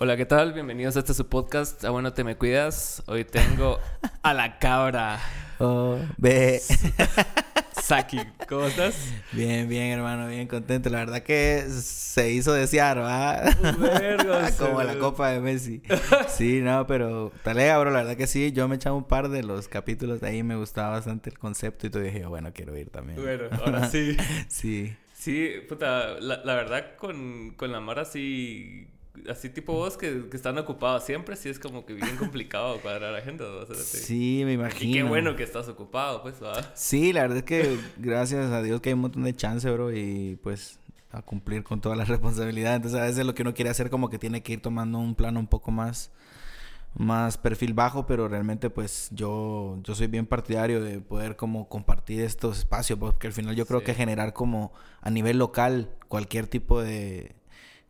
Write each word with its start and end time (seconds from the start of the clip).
Hola, 0.00 0.16
¿qué 0.16 0.26
tal? 0.26 0.52
Bienvenidos 0.52 0.94
a 0.94 1.00
este 1.00 1.12
su 1.12 1.28
podcast. 1.28 1.84
Ah, 1.84 1.90
bueno, 1.90 2.12
te 2.12 2.22
me 2.22 2.36
cuidas. 2.36 3.02
Hoy 3.08 3.24
tengo 3.24 3.80
a 4.22 4.32
la 4.32 4.58
cabra. 4.60 5.18
Oh, 5.60 5.98
ve. 6.18 6.62
Saki, 7.82 8.20
¿cómo 8.48 8.66
estás? 8.66 9.12
Bien, 9.32 9.68
bien, 9.68 9.90
hermano, 9.90 10.28
bien 10.28 10.46
contento. 10.46 10.88
La 10.88 10.98
verdad 10.98 11.24
que 11.24 11.64
se 11.68 12.30
hizo 12.30 12.52
desear, 12.52 13.00
¿va? 13.00 13.42
Como 14.56 14.80
la 14.84 14.96
copa 15.00 15.30
de 15.30 15.40
Messi. 15.40 15.82
Sí, 16.28 16.60
no, 16.60 16.86
pero 16.86 17.32
talega, 17.42 17.76
bro. 17.80 17.90
La 17.90 18.02
verdad 18.04 18.16
que 18.16 18.28
sí. 18.28 18.52
Yo 18.52 18.68
me 18.68 18.76
echaba 18.76 18.94
un 18.94 19.08
par 19.08 19.30
de 19.30 19.42
los 19.42 19.66
capítulos 19.66 20.20
de 20.20 20.28
ahí. 20.28 20.44
Me 20.44 20.54
gustaba 20.54 20.90
bastante 20.90 21.28
el 21.28 21.40
concepto 21.40 21.88
y 21.88 21.90
todo 21.90 22.04
dije, 22.04 22.24
bueno, 22.26 22.52
quiero 22.54 22.78
ir 22.78 22.90
también. 22.90 23.20
Bueno, 23.20 23.46
ahora 23.64 23.90
sí. 23.90 24.16
Sí. 24.46 24.94
Sí, 25.12 25.54
puta, 25.68 26.20
la, 26.20 26.44
la 26.44 26.54
verdad 26.54 26.94
con, 26.96 27.54
con 27.56 27.72
la 27.72 27.80
Mara 27.80 28.02
así, 28.02 28.86
así 29.28 29.48
tipo 29.50 29.72
vos 29.72 29.96
que, 29.96 30.28
que 30.28 30.36
están 30.36 30.56
ocupados 30.58 31.04
siempre, 31.04 31.36
sí 31.36 31.48
es 31.48 31.58
como 31.58 31.84
que 31.86 31.94
bien 31.94 32.16
complicado 32.18 32.80
cuadrar 32.80 33.14
agenda. 33.14 33.44
¿no? 33.44 33.74
Sí. 33.74 34.42
Me 34.44 34.52
imagino. 34.54 34.90
Y 34.90 34.94
qué 34.94 35.02
bueno 35.02 35.36
que 35.36 35.42
estás 35.42 35.68
ocupado, 35.68 36.22
pues, 36.22 36.42
¿va? 36.42 36.72
Sí, 36.74 37.12
la 37.12 37.22
verdad 37.22 37.38
es 37.38 37.44
que 37.44 37.78
gracias 37.96 38.50
a 38.50 38.62
Dios 38.62 38.80
que 38.80 38.90
hay 38.90 38.94
un 38.94 39.00
montón 39.00 39.24
de 39.24 39.34
chance, 39.34 39.70
bro, 39.70 39.92
y 39.92 40.38
pues 40.42 40.78
a 41.10 41.22
cumplir 41.22 41.62
con 41.64 41.80
todas 41.80 41.96
las 41.96 42.08
responsabilidades. 42.08 42.76
Entonces 42.76 43.00
a 43.00 43.04
veces 43.04 43.24
lo 43.24 43.34
que 43.34 43.42
uno 43.42 43.54
quiere 43.54 43.70
hacer 43.70 43.88
como 43.90 44.10
que 44.10 44.18
tiene 44.18 44.42
que 44.42 44.52
ir 44.54 44.60
tomando 44.62 44.98
un 44.98 45.14
plano 45.14 45.40
un 45.40 45.46
poco 45.46 45.70
más 45.70 46.10
más 46.96 47.36
perfil 47.36 47.74
bajo, 47.74 48.06
pero 48.06 48.28
realmente 48.28 48.70
pues 48.70 49.08
yo 49.12 49.78
yo 49.84 49.94
soy 49.94 50.06
bien 50.06 50.26
partidario 50.26 50.82
de 50.82 51.00
poder 51.00 51.36
como 51.36 51.68
compartir 51.68 52.22
estos 52.22 52.58
espacios, 52.58 52.98
porque 52.98 53.26
al 53.28 53.32
final 53.32 53.54
yo 53.54 53.66
creo 53.66 53.80
Sí. 53.80 53.86
que 53.86 53.94
generar 53.94 54.32
como 54.32 54.72
a 55.00 55.10
nivel 55.10 55.38
local 55.38 55.90
cualquier 56.08 56.46
tipo 56.46 56.82
de 56.82 57.36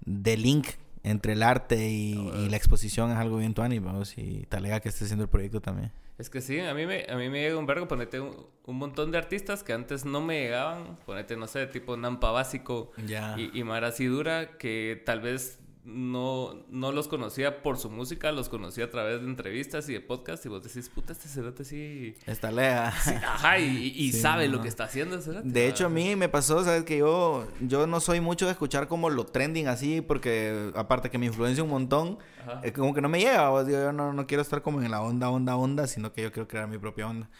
de 0.04 0.36
link 0.36 0.66
entre 1.02 1.32
el 1.34 1.42
arte 1.42 1.88
y, 1.88 2.12
y 2.40 2.48
la 2.48 2.56
exposición 2.56 3.10
es 3.10 3.16
algo 3.16 3.38
bien 3.38 3.54
tuani, 3.54 3.78
vamos, 3.78 4.16
y 4.18 4.46
talega 4.48 4.80
que 4.80 4.88
esté 4.88 5.04
haciendo 5.04 5.24
el 5.24 5.30
proyecto 5.30 5.60
también. 5.60 5.92
Es 6.18 6.30
que 6.30 6.40
sí, 6.40 6.58
a 6.58 6.74
mí 6.74 6.84
me, 6.84 7.06
a 7.08 7.16
mí 7.16 7.28
me 7.28 7.40
llega 7.40 7.56
un 7.56 7.66
vergo, 7.66 7.86
ponete 7.86 8.18
un, 8.20 8.34
un 8.64 8.76
montón 8.76 9.12
de 9.12 9.18
artistas 9.18 9.62
que 9.62 9.72
antes 9.72 10.04
no 10.04 10.20
me 10.20 10.40
llegaban, 10.40 10.98
ponete, 11.06 11.36
no 11.36 11.46
sé, 11.46 11.66
tipo 11.68 11.96
Nampa 11.96 12.32
Básico 12.32 12.90
Ya. 13.06 13.36
y, 13.38 13.50
y 13.56 13.62
Mara 13.62 13.88
así 13.88 14.06
dura, 14.06 14.58
que 14.58 15.00
tal 15.06 15.20
vez 15.20 15.60
no, 15.88 16.54
no 16.68 16.92
los 16.92 17.08
conocía 17.08 17.62
por 17.62 17.78
su 17.78 17.88
música, 17.88 18.30
los 18.30 18.50
conocía 18.50 18.84
a 18.84 18.90
través 18.90 19.20
de 19.22 19.26
entrevistas 19.26 19.88
y 19.88 19.94
de 19.94 20.00
podcast 20.00 20.44
y 20.44 20.50
vos 20.50 20.62
decís, 20.62 20.90
puta, 20.90 21.14
este 21.14 21.28
cerote 21.28 21.64
sí... 21.64 22.14
Está 22.26 22.50
sí, 22.50 23.10
ajá, 23.14 23.58
y, 23.58 23.86
y 23.96 24.12
Sí, 24.12 24.20
sabe 24.20 24.48
no. 24.48 24.56
lo 24.56 24.62
que 24.62 24.68
está 24.68 24.84
haciendo 24.84 25.16
el 25.16 25.22
cerote. 25.22 25.48
De 25.48 25.66
hecho, 25.66 25.86
a 25.86 25.88
mí 25.88 26.14
me 26.14 26.28
pasó, 26.28 26.62
¿sabes? 26.62 26.84
Que 26.84 26.98
yo, 26.98 27.46
yo 27.60 27.86
no 27.86 28.00
soy 28.00 28.20
mucho 28.20 28.44
de 28.44 28.52
escuchar 28.52 28.86
como 28.86 29.08
lo 29.08 29.24
trending 29.24 29.66
así, 29.66 30.02
porque 30.02 30.70
aparte 30.74 31.10
que 31.10 31.16
me 31.16 31.26
influencia 31.26 31.64
un 31.64 31.70
montón, 31.70 32.18
Ajá. 32.42 32.60
es 32.62 32.72
como 32.72 32.92
que 32.92 33.00
no 33.00 33.08
me 33.08 33.20
llega. 33.20 33.50
o 33.50 33.64
sea, 33.64 33.72
yo 33.86 33.92
no, 33.92 34.12
no 34.12 34.26
quiero 34.26 34.42
estar 34.42 34.60
como 34.60 34.82
en 34.82 34.90
la 34.90 35.00
onda, 35.00 35.30
onda, 35.30 35.56
onda, 35.56 35.86
sino 35.86 36.12
que 36.12 36.22
yo 36.22 36.30
quiero 36.32 36.46
crear 36.48 36.68
mi 36.68 36.76
propia 36.76 37.08
onda. 37.08 37.30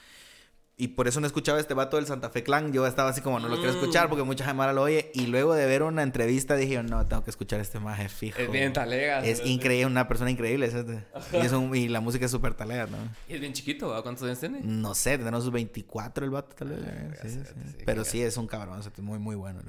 Y 0.80 0.88
por 0.88 1.08
eso 1.08 1.20
no 1.20 1.26
escuchaba 1.26 1.58
este 1.58 1.74
vato 1.74 1.96
del 1.96 2.06
Santa 2.06 2.30
Fe 2.30 2.44
Clan. 2.44 2.72
Yo 2.72 2.86
estaba 2.86 3.10
así 3.10 3.20
como, 3.20 3.40
no 3.40 3.48
lo 3.48 3.56
quiero 3.56 3.72
Mm. 3.72 3.78
escuchar 3.78 4.08
porque 4.08 4.22
mucha 4.22 4.44
gente 4.44 4.72
lo 4.72 4.82
oye. 4.82 5.10
Y 5.12 5.26
luego 5.26 5.52
de 5.54 5.66
ver 5.66 5.82
una 5.82 6.04
entrevista 6.04 6.54
dije, 6.54 6.74
yo, 6.74 6.82
no, 6.84 7.04
tengo 7.04 7.24
que 7.24 7.30
escuchar 7.30 7.58
este 7.58 7.80
maje 7.80 8.08
fijo. 8.08 8.38
Es 8.38 8.48
bien 8.50 8.72
talega. 8.72 9.24
Es 9.24 9.44
increíble, 9.44 9.86
una 9.86 10.06
persona 10.06 10.30
increíble. 10.30 10.70
¿sabes? 10.70 11.02
Y, 11.32 11.36
es 11.38 11.50
un- 11.52 11.74
y 11.74 11.88
la 11.88 12.00
música 12.00 12.26
es 12.26 12.30
súper 12.30 12.54
talega, 12.54 12.86
¿no? 12.86 12.96
Y 13.28 13.34
es 13.34 13.40
bien 13.40 13.52
chiquito. 13.54 14.00
¿Cuántos 14.04 14.22
años 14.24 14.38
tiene? 14.38 14.60
No 14.62 14.94
sé, 14.94 15.18
tendrá 15.18 15.40
sus 15.40 15.50
24 15.50 16.24
el 16.24 16.30
vato, 16.30 16.54
tal 16.54 16.68
vez. 16.68 16.80
verga, 16.84 17.16
Sí, 17.22 17.28
sí, 17.28 17.34
cerote, 17.34 17.54
sí. 17.54 17.74
sí, 17.78 17.82
Pero 17.84 18.04
sí, 18.04 18.22
es 18.22 18.36
un 18.36 18.46
cabrón, 18.46 18.78
o 18.78 18.82
sea, 18.82 18.92
muy, 18.98 19.18
muy 19.18 19.34
bueno. 19.34 19.60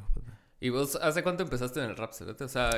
¿Y 0.61 0.69
vos 0.69 0.95
hace 1.01 1.23
cuánto 1.23 1.41
empezaste 1.41 1.79
en 1.83 1.89
el 1.89 1.95
rap, 1.97 2.13
cerote? 2.13 2.43
O 2.43 2.49
sea, 2.49 2.69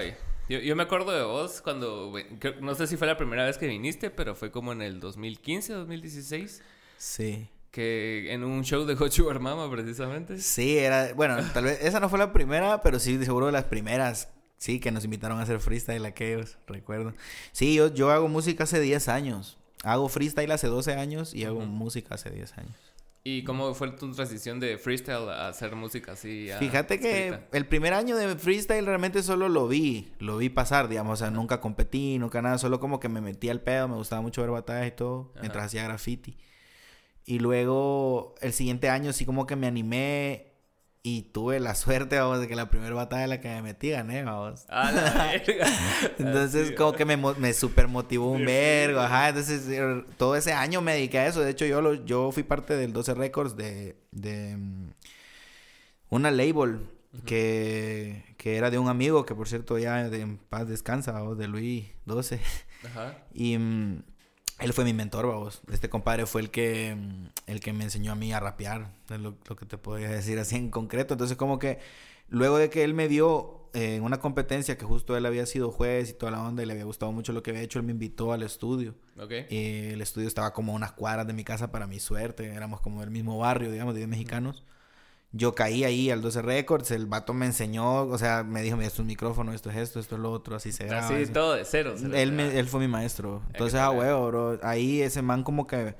yo, 0.48 0.60
yo 0.60 0.76
me 0.78 0.84
acuerdo 0.84 1.12
de 1.12 1.24
vos 1.24 1.62
cuando, 1.62 2.14
no 2.62 2.76
sé 2.76 2.88
si 2.88 2.96
fue 2.96 3.08
la 3.08 3.18
primera 3.18 3.44
vez 3.44 3.58
que 3.58 3.68
viniste, 3.68 4.10
pero 4.10 4.36
fue 4.36 4.52
como 4.52 4.72
en 4.72 4.82
el 4.82 5.02
2015, 5.02 5.74
2016, 5.74 6.62
Sí. 6.98 7.50
Que 7.72 8.32
en 8.34 8.44
un 8.44 8.64
show 8.64 8.86
de 8.86 9.12
Sugar 9.12 9.40
Mama, 9.40 9.72
precisamente. 9.72 10.38
Sí, 10.40 10.78
era, 10.78 11.14
bueno, 11.14 11.38
tal 11.54 11.64
vez 11.64 11.80
esa 11.82 12.00
no 12.00 12.10
fue 12.10 12.20
la 12.20 12.34
primera, 12.34 12.82
pero 12.82 13.00
sí, 13.00 13.24
seguro 13.24 13.48
de 13.48 13.52
las 13.54 13.64
primeras. 13.66 14.30
Sí, 14.58 14.80
que 14.80 14.92
nos 14.92 15.04
invitaron 15.06 15.40
a 15.40 15.44
hacer 15.44 15.60
freestyle 15.60 16.06
aquellos, 16.06 16.60
recuerdo. 16.68 17.16
Sí, 17.52 17.74
yo, 17.74 17.92
yo 17.92 18.12
hago 18.12 18.28
música 18.28 18.66
hace 18.66 18.80
10 18.80 19.08
años. 19.08 19.58
Hago 19.84 20.08
freestyle 20.08 20.52
hace 20.52 20.68
12 20.68 20.94
años 20.94 21.34
y 21.34 21.46
hago 21.46 21.58
Ujú. 21.60 21.66
música 21.66 22.14
hace 22.14 22.30
10 22.30 22.58
años. 22.60 22.76
¿Y 23.24 23.44
cómo 23.44 23.74
fue 23.74 23.92
tu 23.92 24.12
transición 24.12 24.60
de 24.60 24.78
freestyle 24.78 25.30
a 25.30 25.48
hacer 25.48 25.76
música 25.76 26.12
así? 26.14 26.50
Fíjate 26.60 27.00
que 27.00 27.28
escrita? 27.30 27.48
el 27.52 27.68
primer 27.68 27.94
año 27.94 28.16
de 28.18 28.36
freestyle 28.36 28.86
realmente 28.86 29.22
solo 29.24 29.48
lo 29.48 29.68
vi, 29.68 30.12
lo 30.20 30.38
vi 30.38 30.50
pasar, 30.50 30.88
digamos, 30.88 31.14
o 31.14 31.24
sea, 31.24 31.32
nunca 31.32 31.60
competí, 31.62 32.18
nunca 32.20 32.42
nada, 32.42 32.58
solo 32.58 32.80
como 32.80 33.00
que 33.00 33.10
me 33.10 33.22
metí 33.22 33.50
al 33.50 33.62
pedo, 33.62 33.88
me 33.88 33.96
gustaba 33.96 34.22
mucho 34.22 34.42
ver 34.42 34.50
batallas 34.50 34.88
y 34.88 34.92
todo, 34.96 35.30
Ajá. 35.34 35.42
mientras 35.42 35.66
hacía 35.66 35.84
graffiti. 35.84 36.36
Y 37.26 37.40
luego 37.40 38.36
el 38.42 38.54
siguiente 38.54 38.90
año 38.90 39.14
sí 39.14 39.26
como 39.26 39.46
que 39.46 39.56
me 39.56 39.68
animé 39.68 40.52
y 41.04 41.24
tuve 41.24 41.60
la 41.60 41.74
suerte, 41.74 42.20
vamos, 42.20 42.40
de 42.40 42.48
que 42.48 42.56
la 42.56 42.70
primera 42.70 42.94
batalla 42.94 43.24
en 43.24 43.30
la 43.32 43.42
que 43.42 43.48
me 43.50 43.62
metí 43.64 43.90
gané, 43.90 44.24
vamos. 44.24 44.66
A 44.70 44.92
la 44.92 45.32
verga. 45.32 45.68
Entonces 46.20 46.68
Así, 46.68 46.76
como 46.76 46.94
que 46.94 47.06
me, 47.06 47.18
me 47.18 47.54
super 47.54 47.88
motivó 47.88 48.32
un 48.32 48.46
vergo, 48.46 49.00
ajá. 49.00 49.30
Entonces 49.30 49.68
eh, 49.68 50.04
todo 50.18 50.36
ese 50.36 50.54
año 50.54 50.82
me 50.82 50.94
dediqué 50.94 51.20
a 51.20 51.28
eso. 51.28 51.42
De 51.42 51.52
hecho 51.52 51.66
yo, 51.66 51.82
lo, 51.82 52.06
yo 52.06 52.32
fui 52.32 52.44
parte 52.44 52.76
del 52.76 52.94
12 52.94 53.16
Records 53.16 53.58
de, 53.58 53.96
de 54.12 54.58
mm, 54.58 54.90
una 56.10 56.30
label 56.30 56.82
que, 57.26 58.36
que 58.38 58.58
era 58.58 58.70
de 58.70 58.78
un 58.78 58.88
amigo 58.88 59.26
que 59.26 59.34
por 59.34 59.48
cierto 59.48 59.80
ya 59.80 60.08
de, 60.08 60.22
en 60.22 60.38
paz 60.38 60.68
descansa, 60.68 61.14
vamos, 61.14 61.38
de 61.38 61.48
Luis 61.48 61.88
12. 62.06 62.40
Ajá. 62.86 63.18
Y 63.34 63.58
mm, 63.58 64.04
él 64.62 64.74
fue 64.74 64.86
mi 64.86 64.94
mentor, 64.94 65.28
vamos. 65.28 65.62
Este 65.72 65.90
compadre 65.90 66.26
fue 66.26 66.42
el 66.42 66.52
que, 66.52 66.96
el 67.48 67.60
que 67.60 67.74
me 67.74 67.84
enseñó 67.84 68.12
a 68.12 68.16
mí 68.16 68.32
a 68.34 68.40
rapear. 68.40 68.92
Es 69.10 69.20
lo, 69.20 69.36
lo 69.48 69.56
que 69.56 69.66
te 69.66 69.78
podría 69.78 70.10
decir 70.10 70.40
así 70.40 70.56
en 70.56 70.70
concreto. 70.70 71.14
Entonces, 71.14 71.38
como 71.38 71.60
que 71.60 71.80
luego 72.30 72.58
de 72.58 72.70
que 72.70 72.84
él 72.84 72.94
me 72.94 73.08
vio 73.08 73.62
eh, 73.74 74.02
una 74.02 74.20
competencia 74.20 74.78
que 74.78 74.84
justo 74.86 75.16
él 75.16 75.26
había 75.26 75.46
sido 75.46 75.72
juez 75.72 76.10
y 76.10 76.14
toda 76.14 76.32
la 76.32 76.42
onda 76.42 76.62
y 76.62 76.66
le 76.66 76.74
había 76.74 76.84
gustado 76.84 77.12
mucho 77.14 77.32
lo 77.32 77.42
que 77.42 77.52
había 77.52 77.62
hecho, 77.62 77.80
él 77.80 77.86
me 77.86 77.94
invitó 77.94 78.34
al 78.34 78.44
estudio. 78.44 78.96
Ok. 79.18 79.32
Y 79.50 79.92
el 79.92 80.02
estudio 80.02 80.28
estaba 80.28 80.52
como 80.52 80.74
a 80.74 80.76
unas 80.76 80.92
cuadras 80.92 81.26
de 81.26 81.34
mi 81.34 81.44
casa 81.44 81.72
para 81.72 81.88
mi 81.88 82.00
suerte. 82.00 82.46
Éramos 82.48 82.82
como 82.82 83.00
del 83.00 83.12
mismo 83.12 83.38
barrio, 83.38 83.72
digamos, 83.72 83.94
de 83.94 84.00
10 84.00 84.10
mexicanos. 84.10 84.64
Yo 85.34 85.56
caí 85.56 85.86
ahí 85.86 86.12
al 86.12 86.22
12 86.22 86.42
Records, 86.42 86.92
el 86.92 87.06
vato 87.06 87.34
me 87.34 87.46
enseñó, 87.46 88.02
o 88.04 88.18
sea, 88.18 88.44
me 88.44 88.62
dijo, 88.62 88.76
mira, 88.76 88.88
esto 88.88 88.98
es 88.98 89.00
un 89.02 89.08
micrófono, 89.08 89.54
esto 89.54 89.70
es 89.70 89.78
esto, 89.78 90.00
esto 90.02 90.16
es 90.16 90.22
lo 90.22 90.30
otro, 90.32 90.58
así 90.58 90.72
se 90.74 90.86
graba. 90.86 91.06
Así 91.06 91.14
así". 91.24 91.32
todo 91.32 91.54
de 91.54 91.64
cero. 91.64 91.94
cerote. 91.98 92.22
Él, 92.22 92.34
me- 92.34 92.60
él 92.60 92.68
fue 92.68 92.82
mi 92.82 92.90
maestro. 92.90 93.42
Entonces, 93.48 93.74
que 93.76 93.80
a 93.80 93.86
tal, 93.88 93.96
eh. 93.96 94.00
huevo, 94.00 94.28
bro. 94.28 94.60
Ahí 94.62 95.02
ese 95.02 95.22
man 95.22 95.44
como 95.44 95.68
que 95.68 95.96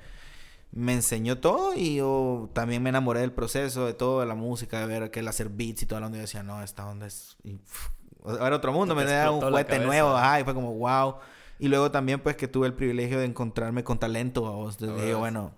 me 0.70 0.92
enseñó 0.92 1.38
todo 1.38 1.74
y 1.74 1.96
yo 1.96 2.50
también 2.52 2.82
me 2.82 2.90
enamoré 2.90 3.20
del 3.20 3.32
proceso, 3.32 3.86
de 3.86 3.94
todo, 3.94 4.20
de 4.20 4.26
la 4.26 4.34
música, 4.34 4.80
de 4.80 4.86
ver 4.86 5.10
que 5.10 5.20
el 5.20 5.28
hacer 5.28 5.48
beats 5.48 5.82
y 5.82 5.86
toda 5.86 6.00
la 6.02 6.08
onda. 6.08 6.18
Yo 6.18 6.22
decía, 6.22 6.42
no, 6.42 6.62
esta 6.62 6.86
onda 6.86 7.06
es... 7.06 7.36
y, 7.42 7.54
pf, 7.56 7.88
o 8.22 8.34
sea, 8.36 8.46
era 8.46 8.56
otro 8.56 8.72
mundo, 8.72 8.94
me 8.94 9.04
da 9.04 9.30
un 9.30 9.40
juguete 9.40 9.78
nuevo, 9.80 10.10
ajá, 10.14 10.40
y 10.40 10.44
fue 10.44 10.52
como, 10.54 10.74
wow. 10.74 11.16
Y 11.58 11.68
luego 11.68 11.90
también, 11.90 12.20
pues, 12.20 12.36
que 12.36 12.48
tuve 12.48 12.66
el 12.66 12.74
privilegio 12.74 13.18
de 13.18 13.24
encontrarme 13.24 13.82
con 13.82 13.98
talento, 13.98 14.42
vos. 14.42 14.74
Entonces, 14.74 14.98
Ah, 14.98 15.02
dije, 15.04 15.14
bueno, 15.14 15.52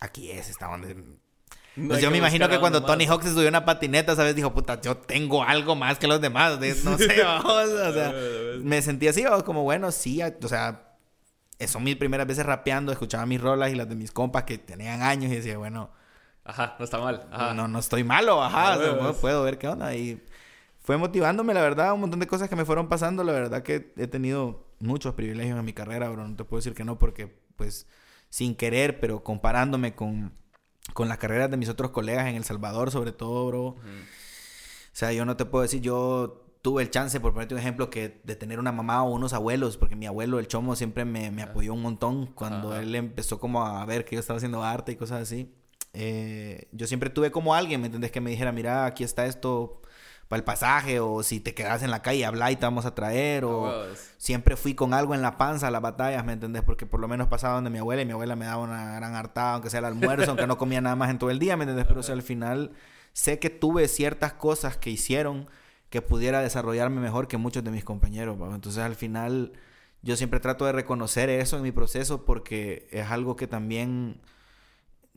aquí 0.00 0.30
es 0.30 0.50
esta 0.50 0.68
onda. 0.68 0.88
No 1.76 1.88
Pues 1.88 2.00
yo 2.02 2.10
me 2.10 2.18
imagino 2.18 2.48
que 2.48 2.58
cuando 2.58 2.82
Tony. 2.82 3.04
Hawk 3.06 3.22
se 3.22 3.30
subió 3.32 3.48
una 3.48 3.64
patineta, 3.64 4.16
¿sabes? 4.16 4.34
Dijo, 4.34 4.52
puta, 4.54 4.80
yo 4.80 4.96
tengo 4.96 5.42
algo 5.44 5.74
más 5.76 5.98
que 5.98 6.06
los 6.06 6.20
demás. 6.20 6.58
de- 6.58 6.74
No 6.84 6.96
sé, 6.98 7.22
vamos, 7.22 7.52
o 7.68 7.92
sea, 7.92 8.14
me 8.62 8.80
sentí 8.82 9.08
así, 9.08 9.22
vamos, 9.24 9.42
como 9.42 9.62
bueno, 9.62 9.92
sí, 9.92 10.20
o 10.22 10.48
sea, 10.48 10.94
son 11.66 11.84
mis 11.84 11.96
primeras 11.96 12.26
veces 12.26 12.46
rapeando, 12.46 12.92
escuchaba 12.92 13.26
mis 13.26 13.40
rolas 13.40 13.70
y 13.72 13.74
las 13.74 13.88
de 13.88 13.94
mis 13.94 14.10
compas 14.10 14.44
que 14.44 14.58
tenían 14.58 15.02
años 15.02 15.30
y 15.30 15.36
decía, 15.36 15.58
bueno, 15.58 15.90
Ajá, 16.44 16.76
no 16.78 16.84
está 16.84 16.98
mal. 16.98 17.26
Ajá. 17.32 17.54
no, 17.54 17.66
no 17.68 17.78
estoy 17.80 18.04
malo, 18.04 18.42
ajá, 18.42 18.72
Ah, 18.74 18.76
o 18.76 18.80
sea, 18.82 18.98
puedo- 18.98 19.14
puedo 19.14 19.42
ver 19.42 19.58
qué 19.58 19.66
onda. 19.68 19.94
Y 19.96 20.22
fue 20.78 20.96
motivándome, 20.96 21.52
la 21.54 21.60
verdad, 21.60 21.92
un 21.92 22.00
montón 22.00 22.20
de 22.20 22.26
cosas 22.28 22.48
que 22.48 22.54
me 22.56 22.64
fueron 22.64 22.88
pasando, 22.88 23.24
la 23.24 23.32
verdad 23.32 23.62
que 23.64 23.92
he 23.96 24.06
tenido 24.06 24.64
muchos 24.78 25.14
privilegios 25.14 25.58
en 25.58 25.64
mi 25.64 25.72
carrera, 25.72 26.08
bro, 26.08 26.26
no 26.28 26.36
te 26.36 26.44
puedo 26.44 26.58
decir 26.60 26.72
que 26.74 26.84
no 26.84 26.98
porque, 26.98 27.26
pues, 27.56 27.86
sin 28.30 28.54
querer, 28.54 29.00
pero 29.00 29.24
comparándome 29.24 29.94
con, 29.96 30.32
con 30.92 31.08
las 31.08 31.18
carreras 31.18 31.50
de 31.50 31.56
mis 31.56 31.68
otros 31.68 31.90
colegas 31.90 32.26
en 32.26 32.36
El 32.36 32.44
Salvador, 32.44 32.90
sobre 32.90 33.12
todo, 33.12 33.46
bro. 33.46 33.64
O 33.66 33.76
sea, 34.92 35.12
yo 35.12 35.24
no 35.24 35.36
te 35.36 35.44
puedo 35.44 35.62
decir, 35.62 35.80
yo 35.82 36.42
tuve 36.62 36.82
el 36.82 36.90
chance, 36.90 37.20
por 37.20 37.32
ponerte 37.32 37.54
un 37.54 37.60
ejemplo, 37.60 37.90
que 37.90 38.20
de 38.24 38.34
tener 38.34 38.58
una 38.58 38.72
mamá 38.72 39.02
o 39.04 39.12
unos 39.12 39.32
abuelos, 39.32 39.76
porque 39.76 39.94
mi 39.94 40.06
abuelo, 40.06 40.38
el 40.38 40.48
Chomo, 40.48 40.74
siempre 40.74 41.04
me, 41.04 41.30
me 41.30 41.42
apoyó 41.42 41.74
un 41.74 41.82
montón 41.82 42.26
cuando 42.26 42.76
él 42.76 42.94
empezó 42.94 43.38
como 43.38 43.64
a 43.64 43.84
ver 43.84 44.04
que 44.04 44.16
yo 44.16 44.20
estaba 44.20 44.38
haciendo 44.38 44.64
arte 44.64 44.92
y 44.92 44.96
cosas 44.96 45.22
así. 45.22 45.54
Eh, 45.92 46.68
yo 46.72 46.86
siempre 46.86 47.08
tuve 47.08 47.30
como 47.30 47.54
alguien, 47.54 47.80
¿me 47.80 47.86
entendés? 47.86 48.10
Que 48.10 48.20
me 48.20 48.30
dijera, 48.30 48.52
mira, 48.52 48.84
aquí 48.84 49.04
está 49.04 49.26
esto 49.26 49.80
para 50.28 50.38
el 50.38 50.44
pasaje, 50.44 51.00
o 51.00 51.22
si 51.22 51.40
te 51.40 51.54
quedas 51.54 51.82
en 51.82 51.90
la 51.90 52.02
calle, 52.02 52.24
habla 52.24 52.50
y 52.50 52.56
te 52.56 52.66
vamos 52.66 52.84
a 52.84 52.94
traer, 52.94 53.44
o 53.44 53.84
siempre 54.16 54.56
fui 54.56 54.74
con 54.74 54.92
algo 54.92 55.14
en 55.14 55.22
la 55.22 55.38
panza 55.38 55.68
a 55.68 55.70
las 55.70 55.82
batallas, 55.82 56.24
¿me 56.24 56.32
entendés? 56.32 56.62
Porque 56.62 56.86
por 56.86 57.00
lo 57.00 57.08
menos 57.08 57.28
pasaba 57.28 57.54
donde 57.54 57.70
mi 57.70 57.78
abuela 57.78 58.02
y 58.02 58.06
mi 58.06 58.12
abuela 58.12 58.34
me 58.34 58.46
daba 58.46 58.62
una 58.62 58.96
gran 58.96 59.14
hartada, 59.14 59.54
aunque 59.54 59.70
sea 59.70 59.78
el 59.78 59.86
almuerzo, 59.86 60.30
aunque 60.30 60.46
no 60.46 60.58
comía 60.58 60.80
nada 60.80 60.96
más 60.96 61.10
en 61.10 61.18
todo 61.18 61.30
el 61.30 61.38
día, 61.38 61.56
¿me 61.56 61.64
entendés? 61.64 61.86
Pero 61.86 62.00
o 62.00 62.02
sea, 62.02 62.14
al 62.14 62.22
final 62.22 62.72
sé 63.12 63.38
que 63.38 63.50
tuve 63.50 63.86
ciertas 63.88 64.32
cosas 64.32 64.76
que 64.76 64.90
hicieron 64.90 65.48
que 65.90 66.02
pudiera 66.02 66.40
desarrollarme 66.40 67.00
mejor 67.00 67.28
que 67.28 67.36
muchos 67.36 67.62
de 67.62 67.70
mis 67.70 67.84
compañeros, 67.84 68.40
¿va? 68.40 68.52
Entonces 68.54 68.82
al 68.82 68.96
final 68.96 69.52
yo 70.02 70.16
siempre 70.16 70.40
trato 70.40 70.64
de 70.66 70.72
reconocer 70.72 71.30
eso 71.30 71.56
en 71.56 71.62
mi 71.62 71.72
proceso 71.72 72.24
porque 72.24 72.88
es 72.90 73.10
algo 73.10 73.36
que 73.36 73.46
también 73.46 74.20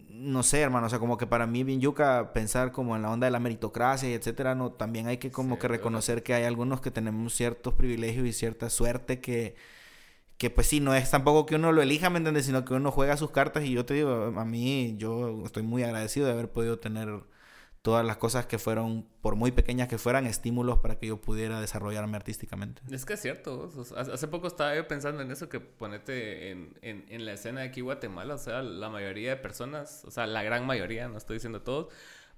no 0.09 0.43
sé, 0.43 0.61
hermano, 0.61 0.87
o 0.87 0.89
sea, 0.89 0.99
como 0.99 1.17
que 1.17 1.27
para 1.27 1.47
mí 1.47 1.63
bien 1.63 1.81
yuca 1.81 2.33
pensar 2.33 2.71
como 2.71 2.95
en 2.95 3.03
la 3.03 3.11
onda 3.11 3.25
de 3.27 3.31
la 3.31 3.39
meritocracia 3.39 4.09
y 4.09 4.13
etcétera, 4.13 4.55
no, 4.55 4.71
también 4.71 5.07
hay 5.07 5.17
que 5.17 5.31
como 5.31 5.59
que 5.59 5.67
reconocer 5.67 6.23
que 6.23 6.33
hay 6.33 6.43
algunos 6.43 6.81
que 6.81 6.91
tenemos 6.91 7.33
ciertos 7.33 7.73
privilegios 7.75 8.25
y 8.27 8.33
cierta 8.33 8.69
suerte 8.69 9.21
que, 9.21 9.55
que 10.37 10.49
pues 10.49 10.67
sí, 10.67 10.79
no 10.79 10.95
es 10.95 11.11
tampoco 11.11 11.45
que 11.45 11.55
uno 11.55 11.71
lo 11.71 11.81
elija, 11.81 12.09
¿me 12.09 12.17
entiendes? 12.17 12.45
Sino 12.45 12.65
que 12.65 12.73
uno 12.73 12.91
juega 12.91 13.17
sus 13.17 13.31
cartas 13.31 13.65
y 13.65 13.71
yo 13.73 13.85
te 13.85 13.93
digo, 13.95 14.33
a 14.35 14.45
mí 14.45 14.95
yo 14.97 15.43
estoy 15.45 15.63
muy 15.63 15.83
agradecido 15.83 16.27
de 16.27 16.33
haber 16.33 16.51
podido 16.51 16.79
tener 16.79 17.09
todas 17.81 18.05
las 18.05 18.17
cosas 18.17 18.45
que 18.45 18.57
fueron, 18.57 19.07
por 19.21 19.35
muy 19.35 19.51
pequeñas 19.51 19.87
que 19.87 19.97
fueran, 19.97 20.25
estímulos 20.25 20.79
para 20.79 20.99
que 20.99 21.07
yo 21.07 21.21
pudiera 21.21 21.61
desarrollarme 21.61 22.17
artísticamente. 22.17 22.81
Es 22.91 23.05
que 23.05 23.13
es 23.13 23.21
cierto. 23.21 23.71
hace 23.95 24.27
poco 24.27 24.47
estaba 24.47 24.75
yo 24.75 24.87
pensando 24.87 25.21
en 25.21 25.31
eso, 25.31 25.49
que 25.49 25.59
ponete 25.59 26.51
en, 26.51 26.77
en, 26.81 27.05
en, 27.09 27.25
la 27.25 27.33
escena 27.33 27.61
de 27.61 27.67
aquí 27.67 27.81
Guatemala, 27.81 28.35
o 28.35 28.37
sea, 28.37 28.61
la 28.61 28.89
mayoría 28.89 29.31
de 29.31 29.37
personas, 29.37 30.03
o 30.05 30.11
sea, 30.11 30.27
la 30.27 30.43
gran 30.43 30.65
mayoría, 30.65 31.07
no 31.07 31.17
estoy 31.17 31.37
diciendo 31.37 31.61
todos, 31.61 31.87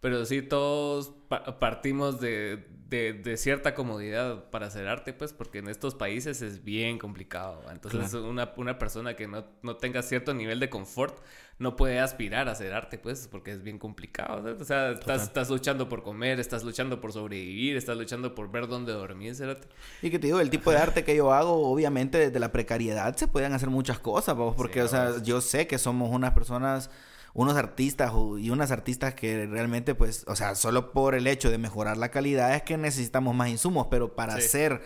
pero 0.02 0.26
sí 0.26 0.42
todos 0.42 1.14
partimos 1.60 2.20
de, 2.20 2.66
de, 2.90 3.38
cierta 3.38 3.76
comodidad 3.76 4.50
para 4.50 4.66
hacer 4.66 4.88
arte, 4.88 5.14
pues, 5.14 5.32
porque 5.32 5.60
en 5.60 5.68
estos 5.68 5.94
países 5.94 6.42
es 6.42 6.64
bien 6.64 6.98
complicado. 6.98 7.64
Entonces, 7.72 8.14
una, 8.16 8.52
una, 8.58 8.80
persona 8.80 9.16
que 9.16 9.28
no, 9.28 9.46
no, 9.62 9.78
tenga 9.78 10.02
cierto 10.02 10.34
nivel 10.34 10.60
de 10.60 10.72
confort 10.72 11.20
no 11.62 11.76
puede 11.76 12.00
aspirar 12.00 12.50
a 12.50 12.54
hacer 12.54 12.74
arte, 12.74 12.98
pues, 12.98 13.28
porque 13.28 13.52
es 13.52 13.62
bien 13.62 13.78
complicado. 13.78 14.58
O 14.60 14.64
sea, 14.64 14.92
estás, 14.92 15.24
estás, 15.24 15.50
luchando 15.50 15.88
por 15.88 16.02
comer, 16.02 16.40
estás 16.40 16.64
luchando 16.64 17.00
por 17.00 17.14
sobrevivir, 17.14 17.78
estás 17.78 17.96
luchando 17.96 18.34
por 18.34 18.52
ver 18.52 18.68
dónde 18.68 18.92
dormir. 18.94 19.36
Y 20.02 20.10
que 20.10 20.18
te 20.18 20.28
digo, 20.28 20.40
el 20.40 20.50
tipo 20.50 20.72
de 20.72 20.78
arte 20.78 21.04
que 21.04 21.16
yo 21.16 21.32
hago, 21.32 21.70
obviamente, 21.72 22.18
desde 22.18 22.40
la 22.40 22.52
precariedad 22.52 23.16
se 23.16 23.28
pueden 23.28 23.54
hacer 23.54 23.70
muchas 23.70 24.00
cosas, 24.00 24.36
porque, 24.58 24.82
o 24.82 24.88
sea, 24.88 25.22
yo 25.22 25.40
sé 25.40 25.68
que 25.68 25.78
somos 25.78 26.10
unas 26.10 26.34
personas 26.34 26.90
unos 27.34 27.56
artistas 27.56 28.12
y 28.40 28.50
unas 28.50 28.72
artistas 28.72 29.14
que 29.14 29.46
realmente, 29.46 29.96
pues, 29.96 30.26
o 30.28 30.36
sea, 30.36 30.56
solo 30.56 30.92
por 30.92 31.16
el 31.16 31.28
hecho 31.28 31.50
de 31.50 31.58
mejorar 31.58 31.96
la 31.96 32.10
calidad 32.10 32.54
es 32.56 32.64
que 32.64 32.78
necesitamos 32.78 33.34
más 33.34 33.48
insumos, 33.48 33.88
pero 33.90 34.18
para 34.18 34.34
hacer 34.34 34.82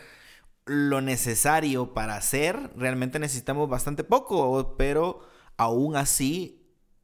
lo 0.66 1.02
necesario 1.02 1.96
para 1.96 2.18
hacer, 2.18 2.72
realmente 2.76 3.18
necesitamos 3.18 3.68
bastante 3.68 4.04
poco, 4.04 4.76
pero 4.78 5.22
aún 5.58 5.96
así, 5.96 6.55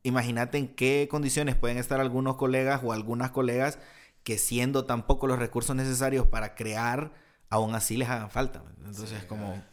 imagínate 0.03 0.57
en 0.57 0.67
qué 0.67 1.07
condiciones 1.09 1.55
pueden 1.55 1.77
estar 1.77 1.99
algunos 1.99 2.35
colegas 2.35 2.81
o 2.83 2.93
algunas 2.93 3.31
colegas 3.31 3.79
que 4.23 4.37
siendo 4.37 4.85
tan 4.85 5.05
pocos 5.07 5.29
los 5.29 5.39
recursos 5.39 5.75
necesarios 5.75 6.27
para 6.27 6.55
crear, 6.55 7.11
aún 7.49 7.75
así 7.75 7.97
les 7.97 8.09
hagan 8.09 8.29
falta. 8.29 8.63
Entonces, 8.85 9.23
como 9.25 9.63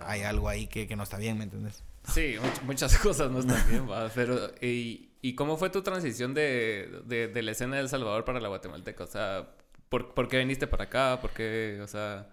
hay 0.00 0.22
algo 0.22 0.48
ahí 0.48 0.66
que, 0.66 0.86
que 0.86 0.96
no 0.96 1.02
está 1.02 1.18
bien, 1.18 1.38
¿me 1.38 1.44
entiendes? 1.44 1.82
Sí, 2.12 2.36
muchas 2.64 2.96
cosas 2.98 3.30
no 3.30 3.40
están 3.40 3.68
bien, 3.68 3.86
pero 4.14 4.50
¿y, 4.60 5.10
¿y, 5.20 5.34
cómo 5.34 5.56
fue 5.56 5.70
tu 5.70 5.82
transición 5.82 6.34
de, 6.34 7.02
de, 7.04 7.42
la 7.42 7.50
escena 7.50 7.76
de 7.76 7.82
El 7.82 7.88
Salvador 7.88 8.24
para 8.24 8.40
la 8.40 8.48
guatemalteca? 8.48 9.04
O 9.04 9.06
sea, 9.06 9.50
¿por, 9.88 10.14
¿por, 10.14 10.28
qué 10.28 10.38
viniste 10.38 10.66
para 10.66 10.84
acá? 10.84 11.18
¿Por 11.20 11.30
qué, 11.30 11.80
o 11.82 11.86
sea, 11.86 12.28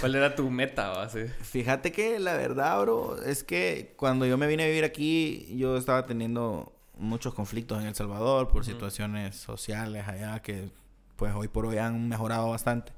cuál 0.00 0.14
era 0.14 0.34
tu 0.34 0.50
meta? 0.50 0.90
Base? 0.90 1.28
Fíjate 1.28 1.92
que 1.92 2.18
la 2.18 2.34
verdad, 2.34 2.80
bro, 2.80 3.22
es 3.22 3.44
que 3.44 3.94
cuando 3.96 4.26
yo 4.26 4.38
me 4.38 4.46
vine 4.46 4.64
a 4.64 4.66
vivir 4.66 4.84
aquí, 4.84 5.54
yo 5.56 5.76
estaba 5.76 6.06
teniendo 6.06 6.72
muchos 6.96 7.34
conflictos 7.34 7.80
en 7.80 7.86
El 7.86 7.94
Salvador 7.94 8.48
por 8.48 8.64
situaciones 8.64 9.36
sociales 9.36 10.08
allá 10.08 10.40
que 10.42 10.70
pues 11.16 11.32
hoy 11.34 11.48
por 11.48 11.66
hoy 11.66 11.78
han 11.78 12.08
mejorado 12.08 12.50
bastante 12.50 12.92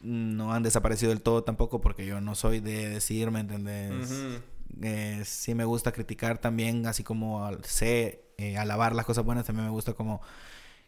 no 0.00 0.52
han 0.52 0.62
desaparecido 0.62 1.10
del 1.10 1.22
todo 1.22 1.42
tampoco 1.42 1.80
porque 1.80 2.06
yo 2.06 2.20
no 2.20 2.34
soy 2.34 2.60
de 2.60 2.88
decir, 2.88 3.30
¿me 3.30 3.40
entendés? 3.40 4.40
Eh, 4.82 5.22
sí 5.24 5.54
me 5.54 5.64
gusta 5.64 5.92
criticar 5.92 6.38
también, 6.38 6.86
así 6.86 7.02
como 7.02 7.48
sé 7.62 8.22
eh, 8.36 8.56
alabar 8.58 8.94
las 8.94 9.06
cosas 9.06 9.24
buenas, 9.24 9.46
también 9.46 9.66
me 9.66 9.72
gusta 9.72 9.94
como 9.94 10.20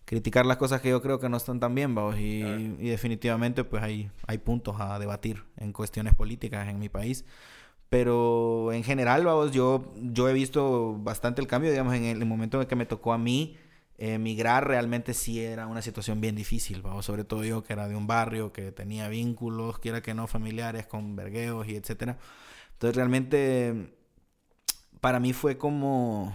criticar 0.09 0.47
las 0.47 0.57
cosas 0.57 0.81
que 0.81 0.89
yo 0.89 1.03
creo 1.03 1.21
que 1.21 1.29
no 1.29 1.37
están 1.37 1.61
tan 1.61 1.75
bien, 1.75 1.95
vamos. 1.95 2.17
Y, 2.19 2.41
definitivamente 2.79 3.63
pues 3.63 3.83
hay, 3.83 4.11
hay 4.27 4.39
puntos 4.39 4.77
a 4.81 4.99
debatir 4.99 5.45
en 5.59 5.75
cuestiones 5.75 6.15
políticas 6.15 6.67
en 6.67 6.79
mi 6.79 6.89
país. 6.89 7.27
Pero 7.91 8.73
en 8.73 8.85
general, 8.85 9.27
vamos, 9.27 9.53
yo, 9.53 9.93
yo 9.97 10.27
he 10.31 10.33
visto 10.33 10.97
bastante 10.99 11.43
el 11.43 11.47
cambio, 11.47 11.71
digamos, 11.71 11.95
en 11.95 12.05
el 12.05 12.25
momento 12.25 12.61
en 12.61 12.67
que 12.67 12.75
me 12.75 12.87
tocó 12.87 13.13
a 13.13 13.19
mí 13.19 13.59
emigrar 13.99 14.67
realmente 14.67 15.13
sí 15.13 15.43
era 15.43 15.67
una 15.67 15.83
situación 15.83 16.23
bien 16.23 16.37
difícil, 16.37 16.81
vamos, 16.81 17.05
sobre 17.05 17.25
todo 17.25 17.45
yo 17.45 17.63
que 17.63 17.75
era 17.75 17.87
de 17.87 17.97
un 17.97 18.07
barrio, 18.07 18.53
que 18.53 18.73
tenía 18.73 19.09
vínculos, 19.09 19.79
quiera 19.79 20.01
que 20.01 20.15
no 20.15 20.27
familiares, 20.27 20.87
con 20.87 21.17
vergueos 21.17 21.69
y 21.69 21.77
etcétera. 21.77 22.17
Entonces 22.73 22.97
realmente 22.97 23.95
para 25.03 25.21
mí 25.21 25.35
fue 25.35 25.59
como... 25.59 26.35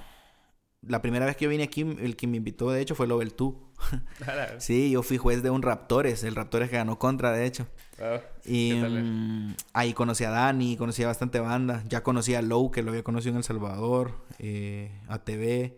La 0.88 1.01
primera 1.01 1.25
vez 1.25 1.35
que 1.35 1.45
yo 1.45 1.50
vine 1.50 1.63
aquí, 1.63 1.81
el 1.81 2.15
que 2.15 2.27
me 2.27 2.38
invitó 2.38 2.71
de 2.71 2.81
hecho 2.81 2.95
fue 2.95 3.07
Lobel 3.07 3.33
Tú. 3.33 3.57
sí, 4.57 4.91
yo 4.91 5.03
fui 5.03 5.18
juez 5.18 5.44
de 5.44 5.50
un 5.50 5.62
Raptores, 5.62 6.24
el 6.24 6.35
Raptores 6.35 6.69
que 6.69 6.77
ganó 6.77 7.00
contra, 7.00 7.31
de 7.31 7.45
hecho. 7.45 7.68
Ah, 8.01 8.19
y 8.45 8.74
mm, 8.74 9.56
ahí 9.74 9.94
conocí 9.94 10.24
a 10.24 10.30
Dani, 10.30 10.77
conocí 10.77 11.03
a 11.03 11.07
bastante 11.07 11.39
banda. 11.39 11.83
Ya 11.88 12.03
conocí 12.03 12.35
a 12.35 12.41
Low, 12.41 12.71
que 12.71 12.83
lo 12.83 12.91
había 12.91 13.03
conocido 13.03 13.31
en 13.31 13.38
El 13.38 13.44
Salvador, 13.44 14.25
eh, 14.39 14.91
a 15.07 15.19
TV. 15.19 15.77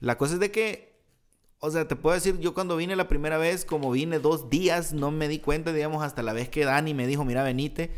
La 0.00 0.16
cosa 0.16 0.34
es 0.34 0.40
de 0.40 0.50
que 0.50 0.87
o 1.60 1.72
sea, 1.72 1.88
te 1.88 1.96
puedo 1.96 2.14
decir, 2.14 2.38
yo 2.38 2.54
cuando 2.54 2.76
vine 2.76 2.94
la 2.94 3.08
primera 3.08 3.36
vez, 3.36 3.64
como 3.64 3.90
vine 3.90 4.20
dos 4.20 4.48
días, 4.48 4.92
no 4.92 5.10
me 5.10 5.26
di 5.26 5.40
cuenta, 5.40 5.72
digamos, 5.72 6.04
hasta 6.04 6.22
la 6.22 6.32
vez 6.32 6.48
que 6.48 6.64
Dani 6.64 6.94
me 6.94 7.08
dijo, 7.08 7.24
mira, 7.24 7.42
venite. 7.42 7.90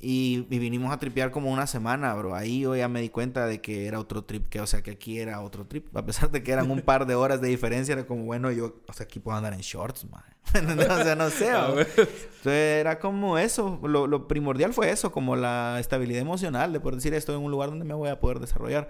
y, 0.00 0.42
vinimos 0.42 0.92
a 0.92 0.98
tripear 0.98 1.32
como 1.32 1.50
una 1.50 1.66
semana, 1.66 2.14
bro. 2.14 2.36
Ahí 2.36 2.60
yo 2.60 2.76
ya 2.76 2.86
me 2.86 3.00
di 3.00 3.08
cuenta 3.08 3.46
de 3.46 3.60
que 3.60 3.86
era 3.86 3.98
otro 3.98 4.22
trip, 4.22 4.46
que, 4.46 4.60
o 4.60 4.66
sea, 4.66 4.82
que 4.82 4.92
aquí 4.92 5.18
era 5.18 5.40
otro 5.40 5.66
trip. 5.66 5.96
A 5.96 6.06
pesar 6.06 6.30
de 6.30 6.44
que 6.44 6.52
eran 6.52 6.70
un 6.70 6.82
par 6.82 7.04
de 7.04 7.16
horas 7.16 7.40
de 7.40 7.48
diferencia, 7.48 7.94
era 7.94 8.06
como, 8.06 8.24
bueno, 8.24 8.52
yo, 8.52 8.76
o 8.86 8.92
sea, 8.92 9.04
aquí 9.04 9.18
puedo 9.18 9.36
andar 9.36 9.54
en 9.54 9.60
shorts, 9.60 10.06
man. 10.08 10.22
o 10.54 11.02
sea, 11.02 11.16
no 11.16 11.30
sé. 11.30 11.48
Entonces 11.96 12.80
era 12.80 13.00
como 13.00 13.38
eso. 13.38 13.80
Lo, 13.82 14.06
lo 14.06 14.28
primordial 14.28 14.72
fue 14.72 14.88
eso, 14.88 15.10
como 15.10 15.34
la 15.34 15.78
estabilidad 15.80 16.22
emocional 16.22 16.72
de 16.72 16.78
poder 16.78 16.94
decir, 16.94 17.12
estoy 17.14 17.34
en 17.34 17.42
un 17.42 17.50
lugar 17.50 17.70
donde 17.70 17.84
me 17.84 17.94
voy 17.94 18.08
a 18.08 18.20
poder 18.20 18.38
desarrollar. 18.38 18.88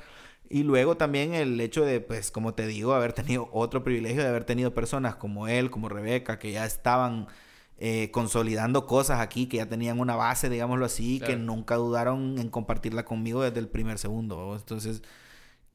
Y 0.50 0.64
luego 0.64 0.96
también 0.96 1.32
el 1.32 1.60
hecho 1.60 1.84
de, 1.84 2.00
pues, 2.00 2.32
como 2.32 2.54
te 2.54 2.66
digo, 2.66 2.92
haber 2.94 3.12
tenido 3.12 3.48
otro 3.52 3.84
privilegio 3.84 4.22
de 4.22 4.28
haber 4.28 4.44
tenido 4.44 4.74
personas 4.74 5.14
como 5.14 5.46
él, 5.46 5.70
como 5.70 5.88
Rebeca, 5.88 6.40
que 6.40 6.50
ya 6.50 6.66
estaban 6.66 7.28
eh, 7.78 8.10
consolidando 8.10 8.84
cosas 8.84 9.20
aquí, 9.20 9.46
que 9.46 9.58
ya 9.58 9.68
tenían 9.68 10.00
una 10.00 10.16
base, 10.16 10.48
digámoslo 10.50 10.84
así, 10.86 11.20
que 11.20 11.36
nunca 11.36 11.76
dudaron 11.76 12.36
en 12.38 12.50
compartirla 12.50 13.04
conmigo 13.04 13.42
desde 13.42 13.60
el 13.60 13.68
primer 13.68 13.98
segundo. 13.98 14.56
Entonces, 14.56 15.02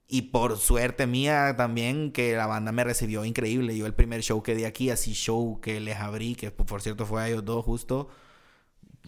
y 0.07 0.23
por 0.23 0.57
suerte 0.57 1.07
mía 1.07 1.55
también 1.57 2.11
que 2.11 2.35
la 2.35 2.45
banda 2.45 2.71
me 2.73 2.83
recibió 2.83 3.23
increíble. 3.25 3.77
Yo 3.77 3.85
el 3.85 3.95
primer 3.95 4.21
show 4.23 4.43
que 4.43 4.55
di 4.55 4.65
aquí, 4.65 4.89
así 4.89 5.13
show 5.13 5.61
que 5.61 5.79
les 5.79 5.97
abrí, 5.97 6.35
que 6.35 6.51
por 6.51 6.81
cierto 6.81 7.05
fue 7.05 7.21
a 7.23 7.29
ellos 7.29 7.45
dos 7.45 7.63
justo 7.65 8.09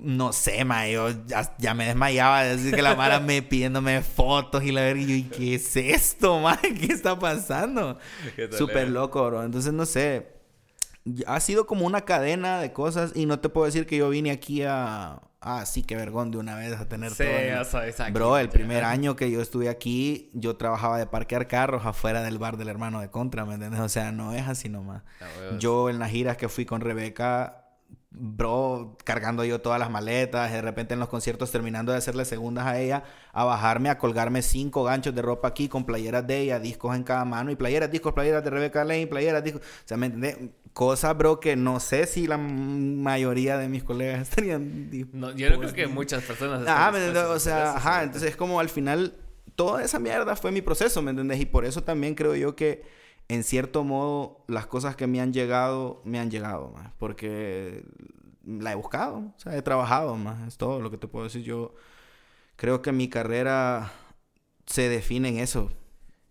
no 0.02 0.34
sé, 0.34 0.64
ma, 0.66 0.88
yo 0.88 1.10
ya, 1.58 1.74
me 1.74 1.86
desmayaba 1.86 2.44
de 2.44 2.58
decir 2.58 2.76
que 2.76 2.82
la 2.82 2.96
Mara 2.96 3.20
me 3.20 3.42
pidiéndome 3.42 4.02
fotos 4.02 4.64
y 4.64 4.72
la 4.72 4.82
verga. 4.82 5.02
Y 5.02 5.24
yo, 5.24 5.36
¿qué 5.36 5.56
es 5.56 5.76
esto, 5.76 6.40
ma? 6.40 6.58
¿Qué 6.62 6.94
está 6.94 7.18
pasando? 7.18 7.98
Súper 8.52 8.90
loco, 8.90 9.26
bro. 9.26 9.44
Entonces, 9.44 9.74
no 9.74 9.86
sé. 9.86 10.36
Ha 11.26 11.40
sido 11.40 11.66
como 11.68 11.86
una 11.86 12.02
cadena 12.02 12.60
de 12.60 12.74
cosas 12.74 13.14
y 13.16 13.26
no 13.26 13.40
te 13.40 13.48
puedo 13.48 13.66
decir 13.66 13.86
que 13.86 13.98
yo 13.98 14.10
vine 14.10 14.32
aquí 14.32 14.64
a... 14.64 15.22
Ah, 15.40 15.66
sí, 15.66 15.84
qué 15.84 15.96
vergón 15.96 16.32
de 16.32 16.38
una 16.40 16.56
vez 16.56 16.74
a 16.78 16.90
tener 16.90 17.12
sí, 17.12 17.24
todo. 17.24 17.82
Eso, 17.82 18.04
Bro, 18.12 18.38
el 18.38 18.50
primer 18.50 18.84
año 18.84 19.16
que 19.16 19.32
yo 19.32 19.42
estuve 19.42 19.70
aquí, 19.70 20.30
yo 20.34 20.58
trabajaba 20.58 20.98
de 20.98 21.06
parquear 21.06 21.48
carros 21.48 21.86
afuera 21.86 22.24
del 22.24 22.38
bar 22.40 22.58
del 22.58 22.68
hermano 22.68 23.00
de 23.00 23.10
Contra, 23.10 23.46
¿me 23.46 23.54
entiendes? 23.54 23.80
O 23.80 23.88
sea, 23.88 24.12
no 24.12 24.34
es 24.34 24.48
así 24.48 24.68
nomás. 24.68 25.04
yo 25.60 25.90
en 25.90 26.00
las 26.00 26.12
giras 26.12 26.36
que 26.36 26.50
fui 26.50 26.66
con 26.66 26.82
Rebeca, 26.82 27.67
bro, 28.20 28.98
cargando 29.04 29.46
yo 29.46 29.62
todas 29.62 29.80
las 29.80 29.90
maletas, 29.90 30.52
de 30.52 30.62
repente 30.62 30.94
en 30.94 31.00
los 31.00 31.10
conciertos 31.10 31.52
terminando 31.52 31.92
de 31.92 31.98
hacerle 31.98 32.26
segundas 32.26 32.66
a 32.66 32.80
ella, 32.80 33.04
a 33.32 33.44
bajarme, 33.44 33.90
a 33.90 33.98
colgarme 33.98 34.42
cinco 34.42 34.84
ganchos 34.84 35.14
de 35.14 35.22
ropa 35.22 35.48
aquí 35.48 35.70
con 35.70 35.86
playeras 35.86 36.26
de 36.26 36.40
ella, 36.40 36.60
discos 36.60 36.96
en 36.96 37.04
cada 37.04 37.26
mano, 37.26 37.52
y 37.52 37.56
playeras, 37.56 37.92
discos, 37.92 38.14
playeras 38.14 38.44
de 38.44 38.50
Rebecca 38.50 38.84
Lane, 38.84 39.08
playeras, 39.08 39.44
discos, 39.44 39.62
o 39.62 39.88
sea, 39.88 39.98
¿me 39.98 40.08
entiendes? 40.08 40.52
Cosas, 40.74 41.18
bro, 41.18 41.40
que 41.40 41.56
no 41.56 41.80
sé 41.80 42.06
si 42.06 42.28
la 42.28 42.38
mayoría 42.38 43.58
de 43.58 43.68
mis 43.68 43.84
colegas 43.84 44.22
estarían... 44.30 44.90
No, 45.14 45.32
yo 45.36 45.50
no 45.50 45.60
creo 45.60 45.74
que 45.74 45.88
muchas 45.88 46.24
personas... 46.24 46.64
Ah, 46.68 46.92
o 47.30 47.40
sea, 47.40 47.76
ajá, 47.76 48.04
entonces 48.04 48.32
es 48.32 48.36
como 48.36 48.60
al 48.60 48.70
final, 48.70 49.16
toda 49.56 49.84
esa 49.84 50.00
mierda 50.00 50.36
fue 50.36 50.52
mi 50.52 50.62
proceso, 50.62 51.02
¿me 51.02 51.12
entiendes? 51.12 51.40
Y 51.40 51.46
por 51.46 51.66
eso 51.66 51.84
también 51.84 52.16
creo 52.16 52.36
yo 52.36 52.56
que 52.56 53.07
en 53.30 53.44
cierto 53.44 53.84
modo, 53.84 54.44
las 54.48 54.68
cosas 54.68 54.96
que 54.96 55.08
me 55.08 55.20
han 55.20 55.34
llegado, 55.34 56.02
me 56.06 56.20
han 56.20 56.32
llegado, 56.32 56.70
más. 56.70 56.92
Porque 56.98 57.84
la 58.46 58.72
he 58.72 58.76
buscado, 58.76 59.18
o 59.18 59.34
sea, 59.38 59.58
he 59.58 59.62
trabajado, 59.62 60.16
más. 60.16 60.48
Es 60.48 60.58
todo 60.58 60.80
lo 60.80 60.90
que 60.90 60.98
te 60.98 61.08
puedo 61.08 61.26
decir. 61.26 61.44
Yo 61.44 61.76
creo 62.56 62.82
que 62.82 62.92
mi 62.92 63.10
carrera 63.10 63.92
se 64.66 64.90
define 64.90 65.30
en 65.30 65.40
eso. 65.40 65.72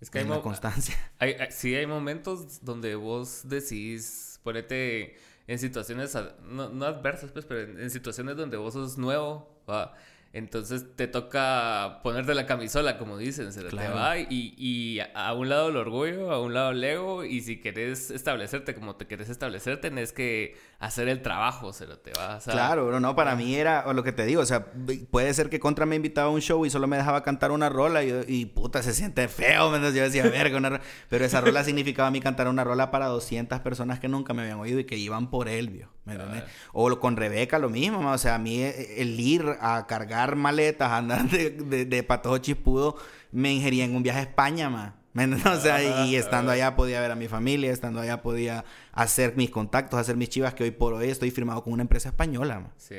Es 0.01 0.11
que 0.11 0.21
en 0.21 0.27
hay 0.31 0.37
la 0.37 0.43
constancia. 0.43 0.97
Hay, 1.19 1.37
sí, 1.51 1.75
hay 1.75 1.87
momentos 1.87 2.65
donde 2.65 2.95
vos 2.95 3.43
decís, 3.45 4.41
ponete 4.43 5.17
en 5.47 5.59
situaciones, 5.59 6.17
no, 6.43 6.71
no 6.71 6.87
adversas, 6.87 7.31
pues, 7.31 7.45
pero 7.45 7.61
en, 7.79 7.91
situaciones 7.91 8.37
donde 8.37 8.57
vos 8.57 8.75
sos 8.75 8.99
nuevo, 8.99 9.63
¿va? 9.69 9.95
Entonces 10.37 10.95
te 10.97 11.07
toca 11.09 12.01
ponerte 12.03 12.35
la 12.35 12.45
camisola, 12.45 12.99
como 12.99 13.17
dicen, 13.17 13.55
se 13.55 13.65
te 13.65 13.75
va. 13.75 14.19
Y, 14.19 14.55
y, 14.59 14.99
a 15.15 15.33
un 15.33 15.49
lado 15.49 15.71
el 15.71 15.77
orgullo, 15.79 16.31
a 16.31 16.43
un 16.43 16.53
lado 16.53 16.73
el 16.73 16.85
ego. 16.85 17.25
Y 17.25 17.41
si 17.41 17.59
querés 17.59 18.11
establecerte 18.11 18.75
como 18.75 18.97
te 18.97 19.07
querés 19.07 19.31
establecer, 19.31 19.81
tenés 19.81 20.13
que 20.13 20.55
hacer 20.79 21.09
el 21.09 21.23
trabajo, 21.23 21.73
se 21.73 21.87
te 21.87 22.13
va. 22.13 22.39
claro, 22.41 22.91
no, 22.91 23.01
no, 23.01 23.17
para 23.17 23.35
mí 23.35 23.55
era 23.55 23.91
lo 23.93 24.03
que 24.03 24.13
te 24.13 24.27
digo. 24.27 24.43
O 24.43 24.47
sea, 24.47 24.67
puede 25.11 25.33
ser 25.35 25.49
que 25.49 25.59
Contra 25.59 25.87
me 25.87 25.97
invitaba 25.97 26.29
a 26.29 26.31
un 26.31 26.41
show 26.41 26.65
y 26.67 26.71
solo 26.71 26.87
me 26.87 26.97
dejaba 26.97 27.23
cantar 27.23 27.51
una 27.51 27.69
rola. 27.69 28.05
Y, 28.05 28.25
y 28.29 28.47
puta, 28.47 28.83
se 28.83 28.93
siente 28.93 29.27
feo. 29.29 29.73
Yo 29.93 30.03
decía, 30.03 30.25
verga, 30.25 30.59
una 30.59 30.81
Pero 31.09 31.25
esa 31.25 31.41
rola 31.41 31.65
significaba 31.65 32.09
a 32.09 32.11
mí 32.11 32.21
cantar 32.21 32.49
una 32.49 32.65
rola 32.65 32.91
para 32.91 33.07
200 33.07 33.61
personas 33.61 34.01
que 34.01 34.09
nunca 34.09 34.35
me 34.35 34.43
habían 34.43 34.59
oído 34.59 34.79
y 34.79 34.85
que 34.85 34.97
iban 34.97 35.31
por 35.31 35.49
él, 35.49 35.71
vio. 35.71 35.89
O 36.73 37.01
con 37.01 37.17
Rebeca 37.17 37.59
lo 37.59 37.69
mismo, 37.69 38.11
o 38.11 38.19
sea, 38.19 38.37
a 38.37 38.39
mí 38.39 38.63
eh, 38.63 39.03
el 39.03 39.19
ir 39.19 39.45
a 39.61 39.87
cargar 39.89 40.37
maletas, 40.37 40.93
andar 40.93 41.29
de, 41.29 41.51
de, 41.51 41.85
de 41.85 42.03
patojo 42.05 42.39
chispudo, 42.39 42.97
me 43.33 43.53
ingería 43.53 43.85
en 43.85 43.97
un 43.97 44.05
viaje 44.05 44.21
a 44.21 44.23
España, 44.23 44.71
más. 44.71 44.93
O 45.47 45.61
sea, 45.61 46.07
y 46.07 46.17
estando 46.17 46.53
allá 46.53 46.77
podía 46.77 47.01
ver 47.01 47.11
a 47.11 47.15
mi 47.15 47.29
familia, 47.29 47.73
estando 47.73 48.01
allá 48.01 48.23
podía 48.23 48.65
hacer 48.93 49.37
mis 49.37 49.51
contactos, 49.51 49.99
hacer 49.99 50.17
mis 50.17 50.29
chivas, 50.29 50.55
que 50.55 50.65
hoy 50.65 50.71
por 50.71 50.93
hoy 50.95 51.09
estoy 51.09 51.31
firmado 51.31 51.63
con 51.63 51.73
una 51.73 51.83
empresa 51.83 52.11
española. 52.11 52.71
Sí, 52.77 52.97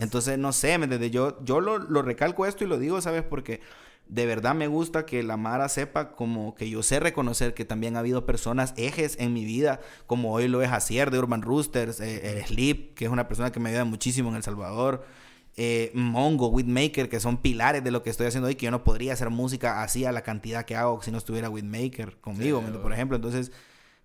Entonces, 0.00 0.38
no 0.38 0.52
sé, 0.52 0.78
¿me 0.78 1.10
Yo, 1.10 1.42
yo 1.44 1.60
lo, 1.60 1.78
lo, 1.78 2.02
recalco 2.02 2.46
esto 2.46 2.64
y 2.64 2.66
lo 2.66 2.78
digo, 2.78 3.00
¿sabes? 3.00 3.22
Porque 3.22 3.60
de 4.08 4.24
verdad 4.24 4.54
me 4.54 4.66
gusta 4.66 5.04
que 5.04 5.22
la 5.22 5.36
Mara 5.36 5.68
sepa 5.68 6.12
como 6.12 6.54
que 6.54 6.70
yo 6.70 6.82
sé 6.82 6.98
reconocer 7.00 7.52
que 7.52 7.66
también 7.66 7.96
ha 7.96 7.98
habido 7.98 8.24
personas, 8.24 8.72
ejes 8.78 9.16
en 9.18 9.34
mi 9.34 9.44
vida, 9.44 9.80
como 10.06 10.32
hoy 10.32 10.48
lo 10.48 10.62
es 10.62 10.70
Asier 10.70 11.10
de 11.10 11.18
Urban 11.18 11.42
Roosters, 11.42 12.00
eh, 12.00 12.42
Sleep, 12.46 12.94
que 12.94 13.04
es 13.04 13.10
una 13.10 13.28
persona 13.28 13.52
que 13.52 13.60
me 13.60 13.68
ayuda 13.68 13.84
muchísimo 13.84 14.30
en 14.30 14.36
El 14.36 14.42
Salvador, 14.42 15.04
eh, 15.60 15.90
Mongo, 15.92 16.46
Whitmaker, 16.46 17.08
que 17.08 17.18
son 17.18 17.38
pilares 17.38 17.82
de 17.82 17.90
lo 17.90 18.04
que 18.04 18.10
estoy 18.10 18.28
haciendo 18.28 18.46
hoy, 18.46 18.54
que 18.54 18.66
yo 18.66 18.70
no 18.70 18.84
podría 18.84 19.12
hacer 19.12 19.28
música 19.28 19.82
así 19.82 20.04
a 20.04 20.12
la 20.12 20.22
cantidad 20.22 20.64
que 20.64 20.76
hago 20.76 21.02
si 21.02 21.10
no 21.10 21.18
estuviera 21.18 21.50
Whitmaker 21.50 22.20
conmigo, 22.20 22.62
por 22.80 22.92
ejemplo. 22.92 23.16
Entonces, 23.16 23.50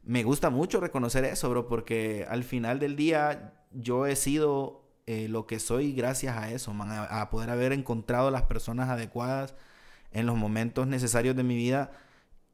me 0.01 0.23
gusta 0.23 0.49
mucho 0.49 0.79
reconocer 0.79 1.25
eso, 1.25 1.51
bro, 1.51 1.67
porque 1.67 2.25
al 2.27 2.43
final 2.43 2.79
del 2.79 2.95
día 2.95 3.53
yo 3.71 4.07
he 4.07 4.15
sido 4.15 4.81
eh, 5.05 5.27
lo 5.29 5.45
que 5.45 5.59
soy 5.59 5.93
gracias 5.93 6.35
a 6.37 6.49
eso, 6.49 6.73
man, 6.73 6.89
a 7.07 7.29
poder 7.29 7.51
haber 7.51 7.71
encontrado 7.71 8.31
las 8.31 8.41
personas 8.43 8.89
adecuadas 8.89 9.53
en 10.11 10.25
los 10.25 10.35
momentos 10.35 10.87
necesarios 10.87 11.35
de 11.35 11.43
mi 11.43 11.55
vida. 11.55 11.91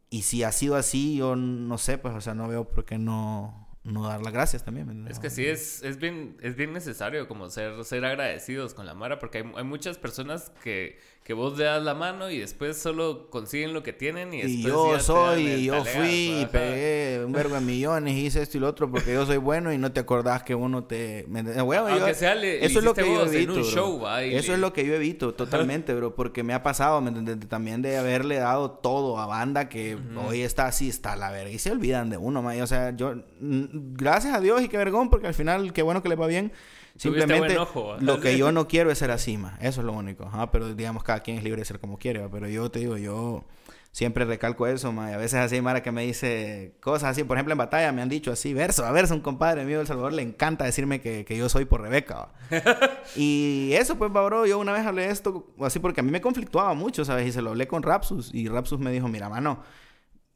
Y 0.09 0.23
si 0.23 0.43
ha 0.43 0.51
sido 0.51 0.75
así, 0.75 1.15
yo 1.15 1.37
no 1.37 1.77
sé, 1.77 1.97
pues, 1.97 2.13
o 2.15 2.19
sea, 2.19 2.33
no 2.33 2.49
veo 2.49 2.67
por 2.67 2.83
qué 2.83 2.97
no, 2.97 3.68
no 3.89 4.07
dar 4.07 4.21
las 4.21 4.33
gracias 4.33 4.63
también. 4.63 5.07
Es 5.07 5.19
que 5.19 5.29
sí, 5.29 5.45
es, 5.45 5.83
es, 5.83 5.97
bien, 5.97 6.37
es 6.41 6.55
bien 6.55 6.73
necesario 6.73 7.27
como 7.27 7.49
ser, 7.49 7.83
ser 7.83 8.05
agradecidos 8.05 8.73
con 8.73 8.85
la 8.85 8.93
Mara, 8.93 9.19
porque 9.19 9.39
hay, 9.39 9.51
hay 9.55 9.63
muchas 9.63 9.97
personas 9.97 10.51
que, 10.63 10.99
que 11.23 11.33
vos 11.33 11.55
le 11.59 11.65
das 11.65 11.83
la 11.83 11.93
mano 11.93 12.31
y 12.31 12.39
después 12.39 12.75
solo 12.77 13.29
consiguen 13.29 13.71
lo 13.71 13.83
que 13.83 13.93
tienen 13.93 14.33
y, 14.33 14.41
y 14.41 14.63
yo 14.63 14.99
soy, 14.99 15.45
y 15.45 15.65
yo 15.65 15.85
fui 15.85 16.41
y 16.41 16.45
pegué 16.47 17.23
un 17.23 17.31
verbo 17.31 17.53
de 17.53 17.61
millones 17.61 18.15
y 18.15 18.25
hice 18.25 18.41
esto 18.41 18.57
y 18.57 18.61
lo 18.61 18.67
otro 18.67 18.89
porque 18.89 19.13
yo 19.13 19.27
soy 19.27 19.37
bueno 19.37 19.71
y 19.71 19.77
no 19.77 19.91
te 19.91 19.99
acordás 19.99 20.41
que 20.41 20.55
uno 20.55 20.85
te... 20.85 21.27
Aunque 21.29 22.15
sea, 22.15 22.33
eso 22.33 22.79
es 22.79 22.83
lo 22.83 22.95
que 22.95 23.01
yo 23.05 23.25
evito, 23.25 23.63
show, 23.63 24.07
Eso 24.21 24.53
es 24.53 24.59
lo 24.59 24.73
que 24.73 24.83
yo 24.83 24.95
evito 24.95 25.35
totalmente, 25.35 25.93
bro, 25.93 26.15
porque 26.15 26.41
me 26.41 26.55
ha 26.55 26.63
pasado 26.63 26.99
también 27.47 27.83
de 27.83 27.97
haberle 27.97 28.37
dado 28.37 28.71
todo 28.71 29.19
a 29.19 29.27
banda 29.27 29.69
que 29.69 29.99
hoy 30.27 30.41
está 30.41 30.65
así, 30.65 30.89
está 30.89 31.15
la 31.15 31.29
verga 31.29 31.51
y 31.51 31.59
se 31.59 31.71
olvidan 31.71 32.09
de 32.09 32.17
uno, 32.17 32.43
O 32.43 32.67
sea, 32.67 32.95
yo... 32.95 33.13
Gracias 33.39 34.33
a 34.33 34.39
Dios 34.39 34.63
y 34.63 34.67
qué 34.67 34.77
vergón 34.77 35.11
porque 35.11 35.27
al 35.27 35.35
final 35.35 35.73
qué 35.73 35.83
bueno 35.83 36.01
que 36.01 36.09
le 36.09 36.15
va 36.15 36.25
bien. 36.25 36.51
Simplemente 36.99 37.55
lo 38.01 38.19
que 38.19 38.37
yo 38.37 38.51
no 38.51 38.67
quiero 38.67 38.91
es 38.91 38.97
ser 38.97 39.09
así, 39.11 39.37
más. 39.37 39.57
Eso 39.61 39.79
es 39.79 39.85
lo 39.85 39.93
único. 39.93 40.29
Pero 40.51 40.73
digamos, 40.75 41.01
cada 41.01 41.21
quien 41.21 41.37
es 41.37 41.43
libre 41.43 41.61
de 41.61 41.65
ser 41.65 41.79
como 41.79 41.97
quiere. 41.97 42.27
Pero 42.27 42.49
yo 42.49 42.69
te 42.69 42.79
digo, 42.79 42.97
yo 42.97 43.45
siempre 43.93 44.25
recalco 44.25 44.67
eso, 44.67 44.91
ma. 44.91 45.07
a 45.07 45.17
veces 45.17 45.35
así, 45.35 45.61
Mara, 45.61 45.81
que 45.81 45.93
me 45.93 46.03
dice 46.03 46.75
cosas 46.81 47.11
así. 47.11 47.23
Por 47.23 47.37
ejemplo, 47.37 47.53
en 47.53 47.57
batalla 47.57 47.93
me 47.93 48.01
han 48.01 48.09
dicho 48.09 48.33
así, 48.33 48.53
verso, 48.53 48.85
a 48.85 48.91
verso, 48.91 49.13
un 49.13 49.21
compadre 49.21 49.63
mío 49.63 49.77
del 49.77 49.87
Salvador 49.87 50.11
le 50.11 50.23
encanta 50.23 50.65
decirme 50.65 50.99
que, 50.99 51.23
que 51.23 51.37
yo 51.37 51.47
soy 51.47 51.63
por 51.63 51.79
Rebeca. 51.79 52.33
y 53.15 53.71
eso, 53.73 53.97
pues, 53.97 54.11
bro, 54.11 54.45
yo 54.45 54.59
una 54.59 54.73
vez 54.73 54.85
hablé 54.85 55.09
esto 55.09 55.47
así 55.61 55.79
porque 55.79 56.01
a 56.01 56.03
mí 56.03 56.11
me 56.11 56.19
conflictuaba 56.19 56.73
mucho, 56.73 57.05
¿sabes? 57.05 57.27
Y 57.27 57.31
se 57.31 57.41
lo 57.41 57.51
hablé 57.51 57.65
con 57.69 57.81
Rapsus. 57.81 58.33
Y 58.33 58.49
Rapsus 58.49 58.77
me 58.77 58.91
dijo, 58.91 59.07
mira, 59.07 59.29
mano, 59.29 59.63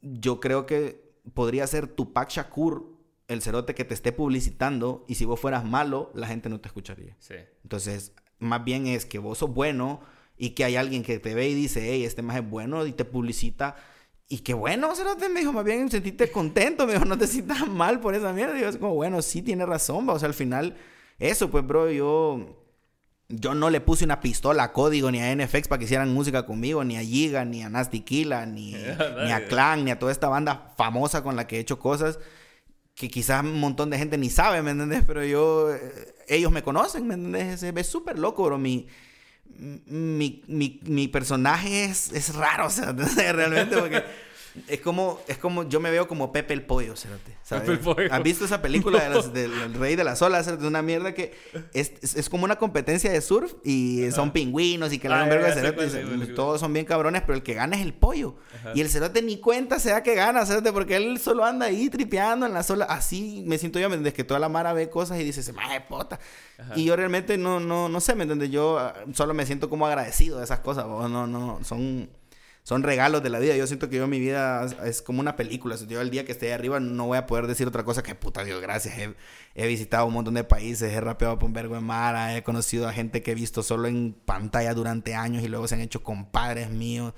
yo 0.00 0.40
creo 0.40 0.64
que 0.64 1.12
podría 1.34 1.66
ser 1.66 1.88
Tupac 1.88 2.30
Shakur 2.30 2.93
el 3.28 3.42
cerote 3.42 3.74
que 3.74 3.84
te 3.84 3.94
esté 3.94 4.12
publicitando 4.12 5.04
y 5.08 5.14
si 5.14 5.24
vos 5.24 5.40
fueras 5.40 5.64
malo, 5.64 6.10
la 6.14 6.26
gente 6.26 6.48
no 6.48 6.60
te 6.60 6.68
escucharía. 6.68 7.16
Sí. 7.18 7.34
Entonces, 7.62 8.12
más 8.38 8.64
bien 8.64 8.86
es 8.86 9.06
que 9.06 9.18
vos 9.18 9.38
sos 9.38 9.52
bueno 9.52 10.00
y 10.36 10.50
que 10.50 10.64
hay 10.64 10.76
alguien 10.76 11.02
que 11.02 11.18
te 11.18 11.34
ve 11.34 11.48
y 11.48 11.54
dice, 11.54 11.80
hey, 11.90 12.04
este 12.04 12.22
más 12.22 12.36
es 12.36 12.48
bueno 12.48 12.84
y 12.86 12.92
te 12.92 13.04
publicita. 13.04 13.76
Y 14.28 14.38
qué 14.38 14.54
bueno, 14.54 14.94
cerote, 14.94 15.28
me 15.28 15.40
dijo, 15.40 15.52
más 15.52 15.64
bien 15.64 15.90
sentiste 15.90 16.30
contento, 16.30 16.86
me 16.86 16.94
dijo, 16.94 17.04
no 17.04 17.16
te 17.16 17.26
sientas 17.26 17.66
mal 17.68 18.00
por 18.00 18.14
esa 18.14 18.32
mierda. 18.32 18.58
Y 18.58 18.62
yo, 18.62 18.68
es 18.68 18.76
como, 18.76 18.94
bueno, 18.94 19.22
sí, 19.22 19.42
tiene 19.42 19.64
razón, 19.64 20.08
o 20.08 20.18
sea, 20.18 20.28
al 20.28 20.34
final, 20.34 20.76
eso, 21.18 21.50
pues, 21.50 21.66
bro, 21.66 21.90
yo... 21.90 22.60
Yo 23.30 23.54
no 23.54 23.70
le 23.70 23.80
puse 23.80 24.04
una 24.04 24.20
pistola 24.20 24.64
a 24.64 24.72
Código 24.74 25.10
ni 25.10 25.18
a 25.18 25.34
NFX 25.34 25.66
para 25.66 25.78
que 25.78 25.86
hicieran 25.86 26.12
música 26.12 26.44
conmigo, 26.44 26.84
ni 26.84 26.98
a 26.98 27.00
Giga, 27.00 27.46
ni 27.46 27.62
a 27.62 27.70
Nasty 27.70 28.02
Killa, 28.02 28.44
ni, 28.44 28.72
ni 29.24 29.32
a 29.32 29.46
Clan, 29.48 29.82
ni 29.82 29.90
a 29.90 29.98
toda 29.98 30.12
esta 30.12 30.28
banda 30.28 30.74
famosa 30.76 31.22
con 31.22 31.34
la 31.34 31.46
que 31.46 31.56
he 31.56 31.58
hecho 31.58 31.78
cosas 31.78 32.18
que 32.94 33.08
quizás 33.08 33.42
un 33.42 33.58
montón 33.58 33.90
de 33.90 33.98
gente 33.98 34.16
ni 34.18 34.30
sabe, 34.30 34.62
¿me 34.62 34.70
entendés? 34.70 35.02
Pero 35.06 35.24
yo, 35.24 35.74
eh, 35.74 36.14
ellos 36.28 36.52
me 36.52 36.62
conocen, 36.62 37.06
¿me 37.06 37.14
entendés? 37.14 37.60
Se 37.60 37.72
ve 37.72 37.82
súper 37.82 38.18
loco, 38.18 38.44
bro. 38.44 38.58
Mi, 38.58 38.86
mi, 39.56 40.42
mi, 40.46 40.80
mi 40.84 41.08
personaje 41.08 41.84
es, 41.84 42.12
es 42.12 42.34
raro, 42.34 42.66
o 42.66 42.70
sea, 42.70 42.92
realmente, 43.32 43.76
porque 43.76 44.04
es 44.68 44.80
como, 44.80 45.18
es 45.26 45.36
como, 45.38 45.68
yo 45.68 45.80
me 45.80 45.90
veo 45.90 46.06
como 46.06 46.30
Pepe 46.30 46.54
el 46.54 46.62
Pollo, 46.62 46.94
¿sabes? 46.94 47.18
Pepe 47.48 47.72
el 47.72 47.78
Pollo. 47.80 48.12
¿Has 48.12 48.22
visto 48.22 48.44
esa 48.44 48.62
película 48.62 49.08
del 49.32 49.74
Rey 49.74 49.96
de 49.96 50.04
las 50.04 50.22
Olas? 50.22 50.46
Es 50.46 50.60
una 50.60 50.80
mierda 50.80 51.12
que 51.12 51.34
es, 51.72 51.92
es, 52.14 52.28
como 52.28 52.44
una 52.44 52.56
competencia 52.56 53.10
de 53.10 53.20
surf 53.20 53.54
y 53.64 54.10
son 54.12 54.30
pingüinos 54.30 54.92
y 54.92 54.98
que 54.98 55.08
la 55.08 55.22
ah, 55.22 55.28
de 55.28 56.26
Todos 56.34 56.60
son 56.60 56.72
bien 56.72 56.86
cabrones, 56.86 57.22
pero 57.22 57.34
el 57.34 57.42
que 57.42 57.54
gana 57.54 57.76
es 57.76 57.82
el 57.82 57.94
pollo. 57.94 58.36
Y 58.74 58.80
el 58.80 58.88
cerote 58.88 59.22
ni 59.22 59.38
cuenta 59.38 59.80
se 59.80 59.90
da 59.90 60.02
que 60.02 60.14
gana, 60.14 60.46
cerote, 60.46 60.72
porque 60.72 60.96
él 60.96 61.18
solo 61.18 61.44
anda 61.44 61.66
ahí 61.66 61.90
tripeando 61.90 62.46
en 62.46 62.52
la 62.52 62.62
sola. 62.62 62.84
Así 62.84 63.42
me 63.46 63.58
siento 63.58 63.80
yo, 63.80 63.88
¿me 63.88 63.96
entiendes? 63.96 64.14
Que 64.14 64.24
toda 64.24 64.38
la 64.38 64.48
mara 64.48 64.72
ve 64.72 64.88
cosas 64.88 65.18
y 65.20 65.24
dice, 65.24 65.42
se 65.42 65.52
me 65.52 65.80
pota. 65.88 66.20
Y 66.76 66.84
yo 66.84 66.94
realmente 66.94 67.36
no, 67.38 67.58
no, 67.58 67.88
no 67.88 68.00
sé, 68.00 68.14
¿me 68.14 68.22
entiendes? 68.22 68.50
Yo 68.50 68.78
ah, 68.78 68.94
solo 69.14 69.34
me 69.34 69.46
siento 69.46 69.68
como 69.68 69.86
agradecido 69.86 70.38
de 70.38 70.44
esas 70.44 70.60
cosas. 70.60 70.86
No, 70.86 71.26
no, 71.26 71.58
son 71.64 72.08
son 72.64 72.82
regalos 72.82 73.22
de 73.22 73.28
la 73.28 73.38
vida. 73.38 73.54
Yo 73.56 73.66
siento 73.66 73.90
que 73.90 73.96
yo 73.96 74.06
mi 74.06 74.18
vida 74.18 74.64
es 74.84 75.02
como 75.02 75.20
una 75.20 75.36
película. 75.36 75.76
Yo 75.86 76.00
el 76.00 76.10
día 76.10 76.24
que 76.24 76.32
esté 76.32 76.46
ahí 76.46 76.52
arriba 76.52 76.80
no 76.80 77.06
voy 77.06 77.18
a 77.18 77.26
poder 77.26 77.46
decir 77.46 77.68
otra 77.68 77.84
cosa 77.84 78.02
que 78.02 78.14
puta 78.14 78.42
Dios, 78.42 78.60
gracias. 78.62 78.94
He, 79.54 79.66
visitado 79.66 80.06
un 80.06 80.14
montón 80.14 80.34
de 80.34 80.44
países, 80.44 80.90
he 80.92 81.00
rapeado 81.00 81.38
por 81.38 81.46
un 81.48 81.52
vergo 81.52 81.74
de 81.74 81.82
mara, 81.82 82.36
he 82.36 82.42
conocido 82.42 82.88
a 82.88 82.92
gente 82.92 83.22
que 83.22 83.32
he 83.32 83.34
visto 83.34 83.62
solo 83.62 83.86
en 83.86 84.14
pantalla 84.24 84.72
durante 84.72 85.14
años 85.14 85.44
y 85.44 85.48
luego 85.48 85.68
se 85.68 85.74
han 85.74 85.82
hecho 85.82 86.02
compadres 86.02 86.70
míos. 86.70 87.12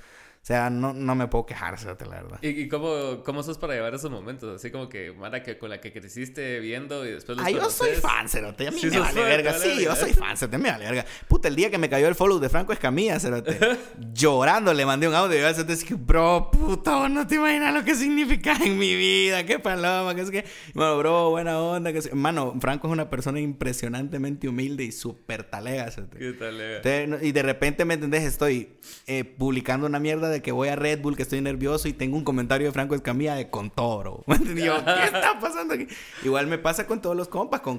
O 0.46 0.48
sea, 0.48 0.70
no, 0.70 0.92
no 0.92 1.16
me 1.16 1.26
puedo 1.26 1.44
quejar, 1.44 1.76
la 1.84 2.22
verdad. 2.22 2.38
¿Y, 2.40 2.50
y 2.50 2.68
cómo, 2.68 3.20
cómo 3.24 3.42
sos 3.42 3.58
para 3.58 3.74
llevar 3.74 3.92
esos 3.96 4.12
momentos? 4.12 4.54
Así 4.54 4.70
como 4.70 4.88
que, 4.88 5.10
Mara, 5.10 5.42
que 5.42 5.58
con 5.58 5.70
la 5.70 5.80
que 5.80 5.92
creciste 5.92 6.60
viendo 6.60 7.04
y 7.04 7.10
después 7.10 7.36
los 7.36 7.44
Ah, 7.44 7.50
yo 7.50 7.68
soy 7.68 7.96
fan, 7.96 8.28
cerote. 8.28 8.68
A 8.68 8.70
mí 8.70 8.80
me 8.80 9.00
vale 9.00 9.22
verga. 9.24 9.54
sí, 9.54 9.82
yo 9.82 9.96
soy 9.96 10.12
fan, 10.12 10.36
cerote. 10.36 10.56
Me 10.58 10.70
vale 10.70 10.84
verga. 10.84 11.04
Puta, 11.26 11.48
el 11.48 11.56
día 11.56 11.68
que 11.68 11.78
me 11.78 11.90
cayó 11.90 12.06
el 12.06 12.14
follow 12.14 12.38
de 12.38 12.48
Franco 12.48 12.72
Escamilla, 12.72 13.18
cerote. 13.18 13.58
llorando 14.14 14.72
le 14.72 14.86
mandé 14.86 15.08
un 15.08 15.16
audio 15.16 15.36
y 15.36 15.40
yo 15.40 15.52
cerote 15.52 15.74
dije, 15.74 15.94
bro, 15.94 16.48
puta, 16.52 17.08
no 17.08 17.26
te 17.26 17.34
imaginas 17.34 17.74
lo 17.74 17.84
que 17.84 17.96
significa 17.96 18.56
en 18.64 18.78
mi 18.78 18.94
vida. 18.94 19.44
Qué 19.44 19.58
paloma, 19.58 20.14
que 20.14 20.20
es 20.20 20.30
que... 20.30 20.44
Bueno, 20.74 20.96
bro, 20.98 21.30
buena 21.30 21.60
onda. 21.60 21.92
Que 21.92 22.14
Mano, 22.14 22.54
Franco 22.60 22.86
es 22.86 22.92
una 22.92 23.10
persona 23.10 23.40
impresionantemente 23.40 24.48
humilde 24.48 24.84
y 24.84 24.92
súper 24.92 25.42
talega, 25.42 25.90
cerote. 25.90 26.18
Qué 26.18 26.32
talega. 26.34 27.18
y 27.20 27.32
de 27.32 27.42
repente, 27.42 27.84
¿me 27.84 27.94
entendés? 27.94 28.22
Estoy 28.22 28.76
eh, 29.08 29.24
publicando 29.24 29.88
una 29.88 29.98
mierda 29.98 30.28
de 30.28 30.35
que 30.42 30.52
voy 30.52 30.68
a 30.68 30.76
Red 30.76 31.00
Bull, 31.00 31.16
que 31.16 31.22
estoy 31.22 31.40
nervioso 31.40 31.88
y 31.88 31.92
tengo 31.92 32.16
un 32.16 32.24
comentario 32.24 32.66
de 32.66 32.72
Franco 32.72 32.94
Escamilla 32.94 33.34
de 33.34 33.50
con 33.50 33.70
todo, 33.70 34.24
¿Me 34.26 34.38
¿qué 34.84 35.04
está 35.04 35.38
pasando 35.40 35.74
aquí? 35.74 35.86
Igual 36.24 36.46
me 36.46 36.58
pasa 36.58 36.86
con 36.86 37.00
todos 37.00 37.16
los 37.16 37.28
compas, 37.28 37.60
con 37.60 37.78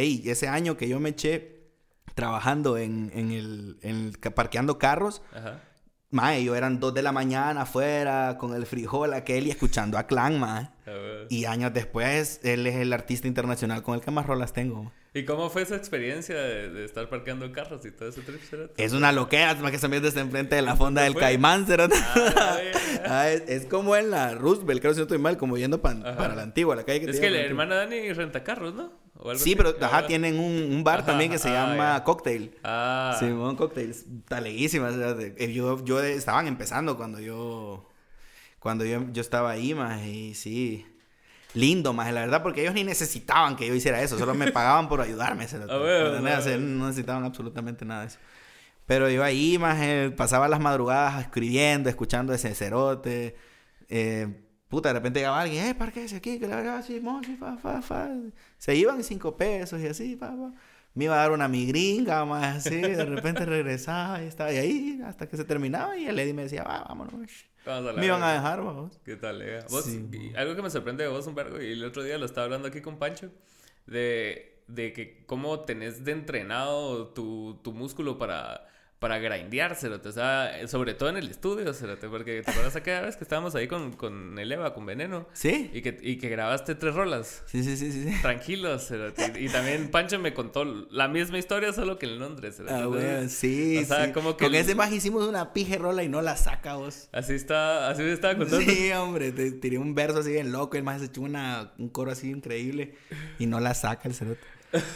Ey, 0.00 0.22
ese 0.28 0.48
año 0.48 0.76
que 0.76 0.88
yo 0.88 1.00
me 1.00 1.10
eché 1.10 1.54
trabajando 2.14 2.78
en, 2.78 3.10
en 3.14 3.32
el, 3.32 3.78
en 3.82 4.12
parqueando 4.34 4.78
carros. 4.78 5.22
Ajá. 5.34 5.60
Mae, 6.14 6.44
yo 6.44 6.54
eran 6.54 6.78
dos 6.78 6.94
de 6.94 7.02
la 7.02 7.10
mañana 7.10 7.62
afuera 7.62 8.36
con 8.38 8.54
el 8.54 8.66
frijol 8.66 9.12
aquel 9.14 9.48
y 9.48 9.50
escuchando 9.50 9.98
a 9.98 10.06
Clan, 10.06 10.38
mae. 10.38 10.68
Y 11.28 11.46
años 11.46 11.74
después, 11.74 12.38
él 12.44 12.68
es 12.68 12.76
el 12.76 12.92
artista 12.92 13.26
internacional 13.26 13.82
con 13.82 13.96
el 13.96 14.00
que 14.00 14.12
más 14.12 14.24
rolas 14.24 14.52
tengo. 14.52 14.92
¿Y 15.12 15.24
cómo 15.24 15.50
fue 15.50 15.62
esa 15.62 15.74
experiencia 15.74 16.36
de, 16.36 16.84
estar 16.84 17.08
parqueando 17.08 17.50
carros 17.50 17.84
y 17.84 17.90
todo 17.90 18.10
ese 18.10 18.20
trip? 18.20 18.40
Es 18.76 18.92
una 18.92 19.10
loquera, 19.10 19.56
más 19.56 19.72
que 19.72 19.78
también 19.78 20.04
desde 20.04 20.20
enfrente 20.20 20.54
de 20.54 20.62
la 20.62 20.76
fonda 20.76 21.02
del 21.02 21.16
Caimán, 21.16 21.66
ah, 21.68 21.88
ah, 23.06 23.28
es, 23.28 23.66
como 23.66 23.96
en 23.96 24.12
la 24.12 24.36
Roosevelt, 24.36 24.80
creo 24.80 24.92
que 24.92 24.94
si 24.94 25.00
no 25.00 25.04
estoy 25.04 25.18
mal, 25.18 25.36
como 25.36 25.58
yendo 25.58 25.82
para 25.82 26.34
la 26.36 26.42
antigua, 26.42 26.76
la 26.76 26.84
calle 26.84 27.00
que 27.00 27.10
Es 27.10 27.18
que 27.18 27.30
la 27.30 27.40
hermana 27.40 27.74
Dani 27.74 28.12
renta 28.12 28.44
carros, 28.44 28.72
¿no? 28.72 28.92
O 29.18 29.30
algo 29.30 29.42
Sí, 29.42 29.50
así. 29.52 29.56
pero 29.56 29.74
ajá, 29.80 30.06
tienen 30.06 30.38
un, 30.38 30.72
un 30.72 30.84
bar 30.84 30.98
Ajá, 31.00 31.06
también 31.06 31.30
que 31.30 31.38
se 31.38 31.48
ah, 31.48 31.68
llama 31.68 31.96
ya. 31.98 32.04
Cocktail. 32.04 32.56
Ah. 32.64 33.16
Simón 33.18 33.56
Cocktails, 33.56 34.04
taleguísimas. 34.28 34.94
o 34.94 34.98
sea, 34.98 35.14
de- 35.14 35.34
eh, 35.38 35.52
Yo, 35.52 35.84
yo 35.84 36.02
estaban 36.02 36.46
empezando 36.46 36.96
cuando 36.96 37.20
yo, 37.20 37.88
cuando 38.58 38.84
yo, 38.84 39.04
yo 39.12 39.20
estaba 39.20 39.50
ahí, 39.52 39.74
más 39.74 40.02
y 40.04 40.34
sí. 40.34 40.86
Lindo, 41.54 41.92
más 41.92 42.12
la 42.12 42.22
verdad, 42.22 42.42
porque 42.42 42.62
ellos 42.62 42.74
ni 42.74 42.82
necesitaban 42.82 43.54
que 43.54 43.68
yo 43.68 43.74
hiciera 43.74 44.02
eso, 44.02 44.18
solo 44.18 44.34
me 44.34 44.50
pagaban 44.52 44.88
por 44.88 45.00
ayudarme. 45.00 45.44
O 45.44 45.48
sea, 45.48 45.60
bueno. 45.66 46.20
no 46.20 46.86
necesitaban 46.88 47.24
absolutamente 47.24 47.84
nada 47.84 48.00
de 48.02 48.06
eso. 48.08 48.18
Pero 48.86 49.08
yo 49.08 49.22
ahí, 49.22 49.56
más 49.56 49.78
pasaba 50.16 50.48
las 50.48 50.58
madrugadas 50.60 51.22
escribiendo, 51.22 51.88
escuchando 51.88 52.34
ese 52.34 52.54
cerote. 52.56 53.36
Eh, 53.88 54.40
puta, 54.68 54.88
de 54.90 54.94
repente 54.94 55.20
llegaba 55.20 55.40
alguien, 55.40 55.66
eh, 55.66 55.74
parquese 55.74 56.16
aquí, 56.16 56.38
que 56.38 56.46
la 56.48 56.56
verdad, 56.56 56.84
sí, 56.84 57.00
mon, 57.00 57.22
sí, 57.24 57.36
fa, 57.36 57.56
fa, 57.58 57.80
fa. 57.82 58.08
Se 58.58 58.74
iban 58.74 59.02
cinco 59.04 59.36
pesos 59.36 59.80
y 59.80 59.86
así, 59.86 60.16
pa, 60.16 60.28
pa. 60.28 60.52
Me 60.94 61.06
iba 61.06 61.14
a 61.14 61.18
dar 61.18 61.32
una 61.32 61.48
migringa, 61.48 62.24
más 62.24 62.58
así, 62.66 62.80
de 62.80 63.04
repente 63.04 63.44
regresaba 63.46 64.22
y 64.22 64.26
estaba 64.26 64.50
ahí 64.50 65.00
hasta 65.04 65.28
que 65.28 65.36
se 65.36 65.44
terminaba 65.44 65.96
y 65.96 66.06
el 66.06 66.18
Eddie 66.18 66.34
me 66.34 66.42
decía, 66.42 66.62
va, 66.62 66.84
vámonos. 66.88 67.30
Vamos 67.66 67.88
a 67.90 67.92
la 67.94 68.00
Me 68.00 68.06
iban 68.06 68.22
a 68.22 68.32
dejar, 68.32 68.62
vamos. 68.62 69.00
¿Qué 69.04 69.16
tal, 69.16 69.42
eh? 69.42 69.64
Vos, 69.70 69.84
Sí. 69.84 70.08
algo 70.36 70.54
que 70.54 70.62
me 70.62 70.70
sorprende 70.70 71.02
de 71.04 71.10
vos 71.10 71.26
un 71.26 71.34
vergo, 71.34 71.60
y 71.60 71.72
el 71.72 71.84
otro 71.84 72.02
día 72.02 72.18
lo 72.18 72.26
estaba 72.26 72.44
hablando 72.44 72.68
aquí 72.68 72.80
con 72.80 72.98
Pancho, 72.98 73.30
de, 73.86 74.62
de 74.68 74.92
que 74.92 75.24
cómo 75.26 75.60
tenés 75.60 76.04
de 76.04 76.12
entrenado 76.12 77.08
tu, 77.08 77.60
tu 77.64 77.72
músculo 77.72 78.18
para, 78.18 78.68
para 79.04 79.18
grindear, 79.18 79.76
cerote. 79.76 80.08
O 80.08 80.12
sea, 80.12 80.66
sobre 80.66 80.94
todo 80.94 81.10
en 81.10 81.18
el 81.18 81.28
estudio, 81.28 81.74
cerote, 81.74 82.08
porque 82.08 82.40
te 82.42 82.50
acuerdas 82.50 82.74
aquella 82.74 83.02
vez 83.02 83.16
que 83.16 83.24
estábamos 83.24 83.54
ahí 83.54 83.68
con, 83.68 83.92
con 83.92 84.38
el 84.38 84.50
Eva, 84.50 84.72
con 84.72 84.86
Veneno, 84.86 85.28
¿Sí? 85.34 85.70
y 85.74 85.82
que, 85.82 85.98
y 86.00 86.16
que 86.16 86.30
grabaste 86.30 86.74
tres 86.74 86.94
rolas. 86.94 87.42
Sí, 87.44 87.62
sí, 87.62 87.76
sí, 87.76 87.92
sí. 87.92 88.10
Tranquilos, 88.22 88.86
cerote. 88.88 89.34
Y, 89.38 89.44
y 89.44 89.48
también 89.50 89.90
Pancho 89.90 90.18
me 90.18 90.32
contó 90.32 90.64
la 90.64 91.06
misma 91.08 91.36
historia, 91.36 91.74
solo 91.74 91.98
que 91.98 92.06
en 92.06 92.18
Londres, 92.18 92.56
cerote. 92.56 92.72
Ah, 92.74 92.86
bueno, 92.86 93.28
sí, 93.28 93.76
o 93.76 93.84
sea, 93.84 94.06
sí. 94.06 94.12
como 94.12 94.38
que 94.38 94.46
Con 94.46 94.54
el- 94.54 94.60
ese 94.62 94.74
más 94.74 94.90
hicimos 94.90 95.28
una 95.28 95.52
pije 95.52 95.76
rola 95.76 96.02
y 96.02 96.08
no 96.08 96.22
la 96.22 96.38
saca 96.38 96.76
vos. 96.76 97.10
Así 97.12 97.34
está, 97.34 97.90
así 97.90 98.00
me 98.00 98.12
estaba 98.14 98.38
contando. 98.38 98.64
Sí, 98.64 98.90
hombre, 98.92 99.32
te 99.32 99.52
tiré 99.52 99.76
un 99.76 99.94
verso 99.94 100.20
así 100.20 100.30
bien 100.32 100.50
loco, 100.50 100.78
el 100.78 100.82
más 100.82 101.00
se 101.00 101.08
echó 101.08 101.20
una, 101.20 101.72
un 101.78 101.90
coro 101.90 102.10
así 102.12 102.30
increíble 102.30 102.94
y 103.38 103.44
no 103.44 103.60
la 103.60 103.74
saca 103.74 104.08
el 104.08 104.14
cerote. 104.14 104.40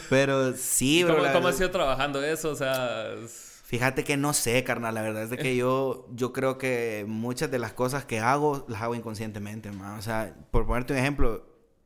Pero 0.09 0.53
sí, 0.57 1.03
bro. 1.03 1.13
¿Cómo, 1.13 1.25
la 1.25 1.33
cómo 1.33 1.47
has 1.47 1.53
verdad- 1.59 1.67
ido 1.67 1.71
trabajando 1.71 2.23
eso? 2.23 2.49
O 2.49 2.55
sea, 2.55 3.13
es- 3.13 3.48
Fíjate 3.69 4.03
que 4.03 4.17
no 4.17 4.33
sé, 4.33 4.63
carnal, 4.63 4.95
la 4.95 5.03
verdad 5.03 5.21
es 5.21 5.29
de 5.29 5.37
que 5.37 5.55
yo, 5.55 6.07
yo 6.11 6.33
creo 6.33 6.57
que 6.57 7.05
muchas 7.07 7.51
de 7.51 7.59
las 7.59 7.71
cosas 7.71 8.03
que 8.03 8.19
hago 8.19 8.65
las 8.67 8.81
hago 8.81 8.95
inconscientemente, 8.95 9.71
man. 9.71 9.99
O 9.99 10.01
sea, 10.01 10.35
por 10.49 10.65
ponerte 10.65 10.93
un 10.93 10.97
ejemplo, 10.97 11.45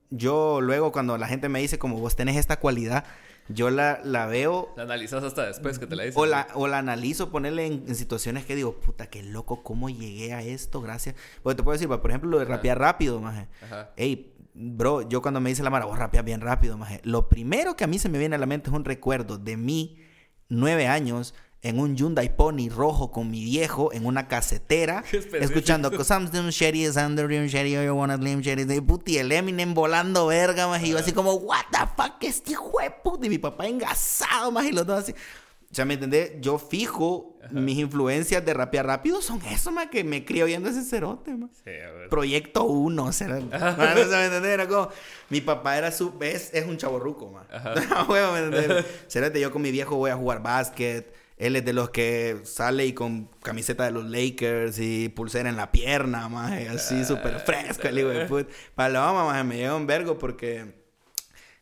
yo 0.09 0.61
luego 0.61 0.93
cuando 0.93 1.17
la 1.17 1.27
gente 1.27 1.49
me 1.49 1.59
dice 1.59 1.77
como 1.77 1.97
vos 1.99 2.15
tenés 2.15 2.37
esta 2.37 2.57
cualidad, 2.57 3.03
yo 3.49 3.69
la, 3.69 3.99
la 4.05 4.27
veo 4.27 4.71
la 4.77 4.83
analizas 4.83 5.25
hasta 5.25 5.45
después 5.45 5.77
que 5.77 5.85
te 5.85 5.97
la 5.97 6.03
dicen. 6.03 6.21
o 6.21 6.25
la, 6.25 6.47
o 6.53 6.69
la 6.69 6.77
analizo, 6.77 7.31
ponerle 7.31 7.65
en, 7.65 7.83
en 7.85 7.95
situaciones 7.95 8.45
que 8.45 8.55
digo, 8.55 8.79
puta, 8.79 9.07
qué 9.07 9.21
loco, 9.21 9.61
cómo 9.61 9.89
llegué 9.89 10.31
a 10.31 10.41
esto, 10.41 10.79
gracias. 10.79 11.15
Porque 11.41 11.57
te 11.57 11.63
puedo 11.63 11.73
decir, 11.73 11.89
por 11.89 12.09
ejemplo, 12.09 12.29
lo 12.29 12.37
de 12.39 12.45
Ajá. 12.45 12.53
rapear 12.53 12.79
rápido, 12.79 13.19
maje. 13.19 13.49
Ajá. 13.61 13.91
Ey, 13.97 14.33
bro, 14.53 15.01
yo 15.01 15.21
cuando 15.21 15.41
me 15.41 15.49
dice 15.49 15.63
la 15.63 15.69
mara, 15.69 15.83
vos 15.83 15.99
rapeas 15.99 16.23
bien 16.23 16.39
rápido, 16.39 16.77
maje. 16.77 17.01
Lo 17.03 17.27
primero 17.27 17.75
que 17.75 17.83
a 17.83 17.87
mí 17.87 17.99
se 17.99 18.07
me 18.07 18.19
viene 18.19 18.37
a 18.37 18.39
la 18.39 18.45
mente 18.45 18.69
es 18.69 18.73
un 18.73 18.85
recuerdo 18.85 19.37
de 19.37 19.57
mí, 19.57 19.99
nueve 20.47 20.87
años, 20.87 21.35
en 21.63 21.79
un 21.79 21.95
Hyundai 21.95 22.35
Pony 22.35 22.69
rojo 22.69 23.09
con 23.09 23.31
mi 23.31 23.43
viejo 23.43 23.93
en 23.93 24.05
una 24.05 24.27
casetera, 24.27 25.03
escuchando 25.39 25.89
Slim 25.89 26.49
Shady, 26.49 26.83
is 26.83 26.97
under 26.97 27.25
Slim 27.25 27.47
Shady, 27.47 27.71
you 27.71 27.95
wanna 27.95 28.17
Slim 28.17 28.41
Shady, 28.41 28.65
de 28.65 28.81
puti, 28.81 29.17
el 29.17 29.31
Eminem 29.31 29.73
volando 29.73 30.27
verga, 30.27 30.67
maje. 30.67 30.87
Y 30.87 30.89
yo 30.91 30.99
así 30.99 31.13
como, 31.13 31.33
what 31.35 31.63
the 31.71 31.79
fuck, 31.95 32.21
este 32.21 32.51
hijo 32.51 32.71
de 32.81 32.91
puta. 32.91 33.25
Y 33.25 33.29
mi 33.29 33.37
papá 33.37 33.65
engasado, 33.65 34.51
más 34.51 34.65
y 34.65 34.73
los 34.73 34.85
dos 34.85 34.99
así. 34.99 35.13
O 35.13 35.75
sea, 35.75 35.85
¿me 35.85 35.95
entendés? 35.95 36.33
Yo 36.39 36.59
fijo 36.59 37.39
mis 37.49 37.79
influencias 37.79 38.45
de 38.45 38.53
rapear 38.53 38.85
rápido 38.85 39.21
son 39.23 39.41
eso, 39.45 39.71
más 39.71 39.87
que 39.87 40.03
me 40.03 40.23
crié 40.23 40.43
oyendo 40.43 40.69
ese 40.69 40.83
cerote, 40.83 41.33
más. 41.33 41.49
Sí. 41.63 41.71
Proyecto 42.09 42.65
1, 42.65 43.11
será. 43.13 43.39
No, 43.39 43.47
no 43.49 43.57
se 43.57 44.07
me 44.09 44.25
entiende, 44.25 44.53
era 44.53 44.67
como. 44.67 44.89
Mi 45.29 45.41
papá 45.41 45.77
era 45.77 45.91
su. 45.91 46.13
Es, 46.19 46.53
es 46.53 46.67
un 46.67 46.77
chaborruco, 46.77 47.31
man. 47.31 47.47
Ajá. 47.51 48.05
Huevo, 48.09 48.33
¿me? 48.33 48.83
Cerote, 49.07 49.39
yo 49.39 49.51
con 49.51 49.61
mi 49.61 49.71
viejo 49.71 49.95
voy 49.95 50.11
a 50.11 50.15
jugar 50.15 50.43
básquet. 50.43 51.22
Él 51.45 51.55
es 51.57 51.65
de 51.65 51.73
los 51.73 51.89
que 51.89 52.39
sale 52.43 52.85
y 52.85 52.93
con 52.93 53.25
camiseta 53.41 53.83
de 53.83 53.91
los 53.91 54.05
Lakers 54.05 54.79
y 54.79 55.09
pulsera 55.09 55.49
en 55.49 55.57
la 55.57 55.71
pierna, 55.71 56.29
más 56.29 56.51
así 56.69 57.03
súper 57.03 57.39
fresco, 57.41 57.87
el 57.87 57.99
hijo 57.99 58.07
de 58.09 58.25
puta. 58.25 58.49
Paloma, 58.75 59.25
más 59.25 59.43
me 59.45 59.57
llega 59.57 59.75
un 59.75 59.85
vergo 59.85 60.17
porque 60.17 60.81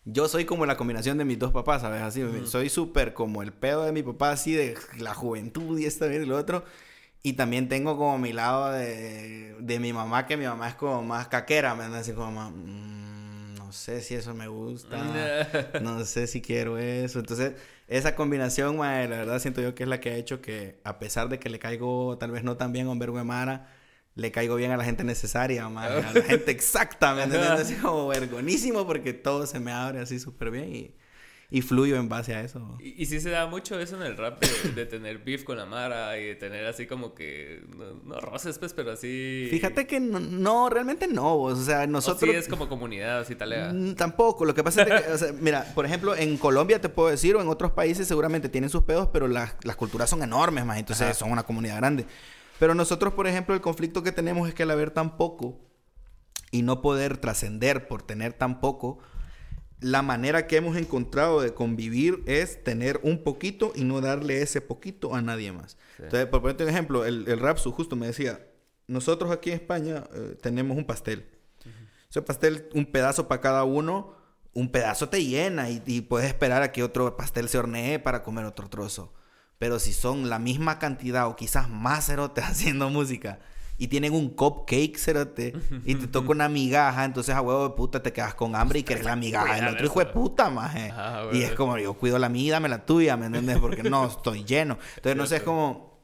yo 0.05 0.27
soy 0.27 0.45
como 0.45 0.65
la 0.67 0.77
combinación 0.77 1.17
de 1.17 1.25
mis 1.25 1.39
dos 1.39 1.51
papás, 1.51 1.81
¿sabes? 1.81 2.01
Así, 2.01 2.23
soy 2.45 2.69
súper 2.69 3.13
como 3.15 3.41
el 3.41 3.53
pedo 3.53 3.83
de 3.83 3.91
mi 3.91 4.03
papá, 4.03 4.31
así 4.31 4.53
de 4.53 4.75
la 4.99 5.13
juventud 5.15 5.79
y 5.79 5.85
esta 5.85 6.05
vez 6.05 6.23
y 6.23 6.25
lo 6.27 6.37
otro. 6.37 6.63
Y 7.23 7.33
también 7.33 7.67
tengo 7.69 7.97
como 7.97 8.17
mi 8.17 8.33
lado 8.33 8.71
de, 8.71 9.55
de 9.59 9.79
mi 9.79 9.93
mamá, 9.93 10.25
que 10.27 10.37
mi 10.37 10.45
mamá 10.45 10.69
es 10.69 10.75
como 10.75 11.03
más 11.03 11.27
caquera, 11.27 11.75
¿me 11.75 11.85
entiendes? 11.85 12.01
Así 12.07 12.15
como, 12.15 12.31
más, 12.31 12.51
"Mm, 12.51 13.00
no 13.71 13.75
sé 13.75 14.01
si 14.01 14.15
eso 14.15 14.33
me 14.33 14.49
gusta, 14.49 14.97
no 15.81 16.03
sé 16.03 16.27
si 16.27 16.41
quiero 16.41 16.77
eso. 16.77 17.19
Entonces, 17.19 17.53
esa 17.87 18.15
combinación, 18.15 18.75
mae, 18.75 19.07
la 19.07 19.19
verdad 19.19 19.39
siento 19.39 19.61
yo 19.61 19.73
que 19.73 19.83
es 19.83 19.89
la 19.89 20.01
que 20.01 20.09
ha 20.09 20.17
hecho 20.17 20.41
que, 20.41 20.81
a 20.83 20.99
pesar 20.99 21.29
de 21.29 21.39
que 21.39 21.49
le 21.49 21.57
caigo 21.57 22.17
tal 22.17 22.31
vez 22.31 22.43
no 22.43 22.57
tan 22.57 22.73
bien 22.73 22.87
a 22.87 22.89
un 22.89 22.99
vergo 22.99 23.17
de 23.17 23.23
Mara, 23.23 23.69
le 24.15 24.29
caigo 24.29 24.57
bien 24.57 24.71
a 24.71 24.77
la 24.77 24.83
gente 24.83 25.05
necesaria, 25.05 25.69
mae, 25.69 26.03
a 26.03 26.11
la 26.11 26.21
gente 26.21 26.51
exacta, 26.51 27.15
¿me 27.15 27.23
entiendes? 27.23 27.49
Así 27.51 27.75
como 27.75 28.09
vergonísimo 28.09 28.85
porque 28.85 29.13
todo 29.13 29.47
se 29.47 29.61
me 29.61 29.71
abre 29.71 30.01
así 30.01 30.19
súper 30.19 30.51
bien 30.51 30.75
y, 30.75 30.95
y 31.53 31.61
fluyo 31.61 31.97
en 31.97 32.07
base 32.07 32.33
a 32.33 32.41
eso. 32.41 32.77
Y, 32.79 33.03
y 33.03 33.05
sí 33.05 33.19
se 33.19 33.29
da 33.29 33.45
mucho 33.45 33.77
eso 33.77 33.97
en 33.97 34.03
el 34.03 34.15
rap 34.15 34.41
de, 34.41 34.71
de 34.71 34.85
tener 34.85 35.17
beef 35.17 35.43
con 35.43 35.57
la 35.57 35.65
Mara 35.65 36.17
y 36.17 36.27
de 36.27 36.35
tener 36.35 36.65
así 36.65 36.87
como 36.87 37.13
que. 37.13 37.61
No, 37.75 37.93
no 38.05 38.21
roces, 38.21 38.57
pues, 38.57 38.73
pero 38.73 38.93
así. 38.93 39.47
Fíjate 39.51 39.85
que 39.85 39.99
no, 39.99 40.21
no, 40.21 40.69
realmente 40.69 41.09
no, 41.09 41.37
vos, 41.37 41.59
o 41.59 41.63
sea, 41.63 41.81
O 41.81 41.87
nosotros... 41.87 42.31
sí 42.31 42.37
es 42.37 42.47
como 42.47 42.69
comunidad, 42.69 43.19
así 43.19 43.35
talega. 43.35 43.73
Mm, 43.73 43.95
Tampoco, 43.95 44.45
lo 44.45 44.55
que 44.55 44.63
pasa 44.63 44.83
es 44.83 45.03
que, 45.03 45.11
o 45.11 45.17
sea, 45.17 45.33
mira, 45.41 45.65
por 45.75 45.85
ejemplo, 45.85 46.15
en 46.15 46.37
Colombia 46.37 46.79
te 46.79 46.87
puedo 46.87 47.09
decir, 47.09 47.35
o 47.35 47.41
en 47.41 47.49
otros 47.49 47.71
países 47.73 48.07
seguramente 48.07 48.47
tienen 48.47 48.69
sus 48.69 48.83
pedos, 48.83 49.09
pero 49.11 49.27
las, 49.27 49.55
las 49.63 49.75
culturas 49.75 50.09
son 50.09 50.23
enormes, 50.23 50.65
más, 50.65 50.79
entonces 50.79 51.03
Ajá. 51.03 51.13
son 51.15 51.33
una 51.33 51.43
comunidad 51.43 51.75
grande. 51.75 52.05
Pero 52.59 52.75
nosotros, 52.75 53.13
por 53.13 53.27
ejemplo, 53.27 53.53
el 53.55 53.59
conflicto 53.61 54.03
que 54.03 54.13
tenemos 54.13 54.47
es 54.47 54.53
que 54.53 54.63
al 54.63 54.71
haber 54.71 54.91
tan 54.91 55.17
poco 55.17 55.59
y 56.49 56.61
no 56.61 56.81
poder 56.81 57.17
trascender 57.17 57.89
por 57.89 58.03
tener 58.03 58.31
tan 58.31 58.61
poco, 58.61 58.99
la 59.81 60.03
manera 60.03 60.47
que 60.47 60.57
hemos 60.57 60.77
encontrado 60.77 61.41
de 61.41 61.53
convivir 61.53 62.23
es 62.27 62.63
tener 62.63 62.99
un 63.03 63.23
poquito 63.23 63.73
y 63.75 63.83
no 63.83 63.99
darle 63.99 64.41
ese 64.41 64.61
poquito 64.61 65.15
a 65.15 65.21
nadie 65.21 65.51
más. 65.51 65.71
Sí. 65.97 66.03
Entonces, 66.03 66.27
por 66.27 66.41
ponerte 66.41 66.63
un 66.63 66.69
ejemplo, 66.69 67.03
el, 67.03 67.27
el 67.27 67.39
Rapsu 67.39 67.71
justo 67.71 67.95
me 67.95 68.07
decía, 68.07 68.47
nosotros 68.87 69.31
aquí 69.31 69.49
en 69.49 69.55
España 69.55 70.03
eh, 70.13 70.37
tenemos 70.41 70.77
un 70.77 70.85
pastel. 70.85 71.27
Ese 72.09 72.21
pastel, 72.21 72.67
un 72.73 72.85
pedazo 72.85 73.27
para 73.27 73.39
cada 73.39 73.63
uno, 73.63 74.13
un 74.53 74.69
pedazo 74.69 75.07
te 75.07 75.23
llena 75.23 75.69
y, 75.69 75.81
y 75.85 76.01
puedes 76.01 76.27
esperar 76.27 76.61
a 76.61 76.73
que 76.73 76.83
otro 76.83 77.15
pastel 77.15 77.47
se 77.47 77.57
hornee 77.57 77.99
para 77.99 78.21
comer 78.21 78.45
otro 78.45 78.69
trozo. 78.69 79.13
Pero 79.57 79.79
si 79.79 79.93
son 79.93 80.29
la 80.29 80.37
misma 80.37 80.77
cantidad 80.77 81.27
o 81.27 81.35
quizás 81.35 81.69
más 81.69 82.07
cerotes 82.07 82.43
haciendo 82.49 82.89
música 82.89 83.39
y 83.81 83.87
tienen 83.87 84.13
un 84.13 84.29
cupcake 84.29 84.95
cerote 84.95 85.55
y 85.87 85.95
te 85.95 86.05
toca 86.05 86.29
una 86.29 86.47
migaja, 86.47 87.03
entonces 87.03 87.33
a 87.33 87.41
huevo 87.41 87.67
de 87.67 87.73
puta 87.73 88.03
te 88.03 88.13
quedas 88.13 88.35
con 88.35 88.55
hambre 88.55 88.77
y 88.77 88.83
querés 88.83 89.03
la 89.05 89.15
migaja 89.15 89.55
del 89.55 89.69
otro 89.69 89.83
hijo 89.83 89.99
de 90.01 90.05
puta, 90.05 90.51
maje. 90.51 90.93
Y 91.33 91.41
es 91.41 91.53
como, 91.53 91.75
yo 91.79 91.95
cuido 91.95 92.19
la 92.19 92.29
mía, 92.29 92.53
dame 92.53 92.69
la 92.69 92.85
tuya, 92.85 93.17
¿me 93.17 93.25
entiendes? 93.25 93.57
Porque 93.57 93.81
no, 93.81 94.05
estoy 94.05 94.43
lleno. 94.43 94.77
Entonces, 94.97 95.17
no 95.17 95.25
sé, 95.25 95.37
es 95.37 95.41
como 95.41 95.99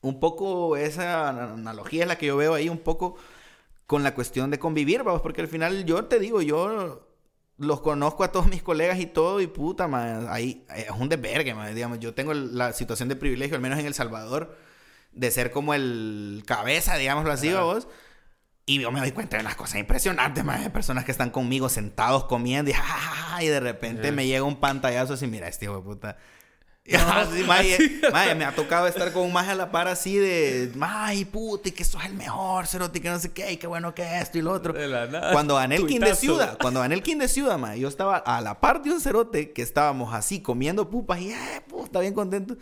un 0.00 0.18
poco 0.18 0.76
esa 0.76 1.28
analogía 1.28 2.02
es 2.02 2.08
la 2.08 2.18
que 2.18 2.26
yo 2.26 2.36
veo 2.36 2.54
ahí 2.54 2.68
un 2.68 2.78
poco 2.78 3.14
con 3.86 4.02
la 4.02 4.16
cuestión 4.16 4.50
de 4.50 4.58
convivir, 4.58 5.04
vamos, 5.04 5.22
porque 5.22 5.42
al 5.42 5.48
final 5.48 5.84
yo 5.84 6.06
te 6.06 6.18
digo, 6.18 6.42
yo 6.42 7.06
los 7.56 7.80
conozco 7.82 8.24
a 8.24 8.32
todos 8.32 8.48
mis 8.48 8.64
colegas 8.64 8.98
y 8.98 9.06
todo, 9.06 9.40
y 9.40 9.46
puta, 9.46 9.86
man, 9.86 10.26
ahí 10.28 10.66
es 10.74 10.90
un 10.90 11.08
desvergue, 11.08 11.54
man, 11.54 11.72
digamos, 11.72 12.00
yo 12.00 12.14
tengo 12.14 12.34
la 12.34 12.72
situación 12.72 13.08
de 13.08 13.14
privilegio, 13.14 13.54
al 13.54 13.62
menos 13.62 13.78
en 13.78 13.86
El 13.86 13.94
Salvador, 13.94 14.71
de 15.12 15.30
ser 15.30 15.50
como 15.50 15.74
el 15.74 16.42
cabeza, 16.46 16.96
digámoslo 16.96 17.32
así, 17.32 17.52
vos. 17.52 17.88
Y 18.64 18.80
yo 18.80 18.92
me 18.92 19.00
doy 19.00 19.10
cuenta 19.10 19.36
de 19.36 19.42
unas 19.42 19.56
cosas 19.56 19.80
impresionantes, 19.80 20.44
man, 20.44 20.62
de 20.62 20.70
personas 20.70 21.04
que 21.04 21.10
están 21.10 21.30
conmigo 21.30 21.68
sentados 21.68 22.24
comiendo 22.24 22.70
y, 22.70 22.74
y 23.44 23.46
de 23.46 23.60
repente 23.60 24.12
me 24.12 24.26
llega 24.26 24.44
un 24.44 24.60
pantallazo 24.60 25.14
así, 25.14 25.26
mira, 25.26 25.48
este 25.48 25.64
hijo 25.64 25.76
de 25.76 25.82
puta. 25.82 26.16
Y 26.84 26.96
así, 26.96 27.44
maje, 27.44 28.00
maje, 28.10 28.34
me 28.34 28.44
ha 28.44 28.52
tocado 28.56 28.88
estar 28.88 29.12
con 29.12 29.22
un 29.22 29.32
maje 29.32 29.52
a 29.52 29.54
la 29.54 29.70
par 29.70 29.86
así 29.86 30.16
de, 30.16 30.72
ay, 30.80 31.24
puta, 31.24 31.68
y 31.68 31.72
que 31.72 31.84
sos 31.84 32.04
el 32.04 32.14
mejor, 32.14 32.66
cerote, 32.66 33.00
que 33.00 33.08
no 33.08 33.20
sé 33.20 33.32
qué, 33.32 33.52
y 33.52 33.56
qué 33.56 33.68
bueno 33.68 33.94
que 33.94 34.18
esto 34.18 34.38
y 34.38 34.42
lo 34.42 34.50
otro. 34.50 34.72
De 34.72 34.88
la 34.88 35.06
nada. 35.06 35.32
Cuando 35.32 35.54
gané 35.54 35.76
el 35.76 35.86
King 35.86 36.00
de. 36.00 36.16
Ciudad, 36.16 36.58
cuando 36.60 36.80
gané 36.80 36.96
el 36.96 37.04
King 37.04 37.18
de 37.18 37.28
Ciudad, 37.28 37.56
maje, 37.56 37.78
yo 37.78 37.86
estaba 37.86 38.16
a 38.16 38.40
la 38.40 38.60
par 38.60 38.82
de 38.82 38.90
un 38.90 39.00
cerote 39.00 39.52
que 39.52 39.62
estábamos 39.62 40.12
así 40.12 40.42
comiendo 40.42 40.90
pupas 40.90 41.20
y, 41.20 41.30
eh, 41.30 41.62
puta, 41.68 42.00
bien 42.00 42.14
contento. 42.14 42.56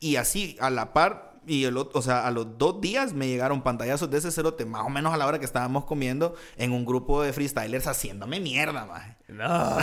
Y 0.00 0.16
así, 0.16 0.56
a 0.58 0.70
la 0.70 0.94
par, 0.94 1.25
Y 1.46 1.64
el, 1.64 1.76
o 1.76 2.02
sea, 2.02 2.26
a 2.26 2.30
los 2.30 2.58
dos 2.58 2.80
días 2.80 3.12
me 3.12 3.28
llegaron 3.28 3.62
pantallazos 3.62 4.10
de 4.10 4.18
ese 4.18 4.30
cerote, 4.30 4.64
más 4.66 4.82
o 4.82 4.90
menos 4.90 5.14
a 5.14 5.16
la 5.16 5.26
hora 5.26 5.38
que 5.38 5.44
estábamos 5.44 5.84
comiendo 5.84 6.34
en 6.56 6.72
un 6.72 6.84
grupo 6.84 7.22
de 7.22 7.32
freestylers 7.32 7.86
haciéndome 7.86 8.40
mierda, 8.40 8.84
maje. 8.84 9.16
No, 9.28 9.78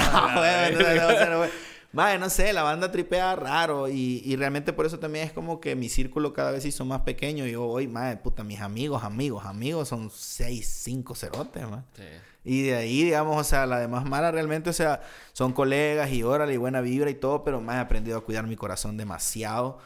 no, 1.94 2.10
no, 2.16 2.18
no 2.18 2.30
sé, 2.30 2.54
la 2.54 2.64
banda 2.64 2.92
tripea 2.92 3.36
raro 3.36 3.88
y, 3.88 4.24
y, 4.26 4.36
realmente 4.36 4.74
por 4.74 4.88
eso 4.88 4.98
también 4.98 5.28
es 5.28 5.32
como 5.32 5.62
que 5.62 5.76
mi 5.76 5.90
círculo 5.90 6.34
cada 6.34 6.50
vez 6.52 6.66
hizo 6.66 6.86
más 6.86 7.02
pequeño. 7.02 7.46
Yo 7.46 7.66
hoy, 7.66 7.88
madre, 7.88 8.18
puta, 8.18 8.44
mis 8.44 8.62
amigos, 8.62 9.04
amigos, 9.04 9.46
amigos 9.46 9.90
son 9.90 10.10
seis, 10.10 10.68
cinco 10.84 11.14
cerotes, 11.14 11.70
man. 11.70 11.86
Sí. 11.96 12.04
Y 12.44 12.64
de 12.64 12.76
ahí, 12.76 13.04
digamos, 13.04 13.40
o 13.40 13.44
sea, 13.44 13.66
la 13.66 13.80
demás 13.80 14.06
mala 14.06 14.32
realmente, 14.32 14.70
o 14.70 14.74
sea, 14.74 15.02
son 15.32 15.54
colegas 15.54 16.12
y 16.12 16.24
órale 16.24 16.54
y 16.54 16.58
buena 16.58 16.82
vibra 16.82 17.10
y 17.10 17.16
todo, 17.16 17.44
pero 17.44 17.62
más 17.62 17.78
he 17.78 17.80
aprendido 17.80 18.18
a 18.18 18.22
cuidar 18.22 18.46
mi 18.48 18.56
corazón 18.56 18.98
demasiado. 18.98 19.80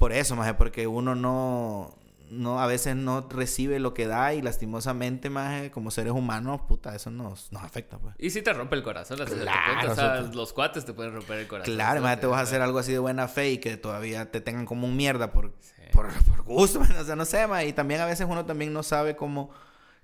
Por 0.00 0.14
eso, 0.14 0.34
más 0.34 0.54
porque 0.54 0.86
uno 0.86 1.14
no, 1.14 1.94
no, 2.30 2.58
a 2.58 2.66
veces 2.66 2.96
no 2.96 3.28
recibe 3.28 3.78
lo 3.78 3.92
que 3.92 4.06
da 4.06 4.32
y 4.32 4.40
lastimosamente, 4.40 5.28
más 5.28 5.68
como 5.72 5.90
seres 5.90 6.14
humanos, 6.14 6.62
puta, 6.66 6.96
eso 6.96 7.10
nos, 7.10 7.52
nos 7.52 7.62
afecta, 7.62 7.98
pues. 7.98 8.14
Y 8.18 8.30
si 8.30 8.40
te 8.40 8.54
rompe 8.54 8.76
el 8.76 8.82
corazón, 8.82 9.18
claro, 9.18 9.92
o 9.92 9.94
sea, 9.94 10.20
los 10.22 10.54
cuates 10.54 10.86
te 10.86 10.94
pueden 10.94 11.12
romper 11.12 11.40
el 11.40 11.48
corazón. 11.48 11.74
Claro, 11.74 12.00
más 12.00 12.18
te 12.18 12.26
vas 12.26 12.38
a 12.38 12.42
hacer 12.44 12.62
algo 12.62 12.78
así 12.78 12.92
de 12.92 12.98
buena 12.98 13.28
fe 13.28 13.50
y 13.50 13.58
que 13.58 13.76
todavía 13.76 14.30
te 14.30 14.40
tengan 14.40 14.64
como 14.64 14.86
un 14.86 14.96
mierda 14.96 15.32
por, 15.32 15.52
por, 15.92 16.08
por, 16.24 16.44
gusto, 16.44 16.80
o 16.98 17.04
sea, 17.04 17.14
no 17.14 17.26
sé, 17.26 17.46
más. 17.46 17.64
Y 17.64 17.74
también 17.74 18.00
a 18.00 18.06
veces 18.06 18.26
uno 18.26 18.46
también 18.46 18.72
no 18.72 18.82
sabe 18.82 19.16
cómo 19.16 19.50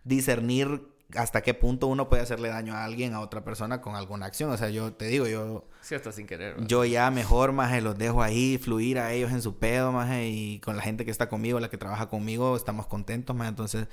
discernir 0.05 0.83
hasta 1.15 1.43
qué 1.43 1.55
punto 1.55 1.87
uno 1.87 2.09
puede 2.09 2.23
hacerle 2.23 2.49
daño 2.49 2.75
a 2.75 2.85
alguien, 2.85 3.15
a 3.15 3.21
otra 3.21 3.45
persona 3.45 3.81
con 3.81 3.95
alguna 3.95 4.27
acción. 4.27 4.51
O 4.51 4.57
sea, 4.57 4.71
yo 4.71 4.93
te 4.93 5.07
digo, 5.07 5.27
yo... 5.27 5.65
Sí, 5.81 5.95
hasta 5.95 6.11
sin 6.13 6.27
querer. 6.27 6.57
Yo 6.67 6.85
ya 6.85 7.11
mejor, 7.11 7.53
más 7.53 7.81
los 7.83 7.97
dejo 7.97 8.23
ahí, 8.23 8.59
fluir 8.59 8.99
a 8.99 9.13
ellos 9.13 9.31
en 9.31 9.43
su 9.43 9.59
pedo, 9.59 9.93
más 9.93 10.11
y 10.23 10.61
con 10.65 10.77
la 10.77 10.83
gente 10.83 11.05
que 11.05 11.11
está 11.11 11.29
conmigo, 11.29 11.61
la 11.61 11.71
que 11.71 11.79
trabaja 11.79 12.09
conmigo, 12.09 12.57
estamos 12.57 12.87
contentos, 12.87 13.37
más 13.37 13.49
entonces 13.49 13.87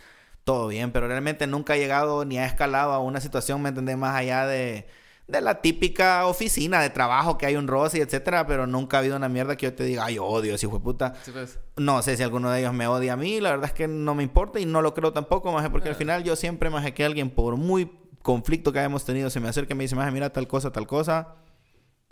todo 0.44 0.68
bien. 0.68 0.92
Pero 0.92 1.08
realmente 1.08 1.46
nunca 1.46 1.76
he 1.76 1.80
llegado 1.80 2.26
ni 2.26 2.40
ha 2.40 2.46
escalado 2.46 2.94
a 2.94 3.00
una 3.00 3.22
situación, 3.22 3.62
¿me 3.62 3.70
entendés? 3.70 3.98
Más 3.98 4.16
allá 4.16 4.48
de 4.48 4.88
de 5.28 5.42
la 5.42 5.62
típica 5.62 6.26
oficina 6.26 6.82
de 6.82 6.90
trabajo 6.90 7.38
que 7.38 7.46
hay 7.46 7.56
un 7.56 7.68
roce, 7.68 8.02
etcétera, 8.02 8.46
pero 8.46 8.68
nunca 8.68 8.98
ha 8.98 9.00
habido 9.00 9.16
una 9.16 9.30
mierda 9.30 9.56
que 9.56 9.68
yo 9.68 9.74
te 9.74 9.84
diga, 9.86 10.06
ay, 10.06 10.18
odio, 10.20 10.58
si 10.58 10.68
fue 10.68 10.82
puta. 10.82 11.14
Pues. 11.32 11.60
No 11.78 12.02
sé 12.02 12.18
si 12.18 12.24
alguno 12.24 12.52
de 12.52 12.60
ellos 12.60 12.74
me 12.74 12.88
odia 12.88 13.14
a 13.14 13.18
mí, 13.18 13.40
la 13.40 13.52
verdad 13.52 13.68
es 13.68 13.74
que 13.74 13.88
no 13.88 14.16
me 14.16 14.24
importa 14.24 14.60
y 14.60 14.66
no 14.66 14.82
lo 14.82 14.94
creo 14.94 15.14
tampoco, 15.14 15.52
más 15.52 15.70
porque 15.70 15.90
al 15.90 15.96
final 15.96 16.24
yo 16.24 16.36
siempre, 16.36 16.70
más 16.70 16.90
que 16.92 17.06
alguien, 17.06 17.30
por 17.30 17.56
muy 17.56 17.92
conflicto 18.22 18.74
que 18.74 18.80
hayamos 18.80 19.06
tenido, 19.06 19.30
se 19.30 19.40
me 19.40 19.48
acerca 19.48 19.74
y 19.74 19.78
me 19.78 19.86
dice, 19.86 19.96
más 19.96 20.12
mira 20.12 20.32
tal 20.32 20.48
cosa, 20.48 20.72
tal 20.72 20.88
cosa. 20.88 21.36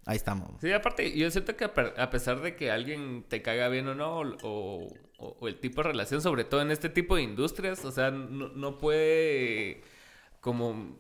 Ahí 0.06 0.16
estamos. 0.16 0.60
Sí, 0.60 0.72
aparte, 0.72 1.16
yo 1.16 1.30
siento 1.30 1.56
que 1.56 1.66
a 1.66 2.10
pesar 2.10 2.42
de 2.42 2.56
que 2.56 2.72
alguien 2.72 3.24
te 3.28 3.44
caiga 3.44 3.68
bien 3.68 3.88
o 3.88 3.94
no, 3.94 4.22
o, 4.42 4.88
o, 5.20 5.48
el 5.48 5.60
tipo 5.60 5.84
de 5.84 5.90
relación, 5.90 6.22
sobre 6.22 6.44
todo 6.44 6.62
en 6.62 6.72
este 6.72 6.90
tipo 6.90 7.18
de 7.18 7.22
industrias, 7.22 7.86
o 7.86 7.92
sea, 7.92 8.10
no, 8.10 8.50
no 8.50 8.78
puede 8.80 9.84
como 10.40 10.98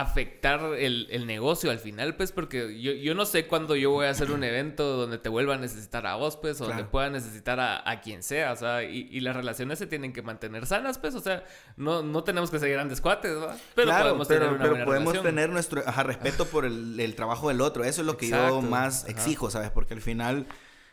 afectar 0.00 0.60
el, 0.78 1.06
el, 1.10 1.26
negocio 1.26 1.70
al 1.70 1.78
final, 1.78 2.16
pues, 2.16 2.32
porque 2.32 2.80
yo, 2.80 2.92
yo 2.92 3.14
no 3.14 3.24
sé 3.26 3.46
cuándo 3.46 3.76
yo 3.76 3.90
voy 3.90 4.06
a 4.06 4.10
hacer 4.10 4.30
un 4.30 4.44
evento 4.44 4.96
donde 4.96 5.18
te 5.18 5.28
vuelva 5.28 5.54
a 5.54 5.58
necesitar 5.58 6.06
a 6.06 6.16
vos, 6.16 6.36
pues, 6.36 6.60
o 6.60 6.66
donde 6.66 6.84
pueda 6.84 7.10
necesitar 7.10 7.60
a, 7.60 7.88
a, 7.88 8.00
quien 8.00 8.22
sea, 8.22 8.52
o 8.52 8.56
sea, 8.56 8.84
y, 8.84 9.08
y, 9.10 9.20
las 9.20 9.36
relaciones 9.36 9.78
se 9.78 9.86
tienen 9.86 10.12
que 10.12 10.22
mantener 10.22 10.66
sanas, 10.66 10.98
pues, 10.98 11.14
o 11.14 11.20
sea, 11.20 11.44
no, 11.76 12.02
no 12.02 12.24
tenemos 12.24 12.50
que 12.50 12.58
ser 12.58 12.70
grandes 12.70 13.00
cuates, 13.00 13.34
¿verdad? 13.34 13.58
Pero 13.74 13.90
podemos 13.90 14.28
tener 14.28 14.48
una 14.48 14.62
pero 14.62 14.84
podemos 14.84 15.22
tener 15.22 15.50
nuestro 15.50 15.82
respeto 15.82 16.46
por 16.46 16.64
el, 16.64 16.98
el, 16.98 17.14
trabajo 17.14 17.48
del 17.48 17.60
otro, 17.60 17.84
eso 17.84 18.00
es 18.02 18.06
lo 18.06 18.16
que 18.16 18.28
yo 18.28 18.62
más 18.62 19.08
exijo, 19.08 19.50
¿sabes? 19.50 19.70
Porque 19.70 19.94
al 19.94 20.02
final... 20.02 20.46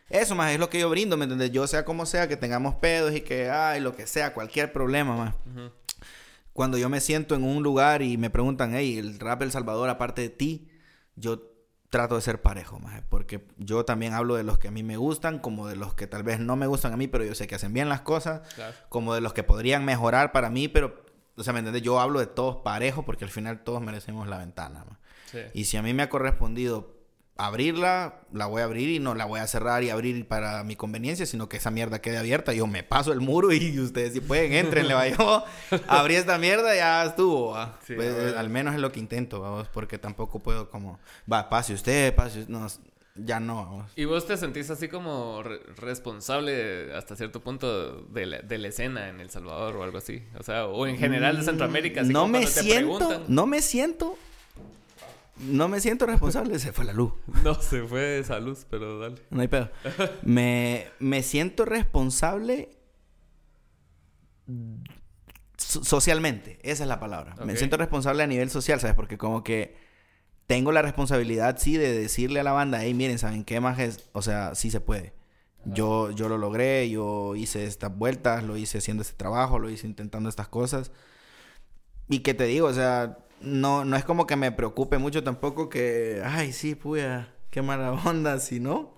Eso 0.07 0.35
más 0.35 0.51
es 0.51 0.59
lo 0.59 0.69
que 0.69 0.79
yo 0.79 0.87
brindo, 0.87 1.17
¿me 1.17 1.23
entiendes? 1.23 1.49
Yo 1.49 1.65
sea 1.65 1.83
como 1.83 2.05
sea, 2.05 2.27
que 2.27 2.37
tengamos 2.37 2.75
pedos 2.75 3.15
y 3.15 3.21
que, 3.21 3.49
ay, 3.49 3.81
lo 3.81 3.95
que 3.95 4.05
sea, 4.05 4.35
cualquier 4.35 4.71
problema, 4.71 5.17
más 5.17 5.33
cuando 6.55 6.77
yo 6.77 6.87
me 6.87 7.01
siento 7.01 7.35
en 7.35 7.43
un 7.43 7.63
lugar 7.63 8.01
y 8.01 8.15
me 8.15 8.29
preguntan, 8.29 8.73
hey, 8.73 8.97
el 8.97 9.19
rap 9.19 9.41
El 9.41 9.51
Salvador, 9.51 9.89
aparte 9.89 10.21
de 10.21 10.29
ti, 10.29 10.69
yo 11.17 11.51
trato 11.89 12.15
de 12.15 12.21
ser 12.21 12.41
parejo, 12.41 12.79
porque 13.09 13.45
yo 13.57 13.83
también 13.83 14.13
hablo 14.13 14.35
de 14.35 14.43
los 14.43 14.57
que 14.57 14.69
a 14.69 14.71
mí 14.71 14.81
me 14.81 14.95
gustan, 14.95 15.39
como 15.39 15.67
de 15.67 15.75
los 15.75 15.95
que 15.95 16.07
tal 16.07 16.23
vez 16.23 16.39
no 16.39 16.55
me 16.55 16.65
gustan 16.65 16.93
a 16.93 16.97
mí, 16.97 17.09
pero 17.09 17.25
yo 17.25 17.35
sé 17.35 17.45
que 17.45 17.55
hacen 17.55 17.73
bien 17.73 17.89
las 17.89 18.01
cosas, 18.01 18.41
como 18.87 19.13
de 19.13 19.19
los 19.19 19.33
que 19.33 19.43
podrían 19.43 19.83
mejorar 19.83 20.31
para 20.31 20.49
mí, 20.49 20.69
pero, 20.69 21.03
o 21.35 21.43
sea, 21.43 21.51
¿me 21.51 21.59
entiendes? 21.59 21.81
Yo 21.83 21.99
hablo 21.99 22.21
de 22.21 22.27
todos 22.27 22.55
parejo 22.63 23.03
porque 23.03 23.25
al 23.25 23.31
final 23.31 23.61
todos 23.65 23.81
merecemos 23.81 24.29
la 24.29 24.37
ventana. 24.37 24.85
Y 25.53 25.65
si 25.65 25.75
a 25.75 25.81
mí 25.81 25.93
me 25.93 26.03
ha 26.03 26.09
correspondido 26.09 26.94
abrirla, 27.37 28.21
la 28.31 28.45
voy 28.45 28.61
a 28.61 28.65
abrir 28.65 28.89
y 28.89 28.99
no 28.99 29.13
la 29.13 29.25
voy 29.25 29.39
a 29.39 29.47
cerrar 29.47 29.83
y 29.83 29.89
abrir 29.89 30.27
para 30.27 30.63
mi 30.63 30.75
conveniencia, 30.75 31.25
sino 31.25 31.49
que 31.49 31.57
esa 31.57 31.69
mierda 31.69 31.99
quede 31.99 32.17
abierta. 32.17 32.53
Yo 32.53 32.65
me 32.67 32.83
paso 32.83 33.11
el 33.11 33.19
muro 33.19 33.51
y 33.51 33.79
ustedes 33.79 34.13
si 34.13 34.21
pueden, 34.21 34.53
entren, 34.53 34.87
le 34.87 34.95
yo 35.11 35.43
abrí 35.87 36.15
esta 36.15 36.37
mierda 36.37 36.73
y 36.73 36.77
ya 36.77 37.03
estuvo. 37.03 37.55
Pues, 37.87 38.35
al 38.35 38.49
menos 38.49 38.75
es 38.75 38.79
lo 38.79 38.91
que 38.91 38.99
intento, 38.99 39.41
vamos, 39.41 39.67
porque 39.67 39.97
tampoco 39.97 40.39
puedo 40.39 40.69
como, 40.69 40.99
va, 41.31 41.49
pase 41.49 41.73
usted, 41.73 42.15
pase 42.15 42.45
no, 42.47 42.67
ya 43.15 43.39
no. 43.41 43.55
Vamos. 43.55 43.91
¿Y 43.95 44.05
vos 44.05 44.25
te 44.25 44.37
sentís 44.37 44.69
así 44.69 44.87
como 44.87 45.43
responsable 45.43 46.93
hasta 46.93 47.17
cierto 47.17 47.41
punto 47.41 48.01
de 48.03 48.25
la, 48.25 48.39
de 48.39 48.57
la, 48.57 48.67
escena 48.69 49.09
en 49.09 49.19
El 49.19 49.29
Salvador 49.29 49.75
o 49.75 49.83
algo 49.83 49.97
así? 49.97 50.23
O 50.37 50.43
sea, 50.43 50.67
o 50.67 50.87
en 50.87 50.97
general 50.97 51.37
de 51.37 51.43
Centroamérica. 51.43 52.01
Así 52.01 52.13
no 52.13 52.27
me 52.27 52.47
siento, 52.47 52.99
no 52.99 53.09
me 53.09 53.11
siento 53.17 53.25
no 53.27 53.45
me 53.45 53.61
siento 53.61 54.17
responsable, 56.05 56.59
se 56.59 56.71
fue 56.71 56.85
la 56.85 56.93
luz. 56.93 57.13
No, 57.43 57.55
se 57.55 57.83
fue 57.83 58.19
esa 58.19 58.39
luz, 58.39 58.65
pero 58.69 58.99
dale. 58.99 59.21
No 59.29 59.41
hay 59.41 59.47
pedo. 59.47 59.69
me, 60.23 60.87
me 60.99 61.23
siento 61.23 61.65
responsable 61.65 62.69
socialmente, 65.57 66.59
esa 66.63 66.83
es 66.83 66.89
la 66.89 66.99
palabra. 66.99 67.35
Me 67.45 67.55
siento 67.57 67.77
responsable 67.77 68.23
a 68.23 68.27
nivel 68.27 68.49
social, 68.49 68.79
¿sabes? 68.79 68.95
Porque 68.95 69.17
como 69.17 69.43
que 69.43 69.75
tengo 70.47 70.71
la 70.71 70.81
responsabilidad, 70.81 71.57
sí, 71.57 71.77
de 71.77 71.91
decirle 71.93 72.39
a 72.39 72.43
la 72.43 72.51
banda, 72.51 72.81
hey, 72.81 72.93
miren, 72.93 73.17
¿saben 73.17 73.43
qué 73.43 73.59
más 73.59 73.79
es? 73.79 74.09
O 74.13 74.21
sea, 74.21 74.55
sí 74.55 74.71
se 74.71 74.79
puede. 74.79 75.13
Yo, 75.67 76.11
yo 76.11 76.29
lo 76.29 76.37
logré, 76.37 76.87
yo 76.91 77.35
hice 77.35 77.65
estas 77.65 77.95
vueltas, 77.97 78.43
lo 78.43 78.55
hice 78.55 78.77
haciendo 78.77 79.01
este 79.01 79.15
trabajo, 79.15 79.57
lo 79.57 79.71
hice 79.71 79.87
intentando 79.87 80.29
estas 80.29 80.47
cosas. 80.47 80.91
Y 82.07 82.19
que 82.19 82.35
te 82.35 82.43
digo, 82.43 82.67
o 82.67 82.73
sea, 82.73 83.17
no, 83.41 83.85
no 83.85 83.95
es 83.95 84.03
como 84.03 84.27
que 84.27 84.35
me 84.35 84.51
preocupe 84.51 84.97
mucho 84.97 85.23
tampoco 85.23 85.69
que, 85.69 86.21
ay, 86.25 86.53
sí, 86.53 86.75
puya, 86.75 87.33
qué 87.49 87.61
mala 87.61 87.91
onda, 88.05 88.39
si 88.39 88.59
no. 88.59 88.95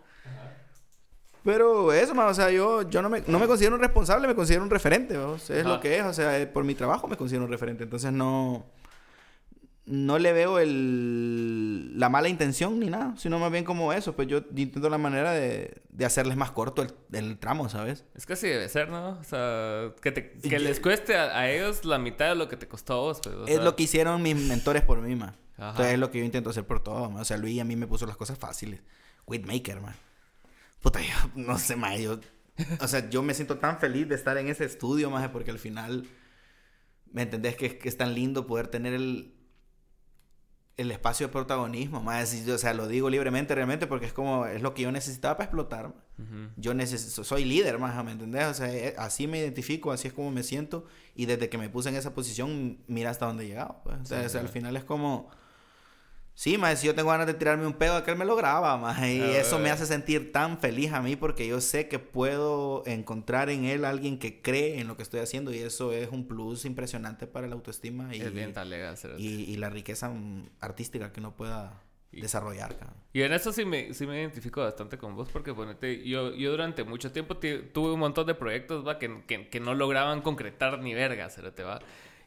Pero 1.43 1.93
eso, 1.93 2.13
o 2.13 2.33
sea, 2.33 2.51
yo, 2.51 2.81
yo 2.89 3.01
no, 3.01 3.09
me, 3.09 3.23
no 3.25 3.39
me 3.39 3.47
considero 3.47 3.75
un 3.75 3.81
responsable, 3.81 4.27
me 4.27 4.35
considero 4.35 4.63
un 4.63 4.69
referente, 4.69 5.17
es 5.49 5.65
lo 5.65 5.79
que 5.79 5.97
es, 5.97 6.03
o 6.03 6.11
sea, 6.11 6.51
por 6.51 6.65
mi 6.65 6.75
trabajo 6.75 7.07
me 7.07 7.15
considero 7.15 7.45
un 7.45 7.51
referente, 7.51 7.85
entonces 7.85 8.11
no, 8.11 8.65
no 9.87 10.19
le 10.19 10.33
veo 10.33 10.59
el, 10.59 11.97
la 11.97 12.09
mala 12.09 12.27
intención 12.27 12.77
ni 12.79 12.89
nada, 12.89 13.15
sino 13.17 13.39
más 13.39 13.51
bien 13.51 13.63
como 13.63 13.93
eso, 13.93 14.15
pues 14.15 14.27
yo 14.27 14.43
intento 14.55 14.89
la 14.89 14.97
manera 14.97 15.31
de, 15.31 15.81
de 15.89 16.05
hacerles 16.05 16.35
más 16.35 16.51
corto 16.51 16.81
el, 16.81 16.93
el, 17.13 17.37
tramo, 17.37 17.69
¿sabes? 17.69 18.03
Es 18.13 18.25
que 18.25 18.33
así 18.33 18.47
debe 18.47 18.67
ser, 18.67 18.89
¿no? 18.89 19.11
O 19.11 19.23
sea, 19.23 19.93
que, 20.01 20.11
te, 20.11 20.33
que 20.33 20.59
les 20.59 20.81
cueste 20.81 21.15
a, 21.15 21.49
ellos 21.49 21.85
la 21.85 21.99
mitad 21.99 22.27
de 22.27 22.35
lo 22.35 22.49
que 22.49 22.57
te 22.57 22.67
costó 22.67 22.93
a 22.93 22.97
vos. 22.97 23.21
Pues, 23.23 23.35
es 23.47 23.63
lo 23.63 23.77
que 23.77 23.83
hicieron 23.83 24.21
mis 24.21 24.35
mentores 24.35 24.83
por 24.83 25.01
mí, 25.01 25.15
man. 25.15 25.35
Entonces 25.57 25.93
es 25.93 25.99
lo 25.99 26.11
que 26.11 26.19
yo 26.19 26.25
intento 26.25 26.49
hacer 26.49 26.67
por 26.67 26.83
todo, 26.83 27.09
man. 27.09 27.21
O 27.21 27.25
sea, 27.25 27.37
Luis 27.37 27.59
a 27.61 27.63
mí 27.63 27.77
me 27.77 27.87
puso 27.87 28.05
las 28.05 28.17
cosas 28.17 28.37
fáciles. 28.37 28.81
Whitmaker, 29.25 29.79
man. 29.79 29.95
Puta, 30.81 30.99
yo 31.01 31.15
no 31.35 31.57
sé, 31.57 31.77
más 31.77 31.97
yo... 31.97 32.19
O 32.81 32.87
sea, 32.87 33.09
yo 33.09 33.21
me 33.21 33.35
siento 33.35 33.59
tan 33.59 33.79
feliz 33.79 34.09
de 34.09 34.15
estar 34.15 34.37
en 34.37 34.49
ese 34.49 34.65
estudio, 34.65 35.09
más 35.09 35.29
porque 35.29 35.51
al 35.51 35.59
final... 35.59 36.05
¿Me 37.09 37.21
entendés? 37.21 37.55
Que, 37.55 37.77
que 37.77 37.87
es 37.87 37.95
tan 37.95 38.13
lindo 38.13 38.45
poder 38.47 38.67
tener 38.67 38.93
el, 38.93 39.36
el 40.77 40.91
espacio 40.91 41.27
de 41.27 41.33
protagonismo, 41.33 42.01
más 42.01 42.35
o 42.47 42.57
sea, 42.59 42.73
lo 42.75 42.87
digo 42.87 43.09
libremente 43.09 43.55
realmente 43.55 43.87
porque 43.87 44.05
es 44.05 44.13
como, 44.13 44.45
es 44.45 44.61
lo 44.61 44.75
que 44.75 44.83
yo 44.83 44.91
necesitaba 44.91 45.35
para 45.35 45.45
explotar. 45.45 45.93
Yo 46.55 46.73
necesito, 46.73 47.23
soy 47.23 47.45
líder, 47.45 47.77
más, 47.77 48.03
¿me 48.03 48.11
entendés? 48.11 48.45
O 48.45 48.53
sea, 48.53 48.73
eh, 48.73 48.95
así 48.97 49.27
me 49.27 49.39
identifico, 49.39 49.91
así 49.91 50.07
es 50.07 50.13
como 50.13 50.31
me 50.31 50.41
siento 50.41 50.85
y 51.15 51.25
desde 51.25 51.49
que 51.49 51.57
me 51.59 51.69
puse 51.69 51.89
en 51.89 51.95
esa 51.95 52.13
posición, 52.13 52.79
mira 52.87 53.11
hasta 53.11 53.25
dónde 53.25 53.45
he 53.45 53.47
llegado. 53.47 53.81
Pues. 53.83 53.97
O 53.99 54.29
sea, 54.29 54.39
al 54.39 54.49
final 54.49 54.75
es 54.77 54.83
como 54.83 55.29
Sí, 56.37 56.59
más 56.59 56.81
si 56.81 56.85
yo 56.85 56.93
tengo 56.93 57.09
ganas 57.09 57.25
de 57.25 57.33
tirarme 57.33 57.65
un 57.65 57.73
pedo, 57.73 57.95
aquel 57.95 58.15
me 58.15 58.23
lo 58.23 58.35
graba, 58.35 58.77
más. 58.77 59.03
Y 59.03 59.19
eso 59.19 59.57
me 59.57 59.71
hace 59.71 59.87
sentir 59.87 60.31
tan 60.31 60.59
feliz 60.59 60.93
a 60.93 61.01
mí 61.01 61.15
porque 61.15 61.47
yo 61.47 61.59
sé 61.61 61.87
que 61.87 61.97
puedo 61.97 62.83
encontrar 62.85 63.49
en 63.49 63.65
él 63.65 63.83
alguien 63.83 64.19
que 64.19 64.39
cree 64.39 64.79
en 64.79 64.87
lo 64.87 64.95
que 64.95 65.01
estoy 65.01 65.21
haciendo 65.21 65.51
y 65.51 65.57
eso 65.57 65.93
es 65.93 66.09
un 66.11 66.27
plus 66.27 66.65
impresionante 66.65 67.25
para 67.25 67.47
la 67.47 67.55
autoestima 67.55 68.15
y, 68.15 68.21
y, 69.17 69.57
la 69.57 69.71
riqueza 69.71 70.13
artística 70.59 71.11
que 71.11 71.21
uno 71.21 71.35
pueda 71.35 71.81
desarrollar. 72.11 72.75
Y 73.13 73.23
en 73.23 73.33
eso 73.33 73.51
sí 73.51 73.65
me, 73.65 73.95
sí 73.95 74.05
me 74.05 74.19
identifico 74.19 74.61
bastante 74.61 74.99
con 74.99 75.15
vos 75.15 75.29
porque 75.33 75.55
ponete, 75.55 76.07
yo, 76.07 76.35
yo 76.35 76.51
durante 76.51 76.83
mucho 76.83 77.11
tiempo 77.11 77.37
tuve 77.37 77.93
un 77.93 77.99
montón 77.99 78.27
de 78.27 78.35
proyectos 78.35 78.87
¿va? 78.87 78.99
Que, 78.99 79.23
que, 79.25 79.49
que 79.49 79.59
no 79.59 79.73
lograban 79.73 80.21
concretar 80.21 80.77
ni 80.81 80.93
verga, 80.93 81.29
te 81.29 81.63
va. 81.63 81.79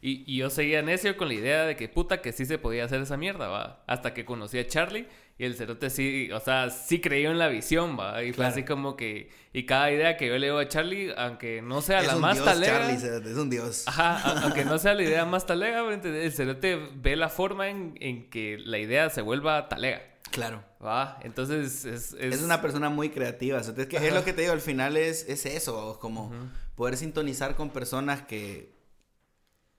Y, 0.02 0.36
yo 0.36 0.48
seguía 0.48 0.80
necio 0.80 1.16
con 1.16 1.28
la 1.28 1.34
idea 1.34 1.64
de 1.64 1.76
que 1.76 1.88
puta 1.88 2.22
que 2.22 2.32
sí 2.32 2.46
se 2.46 2.58
podía 2.58 2.84
hacer 2.84 3.02
esa 3.02 3.16
mierda, 3.16 3.48
va. 3.48 3.84
Hasta 3.86 4.14
que 4.14 4.24
conocí 4.24 4.58
a 4.58 4.66
Charlie 4.66 5.06
Y 5.36 5.44
el 5.44 5.56
cerote 5.56 5.90
sí, 5.90 6.30
o 6.32 6.40
sea, 6.40 6.70
sí 6.70 7.00
creyó 7.00 7.30
en 7.30 7.38
la 7.38 7.48
visión, 7.48 7.98
va. 7.98 8.22
Y 8.22 8.32
fue 8.32 8.46
así 8.46 8.64
como 8.64 8.96
que. 8.96 9.30
Y 9.52 9.66
cada 9.66 9.90
idea 9.92 10.16
que 10.16 10.28
yo 10.28 10.38
le 10.38 10.46
digo 10.46 10.58
a 10.58 10.68
Charlie, 10.68 11.12
aunque 11.16 11.60
no 11.60 11.82
sea 11.82 12.02
la 12.02 12.16
más 12.16 12.42
talega. 12.42 12.90
es 12.90 13.04
un 13.36 13.50
dios. 13.50 13.84
Ajá, 13.86 14.40
aunque 14.42 14.64
no 14.64 14.78
sea 14.78 14.94
la 14.94 15.02
idea 15.02 15.24
más 15.26 15.44
talega, 15.44 15.80
el 15.80 16.32
cerote 16.32 16.80
ve 16.94 17.16
la 17.16 17.28
forma 17.28 17.68
en, 17.68 17.94
en 18.00 18.30
que 18.30 18.56
la 18.58 18.78
idea 18.78 19.10
se 19.10 19.20
vuelva 19.20 19.68
talega. 19.68 20.02
Claro. 20.30 20.62
Va, 20.84 21.18
entonces 21.22 21.84
es, 21.84 22.14
es... 22.18 22.42
una 22.42 22.62
persona 22.62 22.88
muy 22.88 23.10
creativa. 23.10 23.58
es, 23.58 23.70
que 23.86 23.96
es 23.96 24.14
lo 24.14 24.24
que 24.24 24.32
te 24.32 24.42
digo, 24.42 24.54
al 24.54 24.60
final 24.60 24.96
es, 24.96 25.28
es 25.28 25.44
eso, 25.44 25.98
como 26.00 26.32
poder 26.74 26.96
sintonizar 26.96 27.56
con 27.56 27.70
personas 27.70 28.22
que 28.22 28.79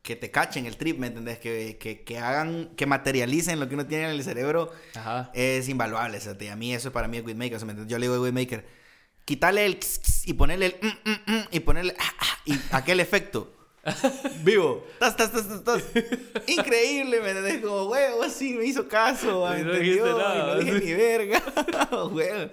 que 0.02 0.16
te 0.16 0.32
cachen 0.32 0.66
el 0.66 0.78
trip, 0.78 0.98
¿me 0.98 1.08
entendés? 1.08 1.40
Que, 1.40 1.78
que, 1.80 2.04
que, 2.04 2.18
hagan, 2.18 2.72
que 2.76 2.86
materialicen 2.86 3.60
lo 3.60 3.68
que 3.70 3.76
uno 3.76 3.86
tiene 3.86 4.06
en 4.06 4.12
el 4.12 4.24
cerebro 4.24 4.72
es 5.34 5.70
invaluable. 5.70 6.18
O 6.18 6.22
sea, 6.22 6.36
a 6.52 6.56
mí 6.56 6.74
eso 6.74 6.92
para 6.92 7.08
mí 7.08 7.18
es 7.18 7.26
Widmaker. 7.26 7.56
O 7.56 7.60
sea, 7.60 7.86
yo 7.86 8.00
le 8.00 8.08
digo 8.08 8.16
a 8.16 8.22
Widmaker, 8.22 8.66
quítale 9.26 9.66
el 9.66 9.80
y 10.26 10.34
ponerle 10.34 10.66
el 10.68 10.76
mm, 10.82 11.10
mm, 11.10 11.34
mm, 11.34 11.44
y 11.52 11.60
ponerle 11.60 11.96
ah, 12.00 12.14
ah, 12.20 12.38
y 12.46 12.60
aquel 12.72 13.00
efecto. 13.00 13.61
Vivo. 14.44 14.86
Tas, 15.00 15.18
tas, 15.18 15.32
tas, 15.32 15.64
tas, 15.64 15.84
Increíble, 16.48 17.20
me 17.20 17.30
entendés 17.32 17.62
como, 17.62 17.86
huevo, 17.86 18.22
así 18.24 18.54
me 18.54 18.66
hizo 18.66 18.88
caso. 18.88 19.48
Y 19.58 19.64
no 19.64 19.74
dijiste 19.74 20.02
nada. 20.02 20.56
no 20.56 20.60
dije 20.60 20.80
ni 20.80 20.94
verga. 20.94 21.42
huevo. 22.12 22.52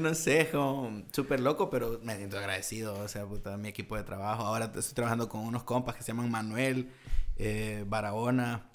No 0.00 0.14
sé, 0.14 0.48
como 0.50 1.02
súper 1.12 1.40
loco, 1.40 1.68
pero 1.68 2.00
me 2.02 2.16
siento 2.16 2.38
agradecido. 2.38 2.94
O 3.00 3.08
sea, 3.08 3.26
puta, 3.26 3.56
mi 3.56 3.68
equipo 3.68 3.96
de 3.96 4.04
trabajo. 4.04 4.44
Ahora 4.44 4.66
estoy 4.66 4.94
trabajando 4.94 5.28
con 5.28 5.40
unos 5.40 5.64
compas 5.64 5.96
que 5.96 6.02
se 6.02 6.08
llaman 6.08 6.30
Manuel, 6.30 6.90
eh, 7.36 7.84
Barahona 7.86 8.70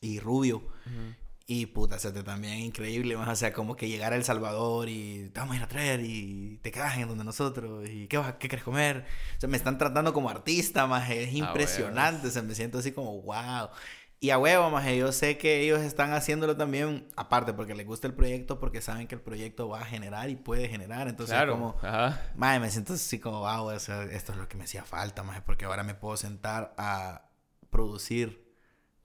y 0.00 0.18
Rubio. 0.18 0.62
Y 1.50 1.64
puta, 1.64 1.98
se 1.98 2.12
te 2.12 2.22
también 2.22 2.58
increíble, 2.58 3.16
o 3.16 3.34
sea, 3.34 3.54
como 3.54 3.74
que 3.74 3.88
llegar 3.88 4.12
a 4.12 4.16
El 4.16 4.22
Salvador 4.22 4.90
y 4.90 5.30
te 5.32 5.40
vamos 5.40 5.54
a 5.54 5.56
ir 5.56 5.62
a 5.62 5.66
traer 5.66 6.00
y 6.00 6.58
te 6.60 6.70
quedas 6.70 6.98
en 6.98 7.08
donde 7.08 7.24
nosotros 7.24 7.88
y 7.88 8.06
qué, 8.06 8.18
vas, 8.18 8.34
qué 8.34 8.48
quieres 8.48 8.62
comer. 8.62 9.06
O 9.38 9.40
sea, 9.40 9.48
me 9.48 9.56
están 9.56 9.78
tratando 9.78 10.12
como 10.12 10.28
artista, 10.28 10.86
más 10.86 11.08
es 11.08 11.32
impresionante, 11.32 12.28
o 12.28 12.30
sea, 12.30 12.42
me 12.42 12.54
siento 12.54 12.76
así 12.76 12.92
como 12.92 13.22
wow. 13.22 13.70
Y 14.20 14.28
a 14.28 14.36
huevo, 14.36 14.68
más 14.68 14.86
yo 14.92 15.10
sé 15.10 15.38
que 15.38 15.62
ellos 15.62 15.80
están 15.80 16.12
haciéndolo 16.12 16.54
también, 16.54 17.08
aparte 17.16 17.54
porque 17.54 17.74
les 17.74 17.86
gusta 17.86 18.06
el 18.06 18.12
proyecto, 18.12 18.60
porque 18.60 18.82
saben 18.82 19.06
que 19.06 19.14
el 19.14 19.22
proyecto 19.22 19.70
va 19.70 19.80
a 19.80 19.86
generar 19.86 20.28
y 20.28 20.36
puede 20.36 20.68
generar. 20.68 21.08
Entonces, 21.08 21.34
como, 21.48 21.76
más 22.36 22.60
me 22.60 22.70
siento 22.70 22.92
así 22.92 23.18
como, 23.20 23.38
wow, 23.40 23.74
o 23.74 23.78
sea, 23.78 24.02
esto 24.02 24.32
es 24.32 24.38
lo 24.38 24.48
que 24.48 24.58
me 24.58 24.64
hacía 24.64 24.84
falta, 24.84 25.22
más 25.22 25.40
porque 25.40 25.64
ahora 25.64 25.82
me 25.82 25.94
puedo 25.94 26.18
sentar 26.18 26.74
a 26.76 27.30
producir 27.70 28.47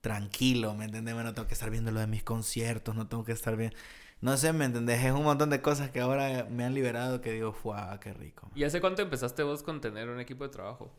tranquilo, 0.03 0.73
¿me 0.75 0.83
entiendes? 0.83 1.15
no 1.15 1.33
tengo 1.33 1.47
que 1.47 1.53
estar 1.53 1.69
viendo 1.69 1.89
lo 1.89 2.01
de 2.01 2.07
mis 2.07 2.23
conciertos, 2.23 2.93
no 2.93 3.07
tengo 3.07 3.23
que 3.23 3.31
estar 3.31 3.55
bien... 3.55 3.73
No 4.19 4.37
sé, 4.37 4.53
¿me 4.53 4.65
entendés? 4.65 5.03
Es 5.03 5.11
un 5.11 5.23
montón 5.23 5.49
de 5.49 5.61
cosas 5.61 5.91
que 5.91 5.99
ahora 5.99 6.45
me 6.49 6.65
han 6.65 6.73
liberado 6.73 7.19
que 7.19 7.31
digo, 7.31 7.51
¡fua! 7.51 7.97
¡Qué 8.01 8.13
rico! 8.13 8.49
¿Y 8.55 8.63
hace 8.63 8.79
cuánto 8.79 9.01
empezaste 9.01 9.43
vos 9.43 9.63
con 9.63 9.81
tener 9.81 10.09
un 10.09 10.19
equipo 10.19 10.43
de 10.43 10.49
trabajo? 10.49 10.91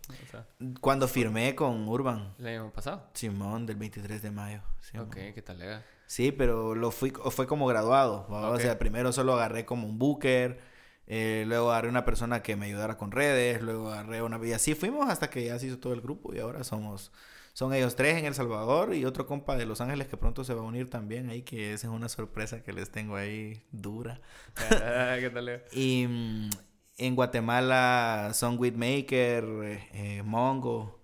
Cuando 0.81 1.07
firmé 1.07 1.55
con 1.55 1.87
Urban. 1.87 2.35
¿El 2.38 2.47
año 2.47 2.73
pasado? 2.73 3.09
Simón, 3.14 3.67
del 3.67 3.77
23 3.77 4.23
de 4.23 4.31
mayo. 4.31 4.62
ok, 4.99 5.17
¿qué 5.35 5.43
tal 5.43 5.59
lega? 5.59 5.83
Sí, 6.07 6.33
pero 6.33 6.75
lo 6.75 6.90
fui, 6.90 7.12
fue 7.31 7.47
como 7.47 7.67
graduado. 7.67 8.27
O 8.29 8.59
sea, 8.59 8.79
primero 8.79 9.12
solo 9.12 9.35
agarré 9.35 9.67
como 9.67 9.87
un 9.87 9.99
booker, 9.99 10.61
eh, 11.07 11.45
luego 11.47 11.71
agarré 11.73 11.88
una 11.90 12.05
persona 12.07 12.43
que 12.43 12.57
me 12.57 12.67
ayudara 12.67 12.97
con 12.97 13.11
redes, 13.11 13.61
luego 13.62 13.90
agarré 13.90 14.23
una... 14.23 14.38
Y 14.47 14.53
así 14.53 14.75
fuimos 14.75 15.09
hasta 15.11 15.29
que 15.29 15.45
ya 15.45 15.59
se 15.59 15.67
hizo 15.67 15.79
todo 15.79 15.93
el 15.93 16.01
grupo 16.01 16.35
y 16.35 16.40
ahora 16.40 16.64
somos 16.64 17.11
son 17.55 17.73
ellos 17.73 17.95
tres 17.95 18.19
en 18.19 18.27
El 18.27 18.35
Salvador 18.35 18.95
y 18.95 19.05
otro 19.05 19.27
compa 19.27 19.57
de 19.57 19.64
Los 19.64 19.81
Ángeles 19.81 20.09
que 20.09 20.17
pronto 20.17 20.43
se 20.43 20.55
va 20.55 20.61
a 20.62 20.64
unir 20.64 20.90
también 20.90 21.31
ahí, 21.31 21.43
que 21.43 21.73
esa 21.73 21.87
es 21.87 21.93
una 21.93 22.09
sorpresa 22.09 22.64
que 22.64 22.73
les 22.73 22.90
tengo 22.90 23.14
ahí 23.14 23.62
dura. 23.71 24.21
Ah, 24.57 25.17
¿Qué 25.21 25.31
tal? 25.31 25.62
y 25.73 26.07
mm, 26.09 26.51
en 26.99 27.14
Guatemala 27.14 28.33
son 28.35 28.59
Whitmaker, 28.59 29.45
eh, 29.93 30.23
Mongo 30.25 31.01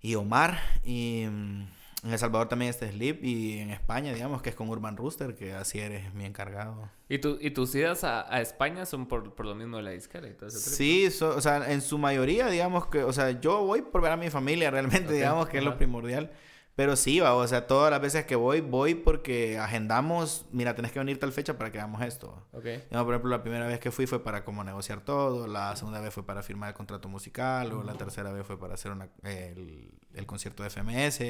y 0.00 0.14
Omar. 0.14 0.60
Y 0.84 1.26
mm, 1.28 1.73
en 2.04 2.12
El 2.12 2.18
Salvador 2.18 2.48
también 2.48 2.68
está 2.68 2.86
Sleep 2.86 3.24
y 3.24 3.60
en 3.60 3.70
España, 3.70 4.12
digamos, 4.12 4.42
que 4.42 4.50
es 4.50 4.54
con 4.54 4.68
Urban 4.68 4.96
Rooster, 4.96 5.34
que 5.34 5.54
así 5.54 5.80
eres 5.80 6.12
mi 6.12 6.26
encargado. 6.26 6.90
¿Y, 7.08 7.18
tu, 7.18 7.38
y 7.40 7.50
tus 7.50 7.74
idas 7.74 8.04
a, 8.04 8.32
a 8.32 8.42
España 8.42 8.84
son 8.84 9.06
por, 9.06 9.34
por, 9.34 9.46
lo 9.46 9.54
mismo 9.54 9.78
de 9.78 9.84
la 9.84 9.90
disquera 9.92 10.28
y 10.28 10.34
todo 10.34 10.48
eso? 10.50 10.58
Sí, 10.58 11.06
o 11.06 11.40
sea, 11.40 11.72
en 11.72 11.80
su 11.80 11.96
mayoría, 11.96 12.48
digamos 12.48 12.88
que, 12.88 13.02
o 13.02 13.12
sea, 13.12 13.40
yo 13.40 13.64
voy 13.64 13.80
por 13.80 14.02
ver 14.02 14.12
a 14.12 14.16
mi 14.18 14.28
familia 14.28 14.70
realmente, 14.70 15.14
digamos, 15.14 15.48
que 15.48 15.58
es 15.58 15.64
lo 15.64 15.78
primordial. 15.78 16.30
Pero 16.76 16.96
sí, 16.96 17.20
va, 17.20 17.34
o 17.34 17.46
sea, 17.46 17.68
todas 17.68 17.90
las 17.90 18.00
veces 18.00 18.24
que 18.24 18.34
voy, 18.34 18.60
voy 18.60 18.96
porque 18.96 19.58
agendamos, 19.58 20.44
mira, 20.50 20.74
tenés 20.74 20.90
que 20.90 20.98
venir 20.98 21.20
tal 21.20 21.32
fecha 21.32 21.56
para 21.56 21.70
que 21.70 21.78
hagamos 21.78 22.02
esto. 22.02 22.44
Ok. 22.52 22.64
por 22.90 23.14
ejemplo, 23.14 23.30
la 23.30 23.42
primera 23.42 23.66
vez 23.68 23.78
que 23.78 23.92
fui 23.92 24.06
fue 24.06 24.24
para 24.24 24.44
como 24.44 24.64
negociar 24.64 25.00
todo, 25.02 25.46
la 25.46 25.76
segunda 25.76 26.00
vez 26.00 26.12
fue 26.12 26.26
para 26.26 26.42
firmar 26.42 26.70
el 26.70 26.74
contrato 26.74 27.08
musical, 27.08 27.72
o 27.72 27.84
la 27.84 27.94
tercera 27.94 28.32
vez 28.32 28.44
fue 28.44 28.58
para 28.58 28.74
hacer 28.74 28.90
una, 28.90 29.08
el, 29.22 29.92
el, 30.14 30.26
concierto 30.26 30.64
de 30.64 30.70
FMS, 30.70 31.20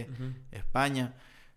España. 0.50 1.14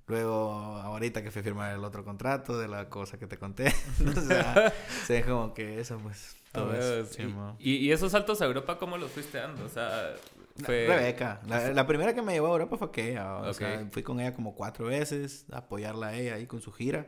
Luego, 0.07 0.51
ahorita 0.51 1.21
que 1.21 1.31
fui 1.31 1.41
a 1.41 1.43
firmar 1.43 1.75
el 1.75 1.83
otro 1.83 2.03
contrato 2.03 2.57
de 2.57 2.67
la 2.67 2.89
cosa 2.89 3.17
que 3.17 3.27
te 3.27 3.37
conté. 3.37 3.73
o 4.17 4.21
sea, 4.21 4.73
se 5.05 5.23
como 5.23 5.53
que 5.53 5.79
eso, 5.79 5.97
pues, 5.99 6.35
todo 6.51 6.73
eso. 6.73 7.55
¿Y, 7.59 7.75
y, 7.75 7.91
esos 7.91 8.11
saltos 8.11 8.41
a 8.41 8.45
Europa, 8.45 8.77
¿cómo 8.77 8.97
los 8.97 9.11
fuiste 9.11 9.37
dando? 9.37 9.65
O 9.65 9.69
sea, 9.69 10.15
Rebeca. 10.59 11.41
La, 11.45 11.87
primera 11.87 12.13
que 12.13 12.21
me 12.21 12.33
llevó 12.33 12.47
a 12.47 12.51
Europa 12.51 12.77
fue 12.77 12.91
que 12.91 13.11
ella. 13.11 13.37
O 13.37 13.53
sea, 13.53 13.87
fui 13.91 14.03
con 14.03 14.19
ella 14.19 14.33
como 14.33 14.55
cuatro 14.55 14.87
veces 14.87 15.45
a 15.51 15.59
apoyarla 15.59 16.07
a 16.07 16.15
ella 16.15 16.35
ahí 16.35 16.47
con 16.47 16.61
su 16.61 16.71
gira. 16.71 17.07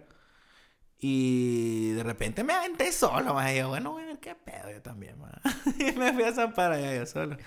Y 1.01 1.91
de 1.91 2.03
repente 2.03 2.43
me 2.43 2.51
aventé 2.51 2.91
solo, 2.91 3.33
más. 3.33 3.55
Yo, 3.55 3.69
bueno, 3.69 3.93
bueno, 3.93 4.19
qué 4.19 4.35
pedo, 4.35 4.69
yo 4.69 4.81
también, 4.81 5.15
y 5.79 5.97
me 5.97 6.11
fui 6.11 6.23
a 6.23 6.33
zampar 6.33 6.73
allá 6.73 6.93
yo 6.93 7.05
solo. 7.05 7.37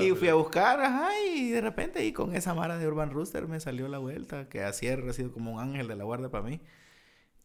y 0.00 0.10
fui 0.10 0.28
a 0.28 0.34
buscar, 0.34 0.80
ajá, 0.80 1.10
y 1.24 1.50
de 1.50 1.60
repente, 1.60 2.04
y 2.04 2.12
con 2.12 2.34
esa 2.34 2.54
mara 2.54 2.78
de 2.78 2.88
Urban 2.88 3.10
Rooster 3.10 3.46
me 3.46 3.60
salió 3.60 3.86
la 3.86 3.98
vuelta, 3.98 4.48
que 4.48 4.64
así 4.64 4.88
ha 4.88 5.12
sido 5.12 5.32
como 5.32 5.52
un 5.52 5.60
ángel 5.60 5.86
de 5.86 5.94
la 5.94 6.02
guardia 6.02 6.28
para 6.28 6.42
mí. 6.42 6.60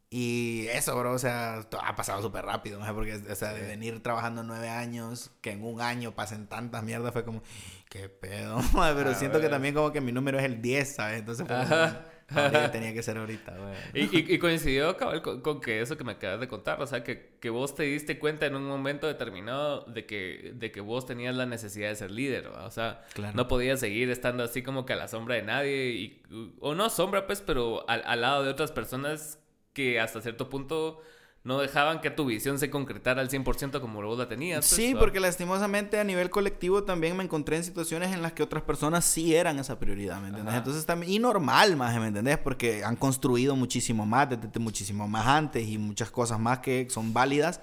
Y 0.09 0.67
eso, 0.69 0.97
bro, 0.97 1.11
o 1.11 1.19
sea, 1.19 1.67
ha 1.83 1.95
pasado 1.95 2.21
súper 2.21 2.45
rápido, 2.45 2.79
¿no? 2.79 2.95
Porque, 2.95 3.15
o 3.15 3.35
sea, 3.35 3.53
de 3.53 3.67
venir 3.67 4.01
trabajando 4.01 4.41
nueve 4.43 4.69
años, 4.69 5.31
que 5.41 5.51
en 5.51 5.63
un 5.63 5.81
año 5.81 6.15
pasen 6.15 6.47
tantas 6.47 6.81
mierdas, 6.83 7.11
fue 7.11 7.25
como, 7.25 7.43
qué 7.89 8.09
pedo, 8.09 8.59
pero 8.95 9.13
siento 9.13 9.39
que 9.39 9.49
también 9.49 9.73
como 9.73 9.91
que 9.91 10.01
mi 10.01 10.11
número 10.11 10.39
es 10.39 10.45
el 10.45 10.61
10, 10.61 10.95
¿sabes? 10.95 11.19
Entonces, 11.19 11.47
fue 11.47 12.69
tenía 12.71 12.93
que 12.93 13.01
ser 13.01 13.17
ahorita, 13.17 13.55
güey. 13.57 14.09
Y, 14.11 14.33
y, 14.33 14.37
coincidió, 14.37 14.97
cabal, 14.97 15.21
con, 15.21 15.61
que 15.61 15.79
eso 15.81 15.97
que 15.97 16.03
me 16.03 16.13
acabas 16.13 16.41
de 16.41 16.47
contar, 16.47 16.81
o 16.81 16.85
sea, 16.85 17.03
que, 17.03 17.37
que, 17.39 17.49
vos 17.49 17.73
te 17.73 17.83
diste 17.83 18.19
cuenta 18.19 18.45
en 18.45 18.55
un 18.55 18.67
momento 18.67 19.07
determinado 19.07 19.85
de 19.85 20.05
que, 20.05 20.51
de 20.55 20.71
que 20.71 20.81
vos 20.81 21.05
tenías 21.05 21.35
la 21.35 21.45
necesidad 21.45 21.87
de 21.89 21.95
ser 21.95 22.11
líder, 22.11 22.47
o 22.47 22.69
sea, 22.71 23.05
no 23.33 23.47
podías 23.47 23.79
seguir 23.79 24.09
estando 24.09 24.43
así 24.43 24.61
como 24.61 24.85
que 24.85 24.93
a 24.93 24.97
la 24.97 25.07
sombra 25.07 25.35
de 25.35 25.43
nadie, 25.43 25.91
y, 25.91 26.23
o 26.59 26.75
no 26.75 26.89
sombra, 26.89 27.27
pues, 27.27 27.41
pero 27.41 27.89
al, 27.89 28.03
al 28.05 28.21
lado 28.21 28.43
de 28.43 28.49
otras 28.49 28.71
personas 28.71 29.39
que 29.71 29.99
hasta 29.99 30.21
cierto 30.21 30.49
punto 30.49 31.01
no 31.43 31.59
dejaban 31.59 32.01
que 32.01 32.11
tu 32.11 32.25
visión 32.25 32.59
se 32.59 32.69
concretara 32.69 33.21
al 33.21 33.29
100% 33.29 33.79
como 33.79 34.01
vos 34.01 34.17
la 34.17 34.27
tenías. 34.27 34.67
Pues, 34.67 34.69
sí, 34.69 34.95
porque 34.95 35.19
lastimosamente 35.19 35.99
a 35.99 36.03
nivel 36.03 36.29
colectivo 36.29 36.83
también 36.83 37.15
me 37.15 37.23
encontré 37.23 37.55
en 37.55 37.63
situaciones 37.63 38.13
en 38.13 38.21
las 38.21 38.33
que 38.33 38.43
otras 38.43 38.63
personas 38.63 39.05
sí 39.05 39.33
eran 39.33 39.57
esa 39.57 39.79
prioridad, 39.79 40.19
¿me 40.19 40.27
entiendes? 40.27 40.55
Entonces 40.55 40.85
también, 40.85 41.11
y 41.11 41.19
normal 41.19 41.77
más, 41.77 41.97
¿me 41.99 42.07
entendés? 42.07 42.37
Porque 42.37 42.83
han 42.83 42.97
construido 42.97 43.55
muchísimo 43.55 44.05
más, 44.05 44.29
desde, 44.29 44.59
muchísimo 44.59 45.07
más 45.07 45.25
antes 45.25 45.65
y 45.65 45.77
muchas 45.77 46.11
cosas 46.11 46.39
más 46.39 46.59
que 46.59 46.87
son 46.89 47.13
válidas. 47.13 47.61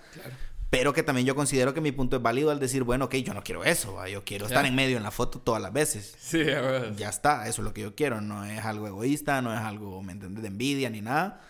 Pero 0.71 0.93
que 0.93 1.03
también 1.03 1.27
yo 1.27 1.37
considero 1.37 1.73
que 1.73 1.81
mi 1.81 1.93
punto 1.93 2.17
es 2.17 2.23
válido 2.23 2.51
al 2.51 2.59
decir, 2.59 2.83
bueno, 2.83 3.05
ok, 3.05 3.17
yo 3.17 3.35
no 3.35 3.45
quiero 3.45 3.65
eso, 3.65 4.05
yo 4.07 4.25
quiero 4.25 4.47
estar 4.47 4.65
en 4.65 4.75
medio 4.75 4.97
en 4.97 5.03
la 5.03 5.13
foto 5.13 5.39
todas 5.39 5.63
las 5.63 5.73
veces. 5.73 6.17
Sí, 6.19 6.43
Ya 6.97 7.11
está, 7.11 7.47
eso 7.47 7.61
es 7.61 7.65
lo 7.65 7.75
que 7.75 7.83
yo 7.83 7.95
quiero, 7.95 8.21
no 8.21 8.45
es 8.45 8.65
algo 8.65 8.89
egoísta, 8.89 9.41
no 9.43 9.53
es 9.53 9.61
algo, 9.61 10.03
¿me 10.03 10.13
entiendes? 10.13 10.43
De 10.43 10.49
envidia 10.49 10.91
ni 10.91 11.03
nada 11.03 11.43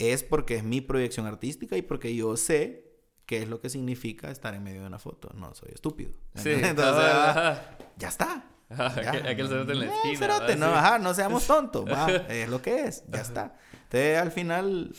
es 0.00 0.22
porque 0.22 0.56
es 0.56 0.64
mi 0.64 0.80
proyección 0.80 1.26
artística 1.26 1.76
y 1.76 1.82
porque 1.82 2.14
yo 2.14 2.36
sé 2.36 2.90
qué 3.26 3.42
es 3.42 3.48
lo 3.48 3.60
que 3.60 3.68
significa 3.68 4.30
estar 4.30 4.54
en 4.54 4.62
medio 4.62 4.80
de 4.80 4.86
una 4.86 4.98
foto. 4.98 5.30
No 5.34 5.54
soy 5.54 5.70
estúpido. 5.74 6.12
Sí, 6.34 6.50
entonces 6.50 7.60
ya 7.96 8.08
está. 8.08 8.46
Aquel 8.70 9.48
cerote 9.48 9.72
en 9.72 9.80
la 9.80 9.94
esquina. 9.94 10.18
Cerote, 10.18 10.56
no, 10.56 10.66
ajá, 10.66 10.98
no 10.98 11.12
seamos 11.12 11.46
tontos. 11.46 11.84
Va, 11.84 12.08
es 12.28 12.48
lo 12.48 12.62
que 12.62 12.86
es, 12.86 13.04
ya 13.08 13.20
está. 13.20 13.56
Entonces 13.72 14.18
al 14.18 14.32
final 14.32 14.94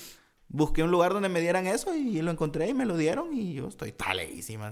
busqué 0.48 0.84
un 0.84 0.92
lugar 0.92 1.14
donde 1.14 1.30
me 1.30 1.42
dieran 1.42 1.66
eso 1.66 1.96
y 1.96 2.22
lo 2.22 2.30
encontré 2.30 2.70
y 2.70 2.74
me 2.74 2.86
lo 2.86 2.96
dieron 2.96 3.34
y 3.34 3.54
yo 3.54 3.68
estoy 3.68 3.92
taleísima. 3.92 4.72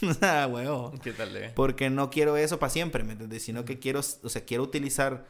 huevo. 0.50 0.92
¿Qué 1.02 1.12
tal? 1.12 1.36
Eh? 1.36 1.52
Porque 1.54 1.90
no 1.90 2.10
quiero 2.10 2.36
eso 2.36 2.58
para 2.58 2.70
siempre, 2.70 3.04
¿me 3.04 3.12
entiendes? 3.12 3.44
Sino 3.44 3.64
que 3.64 3.78
quiero, 3.78 4.00
o 4.00 4.28
sea, 4.28 4.44
quiero 4.44 4.64
utilizar 4.64 5.26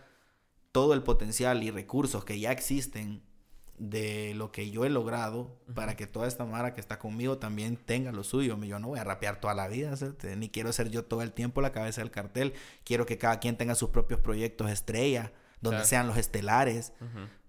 todo 0.73 0.95
el 0.95 1.03
potencial 1.03 1.63
y 1.63 1.71
recursos 1.71 2.25
que 2.25 2.39
ya 2.39 2.53
existen 2.53 3.23
de 3.81 4.35
lo 4.35 4.53
que 4.53 4.71
yo 4.71 4.85
he 4.85 4.91
logrado 4.91 5.57
para 5.75 5.97
que 5.97 6.07
toda 6.07 6.29
esta 6.29 6.45
mara 6.45 6.75
que 6.75 6.83
está 6.83 6.99
conmigo 6.99 7.39
también 7.39 7.77
tenga 7.77 8.13
lo 8.13 8.23
suyo. 8.23 8.63
Yo 8.63 8.79
no 8.79 8.89
voy 8.89 8.99
a 8.99 9.05
rapear 9.05 9.41
toda 9.41 9.55
la 9.55 9.69
vida, 9.69 9.95
ni 10.37 10.51
quiero 10.51 10.73
ser 10.73 10.91
yo 10.91 11.05
todo 11.07 11.23
el 11.23 11.33
tiempo 11.33 11.63
la 11.63 11.73
cabeza 11.73 12.03
del 12.03 12.11
cartel. 12.11 12.53
Quiero 12.85 13.07
que 13.07 13.17
cada 13.17 13.41
quien 13.41 13.57
tenga 13.57 13.75
sus 13.75 13.89
propios 13.89 14.21
proyectos 14.21 14.71
estrella, 14.71 15.33
donde 15.63 15.85
sean 15.85 16.07
los 16.07 16.19
estelares, 16.19 16.93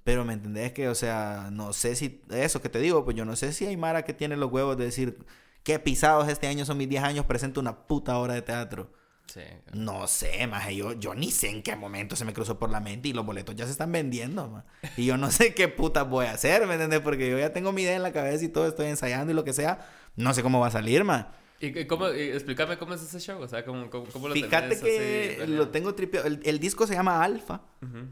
Pero 0.04 0.26
me 0.26 0.34
entendés 0.34 0.72
que, 0.72 0.88
o 0.88 0.96
sea, 0.96 1.50
no 1.52 1.74
sé 1.74 1.96
si, 1.96 2.24
eso 2.32 2.60
que 2.60 2.70
te 2.70 2.80
digo, 2.80 3.06
pues 3.06 3.16
yo 3.16 3.24
no 3.24 3.36
sé 3.36 3.54
si 3.54 3.68
hay 3.68 3.78
Mara 3.78 4.04
que 4.04 4.14
tiene 4.14 4.36
los 4.36 4.52
huevos 4.52 4.76
de 4.76 4.86
decir, 4.86 5.24
qué 5.64 5.78
pisados 5.78 6.28
este 6.28 6.48
año 6.48 6.66
son 6.66 6.78
mis 6.78 6.90
10 6.90 7.04
años, 7.04 7.26
presento 7.26 7.60
una 7.60 7.86
puta 7.86 8.18
obra 8.18 8.34
de 8.34 8.42
teatro. 8.42 8.92
Sí. 9.32 9.42
No 9.72 10.08
sé, 10.08 10.46
más 10.48 10.70
yo, 10.72 10.92
yo 11.00 11.16
ni 11.16 11.32
sé 11.32 11.50
en 11.50 11.64
qué 11.64 11.74
momento 11.78 12.18
se 12.18 12.26
me 12.26 12.34
cruzó 12.34 12.60
por 12.60 12.70
la 12.70 12.82
mente 12.82 13.08
y 13.08 13.14
los 13.14 13.26
boletos 13.26 13.56
ya 13.56 13.66
se 13.66 13.72
están 13.72 13.90
vendiendo, 13.90 14.50
ma. 14.50 14.66
Y 14.98 15.06
yo 15.06 15.16
no 15.16 15.32
sé 15.32 15.54
qué 15.54 15.70
puta 15.70 16.04
voy 16.04 16.26
a 16.26 16.32
hacer, 16.32 16.68
¿me 16.68 16.74
entiendes? 16.74 17.00
Porque 17.00 17.30
yo 17.30 17.40
ya 17.40 17.54
tengo 17.54 17.72
mi 17.72 17.84
idea 17.84 17.96
en 17.96 18.04
la 18.04 18.12
cabeza 18.12 18.44
y 18.44 18.50
todo, 18.50 18.68
estoy 18.68 18.88
ensayando 18.88 19.32
y 19.32 19.36
lo 19.36 19.46
que 19.46 19.54
sea. 19.54 19.88
No 20.18 20.34
sé 20.34 20.44
cómo 20.44 20.60
va 20.60 20.68
a 20.68 20.72
salir, 20.72 21.06
ma. 21.06 21.32
¿Y 21.62 21.86
cómo, 21.86 22.10
y 22.10 22.24
explícame 22.24 22.78
cómo 22.78 22.94
es 22.94 23.04
ese 23.04 23.20
show? 23.20 23.40
O 23.40 23.48
sea, 23.48 23.64
¿cómo, 23.64 23.90
cómo, 23.90 24.06
cómo 24.12 24.28
lo 24.28 24.34
Fíjate 24.34 24.78
que 24.80 25.38
así 25.40 25.52
lo 25.52 25.70
tengo 25.70 25.96
tripeado. 25.96 26.28
El, 26.28 26.42
el 26.44 26.60
disco 26.60 26.86
se 26.86 26.96
llama 26.96 27.24
Alfa. 27.24 27.62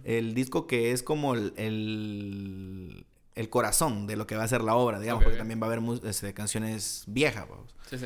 El 0.06 0.34
disco 0.34 0.68
que 0.68 0.92
es 0.94 1.04
como 1.04 1.34
el, 1.34 1.54
el, 1.58 3.06
el 3.36 3.50
corazón 3.50 4.08
de 4.08 4.16
lo 4.16 4.26
que 4.26 4.38
va 4.38 4.44
a 4.44 4.48
ser 4.48 4.62
la 4.62 4.76
obra, 4.76 5.00
digamos, 5.00 5.24
porque 5.24 5.38
también 5.38 5.60
va 5.62 5.68
a 5.68 5.74
haber 5.74 5.82
este, 6.06 6.34
canciones 6.34 7.04
viejas, 7.08 7.50
vamos. 7.50 7.76
Sí, 7.90 7.98
sí. 7.98 8.06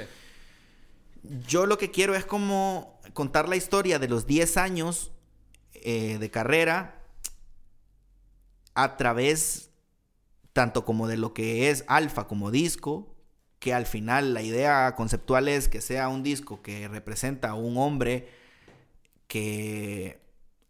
Yo 1.48 1.66
lo 1.66 1.78
que 1.78 1.92
quiero 1.92 2.16
es 2.16 2.26
como 2.26 3.00
contar 3.14 3.48
la 3.48 3.56
historia 3.56 4.00
de 4.00 4.08
los 4.08 4.26
10 4.28 4.58
años 4.58 5.12
eh, 5.74 6.18
de 6.20 6.30
carrera 6.30 7.02
a 8.74 8.98
través 8.98 9.70
tanto 10.54 10.86
como 10.86 11.08
de 11.08 11.18
lo 11.18 11.34
que 11.34 11.70
es 11.70 11.84
Alfa 11.88 12.28
como 12.28 12.52
disco, 12.52 13.16
que 13.60 13.74
al 13.74 13.86
final 13.86 14.34
la 14.34 14.42
idea 14.42 14.94
conceptual 14.96 15.48
es 15.48 15.68
que 15.68 15.82
sea 15.82 16.10
un 16.10 16.22
disco 16.22 16.62
que 16.62 16.88
representa 16.88 17.50
a 17.50 17.54
un 17.56 17.78
hombre 17.78 18.30
que 19.28 20.22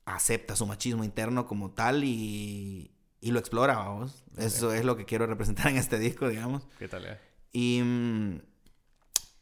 acepta 0.06 0.56
su 0.56 0.66
machismo 0.66 1.04
interno 1.04 1.48
como 1.48 1.72
tal 1.72 2.04
y, 2.04 2.92
y 3.20 3.32
lo 3.32 3.40
explora, 3.40 3.76
vamos. 3.76 4.24
Eso 4.38 4.74
es 4.74 4.86
lo 4.86 4.96
que 4.96 5.06
quiero 5.06 5.26
representar 5.26 5.68
en 5.68 5.78
este 5.78 6.00
disco, 6.00 6.30
digamos. 6.30 6.68
¿Qué 6.80 6.88
tal? 6.88 7.06
eh? 7.06 7.20
Y, 7.52 7.82
mm, 7.84 8.40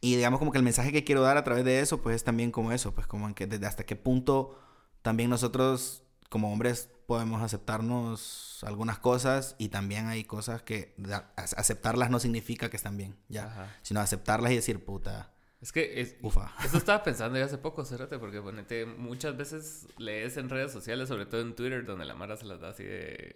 y 0.01 0.15
digamos 0.15 0.39
como 0.39 0.51
que 0.51 0.57
el 0.57 0.63
mensaje 0.63 0.91
que 0.91 1.03
quiero 1.03 1.21
dar 1.21 1.37
a 1.37 1.43
través 1.43 1.63
de 1.63 1.79
eso, 1.79 2.01
pues 2.01 2.15
es 2.17 2.23
también 2.23 2.51
como 2.51 2.71
eso, 2.71 2.93
pues 2.93 3.07
como 3.07 3.27
en 3.27 3.33
que 3.33 3.47
desde 3.47 3.65
hasta 3.67 3.85
qué 3.85 3.95
punto 3.95 4.59
también 5.01 5.29
nosotros 5.29 6.03
como 6.29 6.51
hombres 6.51 6.89
podemos 7.07 7.41
aceptarnos 7.41 8.63
algunas 8.65 8.99
cosas 8.99 9.55
y 9.57 9.69
también 9.69 10.07
hay 10.07 10.23
cosas 10.23 10.61
que 10.61 10.95
aceptarlas 11.35 12.09
no 12.09 12.19
significa 12.19 12.69
que 12.69 12.77
están 12.77 12.97
bien, 12.97 13.15
ya, 13.27 13.45
Ajá. 13.47 13.75
sino 13.81 13.99
aceptarlas 13.99 14.51
y 14.51 14.55
decir, 14.55 14.83
puta, 14.85 15.31
Es 15.61 15.71
que 15.71 15.99
es, 16.01 16.15
ufa. 16.21 16.51
Eso 16.65 16.77
estaba 16.77 17.03
pensando 17.03 17.37
yo 17.37 17.45
hace 17.45 17.57
poco, 17.57 17.83
Cérate, 17.85 18.17
porque 18.17 18.41
ponete, 18.41 18.85
muchas 18.85 19.35
veces 19.37 19.87
lees 19.97 20.37
en 20.37 20.49
redes 20.49 20.71
sociales, 20.71 21.09
sobre 21.09 21.25
todo 21.25 21.41
en 21.41 21.53
Twitter, 21.55 21.85
donde 21.85 22.05
la 22.05 22.15
Mara 22.15 22.37
se 22.37 22.45
las 22.45 22.59
da 22.61 22.69
así 22.69 22.83
de, 22.83 23.35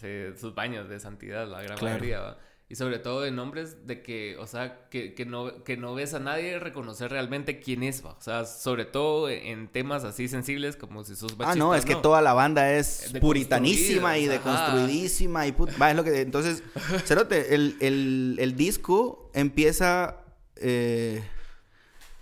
de 0.00 0.34
sus 0.38 0.54
baños 0.54 0.88
de 0.88 1.00
santidad, 1.00 1.48
la 1.48 1.62
gran 1.62 1.76
Claro. 1.78 1.94
mayoría, 1.96 2.20
¿va? 2.20 2.38
Y 2.70 2.76
sobre 2.76 3.00
todo 3.00 3.26
en 3.26 3.36
hombres 3.40 3.84
de 3.88 4.00
que, 4.00 4.36
o 4.38 4.46
sea, 4.46 4.88
que, 4.90 5.12
que, 5.14 5.26
no, 5.26 5.64
que 5.64 5.76
no 5.76 5.92
ves 5.94 6.14
a 6.14 6.20
nadie 6.20 6.56
reconocer 6.60 7.10
realmente 7.10 7.58
quién 7.58 7.82
es, 7.82 8.04
¿va? 8.06 8.10
O 8.12 8.22
sea, 8.22 8.44
sobre 8.44 8.84
todo 8.84 9.28
en 9.28 9.66
temas 9.66 10.04
así 10.04 10.28
sensibles 10.28 10.76
como 10.76 11.02
si 11.02 11.16
sos 11.16 11.32
Ah, 11.32 11.36
machista. 11.38 11.58
no, 11.58 11.74
es 11.74 11.84
que 11.84 11.96
toda 11.96 12.22
la 12.22 12.32
banda 12.32 12.72
es 12.72 13.12
puritanísima 13.20 14.18
y 14.18 14.28
deconstruidísima 14.28 15.48
y 15.48 15.52
put- 15.52 15.82
va, 15.82 15.90
es 15.90 15.96
lo 15.96 16.04
que 16.04 16.20
entonces, 16.20 16.62
Cerote, 17.06 17.56
el, 17.56 17.76
el, 17.80 18.36
el 18.38 18.54
disco 18.56 19.32
empieza 19.34 20.18
eh, 20.54 21.24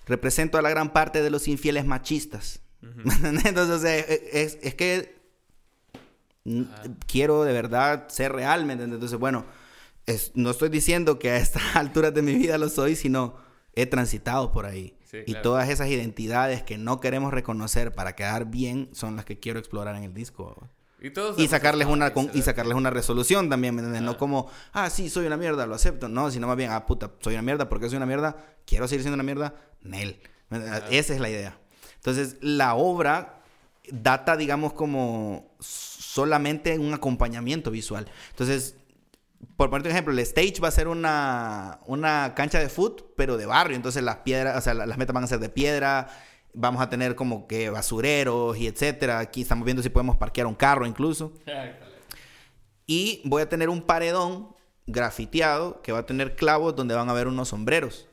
represento 0.07 0.57
a 0.57 0.63
la 0.63 0.71
gran 0.71 0.95
parte 0.95 1.21
de 1.23 1.29
los 1.29 1.47
infieles 1.47 1.85
machistas. 1.85 2.61
¿Me 2.81 3.13
entendés? 3.13 3.45
Entonces, 3.45 3.77
o 3.77 3.81
sea, 3.81 3.97
es, 3.99 4.57
es 4.63 4.75
que 4.75 5.15
quiero 7.07 7.45
de 7.45 7.53
verdad 7.53 8.09
ser 8.09 8.33
real, 8.33 8.65
¿me 8.65 8.73
entiendes? 8.73 8.97
Entonces, 8.97 9.19
bueno, 9.19 9.45
es- 10.09 10.33
no 10.35 10.51
estoy 10.51 10.69
diciendo 10.69 11.19
que 11.19 11.31
a 11.31 11.37
estas 11.37 11.63
alturas 11.77 12.13
de 12.15 12.23
mi 12.23 12.35
vida 12.35 12.59
lo 12.59 12.69
soy, 12.69 12.97
sino 12.97 13.37
he 13.75 13.87
transitado 13.87 14.51
por 14.53 14.67
ahí. 14.67 14.95
Sí, 15.11 15.19
y 15.27 15.33
claro. 15.33 15.43
todas 15.43 15.69
esas 15.71 15.89
identidades 15.89 16.63
que 16.63 16.77
no 16.77 17.01
queremos 17.01 17.33
reconocer 17.33 17.93
para 17.95 18.15
quedar 18.15 18.47
bien 18.51 18.91
son 18.93 19.17
las 19.17 19.25
que 19.25 19.39
quiero 19.39 19.59
explorar 19.59 19.97
en 19.97 20.03
el 20.05 20.13
disco. 20.13 20.69
Y, 21.01 21.11
todos 21.11 21.39
Y 21.39 21.43
hemos 21.43 21.51
sacarles 21.53 21.87
una 21.87 22.13
con- 22.13 22.31
y 22.35 22.43
sacarles 22.43 22.75
una 22.77 22.91
resolución 22.91 23.49
también, 23.49 23.75
¿me 23.75 23.81
entiendes? 23.83 24.03
Ah. 24.03 24.05
No 24.13 24.19
como, 24.19 24.51
ah, 24.73 24.91
sí, 24.91 25.09
soy 25.09 25.27
una 25.27 25.37
mierda, 25.37 25.65
lo 25.67 25.75
acepto. 25.77 26.09
No, 26.09 26.31
sino 26.31 26.47
más 26.49 26.57
bien, 26.57 26.71
ah, 26.73 26.85
puta, 26.87 27.13
soy 27.21 27.35
una 27.35 27.43
mierda, 27.43 27.69
¿por 27.69 27.79
qué 27.81 27.89
soy 27.89 27.97
una 27.97 28.07
mierda? 28.07 28.37
Quiero 28.67 28.87
seguir 28.89 29.03
siendo 29.03 29.15
una 29.15 29.23
mierda. 29.23 29.55
Nel. 29.81 30.21
Ah. 30.51 30.81
Esa 30.91 31.15
es 31.15 31.21
la 31.21 31.31
idea. 31.31 31.57
Entonces, 31.95 32.37
la 32.41 32.75
obra 32.75 33.41
data, 33.91 34.37
digamos, 34.37 34.73
como 34.75 35.55
solamente 35.61 36.79
un 36.79 36.93
acompañamiento 36.95 37.71
visual. 37.71 38.07
Entonces, 38.31 38.77
por 39.57 39.71
ponerte 39.71 39.89
un 39.89 39.93
ejemplo, 39.93 40.13
el 40.13 40.19
stage 40.21 40.61
va 40.63 40.69
a 40.69 40.73
ser 40.73 40.89
una, 40.89 41.81
una 41.87 42.33
cancha 42.35 42.59
de 42.59 42.69
foot, 42.69 43.03
pero 43.17 43.37
de 43.37 43.47
barrio. 43.47 43.77
Entonces 43.77 44.03
las 44.03 44.17
piedras, 44.19 44.57
o 44.57 44.61
sea, 44.61 44.75
la- 44.75 44.87
las 44.87 44.99
metas 44.99 45.15
van 45.15 45.25
a 45.25 45.29
ser 45.29 45.39
de 45.41 45.49
piedra. 45.49 46.09
Vamos 46.55 46.81
a 46.83 46.89
tener 46.89 47.15
como 47.15 47.47
que 47.47 47.71
basureros 47.71 48.57
y 48.57 48.67
etcétera. 48.67 49.19
Aquí 49.21 49.43
estamos 49.43 49.65
viendo 49.65 49.83
si 49.83 49.91
podemos 49.91 50.17
parquear 50.17 50.47
un 50.47 50.55
carro 50.55 50.87
incluso. 50.87 51.33
Y 52.87 53.21
voy 53.25 53.43
a 53.43 53.49
tener 53.49 53.69
un 53.69 53.83
paredón 53.83 54.55
grafiteado 54.87 55.83
que 55.83 55.93
va 55.93 56.01
a 56.01 56.07
tener 56.07 56.35
clavos 56.37 56.75
donde 56.75 56.95
van 56.95 57.09
a 57.09 57.13
haber 57.13 57.29
unos 57.29 57.49
sombreros. 57.49 58.09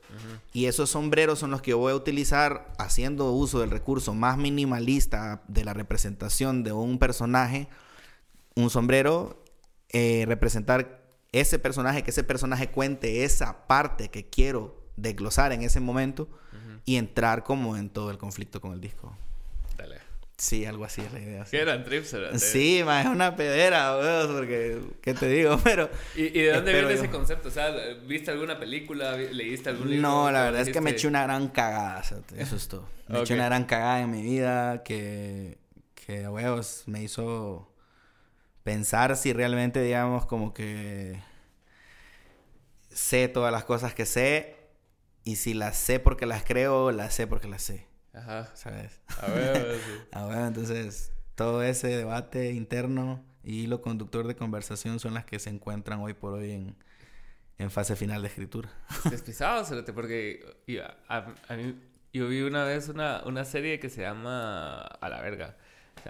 Y 0.53 0.65
esos 0.67 0.89
sombreros 0.91 1.39
son 1.39 1.51
los 1.51 1.61
que 1.61 1.71
yo 1.71 1.77
voy 1.77 1.91
a 1.91 1.95
utilizar 1.95 2.71
haciendo 2.77 3.31
uso 3.31 3.59
del 3.59 3.69
recurso 3.69 4.13
más 4.13 4.37
minimalista 4.37 5.41
de 5.49 5.65
la 5.65 5.73
representación 5.73 6.63
de 6.63 6.71
un 6.71 6.99
personaje. 6.99 7.67
Un 8.55 8.69
sombrero, 8.69 9.43
eh, 9.89 10.23
representar 10.27 11.04
ese 11.39 11.59
personaje, 11.59 12.03
que 12.03 12.11
ese 12.11 12.23
personaje 12.23 12.69
cuente 12.69 13.23
esa 13.23 13.67
parte 13.67 14.09
que 14.09 14.25
quiero 14.29 14.81
desglosar 14.95 15.51
en 15.51 15.61
ese 15.61 15.79
momento 15.79 16.27
y 16.85 16.97
entrar 16.97 17.43
como 17.43 17.77
en 17.77 17.89
todo 17.89 18.11
el 18.11 18.17
conflicto 18.17 18.61
con 18.61 18.73
el 18.73 18.81
disco. 18.81 19.17
Dale. 19.77 19.97
Sí, 20.37 20.65
algo 20.65 20.83
así 20.85 21.01
es 21.01 21.11
la 21.13 21.19
idea. 21.19 21.45
sí. 21.45 21.51
¿Qué 21.51 21.61
eran 21.61 21.83
trips? 21.83 22.09
cerote? 22.09 22.39
Sí, 22.39 22.81
ma, 22.85 23.01
es 23.01 23.07
una 23.07 23.35
pedera, 23.35 23.97
weón, 23.97 24.35
porque, 24.35 24.81
¿qué 25.01 25.13
te 25.13 25.27
digo? 25.29 25.57
Pero... 25.63 25.89
¿Y, 26.15 26.23
y 26.25 26.41
de 26.43 26.51
dónde 26.53 26.73
viene 26.73 26.89
yo. 26.89 26.93
ese 26.95 27.09
concepto? 27.09 27.47
O 27.47 27.51
sea, 27.51 27.71
¿viste 28.05 28.31
alguna 28.31 28.59
película? 28.59 29.15
¿Leíste 29.15 29.69
algún 29.69 29.89
libro? 29.89 30.07
No, 30.07 30.31
la 30.31 30.41
¿O 30.41 30.45
verdad 30.45 30.61
es 30.61 30.69
que 30.69 30.81
me 30.81 30.91
eché 30.91 31.07
una 31.07 31.23
gran 31.23 31.47
cagada, 31.47 31.99
o 31.99 32.03
sea, 32.03 32.17
eso 32.37 32.55
es 32.57 32.67
todo. 32.67 32.87
Me 33.07 33.21
eché 33.21 33.33
una 33.33 33.45
gran 33.45 33.63
cagada 33.63 34.01
en 34.01 34.11
mi 34.11 34.21
vida 34.21 34.83
que, 34.83 35.57
que 35.95 36.27
huevos, 36.27 36.83
me 36.85 37.01
hizo 37.01 37.73
pensar 38.65 39.15
si 39.17 39.33
realmente, 39.33 39.81
digamos, 39.81 40.27
como 40.27 40.53
que 40.53 41.21
sé 42.89 43.27
todas 43.27 43.51
las 43.51 43.65
cosas 43.65 43.93
que 43.93 44.05
sé 44.05 44.55
y 45.23 45.37
si 45.37 45.53
las 45.53 45.77
sé 45.77 45.99
porque 45.99 46.25
las 46.25 46.43
creo, 46.43 46.91
las 46.91 47.13
sé 47.13 47.27
porque 47.27 47.47
las 47.47 47.63
sé, 47.63 47.87
Ajá. 48.13 48.49
¿sabes? 48.55 48.99
A 49.17 49.29
ver, 49.29 49.81
sí. 49.85 50.01
Ah, 50.11 50.25
bueno, 50.25 50.47
entonces 50.47 51.11
todo 51.35 51.63
ese 51.63 51.87
debate 51.87 52.51
interno 52.53 53.23
y 53.43 53.61
hilo 53.63 53.81
conductor 53.81 54.25
de 54.27 54.35
conversación 54.35 54.99
son 54.99 55.13
las 55.13 55.25
que 55.25 55.39
se 55.39 55.49
encuentran 55.49 55.99
hoy 55.99 56.13
por 56.13 56.33
hoy 56.33 56.51
en, 56.51 56.75
en 57.57 57.71
fase 57.71 57.95
final 57.95 58.21
de 58.21 58.27
escritura. 58.29 58.69
Despistado, 59.09 59.65
cerote, 59.65 59.93
porque 59.93 60.57
y 60.67 60.77
a, 60.79 60.97
a- 61.07 61.35
a 61.49 61.55
mí, 61.55 61.75
yo 62.13 62.27
vi 62.29 62.41
una 62.41 62.63
vez 62.63 62.89
una, 62.89 63.23
una 63.25 63.45
serie 63.45 63.79
que 63.79 63.89
se 63.89 64.01
llama 64.01 64.81
A 64.81 65.09
la 65.09 65.21
verga, 65.21 65.57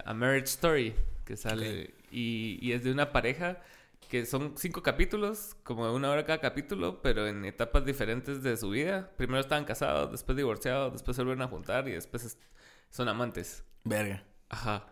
A 0.05 0.13
Marriage 0.13 0.45
Story, 0.45 0.95
que 1.25 1.37
sale 1.37 1.95
y, 2.15 2.59
y 2.61 2.71
es 2.73 2.83
de 2.83 2.91
una 2.91 3.11
pareja 3.11 3.61
que 4.09 4.25
son 4.25 4.53
cinco 4.57 4.83
capítulos, 4.83 5.55
como 5.63 5.87
de 5.87 5.93
una 5.93 6.11
hora 6.11 6.25
cada 6.25 6.39
capítulo, 6.39 7.01
pero 7.01 7.27
en 7.27 7.43
etapas 7.45 7.85
diferentes 7.85 8.43
de 8.43 8.55
su 8.57 8.69
vida. 8.69 9.11
Primero 9.17 9.39
estaban 9.41 9.65
casados, 9.65 10.11
después 10.11 10.35
divorciados, 10.37 10.93
después 10.93 11.17
se 11.17 11.23
vuelven 11.23 11.41
a 11.41 11.47
juntar 11.47 11.87
y 11.87 11.91
después 11.93 12.23
es- 12.23 12.37
son 12.91 13.07
amantes. 13.09 13.63
Verga. 13.83 14.23
Ajá. 14.49 14.85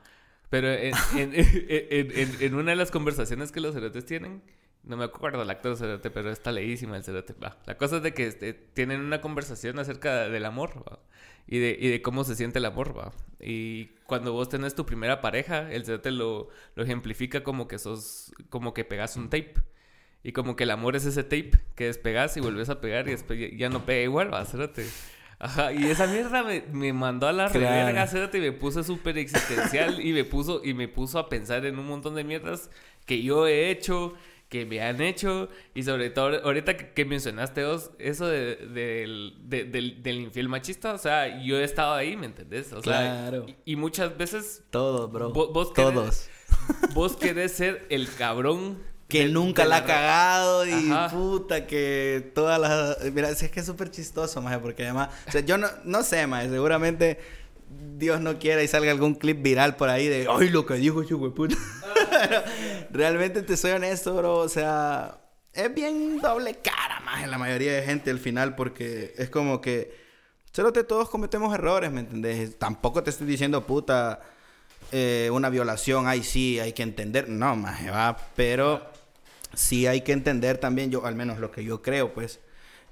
Pero 0.50 0.70
en, 0.72 0.94
en, 1.18 1.34
en, 1.36 2.12
en- 2.18 2.42
en 2.42 2.56
una 2.56 2.72
de 2.72 2.76
las 2.78 2.92
conversaciones 2.92 3.52
que 3.52 3.60
los 3.62 3.74
cerotes 3.76 4.06
tienen, 4.06 4.44
no 4.84 4.98
me 4.98 5.06
acuerdo 5.06 5.42
el 5.44 5.50
actor 5.50 5.78
cerote, 5.78 6.10
pero 6.12 6.30
está 6.32 6.52
leísima 6.52 6.98
el 6.98 7.04
cerote. 7.04 7.34
Va. 7.34 7.58
La 7.66 7.78
cosa 7.78 7.98
es 7.98 8.04
de 8.04 8.14
que 8.14 8.26
este, 8.28 8.54
tienen 8.54 9.00
una 9.02 9.22
conversación 9.22 9.80
acerca 9.80 10.28
del 10.28 10.46
amor 10.46 10.84
¿va? 10.90 11.00
Y, 11.47 11.60
de, 11.60 11.77
y 11.79 11.89
de 11.89 12.01
cómo 12.01 12.23
se 12.23 12.36
siente 12.36 12.60
el 12.60 12.65
amor. 12.65 12.97
¿va? 12.97 13.12
Y 13.39 13.88
cuando 14.06 14.32
vos 14.34 14.49
tenés 14.49 14.75
tu 14.75 14.86
primera 14.86 15.21
pareja, 15.21 15.71
el 15.71 15.86
cerote 15.86 16.12
lo, 16.12 16.49
lo 16.75 16.84
ejemplifica 16.84 17.43
como 17.43 17.67
que 17.67 17.79
sos, 17.79 18.32
como 18.49 18.73
que 18.73 18.86
pegas 18.86 19.15
un 19.17 19.29
tape. 19.29 19.56
Y 20.23 20.31
como 20.31 20.56
que 20.56 20.63
el 20.63 20.71
amor 20.71 20.96
es 20.96 21.06
ese 21.06 21.23
tape 21.23 21.52
que 21.75 21.85
despegas 21.85 22.37
y 22.37 22.39
vuelves 22.39 22.69
a 22.69 22.79
pegar 22.79 23.08
y 23.08 23.12
después 23.12 23.37
ya, 23.58 23.69
no 23.69 23.85
pega 23.85 24.04
igual, 24.04 24.33
va. 24.33 24.48
Ajá, 25.39 25.73
y 25.73 25.85
esa 25.87 26.08
mierda 26.08 26.44
me, 26.44 26.62
me 26.71 26.94
mandó 26.94 27.27
a 27.27 27.33
la 27.33 27.50
Claro. 27.50 27.89
reverga, 27.91 28.29
y 28.37 28.39
me 28.39 28.54
puso 28.54 28.81
súper 28.83 29.17
existencial 29.17 30.00
y 30.00 30.13
me 30.13 30.23
puso, 30.23 30.62
y 30.63 30.73
me 30.73 30.87
puso 30.87 31.19
a 31.19 31.27
pensar 31.27 31.65
en 31.65 31.77
un 31.77 31.87
montón 31.87 32.15
de 32.15 32.23
mierdas 32.23 32.69
que 33.06 33.21
yo 33.21 33.46
he 33.48 33.69
hecho, 33.69 34.13
que 34.54 34.67
me 34.67 34.79
han 34.81 35.01
hecho, 35.01 35.49
y 35.73 35.81
sobre 35.81 36.12
todo 36.12 36.39
ahorita 36.45 36.77
que, 36.77 36.91
que 36.93 37.06
mencionaste 37.06 37.65
vos, 37.65 37.89
eso 37.97 38.27
de- 38.27 38.56
del, 38.56 39.33
de- 39.49 39.63
del, 39.65 40.04
del 40.04 40.15
infiel 40.19 40.47
machista, 40.47 40.93
o 40.93 40.97
sea, 40.99 41.41
yo 41.43 41.58
he 41.58 41.63
estado 41.63 41.93
ahí, 41.95 42.15
¿me 42.15 42.27
entendés? 42.27 42.71
O 42.71 42.81
sea, 42.83 42.99
Claro. 43.31 43.45
y, 43.65 43.73
y 43.73 43.75
muchas 43.75 44.15
veces 44.15 44.62
Todos, 44.69 45.12
bro. 45.12 45.31
Vos- 45.31 45.51
vos 45.51 45.73
querés- 45.73 45.93
Todos. 45.93 46.29
vos 46.93 47.17
querés 47.17 47.51
ser 47.54 47.85
el 47.89 48.08
cabrón 48.13 48.77
que 49.08 49.27
nunca 49.27 49.65
la 49.65 49.77
ha 49.77 49.85
cagado 49.85 50.65
y 50.67 50.91
Ajá. 50.91 51.10
puta 51.10 51.65
que 51.67 52.31
todas 52.35 52.60
las 52.60 53.12
mira 53.12 53.33
si 53.35 53.45
es 53.45 53.51
que 53.51 53.60
es 53.60 53.65
súper 53.65 53.91
chistoso 53.91 54.41
maje 54.41 54.58
porque 54.60 54.83
además 54.83 55.10
o 55.27 55.31
sea 55.31 55.41
yo 55.41 55.58
no, 55.58 55.67
no 55.83 56.01
sé 56.04 56.25
maje 56.25 56.49
seguramente 56.49 57.19
Dios 57.98 58.21
no 58.21 58.40
quiera 58.40 58.63
y 58.63 58.67
salga 58.67 58.92
algún 58.92 59.15
clip 59.15 59.42
viral 59.42 59.76
por 59.76 59.90
ahí 59.90 60.08
de 60.08 60.28
ay 60.30 60.50
lo 60.50 60.65
que 60.65 60.76
dijo 60.76 61.02
ese 61.02 61.15
Pero 61.15 61.48
realmente 62.92 63.42
te 63.44 63.58
soy 63.58 63.71
honesto 63.71 64.15
bro 64.15 64.38
o 64.38 64.50
sea 64.50 65.19
es 65.54 65.74
bien 65.74 66.19
doble 66.19 66.56
cara 66.56 67.00
más 67.02 67.24
en 67.24 67.32
la 67.32 67.38
mayoría 67.38 67.74
de 67.74 67.84
gente 67.84 68.10
al 68.10 68.19
final 68.19 68.56
porque 68.56 69.13
es 69.17 69.30
como 69.30 69.62
que 69.62 69.96
solo 70.52 70.74
te 70.74 70.84
todos 70.84 71.10
cometemos 71.10 71.54
errores 71.54 71.92
¿me 71.92 72.02
entendés? 72.02 72.58
tampoco 72.58 73.04
te 73.04 73.10
estoy 73.10 73.28
diciendo 73.28 73.65
puta 73.65 74.19
eh, 74.96 75.30
una 75.32 75.50
violación, 75.50 76.08
ay 76.08 76.21
sí, 76.21 76.60
hay 76.60 76.74
que 76.74 76.84
entender. 76.84 77.28
No, 77.28 77.56
maje, 77.56 77.90
va, 77.90 78.15
pero 78.36 78.86
sí 79.56 79.88
hay 79.88 80.02
que 80.02 80.12
entender 80.12 80.60
también, 80.60 80.92
yo, 80.92 81.06
al 81.06 81.15
menos 81.15 81.40
lo 81.40 81.52
que 81.52 81.63
yo 81.63 81.82
creo, 81.82 82.13
pues, 82.13 82.40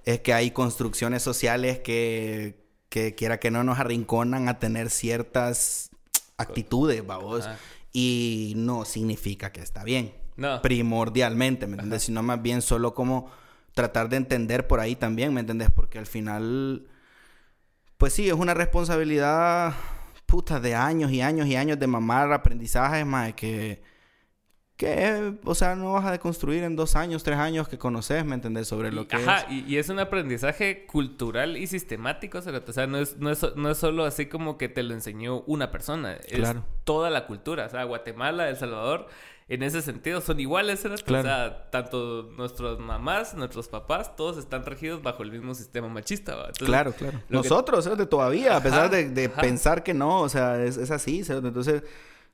es 0.06 0.20
que 0.22 0.34
hay 0.34 0.50
construcciones 0.50 1.22
sociales 1.22 1.80
que, 1.80 2.56
que 2.92 3.16
quiera 3.16 3.39
que 3.39 3.52
no 3.52 3.64
nos 3.64 3.80
arrinconan 3.80 4.50
a 4.50 4.60
tener 4.60 4.89
ciertas 4.89 5.92
actitudes, 6.36 7.08
vamos. 7.08 7.48
Ajá. 7.48 7.58
Y 7.94 8.54
no 8.58 8.84
significa 8.84 9.54
que 9.54 9.62
está 9.62 9.86
bien. 9.86 10.14
No. 10.36 10.62
Primordialmente, 10.62 11.68
¿me 11.68 11.76
entiendes? 11.76 12.04
Sino 12.04 12.22
más 12.22 12.42
bien 12.42 12.62
solo 12.62 12.94
como 12.94 13.32
tratar 13.74 14.10
de 14.10 14.18
entender 14.18 14.68
por 14.68 14.82
ahí 14.82 14.98
también, 14.98 15.34
¿me 15.34 15.39
entiendes? 15.39 15.70
Porque 15.74 16.00
al 16.00 16.06
final, 16.06 16.86
pues 17.98 18.12
sí, 18.12 18.28
es 18.28 18.34
una 18.34 18.54
responsabilidad 18.54 19.74
puta 20.26 20.60
de 20.60 20.76
años 20.76 21.12
y 21.12 21.22
años 21.22 21.48
y 21.48 21.56
años 21.56 21.80
de 21.80 21.88
mamar 21.88 22.34
aprendizajes, 22.34 23.06
más 23.06 23.34
que, 23.36 23.82
que, 24.82 25.36
o 25.46 25.54
sea, 25.54 25.76
no 25.76 25.94
vas 25.94 26.06
a 26.06 26.12
deconstruir 26.12 26.64
en 26.64 26.76
dos 26.76 26.96
años, 26.96 27.22
tres 27.24 27.38
años 27.38 27.68
que 27.68 27.78
conoces, 27.78 28.26
¿me 28.26 28.34
entendés? 28.34 28.68
Sobre 28.68 28.92
lo 28.92 29.08
que 29.08 29.16
Ajá, 29.18 29.42
es. 29.42 29.52
y, 29.52 29.64
y 29.68 29.78
es 29.78 29.90
un 29.90 30.00
aprendizaje 30.00 30.88
cultural 30.88 31.56
y 31.56 31.68
sistemático, 31.68 32.40
o 32.40 32.42
sea, 32.42 32.88
no 32.88 32.98
es, 32.98 33.18
no, 33.18 33.30
es, 33.30 33.46
no 33.56 33.70
es 33.70 33.78
solo 33.78 34.06
así 34.06 34.26
como 34.26 34.58
que 34.58 34.70
te 34.70 34.82
lo 34.82 34.96
enseñó 34.96 35.42
una 35.42 35.70
persona, 35.70 36.14
es 36.14 36.40
Claro. 36.40 36.66
toda 36.84 37.12
la 37.12 37.28
cultura, 37.28 37.68
o 37.68 37.70
sea, 37.70 37.84
Guatemala, 37.84 38.50
El 38.50 38.58
Salvador, 38.58 39.06
en 39.50 39.62
ese 39.62 39.82
sentido 39.84 40.20
son 40.22 40.40
iguales. 40.40 40.82
Claro. 41.06 41.20
o 41.20 41.24
sea, 41.24 41.70
tanto 41.70 42.32
nuestras 42.36 42.80
mamás, 42.80 43.36
nuestros 43.36 43.68
papás, 43.68 44.16
todos 44.16 44.38
están 44.38 44.66
regidos 44.66 45.04
bajo 45.04 45.22
el 45.22 45.32
mismo 45.32 45.54
sistema 45.54 45.90
machista. 45.90 46.32
Entonces, 46.34 46.66
Claro, 46.68 46.94
claro. 46.94 47.20
que- 47.20 47.34
Nosotros, 47.36 47.98
de 47.98 48.06
todavía, 48.08 48.56
a 48.58 48.64
pesar 48.64 48.90
de, 48.90 49.10
de 49.10 49.30
pensar 49.30 49.84
que 49.84 49.94
no, 49.94 50.22
o 50.22 50.30
sea, 50.30 50.64
es, 50.64 50.78
es 50.78 50.90
así, 50.90 51.24
¿sabes? 51.24 51.44
Entonces, 51.44 51.84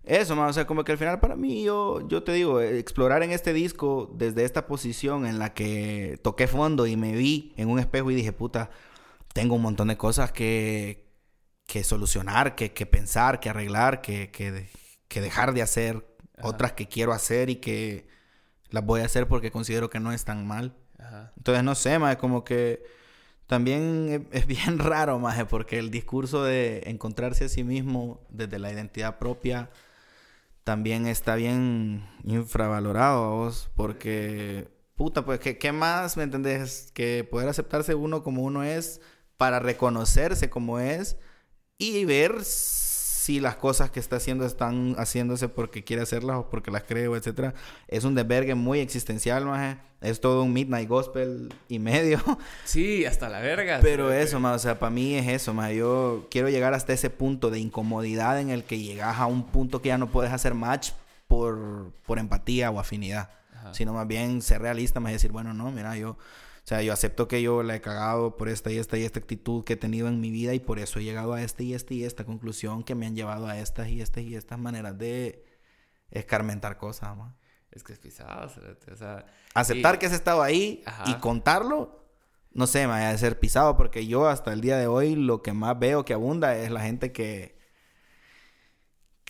eso, 0.08 0.36
man, 0.36 0.49
o 0.49 0.53
sea, 0.53 0.66
como 0.66 0.84
que 0.84 0.93
al 0.93 0.97
final 0.97 1.20
para 1.20 1.36
mí, 1.36 1.64
yo, 1.64 2.08
yo 2.08 2.24
te 2.24 2.32
digo, 2.32 2.62
eh, 2.62 2.80
explorar 2.80 3.24
en 3.24 3.32
este 3.32 3.51
disco 3.51 4.10
desde 4.16 4.45
esta 4.45 4.66
posición 4.66 5.26
en 5.26 5.38
la 5.38 5.53
que 5.53 6.18
toqué 6.24 6.47
fondo 6.47 6.88
y 6.88 6.95
me 6.95 7.12
vi 7.12 7.53
en 7.58 7.70
un 7.70 7.78
espejo 7.78 8.10
y 8.10 8.16
dije, 8.16 8.32
puta, 8.32 8.70
tengo 9.34 9.55
un 9.55 9.62
montón 9.62 9.89
de 9.89 9.97
cosas 9.97 10.32
que, 10.32 11.05
que 11.66 11.84
solucionar, 11.84 12.55
que, 12.55 12.72
que 12.72 12.86
pensar, 12.86 13.41
que 13.41 13.49
arreglar, 13.49 14.01
que, 14.01 14.32
que, 14.32 14.70
que 15.10 15.22
dejar 15.22 15.53
de 15.53 15.62
hacer, 15.62 16.05
Ajá. 16.38 16.47
otras 16.47 16.72
que 16.72 16.88
quiero 16.88 17.12
hacer 17.12 17.49
y 17.49 17.58
que 17.58 18.08
las 18.70 18.86
voy 18.86 19.01
a 19.01 19.05
hacer 19.05 19.28
porque 19.28 19.51
considero 19.51 19.89
que 19.89 19.99
no 19.99 20.14
están 20.14 20.47
mal. 20.47 20.74
Ajá. 20.99 21.34
Entonces, 21.36 21.64
no 21.66 21.76
sé, 21.76 21.99
más 21.99 22.16
como 22.16 22.45
que 22.45 22.82
también 23.45 24.28
es, 24.32 24.41
es 24.43 24.47
bien 24.47 24.80
raro, 24.80 25.20
más 25.20 25.43
porque 25.49 25.80
el 25.80 25.91
discurso 25.91 26.45
de 26.45 26.84
encontrarse 26.86 27.45
a 27.45 27.49
sí 27.49 27.66
mismo 27.66 28.26
desde 28.30 28.58
la 28.58 28.72
identidad 28.72 29.20
propia 29.20 29.70
también 30.68 31.07
está 31.07 31.36
bien 31.36 32.05
infravalorado 32.26 33.38
vos, 33.38 33.72
porque, 33.74 34.68
puta, 34.97 35.24
pues, 35.24 35.39
¿qué, 35.39 35.57
qué 35.57 35.72
más, 35.72 36.18
me 36.18 36.24
entendés? 36.24 36.91
Que 36.93 37.24
poder 37.24 37.47
aceptarse 37.47 37.95
uno 37.95 38.22
como 38.22 38.43
uno 38.43 38.65
es 38.65 38.99
para 39.38 39.59
reconocerse 39.59 40.49
como 40.49 40.82
es 40.82 41.15
y 41.78 42.03
ver 42.03 42.43
si 43.28 43.41
las 43.41 43.57
cosas 43.57 43.91
que 43.91 43.99
está 43.99 44.15
haciendo 44.15 44.45
están 44.45 44.95
haciéndose 44.97 45.49
porque 45.49 45.84
quiere 45.84 46.01
hacerlas 46.01 46.38
o 46.38 46.49
porque 46.49 46.71
las 46.71 46.84
cree, 46.84 47.09
o 47.09 47.17
etcétera. 47.17 47.53
Es 47.89 48.05
un 48.05 48.15
desvergue 48.15 48.55
muy 48.55 48.80
existencial, 48.80 49.43
maje. 49.43 49.75
Es 49.99 50.21
todo 50.21 50.43
un 50.43 50.53
midnight 50.53 50.88
gospel 50.88 51.53
y 51.67 51.78
medio. 51.78 52.21
Sí, 52.63 53.03
hasta 53.03 53.28
la 53.28 53.41
verga. 53.41 53.80
Pero 53.82 54.13
eso, 54.13 54.39
ma, 54.39 54.53
o 54.53 54.59
sea, 54.59 54.80
para 54.80 54.91
mí 54.91 55.15
es 55.15 55.28
eso, 55.28 55.53
ma. 55.53 55.73
Yo 55.73 56.28
quiero 56.32 56.47
llegar 56.47 56.73
hasta 56.73 56.93
ese 56.93 57.09
punto 57.09 57.49
de 57.49 57.59
incomodidad 57.59 58.39
en 58.39 58.49
el 58.49 58.63
que 58.63 58.80
llegas 58.80 59.17
a 59.17 59.25
un 59.25 59.43
punto 59.43 59.82
que 59.82 59.89
ya 59.89 59.97
no 59.97 60.09
puedes 60.09 60.32
hacer 60.32 60.53
match 60.53 60.91
por, 61.28 61.91
por 62.05 62.19
empatía 62.19 62.71
o 62.71 62.80
afinidad. 62.80 63.30
Ajá. 63.53 63.73
Sino 63.73 63.91
más 63.91 64.07
bien 64.07 64.41
ser 64.41 64.61
realista, 64.61 65.01
más 65.01 65.11
decir, 65.11 65.34
bueno, 65.34 65.53
no, 65.53 65.69
mira, 65.69 65.97
yo... 65.97 66.17
O 66.68 66.70
sea, 66.70 66.82
yo 66.82 66.91
acepto 66.91 67.30
que 67.30 67.41
yo 67.41 67.63
la 67.63 67.78
he 67.78 67.80
cagado 67.82 68.36
por 68.36 68.49
esta 68.49 68.70
y 68.70 68.78
esta 68.78 68.97
y 68.97 69.03
esta 69.03 69.20
actitud 69.20 69.63
que 69.63 69.74
he 69.74 69.78
tenido 69.78 70.09
en 70.09 70.20
mi 70.20 70.32
vida 70.32 70.53
y 70.53 70.59
por 70.59 70.80
eso 70.80 70.99
he 70.99 71.03
llegado 71.05 71.32
a 71.32 71.41
esta 71.41 71.63
y 71.63 71.74
esta 71.74 71.93
y 71.93 72.03
esta 72.03 72.26
conclusión 72.26 72.84
que 72.84 72.93
me 72.93 73.05
han 73.05 73.15
llevado 73.15 73.47
a 73.47 73.57
estas 73.57 73.88
y 73.88 74.01
estas 74.01 74.26
y 74.26 74.36
estas 74.36 74.59
maneras 74.59 74.97
de 74.97 75.45
escarmentar 76.11 76.78
cosas, 76.78 77.15
ma. 77.15 77.38
Es 77.72 77.84
que 77.86 77.93
es 77.93 77.99
pisado, 77.99 78.47
o 78.91 78.95
sea... 78.97 79.26
Aceptar 79.53 79.95
y- 79.95 79.97
que 79.99 80.07
has 80.07 80.11
estado 80.11 80.41
ahí 80.43 80.84
Ajá. 80.86 81.05
y 81.09 81.13
contarlo, 81.22 82.05
no 82.51 82.68
sé, 82.68 82.82
me 82.82 82.88
va 82.88 83.09
a 83.11 83.18
ser 83.18 83.39
pisado 83.39 83.78
porque 83.78 84.05
yo 84.05 84.28
hasta 84.28 84.51
el 84.51 84.59
día 84.59 84.76
de 84.78 84.88
hoy 84.88 85.15
lo 85.15 85.41
que 85.41 85.53
más 85.53 85.80
veo 85.80 86.03
que 86.03 86.13
abunda 86.15 86.57
es 86.57 86.70
la 86.70 86.82
gente 86.82 87.13
que 87.13 87.57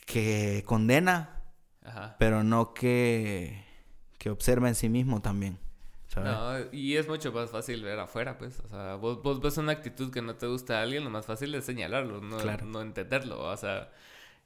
que 0.07 0.63
condena, 0.65 1.43
Ajá. 1.83 2.15
pero 2.17 2.43
no 2.43 2.73
que 2.73 3.63
que 4.17 4.31
observa 4.31 4.67
en 4.69 4.73
sí 4.73 4.89
mismo 4.89 5.21
también. 5.21 5.59
¿Sabes? 6.24 6.65
No, 6.65 6.78
y 6.78 6.95
es 6.97 7.07
mucho 7.07 7.32
más 7.32 7.49
fácil 7.49 7.84
ver 7.84 7.99
afuera, 7.99 8.38
pues. 8.38 8.59
O 8.59 8.70
sea, 8.70 8.95
vos, 8.95 9.22
vos 9.22 9.39
ves 9.41 9.57
una 9.57 9.72
actitud 9.74 10.11
que 10.11 10.22
no 10.22 10.36
te 10.36 10.47
gusta 10.47 10.80
a 10.80 10.84
alguien, 10.84 11.03
lo 11.03 11.09
más 11.09 11.26
fácil 11.26 11.53
es 11.55 11.65
señalarlo, 11.65 12.22
no, 12.22 12.38
Claro. 12.38 12.65
no 12.65 12.82
entenderlo. 12.82 13.39
O 13.41 13.57
sea, 13.57 13.91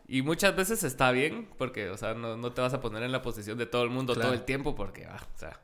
y 0.07 0.21
muchas 0.21 0.55
veces 0.55 0.83
está 0.83 1.11
bien, 1.11 1.47
porque, 1.57 1.89
o 1.89 1.97
sea, 1.97 2.13
no, 2.13 2.35
no 2.37 2.51
te 2.51 2.61
vas 2.61 2.73
a 2.73 2.81
poner 2.81 3.03
en 3.03 3.11
la 3.11 3.21
posición 3.21 3.57
de 3.57 3.65
todo 3.65 3.83
el 3.83 3.89
mundo 3.89 4.13
Claro. 4.13 4.29
todo 4.29 4.37
el 4.37 4.43
tiempo, 4.45 4.75
porque, 4.75 5.05
ah, 5.05 5.19
o 5.35 5.37
sea, 5.37 5.59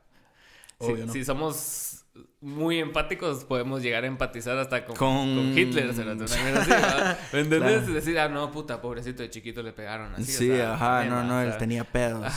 si, 0.80 0.92
Obvio, 0.92 1.06
¿no? 1.06 1.12
si 1.12 1.24
somos 1.24 1.97
muy 2.40 2.78
empáticos, 2.78 3.44
podemos 3.44 3.82
llegar 3.82 4.04
a 4.04 4.06
empatizar 4.06 4.56
hasta 4.58 4.84
con, 4.84 4.94
Con- 4.96 5.34
con 5.34 5.58
Hitler, 5.58 5.92
se 5.92 6.04
lo 6.04 6.12
una 6.12 6.24
mierda 6.24 6.60
así, 6.60 6.70
¿verdad? 6.70 7.18
¿Me 7.32 7.40
entendés? 7.40 7.78
Claro. 7.80 7.92
Decir, 7.94 8.18
ah, 8.18 8.28
no, 8.28 8.50
puta, 8.52 8.80
pobrecito 8.80 9.22
de 9.22 9.30
chiquito 9.30 9.62
le 9.62 9.72
pegaron 9.72 10.12
así. 10.14 10.22
o 10.22 10.38
sí, 10.38 10.46
sea, 10.48 10.74
ajá, 10.74 11.04
no, 11.06 11.24
no, 11.24 11.38
O 11.38 11.40
él 11.40 11.56
tenía 11.58 11.84
pedos. 11.84 12.24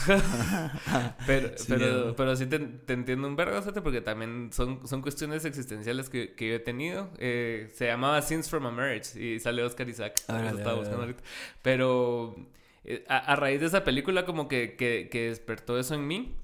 pero, 1.26 1.50
Sí, 1.56 1.66
pero, 1.68 2.36
sí 2.36 2.46
te, 2.46 2.58
te 2.58 2.92
entiendo 2.92 3.28
un 3.28 3.36
vergo, 3.36 3.60
porque 3.82 4.00
también 4.00 4.50
son, 4.52 4.86
son 4.86 5.02
cuestiones 5.02 5.44
existenciales 5.44 6.08
que, 6.08 6.34
que 6.34 6.48
yo 6.48 6.54
he 6.56 6.60
tenido. 6.60 7.10
Eh, 7.18 7.70
se 7.74 7.86
llamaba 7.86 8.20
Scenes 8.22 8.48
from 8.50 8.66
a 8.66 8.70
Marriage 8.70 9.20
y 9.22 9.38
sale 9.40 9.62
Oscar 9.62 9.88
Isaac. 9.88 10.20
Órale, 10.28 10.50
lo 10.50 10.56
estaba 10.58 10.72
órale, 10.76 10.78
buscando 10.80 10.98
órale. 11.04 11.12
ahorita. 11.14 11.30
Pero 11.62 12.36
eh, 12.84 13.04
a, 13.08 13.18
a 13.18 13.36
raíz 13.36 13.60
de 13.60 13.66
esa 13.66 13.84
película 13.84 14.24
como 14.24 14.48
que, 14.48 14.74
que, 14.76 15.08
que 15.10 15.28
despertó 15.28 15.78
eso 15.78 15.94
en 15.94 16.06
mí. 16.06 16.34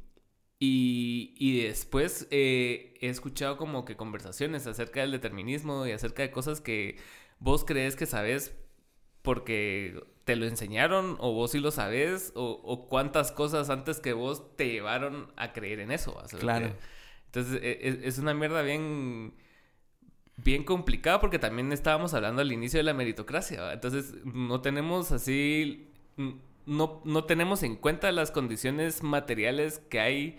Y, 0.60 1.34
y 1.38 1.62
después 1.62 2.26
eh, 2.30 2.94
he 3.00 3.08
escuchado 3.08 3.56
como 3.56 3.84
que 3.84 3.96
conversaciones 3.96 4.66
acerca 4.66 5.00
del 5.00 5.12
determinismo 5.12 5.86
y 5.86 5.92
acerca 5.92 6.22
de 6.22 6.32
cosas 6.32 6.60
que 6.60 6.96
vos 7.38 7.64
crees 7.64 7.94
que 7.94 8.06
sabes 8.06 8.56
porque 9.22 10.02
te 10.24 10.36
lo 10.36 10.46
enseñaron 10.46 11.16
o 11.20 11.32
vos 11.32 11.52
sí 11.52 11.60
lo 11.60 11.70
sabes 11.70 12.32
o, 12.34 12.60
o 12.64 12.88
cuántas 12.88 13.30
cosas 13.30 13.70
antes 13.70 14.00
que 14.00 14.12
vos 14.12 14.56
te 14.56 14.68
llevaron 14.68 15.32
a 15.36 15.52
creer 15.52 15.80
en 15.80 15.92
eso. 15.92 16.20
Claro. 16.40 16.74
Entonces 17.26 17.60
e- 17.62 17.78
es, 17.88 17.98
es 18.02 18.18
una 18.18 18.34
mierda 18.34 18.62
bien 18.62 19.34
bien 20.36 20.64
complicada 20.64 21.20
porque 21.20 21.38
también 21.38 21.72
estábamos 21.72 22.14
hablando 22.14 22.42
al 22.42 22.52
inicio 22.52 22.78
de 22.78 22.84
la 22.84 22.94
meritocracia. 22.94 23.60
¿va? 23.62 23.72
Entonces 23.72 24.14
no 24.24 24.60
tenemos 24.60 25.12
así 25.12 25.90
no, 26.68 27.00
no 27.04 27.24
tenemos 27.24 27.62
en 27.62 27.74
cuenta 27.76 28.12
las 28.12 28.30
condiciones 28.30 29.02
materiales 29.02 29.80
que 29.88 29.98
hay 30.00 30.38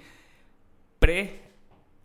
pre 0.99 1.47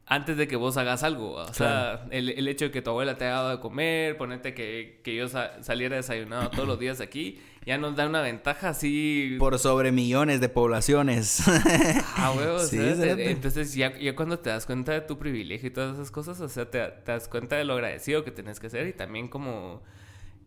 antes 0.07 0.37
de 0.37 0.47
que 0.47 0.57
vos 0.57 0.77
hagas 0.77 1.03
algo. 1.03 1.33
O 1.37 1.55
sea, 1.55 2.07
el, 2.11 2.29
el 2.29 2.47
hecho 2.47 2.66
de 2.66 2.70
que 2.70 2.83
tu 2.83 2.91
abuela 2.91 3.16
te 3.16 3.25
haya 3.25 3.35
dado 3.37 3.51
de 3.51 3.61
comer, 3.61 4.18
ponete 4.18 4.53
que, 4.53 5.01
que 5.03 5.14
yo 5.16 5.29
sa- 5.29 5.62
saliera 5.62 5.97
desayunado 5.97 6.51
todos 6.51 6.68
los 6.68 6.79
días 6.79 7.01
aquí, 7.01 7.41
ya 7.64 7.79
nos 7.79 7.97
da 7.97 8.07
una 8.07 8.20
ventaja 8.20 8.68
así. 8.68 9.37
Por 9.39 9.59
sobre 9.59 9.93
millones 9.93 10.41
de 10.43 10.49
poblaciones. 10.51 11.43
Ah, 12.16 12.33
huevos, 12.37 12.68
Sí. 12.68 12.79
Entonces, 12.81 13.75
ya, 13.75 13.99
ya 13.99 14.14
cuando 14.14 14.39
te 14.39 14.51
das 14.51 14.66
cuenta 14.66 14.93
de 14.93 15.01
tu 15.01 15.18
privilegio 15.18 15.68
y 15.68 15.72
todas 15.72 15.95
esas 15.95 16.11
cosas, 16.11 16.39
o 16.41 16.49
sea, 16.51 16.70
te, 16.70 16.81
te 16.87 17.12
das 17.12 17.27
cuenta 17.27 17.57
de 17.57 17.64
lo 17.64 17.72
agradecido 17.72 18.25
que 18.25 18.31
tenés 18.31 18.61
que 18.61 18.68
ser 18.68 18.87
y 18.87 18.93
también 18.93 19.29
como 19.29 19.83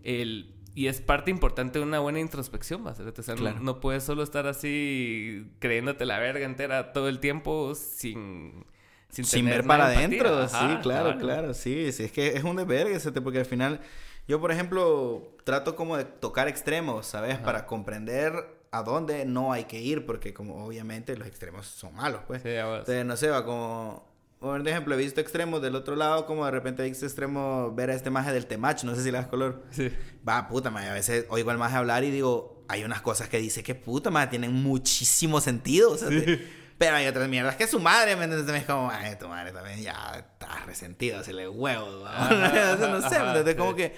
el... 0.04 0.54
Y 0.78 0.90
es 0.90 1.02
parte 1.02 1.32
importante 1.32 1.80
de 1.80 1.86
una 1.86 1.98
buena 1.98 2.20
introspección, 2.20 2.86
¿va? 2.86 2.92
O 2.92 2.96
sea, 3.24 3.34
no- 3.34 3.42
Claro. 3.42 3.60
no, 3.62 3.80
puedes 3.80 4.04
solo 4.04 4.22
estar 4.22 4.46
así 4.46 5.52
creyéndote 5.58 6.06
la 6.06 6.20
verga 6.20 6.46
entera 6.46 6.94
todo 6.94 7.10
el 7.10 7.20
tiempo 7.20 7.74
sin... 7.74 8.64
Sin, 9.10 9.46
ver 9.46 9.66
para 9.66 9.88
adentro, 9.88 10.38
Ajá, 10.38 10.48
sí, 10.76 10.78
claro, 10.84 11.18
claro, 11.18 11.56
sí, 11.56 11.92
sí, 11.94 12.04
es 12.04 12.12
que 12.12 12.28
es 12.36 12.44
un 12.44 12.58
desvergue, 12.58 13.00
porque 13.24 13.40
al 13.40 13.46
final, 13.46 13.80
yo 14.28 14.40
por 14.40 14.52
ejemplo, 14.52 15.36
trato 15.46 15.76
como 15.76 15.98
de 15.98 16.06
tocar 16.06 16.48
extremos, 16.48 17.08
¿sabes? 17.08 17.40
Para 17.40 17.66
comprender 17.66 18.34
a 18.70 18.84
dónde 18.84 19.26
no 19.26 19.54
hay 19.54 19.64
que 19.64 19.82
ir, 19.82 20.06
porque 20.06 20.32
como 20.32 20.64
obviamente 20.64 21.18
los 21.18 21.28
extremos 21.28 21.66
son 21.66 21.96
malos, 21.96 22.22
pues. 22.28 22.44
Sí. 22.44 22.50
Entonces, 22.50 23.04
no 23.04 23.18
sé, 23.18 23.30
va 23.30 23.44
como... 23.44 24.08
Por 24.40 24.68
ejemplo, 24.68 24.94
he 24.94 24.98
visto 24.98 25.20
extremos 25.20 25.62
del 25.64 25.76
otro 25.76 25.96
lado, 25.96 26.26
como 26.28 26.46
de 26.46 26.52
repente 26.52 26.84
he 26.86 26.90
visto 26.90 27.06
extremo 27.06 27.74
ver 27.74 27.90
a 27.90 27.96
este 27.96 28.12
maje 28.12 28.32
del 28.32 28.46
Temach, 28.46 28.84
no 28.84 28.94
sé 28.96 29.02
si 29.04 29.12
le 29.12 29.18
das 29.18 29.28
color. 29.28 29.64
Sí. 29.72 29.92
Va, 30.28 30.48
puta, 30.48 30.70
maje, 30.70 30.90
a 30.90 30.94
veces 30.94 31.26
oigo 31.30 31.50
al 31.50 31.58
maje 31.58 31.76
hablar 31.76 32.04
y 32.04 32.12
digo, 32.12 32.64
hay 32.68 32.84
unas 32.84 33.02
cosas 33.02 33.30
que 33.30 33.40
dice 33.40 33.64
que 33.64 33.74
puta, 33.74 34.12
maje, 34.12 34.28
tienen 34.28 34.54
muchísimo 34.54 35.42
sentido, 35.42 35.92
o 35.92 35.98
sea, 35.98 36.10
te- 36.10 36.40
pero 36.78 36.96
hay 36.98 37.08
otras 37.08 37.28
mierdas 37.28 37.56
que 37.56 37.66
su 37.66 37.80
madre, 37.80 38.16
¿me 38.16 38.26
entiendes? 38.26 38.56
Es 38.56 38.66
como, 38.66 38.92
ay, 38.92 39.16
tu 39.20 39.28
madre 39.28 39.52
también 39.52 39.82
ya 39.82 40.14
está 40.16 40.64
resentido, 40.68 41.24
se 41.24 41.34
le 41.34 41.50
huevos, 41.50 42.04
¿va? 42.06 42.30
no 42.30 43.02
sé, 43.02 43.16
Ajá, 43.16 43.28
entonces 43.30 43.54
sí. 43.54 43.58
como 43.58 43.76
que, 43.76 43.96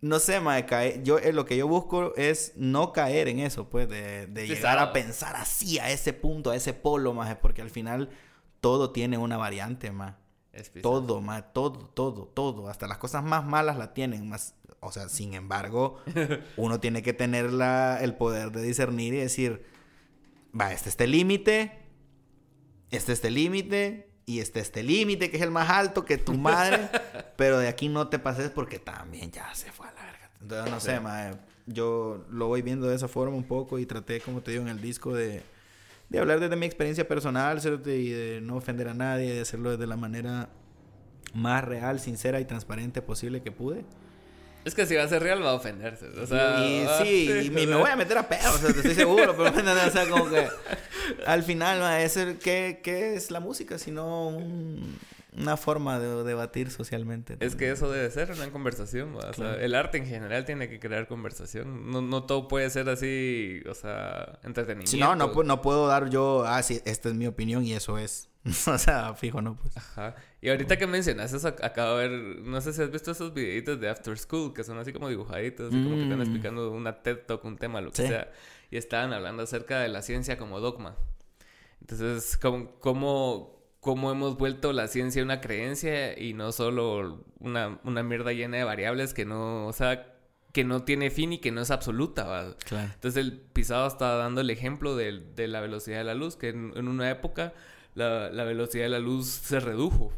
no 0.00 0.18
sé, 0.18 0.40
maje, 0.40 0.64
cae- 0.64 1.00
yo, 1.04 1.18
eh, 1.18 1.34
lo 1.34 1.44
que 1.44 1.58
yo 1.58 1.68
busco 1.68 2.14
es 2.16 2.52
no 2.56 2.94
caer 2.94 3.28
en 3.28 3.40
eso, 3.40 3.68
pues, 3.68 3.86
de, 3.90 4.26
de 4.28 4.46
Sí, 4.46 4.54
llegar 4.54 4.78
a 4.78 4.86
sabe. 4.86 4.92
pensar 5.02 5.36
así, 5.36 5.78
a 5.78 5.90
ese 5.90 6.14
punto, 6.14 6.50
a 6.52 6.56
ese 6.56 6.72
polo, 6.72 7.12
maje, 7.12 7.36
porque 7.36 7.60
al 7.60 7.68
final 7.68 8.08
todo 8.64 8.92
tiene 8.92 9.18
una 9.18 9.36
variante, 9.36 9.92
maje. 9.92 10.16
Es. 10.54 10.72
Todo, 10.80 11.20
ma, 11.20 11.42
todo, 11.42 11.80
todo, 11.92 12.26
todo. 12.28 12.68
Hasta 12.68 12.86
las 12.86 12.96
cosas 12.96 13.22
más 13.22 13.44
malas 13.44 13.76
la 13.76 13.92
tienen. 13.92 14.26
Más, 14.26 14.54
o 14.80 14.90
sea, 14.90 15.10
sin 15.10 15.34
embargo, 15.34 15.98
uno 16.56 16.80
tiene 16.80 17.02
que 17.02 17.12
tener 17.12 17.52
la, 17.52 17.98
el 18.00 18.14
poder 18.14 18.52
de 18.52 18.62
discernir 18.62 19.12
y 19.12 19.18
decir, 19.18 19.66
va, 20.58 20.72
este 20.72 20.88
este 20.88 21.06
límite, 21.06 21.72
este 22.90 23.12
este 23.12 23.30
límite, 23.30 24.08
y 24.24 24.38
este 24.40 24.60
este 24.60 24.82
límite, 24.82 25.30
que 25.30 25.36
es 25.36 25.42
el 25.42 25.50
más 25.50 25.68
alto 25.68 26.06
que 26.06 26.16
tu 26.16 26.32
madre, 26.32 26.88
pero 27.36 27.58
de 27.58 27.68
aquí 27.68 27.90
no 27.90 28.08
te 28.08 28.18
pases 28.18 28.48
porque 28.48 28.78
también 28.78 29.30
ya 29.30 29.54
se 29.54 29.72
fue 29.72 29.88
a 29.88 29.92
la 29.92 30.04
verga. 30.04 30.30
Entonces, 30.40 30.72
no 30.72 30.80
sé, 30.80 30.96
Sí. 30.96 31.02
ma, 31.02 31.32
yo 31.66 32.24
lo 32.30 32.46
voy 32.46 32.62
viendo 32.62 32.86
de 32.86 32.96
esa 32.96 33.08
forma 33.08 33.36
un 33.36 33.44
poco 33.44 33.78
y 33.78 33.84
traté, 33.84 34.22
como 34.22 34.40
te 34.40 34.52
digo, 34.52 34.62
en 34.62 34.70
el 34.70 34.80
disco 34.80 35.12
de 35.12 35.42
de 36.08 36.18
hablar 36.18 36.40
desde 36.40 36.56
mi 36.56 36.66
experiencia 36.66 37.06
personal 37.08 37.60
cerote, 37.60 37.96
y 37.96 38.10
de 38.10 38.40
no 38.40 38.56
ofender 38.56 38.88
a 38.88 38.94
nadie, 38.94 39.32
de 39.34 39.40
hacerlo 39.40 39.70
desde 39.72 39.86
la 39.86 39.96
manera 39.96 40.48
más 41.32 41.64
real, 41.64 41.98
sincera 42.00 42.40
y 42.40 42.44
transparente 42.44 43.02
posible 43.02 43.42
que 43.42 43.50
pude. 43.52 43.84
Es 44.64 44.74
que 44.74 44.86
si 44.86 44.94
va 44.94 45.02
a 45.02 45.08
ser 45.08 45.22
real 45.22 45.44
va 45.44 45.50
a 45.50 45.54
ofenderse. 45.54 46.06
O 46.08 46.26
sea, 46.26 46.64
y 46.66 46.84
va- 46.84 47.02
sí, 47.02 47.28
y 47.46 47.50
me, 47.50 47.66
me 47.66 47.76
voy 47.76 47.90
a 47.90 47.96
meter 47.96 48.16
a 48.16 48.26
pedo, 48.28 48.54
o 48.54 48.58
sea, 48.58 48.72
te 48.72 48.78
estoy 48.78 48.94
seguro, 48.94 49.36
pero 49.36 49.50
o 49.50 49.90
sea, 49.90 50.08
como 50.08 50.30
que 50.30 50.46
al 51.26 51.42
final, 51.42 51.82
¿qué, 52.42 52.80
qué 52.82 53.14
es 53.14 53.30
la 53.30 53.40
música? 53.40 53.78
Sino 53.78 54.28
un- 54.28 54.98
una 55.36 55.56
forma 55.56 55.98
de 55.98 56.22
debatir 56.24 56.70
socialmente. 56.70 57.36
Es 57.40 57.56
que 57.56 57.70
eso 57.70 57.90
debe 57.90 58.10
ser 58.10 58.30
una 58.30 58.50
conversación, 58.50 59.14
o 59.16 59.32
sea, 59.32 59.56
el 59.56 59.74
arte 59.74 59.98
en 59.98 60.06
general 60.06 60.44
tiene 60.44 60.68
que 60.68 60.78
crear 60.78 61.08
conversación. 61.08 61.90
No, 61.90 62.00
no 62.02 62.22
todo 62.24 62.46
puede 62.48 62.70
ser 62.70 62.88
así, 62.88 63.60
o 63.68 63.74
sea, 63.74 64.38
entretenimiento. 64.44 64.90
Si 64.90 64.98
no, 64.98 65.16
no, 65.16 65.32
no 65.42 65.62
puedo 65.62 65.86
dar 65.88 66.08
yo, 66.10 66.44
ah, 66.46 66.62
sí, 66.62 66.80
esta 66.84 67.08
es 67.08 67.14
mi 67.14 67.26
opinión 67.26 67.64
y 67.64 67.72
eso 67.74 67.98
es. 67.98 68.28
o 68.66 68.76
sea, 68.78 69.14
fijo, 69.14 69.40
no, 69.40 69.56
pues. 69.56 69.76
Ajá. 69.76 70.14
Y 70.42 70.50
ahorita 70.50 70.76
que 70.76 70.86
mencionas 70.86 71.32
eso, 71.32 71.48
ac- 71.48 71.64
acabo 71.64 71.96
de 71.96 72.08
ver, 72.08 72.20
no 72.42 72.60
sé 72.60 72.72
si 72.74 72.82
has 72.82 72.90
visto 72.90 73.10
esos 73.10 73.32
videitos 73.32 73.80
de 73.80 73.88
After 73.88 74.18
School, 74.18 74.52
que 74.52 74.62
son 74.64 74.78
así 74.78 74.92
como 74.92 75.08
dibujaditos, 75.08 75.70
como 75.70 75.96
que 75.96 76.02
están 76.02 76.18
Mm. 76.18 76.22
explicando 76.22 76.70
una 76.70 77.02
TED 77.02 77.20
Talk, 77.26 77.42
un 77.46 77.56
tema, 77.56 77.80
lo 77.80 77.90
que 77.90 78.02
Sí. 78.02 78.08
sea. 78.08 78.30
Y 78.70 78.76
estaban 78.76 79.12
hablando 79.14 79.42
acerca 79.44 79.80
de 79.80 79.88
la 79.88 80.02
ciencia 80.02 80.36
como 80.36 80.60
dogma. 80.60 80.94
Entonces, 81.80 82.36
¿cómo, 82.36 82.72
cómo, 82.80 83.53
cómo 83.84 84.10
hemos 84.10 84.38
vuelto 84.38 84.72
la 84.72 84.88
ciencia 84.88 85.22
una 85.22 85.42
creencia 85.42 86.18
y 86.18 86.32
no 86.32 86.52
solo 86.52 87.22
una, 87.38 87.78
una 87.84 88.02
mierda 88.02 88.32
llena 88.32 88.56
de 88.56 88.64
variables 88.64 89.12
que 89.12 89.26
no, 89.26 89.66
o 89.66 89.72
sea, 89.74 90.14
que 90.52 90.64
no 90.64 90.84
tiene 90.84 91.10
fin 91.10 91.34
y 91.34 91.38
que 91.38 91.52
no 91.52 91.60
es 91.60 91.70
absoluta, 91.70 92.24
¿va? 92.24 92.56
Claro. 92.64 92.90
Entonces 92.94 93.22
el 93.22 93.38
pisado 93.38 93.86
estaba 93.86 94.14
dando 94.16 94.40
el 94.40 94.48
ejemplo 94.48 94.96
de, 94.96 95.20
la 95.36 95.60
velocidad 95.60 95.98
de 95.98 96.04
la 96.04 96.14
luz, 96.14 96.36
que 96.36 96.48
en, 96.48 96.72
en 96.74 96.88
una 96.88 97.10
época 97.10 97.52
la, 97.94 98.30
la 98.30 98.44
velocidad 98.44 98.84
de 98.84 98.88
la 98.88 99.00
luz 99.00 99.26
se 99.26 99.60
redujo. 99.60 100.12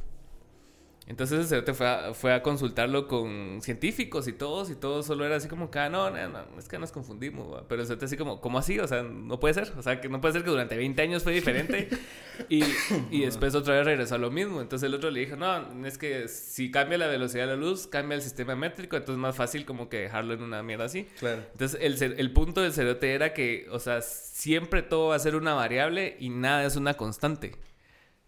Entonces 1.06 1.38
el 1.38 1.46
cerote 1.46 1.72
fue 1.72 1.86
a, 1.86 2.14
fue 2.14 2.34
a 2.34 2.42
consultarlo 2.42 3.06
con 3.06 3.60
científicos 3.62 4.26
y 4.26 4.32
todos, 4.32 4.70
y 4.70 4.74
todos 4.74 5.06
solo 5.06 5.24
era 5.24 5.36
así 5.36 5.46
como 5.46 5.70
que, 5.70 5.78
ah, 5.78 5.88
no, 5.88 6.10
no, 6.10 6.28
no, 6.28 6.40
es 6.58 6.68
que 6.68 6.78
nos 6.78 6.90
confundimos, 6.90 7.52
¿va?". 7.52 7.64
pero 7.68 7.82
el 7.82 7.86
cerote 7.86 8.06
así 8.06 8.16
como, 8.16 8.40
¿cómo 8.40 8.58
así? 8.58 8.80
O 8.80 8.88
sea, 8.88 9.04
no 9.04 9.38
puede 9.38 9.54
ser, 9.54 9.72
o 9.78 9.82
sea, 9.82 10.00
que 10.00 10.08
no 10.08 10.20
puede 10.20 10.32
ser 10.32 10.42
que 10.42 10.50
durante 10.50 10.76
20 10.76 11.00
años 11.00 11.22
fue 11.22 11.32
diferente 11.32 11.88
y, 12.48 12.64
y 13.10 13.20
después 13.20 13.54
otra 13.54 13.74
vez 13.74 13.84
regresó 13.84 14.16
a 14.16 14.18
lo 14.18 14.32
mismo. 14.32 14.60
Entonces 14.60 14.86
el 14.88 14.94
otro 14.94 15.10
le 15.10 15.20
dijo, 15.20 15.36
no, 15.36 15.86
es 15.86 15.96
que 15.96 16.26
si 16.26 16.72
cambia 16.72 16.98
la 16.98 17.06
velocidad 17.06 17.44
de 17.44 17.50
la 17.52 17.56
luz, 17.56 17.86
cambia 17.86 18.16
el 18.16 18.22
sistema 18.22 18.56
métrico, 18.56 18.96
entonces 18.96 19.14
es 19.14 19.20
más 19.20 19.36
fácil 19.36 19.64
como 19.64 19.88
que 19.88 19.98
dejarlo 19.98 20.34
en 20.34 20.42
una 20.42 20.62
mierda 20.64 20.86
así. 20.86 21.04
Claro. 21.20 21.42
Entonces, 21.52 21.78
el, 21.80 22.02
el 22.18 22.32
punto 22.32 22.62
del 22.62 22.72
cerote 22.72 23.14
era 23.14 23.32
que, 23.32 23.68
o 23.70 23.78
sea, 23.78 24.02
siempre 24.02 24.82
todo 24.82 25.08
va 25.08 25.14
a 25.14 25.20
ser 25.20 25.36
una 25.36 25.54
variable 25.54 26.16
y 26.18 26.30
nada 26.30 26.64
es 26.64 26.74
una 26.74 26.94
constante. 26.94 27.52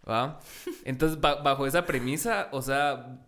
¿Va? 0.08 0.40
Entonces, 0.84 1.20
ba- 1.20 1.42
bajo 1.42 1.66
esa 1.66 1.84
premisa, 1.86 2.48
o 2.52 2.62
sea, 2.62 3.18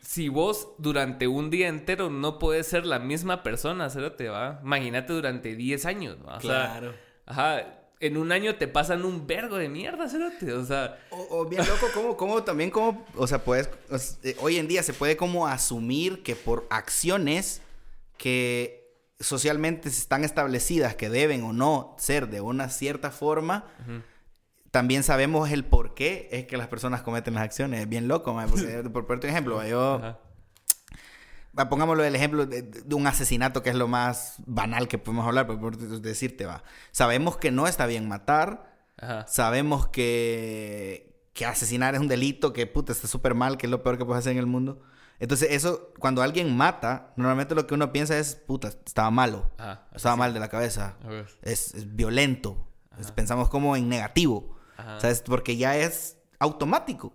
si 0.00 0.28
vos 0.28 0.68
durante 0.78 1.26
un 1.28 1.50
día 1.50 1.68
entero 1.68 2.10
no 2.10 2.38
puedes 2.38 2.66
ser 2.66 2.86
la 2.86 2.98
misma 2.98 3.42
persona, 3.42 3.90
cerote, 3.90 4.28
¿va? 4.28 4.60
Imagínate 4.62 5.12
durante 5.12 5.54
10 5.56 5.84
años, 5.86 6.16
¿va? 6.26 6.36
O 6.36 6.40
sea, 6.40 6.70
Claro. 6.78 6.94
ajá, 7.26 7.80
en 8.00 8.16
un 8.16 8.32
año 8.32 8.56
te 8.56 8.68
pasan 8.68 9.04
un 9.04 9.26
vergo 9.26 9.56
de 9.56 9.68
mierda, 9.68 10.08
cerote, 10.08 10.52
o 10.52 10.64
sea, 10.64 10.98
O, 11.10 11.26
o 11.40 11.44
bien 11.46 11.66
loco, 11.66 11.86
como, 11.94 12.16
como 12.16 12.42
también 12.42 12.70
como, 12.70 13.06
o 13.16 13.26
sea, 13.26 13.42
puedes, 13.44 13.68
o 13.90 13.96
eh, 14.26 14.36
hoy 14.40 14.56
en 14.58 14.66
día 14.68 14.82
se 14.82 14.92
puede 14.92 15.16
como 15.16 15.46
asumir 15.46 16.22
que 16.22 16.36
por 16.36 16.66
acciones 16.70 17.62
que 18.18 18.82
socialmente 19.20 19.88
están 19.88 20.24
establecidas 20.24 20.96
que 20.96 21.08
deben 21.08 21.42
o 21.44 21.52
no 21.52 21.94
ser 21.98 22.28
de 22.28 22.40
una 22.40 22.68
cierta 22.68 23.10
forma, 23.10 23.64
también 24.74 25.04
sabemos 25.04 25.52
el 25.52 25.64
por 25.64 25.94
qué 25.94 26.28
es 26.32 26.46
que 26.46 26.56
las 26.56 26.66
personas 26.66 27.02
cometen 27.02 27.34
las 27.34 27.44
acciones. 27.44 27.80
Es 27.80 27.88
bien 27.88 28.08
loco, 28.08 28.36
porque, 28.50 28.82
por 28.92 29.06
ponerte 29.06 29.28
un 29.28 29.30
ejemplo, 29.30 29.64
yo, 29.64 29.94
ajá, 29.94 30.18
va, 31.56 31.68
pongámoslo 31.68 32.02
el 32.02 32.16
ejemplo 32.16 32.44
de, 32.44 32.62
de 32.62 32.94
un 32.96 33.06
asesinato 33.06 33.62
que 33.62 33.70
es 33.70 33.76
lo 33.76 33.86
más 33.86 34.34
banal 34.46 34.88
que 34.88 34.98
podemos 34.98 35.28
hablar, 35.28 35.46
pero 35.46 35.60
por 35.60 35.78
decirte 35.78 36.44
va. 36.44 36.64
Sabemos 36.90 37.36
que 37.36 37.52
no 37.52 37.68
está 37.68 37.86
bien 37.86 38.08
matar, 38.08 38.76
ajá, 39.00 39.24
Sabemos 39.28 39.86
que, 39.86 41.28
que 41.34 41.46
asesinar 41.46 41.94
es 41.94 42.00
un 42.00 42.08
delito, 42.08 42.52
que 42.52 42.66
puta, 42.66 42.90
está 42.90 43.06
súper 43.06 43.36
mal, 43.36 43.56
que 43.56 43.68
es 43.68 43.70
lo 43.70 43.84
peor 43.84 43.96
que 43.96 44.04
puedes 44.04 44.24
hacer 44.24 44.32
en 44.32 44.38
el 44.38 44.46
mundo. 44.46 44.82
Entonces, 45.20 45.52
eso, 45.52 45.92
cuando 46.00 46.20
alguien 46.20 46.56
mata, 46.56 47.12
normalmente 47.14 47.54
lo 47.54 47.68
que 47.68 47.74
uno 47.74 47.92
piensa 47.92 48.18
es, 48.18 48.34
puta, 48.34 48.72
estaba 48.84 49.12
malo, 49.12 49.52
ajá, 49.56 49.86
estaba 49.94 50.16
mal 50.16 50.34
de 50.34 50.40
la 50.40 50.48
cabeza, 50.48 50.96
es, 51.42 51.74
es 51.74 51.94
violento. 51.94 52.66
Pensamos 53.14 53.48
como 53.48 53.76
en 53.76 53.88
negativo, 53.88 54.53
ajá, 54.76 55.00
¿sabes? 55.00 55.22
Porque 55.22 55.56
ya 55.56 55.76
es 55.76 56.18
automático. 56.38 57.12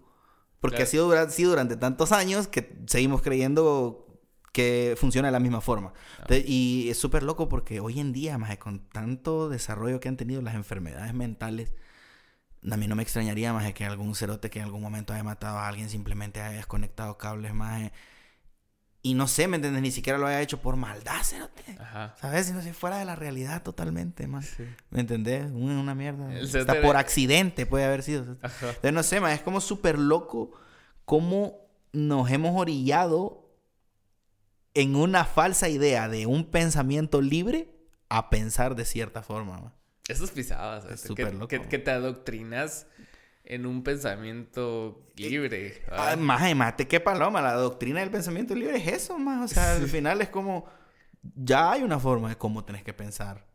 Porque 0.62 0.78
Claro. 0.78 0.88
ha 0.88 0.92
sido, 0.92 1.06
dura- 1.08 1.30
sido 1.30 1.50
durante 1.52 1.78
tantos 1.78 2.12
años 2.12 2.48
que 2.48 2.78
seguimos 2.88 3.22
creyendo 3.22 4.06
que 4.52 4.96
funciona 4.98 5.28
de 5.30 5.32
la 5.32 5.40
misma 5.40 5.62
forma. 5.62 5.94
Entonces, 6.20 6.44
y 6.50 6.90
es 6.90 6.98
súper 6.98 7.24
loco 7.24 7.48
porque 7.48 7.80
hoy 7.80 8.00
en 8.00 8.12
día, 8.14 8.38
más 8.38 8.58
con 8.58 8.80
tanto 8.90 9.48
desarrollo 9.48 10.00
que 10.00 10.10
han 10.10 10.18
tenido 10.18 10.42
las 10.42 10.56
enfermedades 10.56 11.14
mentales, 11.14 11.74
a 12.70 12.76
mí 12.76 12.88
no 12.88 12.96
me 12.96 13.04
extrañaría 13.04 13.54
más 13.54 13.72
que 13.74 13.86
algún 13.86 14.16
cerote 14.16 14.50
que 14.50 14.60
en 14.60 14.66
algún 14.66 14.82
momento 14.82 15.14
haya 15.14 15.24
matado 15.24 15.60
a 15.60 15.68
alguien 15.68 15.90
simplemente 15.90 16.42
haya 16.42 16.58
desconectado 16.58 17.18
cables 17.18 17.54
más. 17.54 17.92
Y 19.02 19.14
no 19.14 19.28
sé, 19.30 19.48
¿me 19.48 19.56
entiendes? 19.56 19.82
Ni 19.82 19.92
siquiera 19.92 20.20
lo 20.20 20.28
haya 20.28 20.42
hecho 20.42 20.62
por 20.62 20.76
maldad, 20.76 21.24
cerote. 21.24 21.78
ajá, 21.80 22.16
¿Sabes? 22.20 22.48
Sino 22.48 22.62
si 22.62 22.74
fuera 22.74 22.98
de 22.98 23.06
la 23.06 23.16
realidad 23.16 23.64
totalmente, 23.64 24.28
más. 24.28 24.46
sí, 24.46 24.66
¿Me 24.90 25.00
entendés? 25.00 25.46
Una, 25.54 25.80
una 25.80 25.96
mierda. 25.96 26.28
Hasta 26.44 26.82
por 26.82 26.98
accidente 26.98 27.66
puede 27.66 27.86
haber 27.86 28.04
sido. 28.04 28.36
ajá, 28.42 28.68
Entonces, 28.68 28.94
no 28.94 29.04
sé, 29.04 29.22
ma, 29.22 29.34
es 29.34 29.42
como 29.42 29.62
súper 29.62 29.98
loco 29.98 30.52
cómo 31.06 31.58
nos 31.94 32.30
hemos 32.30 32.60
orillado 32.60 33.50
en 34.74 34.96
una 34.96 35.26
falsa 35.26 35.70
idea 35.70 36.08
de 36.08 36.26
un 36.26 36.46
pensamiento 36.46 37.22
libre 37.22 37.74
a 38.10 38.30
pensar 38.30 38.76
de 38.76 38.86
cierta 38.86 39.22
forma. 39.24 39.60
ma. 39.60 39.74
Eso 40.08 40.24
es 40.26 40.32
pisado, 40.32 40.82
¿sabes? 40.82 41.02
Es 41.02 41.08
súper 41.08 41.34
loco. 41.34 41.48
que- 41.48 41.62
que 41.62 41.80
te 41.80 41.92
adoctrinas 41.92 42.88
en 43.50 43.66
un 43.66 43.84
pensamiento 43.84 45.12
libre. 45.18 45.82
Ah, 45.88 46.06
¿verdad? 46.06 46.18
Maje, 46.18 46.56
mate, 46.56 46.88
qué 46.88 47.00
paloma. 47.00 47.42
La 47.42 47.54
doctrina 47.54 48.00
del 48.00 48.12
pensamiento 48.12 48.56
libre 48.56 48.78
es 48.78 48.88
eso, 48.88 49.18
más. 49.18 49.52
O 49.52 49.54
sea, 49.54 49.74
al 49.74 49.88
final 49.88 50.22
es 50.22 50.30
como. 50.30 50.66
Ya 51.36 51.72
hay 51.72 51.84
una 51.84 52.00
forma 52.00 52.30
de 52.30 52.38
cómo 52.38 52.64
tenés 52.64 52.84
que 52.84 52.94
pensar. 52.94 53.46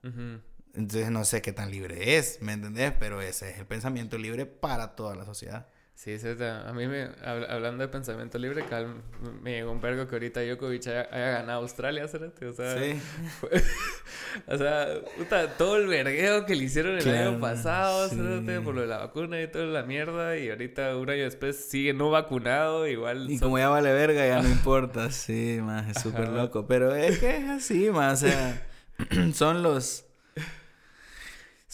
Entonces 0.75 1.11
no 1.11 1.25
sé 1.25 1.41
qué 1.41 1.53
tan 1.53 1.71
libre 1.71 2.19
es, 2.19 2.43
¿me 2.43 2.53
entendés? 2.53 2.93
Pero 2.99 3.23
ese 3.23 3.51
es 3.51 3.59
el 3.59 3.67
pensamiento 3.67 4.19
libre 4.19 4.45
para 4.45 4.97
toda 4.97 5.15
la 5.15 5.25
sociedad. 5.25 5.69
Sí, 5.97 6.19
sí, 6.19 6.27
a 6.27 6.73
mí 6.75 6.89
me, 6.89 7.05
hab- 7.07 7.49
hablando 7.49 7.83
de 7.85 7.89
pensamiento 7.89 8.37
libre, 8.37 8.65
cal- 8.69 8.97
me 9.43 9.53
llegó 9.53 9.71
un 9.71 9.81
vergo 9.81 10.09
que 10.09 10.17
ahorita 10.17 10.43
Djokovic 10.43 10.87
haya, 10.89 11.09
haya 11.11 11.31
ganado 11.39 11.61
Australia, 11.63 12.07
¿cierto? 12.09 12.49
O 12.51 12.53
sea, 12.53 12.75
fue- 13.41 13.63
o 14.49 14.59
sea, 14.59 14.89
puta, 15.17 15.57
todo 15.57 15.77
el 15.77 15.87
vergueo 15.87 16.45
que 16.47 16.57
le 16.57 16.65
hicieron 16.65 16.97
el 16.97 17.03
Claro, 17.05 17.31
año 17.31 17.41
pasado, 17.41 18.09
sí. 18.09 18.17
Por 18.65 18.75
lo 18.75 18.81
de 18.81 18.87
la 18.89 18.99
vacuna 18.99 19.41
y 19.41 19.47
toda 19.47 19.67
la 19.67 19.85
mierda, 19.85 20.37
y 20.37 20.51
ahorita 20.51 20.97
un 20.97 21.09
año 21.09 21.23
después 21.23 21.65
sigue 21.65 21.95
no 21.95 22.11
vacunado, 22.11 22.89
igual. 22.89 23.31
Y 23.31 23.39
son- 23.39 23.47
como 23.47 23.59
ya 23.59 23.69
vale 23.69 23.93
verga, 23.93 24.27
ya 24.27 24.43
no 24.43 24.49
importa. 24.51 25.11
Sí, 25.13 25.61
más 25.63 25.89
es 25.97 26.03
súper 26.03 26.29
loco. 26.29 26.67
Pero 26.67 26.95
es 26.95 27.19
que 27.21 27.37
es 27.37 27.49
así, 27.49 27.89
más. 27.91 28.23
O 28.25 28.27
sea, 28.27 28.67
son 29.33 29.63
los. 29.63 30.07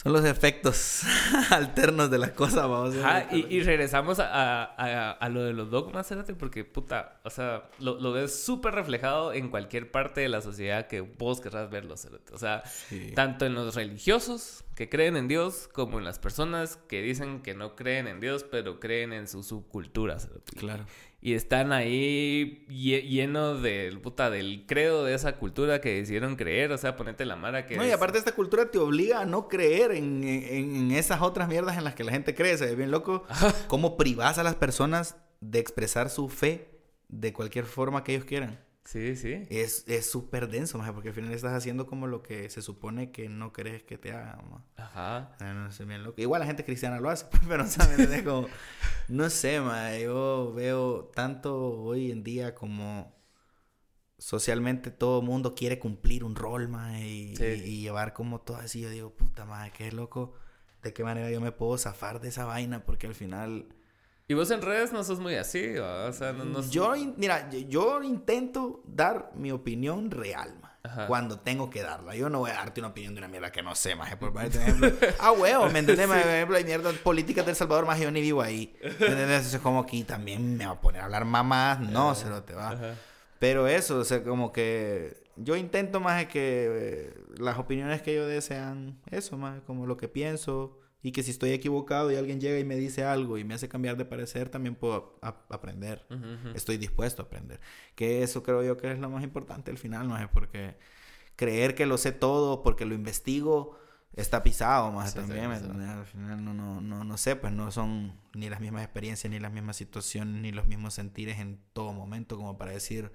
Son 0.02 0.14
los 0.14 0.24
efectos 0.24 1.02
alternos 1.50 2.10
de 2.10 2.16
las 2.16 2.30
cosas, 2.30 2.66
vamos 2.68 2.94
a 3.04 3.26
y, 3.34 3.46
y, 3.50 3.62
regresamos 3.62 4.18
a, 4.18 4.64
a, 4.64 5.10
a, 5.10 5.28
lo 5.28 5.42
de 5.44 5.52
los 5.52 5.70
dogmas, 5.70 6.06
fíjate, 6.06 6.34
porque 6.34 6.64
puta, 6.64 7.20
o 7.22 7.28
sea, 7.28 7.68
lo, 7.80 8.00
lo 8.00 8.12
ves 8.12 8.42
súper 8.42 8.74
reflejado 8.74 9.34
en 9.34 9.50
cualquier 9.50 9.90
parte 9.90 10.22
de 10.22 10.30
la 10.30 10.40
sociedad 10.40 10.86
que 10.86 11.02
vos 11.02 11.42
querrás 11.42 11.68
verlo, 11.68 11.96
O 12.32 12.38
sea, 12.38 12.62
tanto 13.14 13.44
en 13.44 13.54
los 13.54 13.74
religiosos 13.74 14.64
que 14.74 14.88
creen 14.88 15.18
en 15.18 15.28
Dios, 15.28 15.68
como 15.70 15.98
en 15.98 16.04
las 16.06 16.18
personas 16.18 16.78
que 16.88 17.02
dicen 17.02 17.42
que 17.42 17.54
no 17.54 17.76
creen 17.76 18.06
en 18.08 18.20
Dios, 18.20 18.44
pero 18.50 18.80
creen 18.80 19.12
en 19.12 19.28
su 19.28 19.42
subcultura, 19.42 20.16
Claro. 20.56 20.86
y 21.09 21.09
están 21.22 21.72
ahí 21.72 22.64
llenos 22.68 23.62
del 23.62 24.00
puta 24.00 24.30
del 24.30 24.64
credo 24.66 25.04
de 25.04 25.14
esa 25.14 25.36
cultura 25.36 25.80
que 25.80 25.96
decidieron 25.96 26.36
creer, 26.36 26.72
o 26.72 26.78
sea, 26.78 26.96
ponete 26.96 27.26
la 27.26 27.36
mara 27.36 27.66
que 27.66 27.76
No, 27.76 27.86
y 27.86 27.90
aparte 27.90 28.18
esta 28.18 28.32
cultura 28.32 28.70
te 28.70 28.78
obliga 28.78 29.20
a 29.20 29.26
no 29.26 29.46
creer 29.46 29.92
en, 29.92 30.24
en, 30.24 30.90
esas 30.92 31.20
otras 31.20 31.48
mierdas 31.48 31.76
en 31.76 31.84
las 31.84 31.94
que 31.94 32.04
la 32.04 32.12
gente 32.12 32.34
cree, 32.34 32.56
se 32.56 32.66
ve 32.66 32.74
bien 32.74 32.90
loco 32.90 33.24
cómo 33.68 33.96
privas 33.96 34.38
a 34.38 34.42
las 34.42 34.54
personas 34.54 35.16
de 35.40 35.58
expresar 35.58 36.08
su 36.08 36.28
fe 36.28 36.68
de 37.08 37.32
cualquier 37.32 37.66
forma 37.66 38.02
que 38.02 38.14
ellos 38.14 38.24
quieran. 38.24 38.58
Sí, 38.84 39.14
sí. 39.14 39.46
Es 39.50 39.84
súper 40.10 40.48
denso, 40.48 40.78
maje, 40.78 40.92
porque 40.92 41.10
al 41.10 41.14
final 41.14 41.32
estás 41.32 41.52
haciendo 41.52 41.86
como 41.86 42.06
lo 42.06 42.22
que 42.22 42.48
se 42.50 42.62
supone 42.62 43.12
que 43.12 43.28
no 43.28 43.52
crees 43.52 43.82
que 43.82 43.98
te 43.98 44.12
haga, 44.12 44.42
Ajá. 44.76 45.36
no 45.54 45.70
sé, 45.70 45.84
bien 45.84 46.02
loco. 46.02 46.20
Igual 46.20 46.40
la 46.40 46.46
gente 46.46 46.64
cristiana 46.64 46.98
lo 46.98 47.10
hace, 47.10 47.26
pues, 47.30 47.42
pero 47.46 47.66
¿sabes? 47.66 48.22
como, 48.22 48.48
no 49.08 49.30
sé, 49.30 49.60
maje, 49.60 50.04
yo 50.04 50.52
veo 50.54 51.10
tanto 51.14 51.56
hoy 51.82 52.10
en 52.10 52.24
día 52.24 52.54
como 52.54 53.14
socialmente 54.18 54.90
todo 54.90 55.22
mundo 55.22 55.54
quiere 55.54 55.78
cumplir 55.78 56.24
un 56.24 56.34
rol, 56.34 56.68
maje, 56.68 57.08
y, 57.08 57.34
y, 57.42 57.80
llevar 57.80 58.12
como 58.12 58.40
todo 58.40 58.58
así. 58.58 58.80
Yo 58.80 58.90
digo, 58.90 59.14
puta, 59.14 59.44
maje, 59.44 59.72
qué 59.76 59.92
loco. 59.92 60.34
¿De 60.82 60.92
qué 60.92 61.04
manera 61.04 61.30
yo 61.30 61.40
me 61.40 61.52
puedo 61.52 61.76
zafar 61.78 62.20
de 62.20 62.28
esa 62.28 62.44
vaina? 62.44 62.84
Porque 62.84 63.06
al 63.06 63.14
final 63.14 63.68
y 64.30 64.34
vos 64.34 64.48
en 64.52 64.62
redes 64.62 64.92
no 64.92 65.02
sos 65.02 65.18
muy 65.18 65.34
así, 65.34 65.76
o 65.76 66.12
sea, 66.12 66.32
no, 66.32 66.44
no... 66.44 66.60
Yo, 66.70 66.94
mira, 67.16 67.50
yo 67.50 68.00
intento 68.00 68.80
dar 68.86 69.32
mi 69.34 69.50
opinión 69.50 70.08
real, 70.08 70.54
Cuando 71.08 71.40
tengo 71.40 71.68
que 71.68 71.82
darla. 71.82 72.14
Yo 72.14 72.30
no 72.30 72.38
voy 72.38 72.52
a 72.52 72.54
darte 72.54 72.80
una 72.80 72.90
opinión 72.90 73.12
de 73.12 73.18
una 73.18 73.26
mierda 73.26 73.50
que 73.50 73.60
no 73.60 73.74
sé, 73.74 73.96
más 73.96 74.14
Por 74.14 74.32
ejemplo, 74.40 74.88
ah, 75.18 75.32
huevo, 75.32 75.68
¿me 75.70 75.80
entiendes? 75.80 76.06
Por 76.06 76.16
ejemplo, 76.16 76.56
hay 76.56 76.64
mierda 76.64 76.92
política 77.02 77.42
del 77.42 77.56
Salvador, 77.56 77.86
más 77.86 77.98
yo 77.98 78.08
ni 78.12 78.20
vivo 78.20 78.40
ahí. 78.40 78.72
¿Me 79.00 79.06
entiendes? 79.06 79.52
es 79.52 79.60
como 79.60 79.80
aquí 79.80 80.04
también 80.04 80.56
me 80.56 80.64
va 80.64 80.72
a 80.74 80.80
poner 80.80 81.00
a 81.00 81.06
hablar 81.06 81.24
mamás. 81.24 81.80
No, 81.80 82.14
se 82.14 82.28
lo 82.28 82.44
te 82.44 82.54
va. 82.54 82.78
Pero 83.40 83.66
eso, 83.66 83.98
o 83.98 84.04
sea, 84.04 84.22
como 84.22 84.52
que 84.52 85.24
yo 85.34 85.56
intento 85.56 85.98
más 85.98 86.26
que 86.26 86.68
eh, 86.70 87.14
las 87.36 87.58
opiniones 87.58 88.00
que 88.00 88.14
yo 88.14 88.28
dé 88.28 88.40
sean 88.42 89.00
eso, 89.10 89.36
más 89.36 89.60
como 89.62 89.86
lo 89.86 89.96
que 89.96 90.06
pienso 90.06 90.79
y 91.02 91.12
que 91.12 91.22
si 91.22 91.30
estoy 91.30 91.50
equivocado 91.52 92.10
y 92.12 92.16
alguien 92.16 92.40
llega 92.40 92.58
y 92.58 92.64
me 92.64 92.76
dice 92.76 93.04
algo 93.04 93.38
y 93.38 93.44
me 93.44 93.54
hace 93.54 93.68
cambiar 93.68 93.96
de 93.96 94.04
parecer, 94.04 94.50
también 94.50 94.74
puedo 94.74 95.18
aprender. 95.22 96.04
Estoy 96.54 96.76
dispuesto 96.76 97.22
a 97.22 97.24
aprender. 97.26 97.60
Que 97.94 98.22
eso 98.22 98.42
creo 98.42 98.62
yo 98.62 98.76
que 98.76 98.92
es 98.92 98.98
lo 98.98 99.08
más 99.08 99.24
importante 99.24 99.70
al 99.70 99.78
final, 99.78 100.08
no 100.08 100.18
es 100.18 100.28
porque 100.28 100.76
creer 101.36 101.74
que 101.74 101.86
lo 101.86 101.96
sé 101.96 102.12
todo, 102.12 102.62
porque 102.62 102.84
lo 102.84 102.94
investigo, 102.94 103.78
está 104.14 104.42
pisado 104.42 104.92
más 104.92 105.14
también. 105.14 105.50
al 105.50 106.04
final 106.04 106.44
no, 106.44 106.52
no, 106.52 106.80
no, 106.80 107.04
no 107.04 107.16
sé, 107.16 107.36
pues 107.36 107.52
no 107.52 107.70
son 107.70 108.18
ni 108.34 108.50
las 108.50 108.60
mismas 108.60 108.82
experiencias, 108.84 109.30
ni 109.30 109.38
las 109.38 109.52
mismas 109.52 109.76
situaciones, 109.76 110.42
ni 110.42 110.52
los 110.52 110.66
mismos 110.66 110.94
sentires 110.94 111.38
en 111.38 111.58
todo 111.72 111.92
momento 111.92 112.36
como 112.36 112.58
para 112.58 112.72
decir 112.72 113.10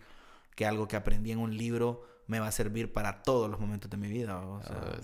que 0.56 0.66
algo 0.66 0.88
que 0.88 0.96
aprendí 0.96 1.32
en 1.32 1.40
un 1.40 1.56
libro 1.56 2.04
me 2.28 2.40
va 2.40 2.48
a 2.48 2.52
servir 2.52 2.94
para 2.94 3.22
todos 3.22 3.50
los 3.50 3.60
momentos 3.60 3.92
de 3.92 3.98
mi 3.98 4.08
vida. 4.08 4.40
O 4.40 4.64
sea, 4.64 4.82
ah, 4.82 5.00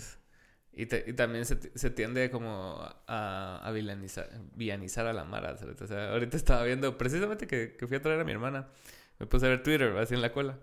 y, 0.73 0.83
y 0.83 1.13
también 1.13 1.45
se, 1.45 1.77
se, 1.77 1.89
tiende 1.89 2.31
como 2.31 2.77
a, 3.07 3.61
a 3.61 3.71
villanizar, 3.71 5.07
a 5.07 5.13
la 5.13 5.25
Mara. 5.25 5.53
O 5.53 5.87
sea, 5.87 6.11
ahorita 6.11 6.37
estaba 6.37 6.63
viendo, 6.63 6.97
precisamente 6.97 7.45
que, 7.45 7.75
que, 7.77 7.87
fui 7.87 7.97
a 7.97 8.01
traer 8.01 8.21
a 8.21 8.23
mi 8.23 8.31
hermana, 8.31 8.67
me 9.19 9.25
puse 9.25 9.45
a 9.45 9.49
ver 9.49 9.63
Twitter 9.63 9.95
así 9.97 10.13
en 10.13 10.21
la 10.21 10.31
cola. 10.31 10.57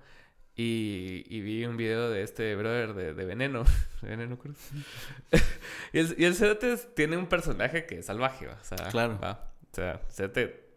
Y, 0.56 1.24
y 1.28 1.40
vi 1.40 1.64
un 1.66 1.76
video 1.76 2.11
de 2.11 2.22
este 2.22 2.56
brother 2.56 2.94
de, 2.94 3.14
de 3.14 3.24
Veneno. 3.24 3.64
Veneno 4.02 4.38
Cruz. 4.38 4.56
y 5.92 5.98
el, 5.98 6.16
y 6.18 6.24
el 6.24 6.36
tiene 6.94 7.16
un 7.16 7.26
personaje 7.26 7.86
que 7.86 7.98
es 7.98 8.06
salvaje, 8.06 8.48
o 8.48 8.64
sea, 8.64 8.88
claro. 8.88 9.20
O 9.22 9.74
sea, 9.74 10.00
Cerote 10.11 10.68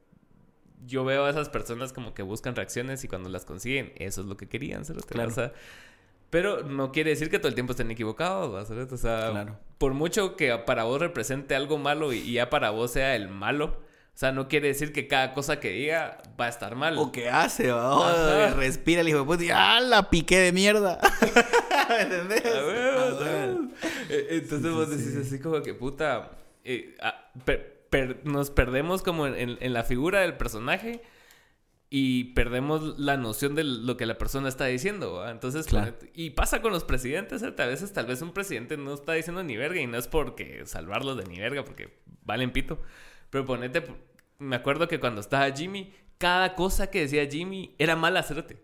yo 0.86 1.06
veo 1.06 1.26
a 1.26 1.30
esas 1.30 1.50
personas 1.50 1.94
como 1.94 2.14
que 2.14 2.24
buscan 2.24 2.56
reacciones 2.56 3.04
y 3.04 3.08
cuando 3.08 3.30
las 3.30 3.46
consiguen, 3.46 3.94
eso 3.96 4.22
es 4.22 4.28
lo 4.28 4.38
que 4.38 4.48
querían, 4.48 4.84
Claro. 4.84 5.30
O 5.30 5.34
sea, 5.34 5.54
pero 6.32 6.64
no 6.64 6.92
quiere 6.94 7.12
decir 7.12 7.30
que 7.30 7.38
todo 7.38 7.50
el 7.50 7.56
tiempo 7.56 7.72
estén 7.72 7.92
equivocados, 7.92 8.72
O 8.72 8.98
sea, 8.98 9.58
por 9.78 9.94
mucho 9.94 10.36
que 10.38 10.58
para 10.66 10.86
vos 10.86 11.00
represente 11.00 11.56
algo 11.56 11.78
malo 11.78 12.14
y 12.14 12.34
ya 12.34 12.50
para 12.50 12.72
vos 12.72 12.92
sea 12.92 13.16
el 13.16 13.28
malo, 13.28 13.66
o 14.14 14.18
sea, 14.18 14.32
no 14.32 14.48
quiere 14.48 14.70
decir 14.70 14.94
que 14.94 15.08
cada 15.08 15.34
cosa 15.34 15.60
que 15.60 15.72
diga 15.72 16.22
va 16.40 16.46
a 16.46 16.50
estar 16.50 16.76
mal. 16.76 16.98
O 16.98 17.12
que 17.12 17.30
hace, 17.30 17.70
¿va? 17.72 18.54
respira 18.56 19.02
el 19.02 19.10
hijo 19.10 19.20
de 19.20 19.26
puta 19.26 19.44
y 19.44 19.50
¡ah, 19.52 19.82
la 19.82 20.10
piqué 20.10 20.40
de 20.40 20.52
mierda! 20.54 21.00
¿Entendés? 22.00 22.44
E, 24.10 24.28
entonces 24.30 24.72
vos 24.72 24.90
decís 24.90 25.18
así 25.18 25.38
como 25.40 25.62
que 25.62 25.74
puta, 25.74 26.32
eh, 26.64 26.96
ah, 27.02 27.30
nos 28.24 28.52
perdemos 28.52 29.04
como 29.04 29.28
en, 29.28 29.58
en 29.60 29.74
la 29.74 29.84
figura 29.84 30.22
del 30.22 30.38
personaje 30.38 31.02
y 31.94 32.24
perdemos 32.36 32.98
la 32.98 33.18
noción 33.18 33.54
de 33.54 33.66
lo 33.66 33.98
que 33.98 34.06
la 34.06 34.18
persona 34.18 34.48
está 34.48 34.66
diciendo. 34.66 35.28
Entonces, 35.28 35.68
y 36.14 36.30
pasa 36.30 36.62
con 36.62 36.72
los 36.72 36.86
presidentes, 36.86 37.44
¿eh? 37.44 37.54
a 37.56 37.66
veces 37.66 37.92
tal 37.92 38.06
vez 38.06 38.22
un 38.22 38.32
presidente 38.32 38.78
no 38.78 38.94
está 38.94 39.12
diciendo 39.12 39.44
ni 39.44 39.58
verga 39.58 39.82
y 39.82 39.88
no 39.88 39.98
es 39.98 40.08
porque 40.08 40.66
salvarlos 40.66 41.18
de 41.18 41.26
ni 41.26 41.38
verga, 41.38 41.66
porque 41.66 42.00
valen 42.24 42.54
pito. 42.54 42.82
Pero 43.30 43.46
ponete, 43.46 43.84
me 44.40 44.56
acuerdo 44.56 44.88
que 44.88 45.02
cuando 45.02 45.20
estaba 45.20 45.52
Jimmy, 45.52 45.94
cada 46.18 46.56
cosa 46.56 46.90
que 46.90 47.02
decía 47.02 47.28
Jimmy 47.30 47.76
era 47.78 47.98
mala 47.98 48.22
hacerte. 48.22 48.64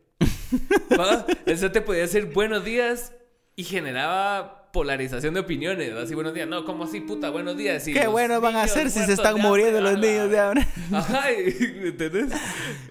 Eso 1.45 1.69
te 1.69 1.81
podía 1.81 2.03
decir 2.03 2.31
buenos 2.33 2.63
días 2.63 3.13
y 3.57 3.65
generaba 3.65 4.66
polarización 4.77 5.33
de 5.33 5.39
opiniones. 5.39 5.91
Así, 5.93 6.13
buenos 6.13 6.35
días. 6.35 6.47
No, 6.47 6.63
como 6.63 6.83
así, 6.83 7.01
puta, 7.01 7.31
buenos 7.31 7.57
días. 7.57 7.83
Qué 7.83 8.05
bueno 8.05 8.39
van 8.41 8.57
a 8.57 8.61
hacer 8.61 8.91
si 8.91 9.03
se 9.03 9.13
están 9.13 9.41
muriendo 9.41 9.81
los 9.81 9.97
niños 9.97 10.29
de 10.29 10.37
ahora. 10.37 10.67
Ajá, 10.93 11.31
¿entendés? 11.31 12.31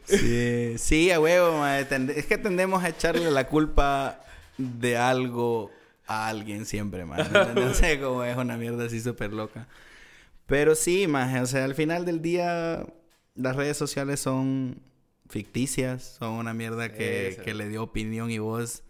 Sí, 0.03 0.74
sí, 0.78 1.12
a 1.12 1.20
huevo, 1.20 1.64
Es 1.64 2.26
que 2.26 2.39
tendemos 2.39 2.82
a 2.82 2.89
echarle 2.89 3.30
la 3.30 3.47
culpa 3.47 4.20
de 4.59 4.97
algo 4.97 5.70
a 6.09 6.26
alguien 6.26 6.66
siempre, 6.66 7.05
man. 7.05 7.24
No 7.55 7.72
sé 7.72 8.01
cómo 8.01 8.24
es 8.24 8.37
una 8.37 8.57
mierda 8.57 8.87
así 8.87 9.01
súper 9.01 9.32
loca. 9.32 9.68
Pero 10.47 10.74
sí, 10.74 11.07
más, 11.07 11.41
o 11.41 11.47
sea, 11.47 11.64
al 11.64 11.76
final 11.76 12.05
del 12.05 12.20
día, 12.20 12.84
las 13.37 13.55
redes 13.55 13.76
sociales 13.76 14.18
son 14.18 14.82
ficticias, 15.28 16.16
son 16.18 16.32
una 16.32 16.53
mierda 16.53 16.93
que, 16.93 17.41
que 17.45 17.55
le 17.55 17.68
dio 17.68 17.84
opinión 17.84 18.32
y 18.32 18.41
voz 18.41 18.82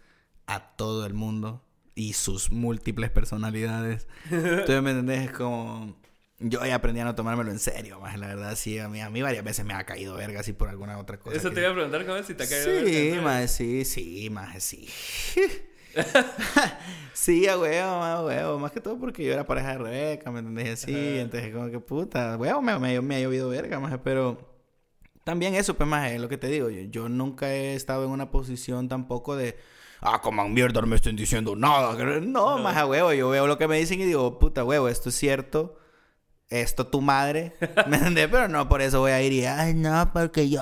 a 0.47 0.75
todo 0.75 1.05
el 1.05 1.13
mundo 1.13 1.61
y 1.97 2.13
sus 2.13 2.51
múltiples 2.51 3.09
personalidades. 3.09 4.07
Entonces, 4.31 4.81
¿me 4.81 4.91
entendés? 4.91 5.25
Es 5.25 5.31
como... 5.31 5.97
Yo 6.39 6.63
ya 6.63 6.75
aprendí 6.75 7.01
a 7.01 7.03
no 7.03 7.15
tomármelo 7.15 7.49
en 7.49 7.57
serio, 7.57 7.99
más 7.99 8.19
la 8.19 8.27
verdad, 8.27 8.55
sí, 8.55 8.77
a 8.77 8.87
mí, 8.87 9.01
a 9.01 9.09
mí 9.09 9.23
varias 9.23 9.43
veces 9.43 9.65
me 9.65 9.73
ha 9.73 9.83
caído 9.87 10.13
verga 10.13 10.41
así 10.41 10.53
por 10.53 10.69
alguna 10.69 10.99
otra 10.99 11.17
cosa. 11.17 11.35
Eso 11.35 11.51
te 11.51 11.61
iba 11.61 11.71
a 11.71 11.73
preguntar, 11.73 12.05
¿cómo 12.05 12.21
si 12.21 12.35
te 12.35 12.43
ha 12.43 12.47
caído 12.47 12.67
verga? 12.67 12.91
Sí, 12.91 13.19
más, 13.23 13.51
sí, 13.51 13.85
sí, 13.85 14.29
más, 14.29 14.63
sí. 14.63 14.87
sí, 17.13 17.47
a 17.47 17.57
huevo, 17.57 17.89
a 17.89 18.23
huevo. 18.23 18.59
Más 18.59 18.71
que 18.71 18.79
todo 18.79 18.99
porque 18.99 19.25
yo 19.25 19.33
era 19.33 19.47
pareja 19.47 19.71
de 19.71 19.77
Rebeca, 19.79 20.29
¿me 20.29 20.39
entendés? 20.39 20.83
Así, 20.83 20.93
entonces 20.93 21.51
como 21.51 21.71
que 21.71 21.79
puta, 21.79 22.37
huevo, 22.37 22.61
me, 22.61 22.77
me, 22.77 23.01
me 23.01 23.15
ha 23.15 23.19
llovido 23.19 23.49
verga, 23.49 23.79
más, 23.79 23.97
pero... 24.03 24.55
También 25.23 25.55
eso, 25.55 25.73
pues, 25.73 25.89
más, 25.89 26.11
es 26.11 26.21
lo 26.21 26.29
que 26.29 26.37
te 26.37 26.47
digo. 26.47 26.69
Yo, 26.69 26.81
yo 26.83 27.09
nunca 27.09 27.51
he 27.51 27.73
estado 27.73 28.05
en 28.05 28.11
una 28.11 28.29
posición 28.29 28.87
tampoco 28.87 29.35
de 29.35 29.57
ah, 30.01 30.19
como 30.21 30.47
mierda, 30.47 30.81
no 30.81 30.87
me 30.87 30.95
estén 30.95 31.15
diciendo 31.15 31.55
nada. 31.55 31.95
No, 32.21 32.57
más 32.57 32.77
a 32.77 32.85
huevo, 32.85 33.13
yo 33.13 33.29
veo 33.29 33.47
lo 33.47 33.57
que 33.57 33.67
me 33.67 33.77
dicen 33.77 33.99
y 33.99 34.05
digo, 34.05 34.39
puta 34.39 34.63
huevo, 34.63 34.89
esto 34.89 35.09
es 35.09 35.15
cierto. 35.15 35.77
Esto 36.49 36.87
tu 36.87 37.01
madre, 37.01 37.55
¿me 37.87 37.97
entendés? 37.97 38.29
Pero 38.29 38.47
no 38.47 38.69
por 38.69 38.81
eso 38.81 39.01
voy 39.01 39.11
a 39.11 39.21
ir 39.21 39.33
y, 39.33 39.45
ay, 39.45 39.73
no, 39.73 40.11
porque 40.13 40.47
yo, 40.47 40.61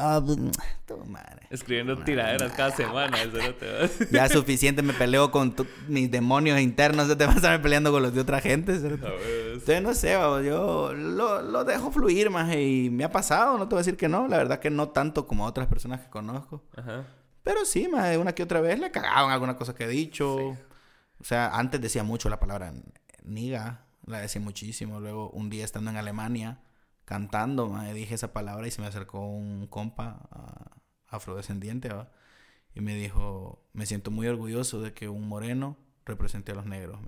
tu 0.87 0.97
madre. 1.05 1.45
Escribiendo 1.51 1.95
tiraderas 2.03 2.53
cada 2.53 2.71
semana, 2.71 3.21
eso 3.21 3.37
no 3.37 3.53
te 3.53 3.71
vas. 3.71 4.11
Ya 4.11 4.27
suficiente 4.27 4.81
me 4.81 4.93
peleo 4.93 5.29
con 5.29 5.55
mis 5.87 6.09
demonios 6.09 6.59
internos, 6.59 7.15
te 7.15 7.25
vas 7.27 7.35
a 7.35 7.37
estar 7.37 7.61
peleando 7.61 7.91
con 7.91 8.01
los 8.01 8.15
de 8.15 8.21
otra 8.21 8.41
gente. 8.41 8.73
Entonces, 8.73 9.81
no 9.83 9.93
sé, 9.93 10.13
yo 10.13 10.91
lo, 10.91 11.43
lo, 11.43 11.63
dejo 11.63 11.91
fluir 11.91 12.31
más 12.31 12.55
y 12.55 12.89
me 12.91 13.03
ha 13.03 13.11
pasado, 13.11 13.59
no 13.59 13.67
te 13.67 13.75
voy 13.75 13.81
a 13.81 13.83
decir 13.83 13.95
que 13.95 14.09
no, 14.09 14.27
la 14.27 14.37
verdad 14.37 14.59
que 14.59 14.71
no 14.71 14.89
tanto 14.89 15.27
como 15.27 15.45
otras 15.45 15.67
personas 15.67 16.01
que 16.01 16.09
conozco. 16.09 16.63
Ajá. 16.75 17.05
Pero 17.45 17.63
sí, 17.63 17.87
más 17.87 18.17
una 18.17 18.33
que 18.33 18.41
otra 18.41 18.59
vez 18.59 18.79
le 18.79 18.89
cagaban 18.89 19.31
alguna 19.31 19.55
cosa 19.55 19.75
que 19.75 19.83
he 19.83 19.87
dicho. 19.87 20.35
O 21.19 21.23
sea, 21.23 21.55
antes 21.55 21.79
decía 21.79 22.03
mucho 22.03 22.27
la 22.27 22.39
palabra 22.39 22.73
niga, 23.23 23.85
la 24.07 24.19
decía 24.19 24.41
muchísimo. 24.41 24.99
Luego, 24.99 25.29
un 25.29 25.51
día 25.51 25.63
estando 25.63 25.91
en 25.91 25.97
Alemania, 25.97 26.63
cantando, 27.05 27.69
me 27.69 27.93
dije 27.93 28.15
esa 28.15 28.33
palabra 28.33 28.67
y 28.67 28.71
se 28.71 28.81
me 28.81 28.87
acercó 28.87 29.19
un 29.27 29.67
compa 29.67 30.27
afrodescendiente, 31.07 31.91
Y 32.73 32.81
me 32.81 32.95
dijo, 32.95 33.63
me 33.73 33.85
siento 33.85 34.09
muy 34.09 34.25
orgulloso 34.27 34.81
de 34.81 34.93
que 34.93 35.07
un 35.07 35.27
moreno 35.27 35.77
represente 36.03 36.51
a 36.51 36.55
los 36.55 36.65
negros. 36.65 36.99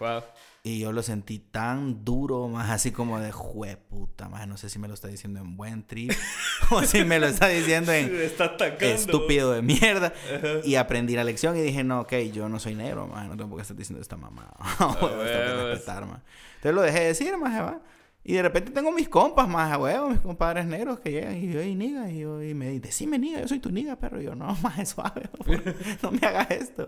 Wow. 0.00 0.22
Y 0.66 0.78
yo 0.78 0.92
lo 0.92 1.02
sentí 1.02 1.38
tan 1.38 2.06
duro, 2.06 2.48
más 2.48 2.70
así 2.70 2.90
como 2.90 3.20
de 3.20 3.32
jue 3.32 3.76
puta, 3.76 4.30
más 4.30 4.48
no 4.48 4.56
sé 4.56 4.70
si 4.70 4.78
me 4.78 4.88
lo 4.88 4.94
está 4.94 5.08
diciendo 5.08 5.38
en 5.38 5.58
buen 5.58 5.86
trip 5.86 6.10
o 6.70 6.82
si 6.84 7.04
me 7.04 7.20
lo 7.20 7.26
está 7.26 7.48
diciendo 7.48 7.92
en 7.92 8.10
estúpido 8.80 9.52
de 9.52 9.60
mierda. 9.60 10.14
Y 10.64 10.76
aprendí 10.76 11.14
la 11.14 11.24
lección 11.24 11.54
y 11.58 11.60
dije, 11.60 11.84
no, 11.84 12.00
ok, 12.00 12.14
yo 12.32 12.48
no 12.48 12.58
soy 12.58 12.74
negro, 12.74 13.06
más 13.06 13.28
no 13.28 13.36
tengo 13.36 13.50
por 13.50 13.58
qué 13.58 13.62
estar 13.62 13.76
diciendo 13.76 14.00
esta 14.00 14.16
mamá. 14.16 14.54
respetar, 15.00 16.06
más. 16.06 16.22
Entonces 16.56 16.74
lo 16.74 16.80
dejé 16.80 17.00
de 17.00 17.06
decir, 17.08 17.36
más. 17.36 17.74
Y 18.26 18.32
de 18.32 18.42
repente 18.42 18.72
tengo 18.72 18.90
mis 18.90 19.10
compas 19.10 19.46
más 19.46 19.70
a 19.70 19.76
huevo, 19.76 20.08
mis 20.08 20.20
compadres 20.20 20.64
negros 20.64 20.98
que 20.98 21.12
llegan 21.12 21.36
y 21.36 21.52
yo, 21.52 21.62
y 21.62 21.74
niga, 21.74 22.10
y 22.10 22.20
yo, 22.20 22.42
y 22.42 22.54
me 22.54 22.68
dicen, 22.68 22.80
decime 22.80 23.18
niga, 23.18 23.42
yo 23.42 23.48
soy 23.48 23.58
tu 23.58 23.70
niga, 23.70 23.96
pero 23.96 24.18
yo, 24.18 24.34
no, 24.34 24.56
más 24.62 24.88
suave, 24.88 25.28
no 26.02 26.10
me 26.10 26.26
hagas 26.26 26.50
esto. 26.50 26.86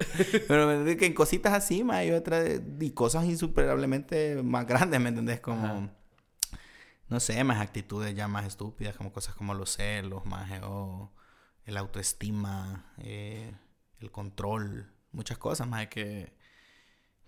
pero 0.48 0.66
me 0.66 0.72
entendí 0.72 0.96
que 0.96 1.04
en 1.04 1.12
cositas 1.12 1.52
así, 1.52 1.84
más 1.84 1.96
hay 1.96 2.12
otras, 2.12 2.62
y 2.80 2.90
cosas 2.92 3.26
insuperablemente 3.26 4.42
más 4.42 4.66
grandes, 4.66 4.98
¿me 4.98 5.10
entendés? 5.10 5.40
Como, 5.40 5.90
no 7.10 7.20
sé, 7.20 7.44
más 7.44 7.60
actitudes 7.60 8.14
ya 8.14 8.28
más 8.28 8.46
estúpidas, 8.46 8.96
como 8.96 9.12
cosas 9.12 9.34
como 9.34 9.52
los 9.52 9.76
celos, 9.76 10.24
más, 10.24 10.50
o 10.62 11.12
el 11.66 11.76
autoestima, 11.76 12.94
eh, 12.96 13.52
el 14.00 14.10
control, 14.10 14.90
muchas 15.12 15.36
cosas 15.36 15.68
más 15.68 15.86
que 15.88 16.34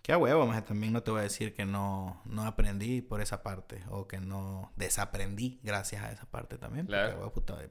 Qué 0.08 0.16
huevo, 0.16 0.46
más 0.46 0.64
también 0.64 0.94
no 0.94 1.02
te 1.02 1.10
voy 1.10 1.20
a 1.20 1.24
decir 1.24 1.52
que 1.52 1.66
no, 1.66 2.22
no 2.24 2.46
aprendí 2.46 3.02
por 3.02 3.20
esa 3.20 3.42
parte 3.42 3.84
o 3.90 4.08
que 4.08 4.20
no 4.20 4.72
desaprendí 4.74 5.60
gracias 5.62 6.02
a 6.02 6.10
esa 6.10 6.24
parte 6.24 6.56
también. 6.56 6.86
Claro. 6.86 7.30
Porque, 7.30 7.68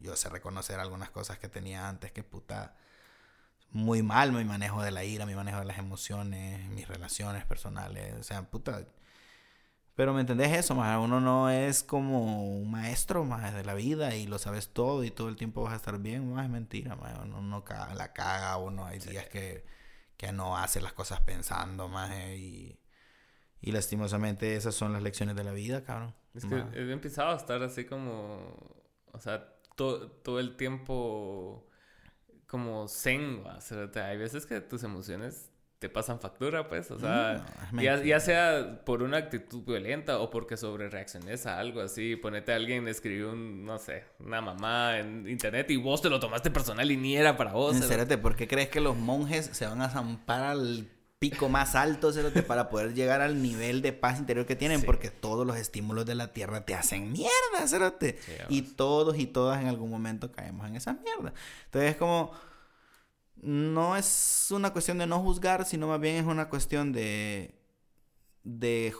yo 0.00 0.16
sé 0.16 0.30
reconocer 0.30 0.80
algunas 0.80 1.10
cosas 1.10 1.38
que 1.38 1.50
tenía 1.50 1.86
antes 1.86 2.12
que 2.12 2.22
puta 2.22 2.74
muy 3.72 4.02
mal 4.02 4.32
mi 4.32 4.42
manejo 4.46 4.82
de 4.82 4.90
la 4.90 5.04
ira, 5.04 5.26
mi 5.26 5.34
manejo 5.34 5.58
de 5.58 5.66
las 5.66 5.76
emociones, 5.76 6.66
mis 6.70 6.88
relaciones 6.88 7.44
personales, 7.44 8.14
o 8.14 8.22
sea, 8.22 8.40
puta. 8.48 8.86
Pero 9.94 10.14
me 10.14 10.22
entendés 10.22 10.52
eso, 10.52 10.74
más 10.74 10.98
uno 10.98 11.20
no 11.20 11.50
es 11.50 11.82
como 11.82 12.56
un 12.56 12.70
maestro 12.70 13.26
más 13.26 13.52
de 13.52 13.64
la 13.64 13.74
vida 13.74 14.16
y 14.16 14.26
lo 14.26 14.38
sabes 14.38 14.70
todo 14.72 15.04
y 15.04 15.10
todo 15.10 15.28
el 15.28 15.36
tiempo 15.36 15.64
vas 15.64 15.74
a 15.74 15.76
estar 15.76 15.98
bien, 15.98 16.32
más 16.32 16.46
es 16.46 16.50
mentira, 16.50 16.96
más 16.96 17.18
uno 17.22 17.42
no 17.42 17.62
la 17.94 18.14
caga, 18.14 18.56
uno 18.56 18.86
hay 18.86 18.98
días 18.98 19.26
que 19.28 19.75
que 20.16 20.32
no 20.32 20.56
hace 20.56 20.80
las 20.80 20.92
cosas 20.92 21.20
pensando 21.20 21.88
más 21.88 22.10
y, 22.34 22.80
y 23.60 23.72
lastimosamente 23.72 24.56
esas 24.56 24.74
son 24.74 24.92
las 24.92 25.02
lecciones 25.02 25.36
de 25.36 25.44
la 25.44 25.52
vida, 25.52 25.84
cabrón. 25.84 26.14
Es 26.34 26.44
que 26.44 26.54
he 26.54 26.92
empezado 26.92 27.30
a 27.30 27.36
estar 27.36 27.62
así 27.62 27.84
como, 27.84 28.56
o 29.12 29.20
sea, 29.20 29.54
todo 29.74 30.40
el 30.40 30.56
tiempo 30.56 31.68
como 32.46 32.88
zen, 32.88 33.44
o 33.46 33.60
sea, 33.60 33.90
hay 34.06 34.18
veces 34.18 34.46
que 34.46 34.60
tus 34.60 34.82
emociones 34.82 35.50
te 35.78 35.90
pasan 35.90 36.20
factura, 36.20 36.68
pues, 36.68 36.90
o 36.90 36.98
sea, 36.98 37.44
ya, 37.72 38.02
ya, 38.02 38.18
sea 38.18 38.80
por 38.84 39.02
una 39.02 39.18
actitud 39.18 39.62
violenta 39.62 40.20
o 40.20 40.30
porque 40.30 40.56
sobre 40.56 40.88
reacciones 40.88 41.46
a 41.46 41.58
algo 41.58 41.82
así, 41.82 42.16
ponete 42.16 42.52
a 42.52 42.56
alguien 42.56 42.88
escribió 42.88 43.32
un, 43.32 43.64
no 43.64 43.78
sé, 43.78 44.04
una 44.18 44.40
mamá 44.40 44.98
en 44.98 45.28
internet 45.28 45.70
y 45.70 45.76
vos 45.76 46.00
te 46.00 46.08
lo 46.08 46.18
tomaste 46.18 46.50
personal 46.50 46.90
y 46.90 46.96
ni 46.96 47.16
era 47.16 47.36
para 47.36 47.52
vos. 47.52 47.76
Espérate, 47.76 48.16
¿por 48.16 48.36
qué 48.36 48.48
crees 48.48 48.68
que 48.68 48.80
los 48.80 48.96
monjes 48.96 49.50
se 49.52 49.66
van 49.66 49.82
a 49.82 49.90
zampar 49.90 50.44
al 50.44 50.88
pico 51.18 51.48
más 51.48 51.74
alto, 51.74 52.10
para 52.46 52.68
poder 52.68 52.94
llegar 52.94 53.20
al 53.20 53.42
nivel 53.42 53.82
de 53.82 53.92
paz 53.92 54.18
interior 54.18 54.46
que 54.46 54.56
tienen? 54.56 54.82
Porque 54.82 55.10
todos 55.10 55.46
los 55.46 55.56
estímulos 55.56 56.06
de 56.06 56.14
la 56.14 56.32
tierra 56.32 56.64
te 56.64 56.74
hacen 56.74 57.12
mierda, 57.12 57.66
Cérate. 57.66 58.18
y 58.48 58.62
todos 58.62 59.18
y 59.18 59.26
todas 59.26 59.60
en 59.60 59.68
algún 59.68 59.90
momento 59.90 60.32
caemos 60.32 60.66
en 60.66 60.76
esa 60.76 60.94
mierda. 60.94 61.34
Entonces 61.66 61.90
es 61.90 61.96
como 61.96 62.32
no 63.42 63.96
es 63.96 64.48
una 64.50 64.72
cuestión 64.72 64.98
de 64.98 65.06
no 65.06 65.20
juzgar, 65.20 65.64
sino 65.64 65.88
más 65.88 66.00
bien 66.00 66.16
es 66.16 66.24
una 66.24 66.48
cuestión 66.48 66.92
de, 66.92 67.60
de 68.42 68.94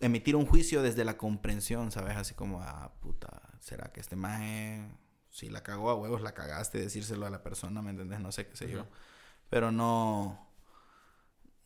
emitir 0.00 0.36
un 0.36 0.46
juicio 0.46 0.82
desde 0.82 1.04
la 1.04 1.16
comprensión, 1.16 1.90
¿sabes? 1.90 2.16
Así 2.16 2.34
como, 2.34 2.60
ah, 2.62 2.94
puta, 3.00 3.42
¿será 3.60 3.92
que 3.92 4.00
este 4.00 4.16
maje, 4.16 4.88
si 5.28 5.48
la 5.48 5.62
cagó 5.62 5.90
a 5.90 5.94
huevos, 5.94 6.22
la 6.22 6.34
cagaste, 6.34 6.78
decírselo 6.78 7.26
a 7.26 7.30
la 7.30 7.42
persona, 7.42 7.82
¿me 7.82 7.90
entiendes? 7.90 8.20
No 8.20 8.32
sé 8.32 8.46
qué 8.46 8.56
sé 8.56 8.70
yo. 8.70 8.86
Pero 9.48 9.72
no, 9.72 10.49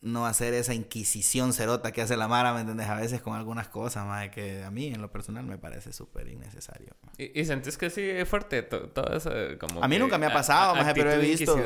no 0.05 0.27
hacer 0.27 0.53
esa 0.53 0.75
inquisición 0.75 1.51
cerota 1.51 1.91
que 1.91 1.99
hace 1.99 2.15
la 2.15 2.27
Mara, 2.27 2.53
¿me 2.53 2.59
entiendes? 2.59 2.87
A 2.87 2.95
veces 2.95 3.21
con 3.21 3.35
algunas 3.35 3.67
cosas, 3.69 4.05
más 4.05 4.29
que 4.29 4.63
a 4.63 4.69
mí 4.69 4.87
en 4.87 5.01
lo 5.01 5.11
personal 5.11 5.45
me 5.45 5.57
parece 5.57 5.91
súper 5.93 6.27
innecesario. 6.27 6.95
¿Y, 7.17 7.41
¿Y, 7.41 7.45
sentís 7.45 7.75
que 7.75 7.89
sí 7.89 8.01
es 8.01 8.29
fuerte 8.29 8.61
todo 8.61 9.17
eso? 9.17 9.31
Como 9.59 9.83
a 9.83 9.87
mí 9.87 9.97
nunca 9.97 10.19
me 10.19 10.27
ha 10.27 10.31
pasado, 10.31 10.75
más 10.75 10.93
pero 10.93 11.11
he 11.11 11.17
visto, 11.17 11.57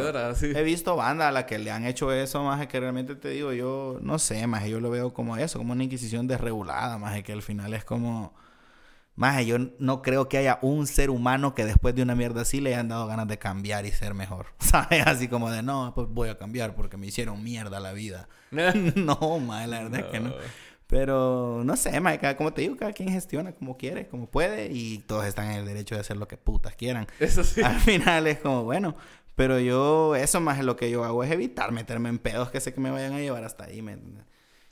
he 0.41 0.63
visto 0.63 0.95
banda 0.95 1.27
a 1.27 1.31
la 1.33 1.45
que 1.45 1.59
le 1.59 1.69
han 1.69 1.85
hecho 1.85 2.13
eso, 2.13 2.41
más 2.43 2.65
que 2.65 2.79
realmente 2.79 3.15
te 3.15 3.29
digo, 3.29 3.51
yo 3.51 3.99
no 4.01 4.17
sé, 4.17 4.47
más 4.47 4.65
yo 4.65 4.79
lo 4.79 4.89
veo 4.89 5.13
como 5.13 5.35
eso, 5.35 5.59
como 5.59 5.73
una 5.73 5.83
inquisición 5.83 6.25
desregulada, 6.25 6.97
más 6.97 7.21
que 7.23 7.33
al 7.33 7.41
final 7.41 7.73
es 7.73 7.83
como 7.83 8.33
más, 9.19 9.45
yo 9.45 9.57
no 9.79 10.01
creo 10.01 10.29
que 10.29 10.37
haya 10.37 10.59
un 10.61 10.87
ser 10.87 11.09
humano 11.09 11.53
que 11.53 11.65
después 11.65 11.93
de 11.93 12.01
una 12.01 12.15
mierda 12.15 12.43
así 12.43 12.61
le 12.61 12.73
hayan 12.73 12.87
dado 12.87 13.05
ganas 13.05 13.27
de 13.27 13.37
cambiar 13.37 13.85
y 13.85 13.91
ser 13.91 14.13
mejor. 14.13 14.45
¿Sabes? 14.59 15.05
Así 15.05 15.27
como 15.27 15.51
de, 15.51 15.61
no, 15.61 15.91
pues 15.93 16.07
voy 16.09 16.29
a 16.29 16.37
cambiar 16.37 16.73
porque 16.73 16.95
me 16.95 17.07
hicieron 17.07 17.43
mierda 17.43 17.81
la 17.81 17.91
vida. 17.91 18.29
no, 18.51 19.39
más, 19.39 19.67
la 19.67 19.83
verdad 19.83 19.99
es 19.99 20.05
que 20.05 20.19
no. 20.21 20.33
Pero 20.87 21.63
no 21.65 21.75
sé, 21.75 21.99
más, 21.99 22.17
como 22.37 22.53
te 22.53 22.61
digo, 22.61 22.77
cada 22.77 22.93
quien 22.93 23.09
gestiona 23.09 23.51
como 23.51 23.77
quiere, 23.77 24.07
como 24.07 24.25
puede 24.25 24.71
y 24.71 24.99
todos 24.99 25.25
están 25.25 25.51
en 25.51 25.57
el 25.57 25.65
derecho 25.65 25.95
de 25.95 26.01
hacer 26.01 26.15
lo 26.15 26.27
que 26.27 26.37
putas 26.37 26.75
quieran. 26.75 27.05
Eso 27.19 27.43
sí. 27.43 27.61
Al 27.61 27.79
final 27.81 28.25
es 28.25 28.39
como, 28.39 28.63
bueno, 28.63 28.95
pero 29.35 29.59
yo, 29.59 30.15
eso 30.15 30.39
más 30.39 30.63
lo 30.63 30.77
que 30.77 30.89
yo 30.89 31.03
hago 31.03 31.25
es 31.25 31.31
evitar 31.31 31.73
meterme 31.73 32.07
en 32.07 32.19
pedos 32.19 32.51
que 32.51 32.61
sé 32.61 32.73
que 32.73 32.79
me 32.79 32.89
vayan 32.89 33.13
a 33.13 33.19
llevar 33.19 33.43
hasta 33.43 33.65
ahí, 33.65 33.81
¿me 33.81 33.91
entiendes? 33.91 34.28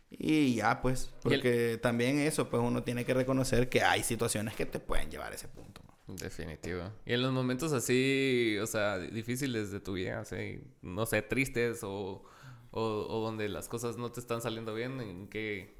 Y 0.09 0.55
ya, 0.55 0.81
pues, 0.81 1.11
porque 1.21 1.77
también 1.81 2.19
eso, 2.19 2.49
pues 2.49 2.63
uno 2.63 2.83
tiene 2.83 3.05
que 3.05 3.13
reconocer 3.13 3.67
que 3.67 3.81
hay 3.81 4.03
situaciones 4.03 4.55
que 4.55 4.65
te 4.65 4.79
pueden 4.79 5.11
llevar 5.11 5.33
a 5.33 5.35
ese 5.35 5.47
punto. 5.47 5.81
Definitivo. 6.07 6.83
Y 7.05 7.13
en 7.13 7.21
los 7.21 7.33
momentos 7.33 7.73
así, 7.73 8.57
o 8.61 8.67
sea, 8.67 8.97
difíciles 8.97 9.71
de 9.71 9.81
tu 9.81 9.93
vida, 9.93 10.21
así, 10.21 10.61
no 10.81 11.05
sé, 11.05 11.21
tristes 11.21 11.83
o, 11.83 12.23
o, 12.71 13.21
donde 13.21 13.49
las 13.49 13.67
cosas 13.67 13.97
no 13.97 14.11
te 14.11 14.21
están 14.21 14.41
saliendo 14.41 14.73
bien, 14.73 15.01
¿en 15.01 15.27
qué, 15.27 15.75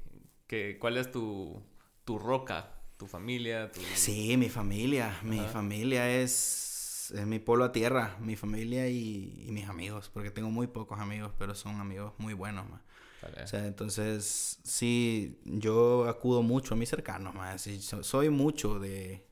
qué, 0.46 0.76
¿cuál 0.78 0.98
es 0.98 1.10
tu, 1.10 1.62
tu 2.04 2.18
roca? 2.18 2.74
¿Tu 2.98 3.06
familia? 3.06 3.72
Tu... 3.72 3.80
Sí, 3.94 4.36
mi 4.36 4.50
familia. 4.50 5.18
Mi 5.22 5.38
familia 5.38 6.10
es, 6.10 7.12
es 7.16 7.26
mi 7.26 7.38
polo 7.38 7.64
a 7.64 7.72
tierra. 7.72 8.16
Mi 8.20 8.36
familia 8.36 8.88
y, 8.88 9.44
y, 9.46 9.52
mis 9.52 9.66
amigos, 9.68 10.10
porque 10.12 10.30
tengo 10.30 10.50
muy 10.50 10.66
pocos 10.66 10.98
amigos, 10.98 11.32
pero 11.38 11.54
son 11.54 11.80
amigos 11.80 12.12
muy 12.18 12.34
buenos. 12.34 12.68
Man. 12.68 12.82
O 13.22 13.46
sea, 13.46 13.66
entonces, 13.66 14.60
sí, 14.62 15.40
yo 15.44 16.08
acudo 16.08 16.42
mucho 16.42 16.74
a 16.74 16.76
mis 16.76 16.88
cercanos, 16.88 17.34
más. 17.34 17.68
soy 18.02 18.30
mucho 18.30 18.78
de, 18.78 19.26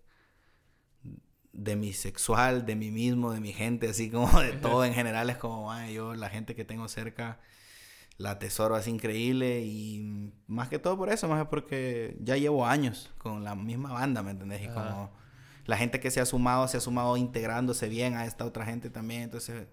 de 1.53 1.77
mi 1.77 1.93
sexual, 1.93 2.67
de 2.67 2.75
mí 2.75 2.91
mismo, 2.91 3.33
de 3.33 3.41
mi 3.41 3.53
gente, 3.53 3.89
así 3.89 4.11
como 4.11 4.41
de 4.41 4.53
todo 4.53 4.85
en 4.85 4.93
general. 4.93 5.31
Es 5.31 5.37
como, 5.37 5.73
yo, 5.89 6.15
la 6.15 6.29
gente 6.29 6.55
que 6.55 6.65
tengo 6.65 6.89
cerca, 6.89 7.41
la 8.19 8.39
tesoro 8.39 8.75
así 8.75 8.91
increíble. 8.91 9.63
Y 9.63 10.33
más 10.47 10.69
que 10.69 10.79
todo 10.79 10.97
por 10.97 11.09
eso, 11.09 11.29
más 11.29 11.47
porque 11.47 12.17
ya 12.21 12.37
llevo 12.37 12.67
años 12.67 13.13
con 13.19 13.45
la 13.45 13.55
misma 13.55 13.93
banda, 13.93 14.23
¿me 14.23 14.33
entendés? 14.33 14.63
Y 14.63 14.69
como 14.69 15.13
la 15.65 15.77
gente 15.77 16.01
que 16.01 16.11
se 16.11 16.21
ha 16.21 16.27
sumado, 16.27 16.67
se 16.67 16.77
ha 16.77 16.81
sumado 16.81 17.17
integrándose 17.17 17.89
bien 17.89 18.15
a 18.15 18.27
esta 18.27 18.45
otra 18.45 18.65
gente 18.65 18.91
también. 18.91 19.23
Entonces 19.23 19.69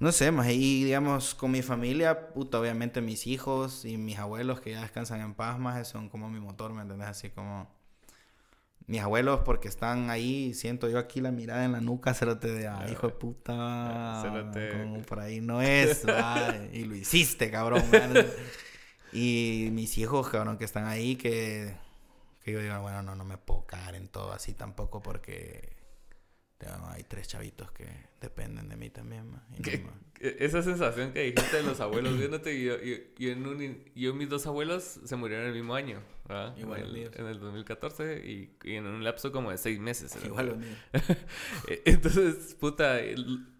no 0.00 0.12
sé, 0.12 0.32
más 0.32 0.48
y 0.48 0.84
digamos, 0.84 1.34
con 1.34 1.50
mi 1.50 1.60
familia, 1.60 2.30
puta, 2.30 2.58
obviamente 2.58 3.02
mis 3.02 3.26
hijos 3.26 3.84
y 3.84 3.98
mis 3.98 4.18
abuelos 4.18 4.60
que 4.62 4.70
ya 4.70 4.80
descansan 4.80 5.20
en 5.20 5.34
paz, 5.34 5.58
más 5.58 5.86
son 5.88 6.08
como 6.08 6.30
mi 6.30 6.40
motor, 6.40 6.72
¿me 6.72 6.80
entendés? 6.80 7.08
Así 7.08 7.28
como 7.28 7.68
mis 8.86 9.02
abuelos 9.02 9.40
porque 9.44 9.68
están 9.68 10.08
ahí, 10.08 10.54
siento 10.54 10.88
yo 10.88 10.98
aquí 10.98 11.20
la 11.20 11.30
mirada 11.32 11.66
en 11.66 11.72
la 11.72 11.82
nuca, 11.82 12.14
cerote 12.14 12.50
de, 12.50 12.66
ah, 12.66 12.86
hijo 12.90 13.08
de 13.08 13.12
puta, 13.12 14.22
como 14.72 15.02
por 15.06 15.20
ahí 15.20 15.42
no 15.42 15.60
es, 15.60 16.06
y 16.72 16.84
lo 16.84 16.96
hiciste, 16.96 17.50
cabrón. 17.50 17.84
y 19.12 19.68
mis 19.72 19.98
hijos, 19.98 20.30
cabrón, 20.30 20.56
que 20.56 20.64
están 20.64 20.86
ahí, 20.86 21.16
que, 21.16 21.74
que 22.42 22.52
yo 22.52 22.60
digo, 22.60 22.80
bueno, 22.80 23.02
no, 23.02 23.14
no 23.14 23.24
me 23.26 23.36
puedo 23.36 23.66
caer 23.66 23.96
en 23.96 24.08
todo 24.08 24.32
así 24.32 24.54
tampoco 24.54 25.02
porque 25.02 25.79
hay 26.88 27.04
tres 27.04 27.28
chavitos 27.28 27.70
que 27.72 27.86
dependen 28.20 28.68
de 28.68 28.76
mí 28.76 28.90
también. 28.90 29.30
E, 30.20 30.36
esa 30.40 30.62
sensación 30.62 31.12
que 31.12 31.22
dijiste 31.22 31.56
de 31.56 31.62
los 31.62 31.80
abuelos 31.80 32.18
viéndote, 32.18 32.62
yo, 32.62 32.76
yo, 32.80 33.30
en 33.30 33.46
un, 33.46 33.84
yo, 33.94 34.14
mis 34.14 34.28
dos 34.28 34.46
abuelos 34.46 35.00
se 35.04 35.16
murieron 35.16 35.46
el 35.46 35.54
mismo 35.54 35.74
año. 35.74 36.02
Igual 36.56 36.96
en 36.96 36.96
el, 36.96 37.10
en 37.16 37.26
el 37.26 37.40
2014 37.40 38.24
y, 38.24 38.56
y, 38.62 38.74
en 38.74 38.86
un 38.86 39.02
lapso 39.02 39.32
como 39.32 39.50
de 39.50 39.58
seis 39.58 39.80
meses. 39.80 40.16
Igual 40.24 40.46
los 40.46 40.58
e, 41.68 41.82
Entonces, 41.86 42.54
puta, 42.54 42.98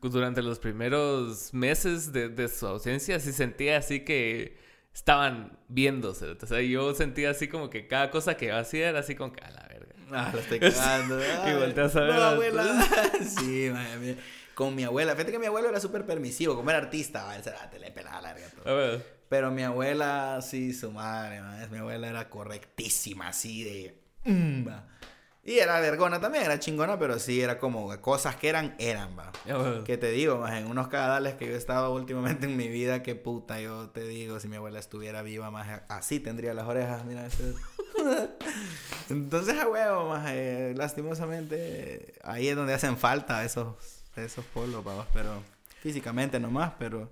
durante 0.01 0.43
los 0.43 0.59
primeros 0.59 1.53
meses 1.53 2.13
de, 2.13 2.29
de 2.29 2.49
su 2.49 2.67
ausencia 2.67 3.19
sí 3.19 3.33
sentía 3.33 3.79
así 3.79 4.01
que 4.05 4.59
estaban 4.95 5.59
viéndose. 5.69 6.27
O 6.27 6.47
sea, 6.47 6.61
yo 6.61 6.95
sentía 6.95 7.31
así 7.31 7.49
como 7.49 7.71
que 7.71 7.87
cada 7.87 8.11
cosa 8.11 8.37
que 8.37 8.53
hacía 8.53 8.91
era 8.91 9.01
así 9.01 9.15
como 9.15 9.33
que 9.33 9.41
a 9.43 9.51
la 9.51 9.67
verga. 9.69 9.90
Ah, 10.13 10.31
lo 10.33 10.41
estoy 10.41 10.59
cagando. 10.61 11.21
y 11.21 11.55
volteas 11.55 11.97
a 11.97 12.01
ver. 12.01 12.15
No, 12.15 12.23
abuela. 12.23 12.89
sí, 13.39 13.71
madre 13.73 14.17
Con 14.55 14.75
mi 14.75 14.85
abuela. 14.85 15.13
Fíjate 15.13 15.33
que 15.33 15.39
mi 15.39 15.47
abuelo 15.47 15.69
era 15.69 15.81
súper 15.81 16.05
permisivo, 16.07 16.55
como 16.57 16.71
era 16.71 16.79
artista, 16.79 17.35
él 17.37 17.43
se 17.43 17.51
la, 17.51 17.71
le 17.79 17.91
pelaba 17.91 18.21
la 18.21 18.33
verga 18.35 18.49
todo. 18.51 18.73
A 18.73 18.77
ver. 18.77 19.21
Pero 19.29 19.51
mi 19.51 19.63
abuela, 19.63 20.41
sí, 20.43 20.73
su 20.73 20.91
madre, 20.91 21.41
mi 21.71 21.79
abuela 21.79 22.09
era 22.09 22.29
correctísima, 22.29 23.29
así 23.29 23.63
de... 23.63 24.03
Mm, 24.25 24.67
va. 24.67 24.89
Y 25.43 25.59
era 25.59 25.81
vergona 25.81 26.21
también, 26.21 26.45
era 26.45 26.59
chingona, 26.59 26.99
pero 26.99 27.19
sí, 27.19 27.41
era 27.41 27.59
como 27.59 27.99
cosas 28.03 28.37
que 28.37 28.49
eran, 28.49 28.75
eran, 28.79 29.17
va. 29.19 29.33
Que 29.85 29.97
te 29.97 30.11
digo, 30.11 30.37
más 30.37 30.53
en 30.53 30.67
unos 30.67 30.89
cadales 30.89 31.35
que 31.35 31.47
yo 31.47 31.55
estaba 31.57 31.89
últimamente 31.89 32.45
en 32.45 32.57
mi 32.57 32.69
vida, 32.69 33.03
qué 33.03 33.15
puta, 33.15 33.59
yo 33.59 33.89
te 33.89 34.07
digo, 34.07 34.39
si 34.39 34.49
mi 34.49 34.57
abuela 34.57 34.79
estuviera 34.79 35.23
viva, 35.23 35.51
más 35.51 35.83
así 35.89 36.21
tendría 36.21 36.53
las 36.53 36.67
orejas, 36.67 37.07
mira. 37.07 37.27
Entonces, 39.11 39.59
a 39.59 39.67
huevo, 39.67 40.11
más 40.11 40.29
eh, 40.31 40.75
lastimosamente, 40.77 42.13
ahí 42.23 42.49
es 42.49 42.57
donde 42.57 42.75
hacen 42.75 42.99
falta 42.99 43.43
esos, 43.43 43.77
esos 44.17 44.45
polos, 44.45 44.85
vamos, 44.85 45.07
pero 45.15 45.43
físicamente 45.81 46.39
nomás, 46.39 46.73
pero 46.79 47.11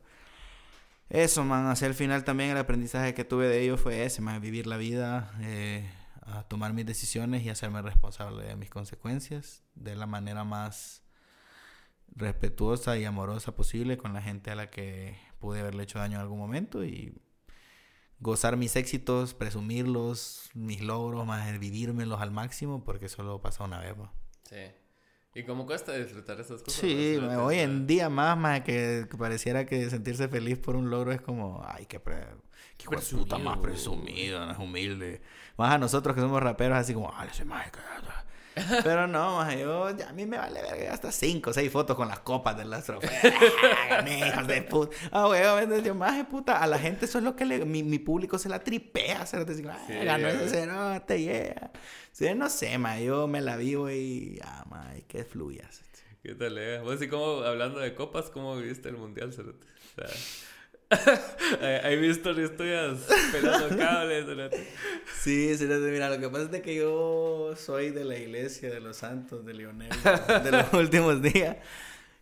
eso, 1.08 1.44
man, 1.44 1.66
hacia 1.68 1.86
el 1.86 1.94
final 1.94 2.24
también 2.24 2.50
el 2.50 2.58
aprendizaje 2.58 3.14
que 3.14 3.24
tuve 3.24 3.48
de 3.48 3.62
ellos 3.62 3.80
fue 3.80 4.04
ese, 4.04 4.20
más 4.20 4.38
vivir 4.40 4.66
la 4.66 4.76
vida, 4.76 5.32
eh, 5.40 5.90
a 6.30 6.42
tomar 6.44 6.72
mis 6.72 6.86
decisiones 6.86 7.42
y 7.42 7.50
hacerme 7.50 7.82
responsable 7.82 8.44
de 8.44 8.56
mis 8.56 8.70
consecuencias 8.70 9.62
de 9.74 9.96
la 9.96 10.06
manera 10.06 10.44
más 10.44 11.02
respetuosa 12.14 12.98
y 12.98 13.04
amorosa 13.04 13.54
posible 13.54 13.96
con 13.96 14.12
la 14.12 14.22
gente 14.22 14.50
a 14.50 14.54
la 14.54 14.70
que 14.70 15.16
pude 15.38 15.60
haberle 15.60 15.84
hecho 15.84 15.98
daño 15.98 16.16
en 16.16 16.22
algún 16.22 16.38
momento 16.38 16.84
y 16.84 17.20
gozar 18.20 18.56
mis 18.56 18.76
éxitos, 18.76 19.34
presumirlos, 19.34 20.50
mis 20.54 20.82
logros, 20.82 21.26
más 21.26 21.58
vivírmelos 21.58 22.20
al 22.20 22.30
máximo 22.30 22.84
porque 22.84 23.08
solo 23.08 23.40
pasa 23.40 23.64
una 23.64 23.80
vez. 23.80 23.94
Sí. 24.48 24.56
¿Y 25.34 25.44
cómo 25.44 25.66
cuesta 25.66 25.96
disfrutar 25.96 26.40
esas 26.40 26.62
cosas? 26.62 26.80
Sí, 26.80 27.16
hoy 27.16 27.58
en 27.58 27.86
día 27.86 28.08
más, 28.08 28.36
más 28.36 28.62
que, 28.62 29.06
pareciera 29.16 29.66
que 29.66 29.88
sentirse 29.88 30.28
feliz 30.28 30.58
por 30.58 30.74
un 30.74 30.90
logro 30.90 31.12
es 31.12 31.20
como, 31.20 31.62
ay, 31.64 31.86
qué, 31.86 32.00
pre 32.00 32.26
qué 32.78 32.86
puta 32.88 33.36
más 33.36 33.58
presumido, 33.58 34.44
no 34.46 34.52
es 34.52 34.58
humilde. 34.58 35.20
Más 35.58 35.74
a 35.74 35.78
nosotros 35.78 36.14
que 36.14 36.22
somos 36.22 36.42
raperos, 36.42 36.78
así 36.78 36.94
como, 36.94 37.12
ay, 37.14 37.28
ese 37.30 37.44
más 37.44 37.66
pero 38.82 39.06
no, 39.06 39.36
más 39.36 39.56
yo, 39.56 39.96
ya 39.96 40.08
a 40.08 40.12
mí 40.12 40.26
me 40.26 40.36
vale 40.38 40.60
verga 40.62 40.92
hasta 40.92 41.12
cinco 41.12 41.50
o 41.50 41.52
seis 41.52 41.70
fotos 41.70 41.96
con 41.96 42.08
las 42.08 42.20
copas 42.20 42.56
de 42.56 42.64
las 42.64 42.84
trofeos. 42.84 43.12
hijos 44.08 44.46
de 44.46 44.62
puta. 44.62 44.96
Ah, 45.12 45.28
weón, 45.28 45.82
yo, 45.82 45.94
más 45.94 46.16
de 46.16 46.24
puta, 46.24 46.62
a 46.62 46.66
la 46.66 46.78
gente 46.78 47.04
eso 47.04 47.18
es 47.18 47.24
lo 47.24 47.36
que 47.36 47.44
le, 47.44 47.64
mi, 47.64 47.82
mi 47.82 47.98
público 47.98 48.38
se 48.38 48.48
la 48.48 48.60
tripea, 48.60 49.26
se 49.26 49.44
te 49.44 49.54
digo, 49.54 49.70
sí, 49.86 49.92
ganó 49.92 50.28
ese 50.28 50.48
cerote, 50.48 51.22
yeah. 51.22 51.70
Sí, 52.12 52.26
no 52.34 52.48
sé, 52.48 52.78
ma, 52.78 52.98
yo 52.98 53.28
me 53.28 53.40
la 53.40 53.56
vivo 53.56 53.90
y 53.90 54.38
ya, 54.38 54.64
ma, 54.68 54.92
y 54.96 55.02
que 55.02 55.24
fluyas. 55.24 55.82
¿Qué 56.22 56.34
tal, 56.34 56.58
eh? 56.58 56.80
Vos 56.80 56.98
sí, 56.98 57.08
como, 57.08 57.42
hablando 57.42 57.78
de 57.78 57.94
copas, 57.94 58.28
¿cómo 58.30 58.56
viviste 58.56 58.88
el 58.88 58.96
mundial, 58.96 59.32
cerote? 59.32 59.66
O 59.66 60.00
sea... 60.00 60.08
Hay 61.84 61.98
visto 61.98 62.30
historias 62.30 62.98
pelando 63.30 63.76
cables. 63.76 64.26
Sí, 65.20 65.56
sí, 65.56 65.66
mira, 65.66 66.08
lo 66.08 66.18
que 66.18 66.28
pasa 66.28 66.56
es 66.56 66.62
que 66.62 66.76
yo 66.76 67.54
soy 67.56 67.90
de 67.90 68.04
la 68.04 68.16
iglesia 68.16 68.70
de 68.70 68.80
los 68.80 68.96
santos 68.96 69.44
de 69.44 69.54
Lionel 69.54 69.90
de 70.44 70.50
los 70.50 70.72
últimos 70.72 71.20
días. 71.20 71.56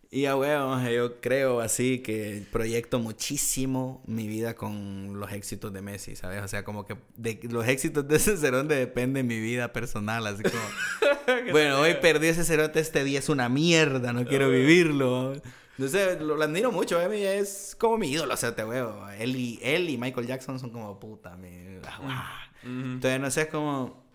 Y 0.09 0.25
a 0.25 0.37
huevo, 0.37 0.81
yo 0.89 1.19
creo 1.19 1.59
así 1.59 1.99
que 1.99 2.43
proyecto 2.51 2.99
muchísimo 2.99 4.01
mi 4.07 4.25
vida 4.27 4.55
con 4.55 5.19
los 5.19 5.33
éxitos 5.33 5.73
de 5.73 5.81
Messi, 5.81 6.15
¿sabes? 6.15 6.41
O 6.41 6.47
sea, 6.47 6.63
como 6.63 6.85
que 6.85 6.95
de 7.17 7.39
los 7.49 7.67
éxitos 7.67 8.07
de 8.07 8.15
ese 8.15 8.37
cerote 8.37 8.73
depende 8.73 9.23
mi 9.23 9.39
vida 9.39 9.73
personal, 9.73 10.25
así 10.25 10.43
como... 10.43 10.63
bueno, 11.51 11.81
hoy 11.81 11.95
perdí 12.01 12.27
ese 12.27 12.45
cerote, 12.45 12.79
este 12.79 13.03
día 13.03 13.19
es 13.19 13.27
una 13.27 13.49
mierda, 13.49 14.13
no 14.13 14.25
quiero 14.25 14.49
vivirlo. 14.49 15.33
No 15.77 15.87
sé, 15.87 16.19
lo, 16.19 16.41
admiro 16.41 16.71
mucho, 16.71 16.99
eh, 16.99 17.39
es 17.39 17.75
como 17.79 17.97
mi 17.97 18.09
ídolo, 18.09 18.33
o 18.33 18.37
sea, 18.37 18.55
te 18.55 18.63
veo. 18.63 19.07
Él 19.11 19.35
y, 19.35 19.59
él 19.61 19.89
y 19.89 19.97
Michael 19.97 20.25
Jackson 20.25 20.59
son 20.59 20.71
como 20.71 20.99
puta, 20.99 21.37
mi, 21.37 21.79
ah, 21.85 22.49
Entonces, 22.63 23.19
no 23.19 23.29
sé, 23.29 23.41
es 23.41 23.47
como 23.47 24.07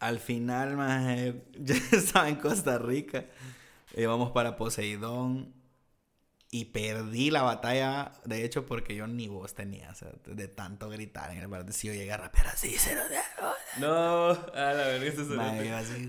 al 0.00 0.18
final, 0.18 0.76
más 0.76 1.06
yo 1.58 1.74
estaba 1.92 2.28
en 2.28 2.36
Costa 2.36 2.78
Rica, 2.78 3.26
íbamos 3.94 4.32
para 4.32 4.56
Poseidón 4.56 5.54
y 6.50 6.66
perdí 6.66 7.30
la 7.30 7.42
batalla, 7.42 8.12
de 8.24 8.44
hecho, 8.44 8.66
porque 8.66 8.94
yo 8.94 9.06
ni 9.06 9.28
voz 9.28 9.54
tenía, 9.54 9.90
o 9.90 9.94
sea, 9.94 10.10
de 10.24 10.48
tanto 10.48 10.88
gritar 10.88 11.30
en 11.30 11.38
el 11.38 11.48
bar, 11.48 11.70
si 11.72 11.88
yo 11.88 11.94
llegué 11.94 12.12
a 12.12 12.16
rapear 12.16 12.48
así, 12.48 12.76
se 12.78 12.94
lo 12.94 13.02
No, 13.78 14.30
a 14.30 14.72
la 14.72 14.86
verga, 14.86 15.06
eso 15.06 15.24
se 15.24 15.40
así, 15.72 16.06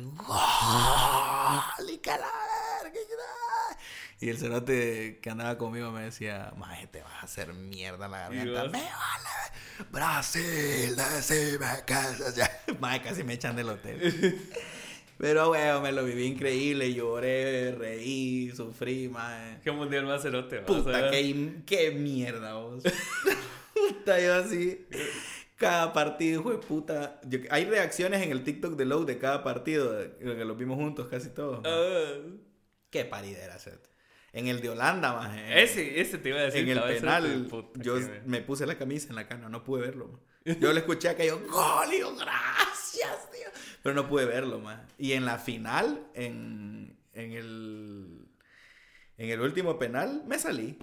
y 4.19 4.29
el 4.29 4.37
cerote 4.37 5.19
que 5.21 5.29
andaba 5.29 5.57
conmigo 5.57 5.91
me 5.91 6.01
decía, 6.01 6.51
maje, 6.57 6.87
te 6.87 7.01
vas 7.03 7.13
a 7.13 7.25
hacer 7.25 7.53
mierda 7.53 8.07
la 8.07 8.29
garganta. 8.29 8.63
Me 8.63 8.79
vale, 8.79 9.89
Brasil, 9.91 10.95
decime 10.95 11.67
que... 11.85 12.73
Maje, 12.79 13.01
casi 13.01 13.23
me 13.23 13.33
echan 13.33 13.55
del 13.55 13.69
hotel. 13.69 14.41
Pero, 15.19 15.51
weón, 15.51 15.83
me 15.83 15.91
lo 15.91 16.03
viví 16.03 16.25
increíble. 16.25 16.93
Lloré, 16.93 17.73
reí, 17.73 18.51
sufrí, 18.55 19.09
maje. 19.09 19.59
¿Qué 19.63 19.71
mundial 19.71 20.05
más 20.05 20.21
cerote? 20.21 20.59
Puta, 20.59 21.09
qué, 21.09 21.63
qué 21.65 21.91
mierda, 21.91 22.53
vos. 22.53 22.83
Puta, 23.73 24.19
yo 24.19 24.35
así... 24.35 24.85
Cada 25.55 25.91
partido, 25.91 26.39
hijo 26.39 26.51
de 26.51 26.59
puta. 26.59 27.19
hay 27.49 27.65
reacciones 27.65 28.21
en 28.21 28.31
el 28.31 28.43
TikTok 28.43 28.75
de 28.75 28.85
Low 28.85 29.05
de 29.05 29.17
cada 29.17 29.43
partido, 29.43 29.97
que 30.19 30.45
lo 30.45 30.55
vimos 30.55 30.77
juntos 30.77 31.07
casi 31.07 31.29
todos. 31.29 31.61
Ah. 31.65 32.13
Qué 32.91 33.05
paridera, 33.05 33.57
¿cierto? 33.57 33.89
En 34.37 34.47
el 34.47 34.61
de 34.61 34.69
Holanda, 34.69 35.13
más. 35.13 35.35
Ese, 35.49 35.99
ese 35.99 36.19
te 36.19 36.29
iba 36.29 36.39
a 36.39 36.43
decir. 36.43 36.69
En 36.69 36.77
el 36.77 36.83
penal, 36.83 37.47
yo 37.75 37.97
me 38.25 38.41
puse 38.41 38.67
la 38.67 38.77
camisa 38.77 39.09
en 39.09 39.15
la 39.15 39.27
cana, 39.27 39.49
no 39.49 39.63
pude 39.63 39.81
verlo. 39.81 40.21
Yo 40.45 40.71
le 40.73 40.81
escuché 40.81 41.15
que 41.15 41.25
yo, 41.25 41.39
gol, 41.39 41.93
y 41.93 41.99
yo, 41.99 42.15
gracias, 42.15 43.31
tío. 43.31 43.49
Pero 43.81 43.95
no 43.95 44.07
pude 44.07 44.25
verlo, 44.25 44.59
más. 44.59 44.79
Y 44.99 45.13
en 45.13 45.25
la 45.25 45.39
final, 45.39 46.07
en, 46.13 46.99
en 47.13 47.31
el. 47.31 48.27
En 49.17 49.29
el 49.31 49.41
último 49.41 49.79
penal, 49.79 50.23
me 50.27 50.37
salí. 50.37 50.77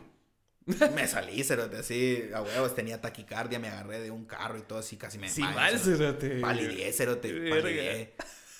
me 0.95 1.07
salí, 1.07 1.45
cerote, 1.45 1.77
así, 1.77 2.25
a 2.35 2.43
huevos, 2.43 2.75
tenía 2.75 3.01
taquicardia, 3.01 3.61
me 3.61 3.69
agarré 3.69 4.01
de 4.01 4.11
un 4.11 4.25
carro 4.25 4.59
y 4.59 4.63
todo 4.63 4.79
así, 4.79 4.97
casi 4.97 5.19
me... 5.19 5.29
Sí, 5.29 5.43
mal, 5.43 5.79
cerote. 5.79 6.41
Palidé, 6.41 6.91
cerote. 6.93 8.15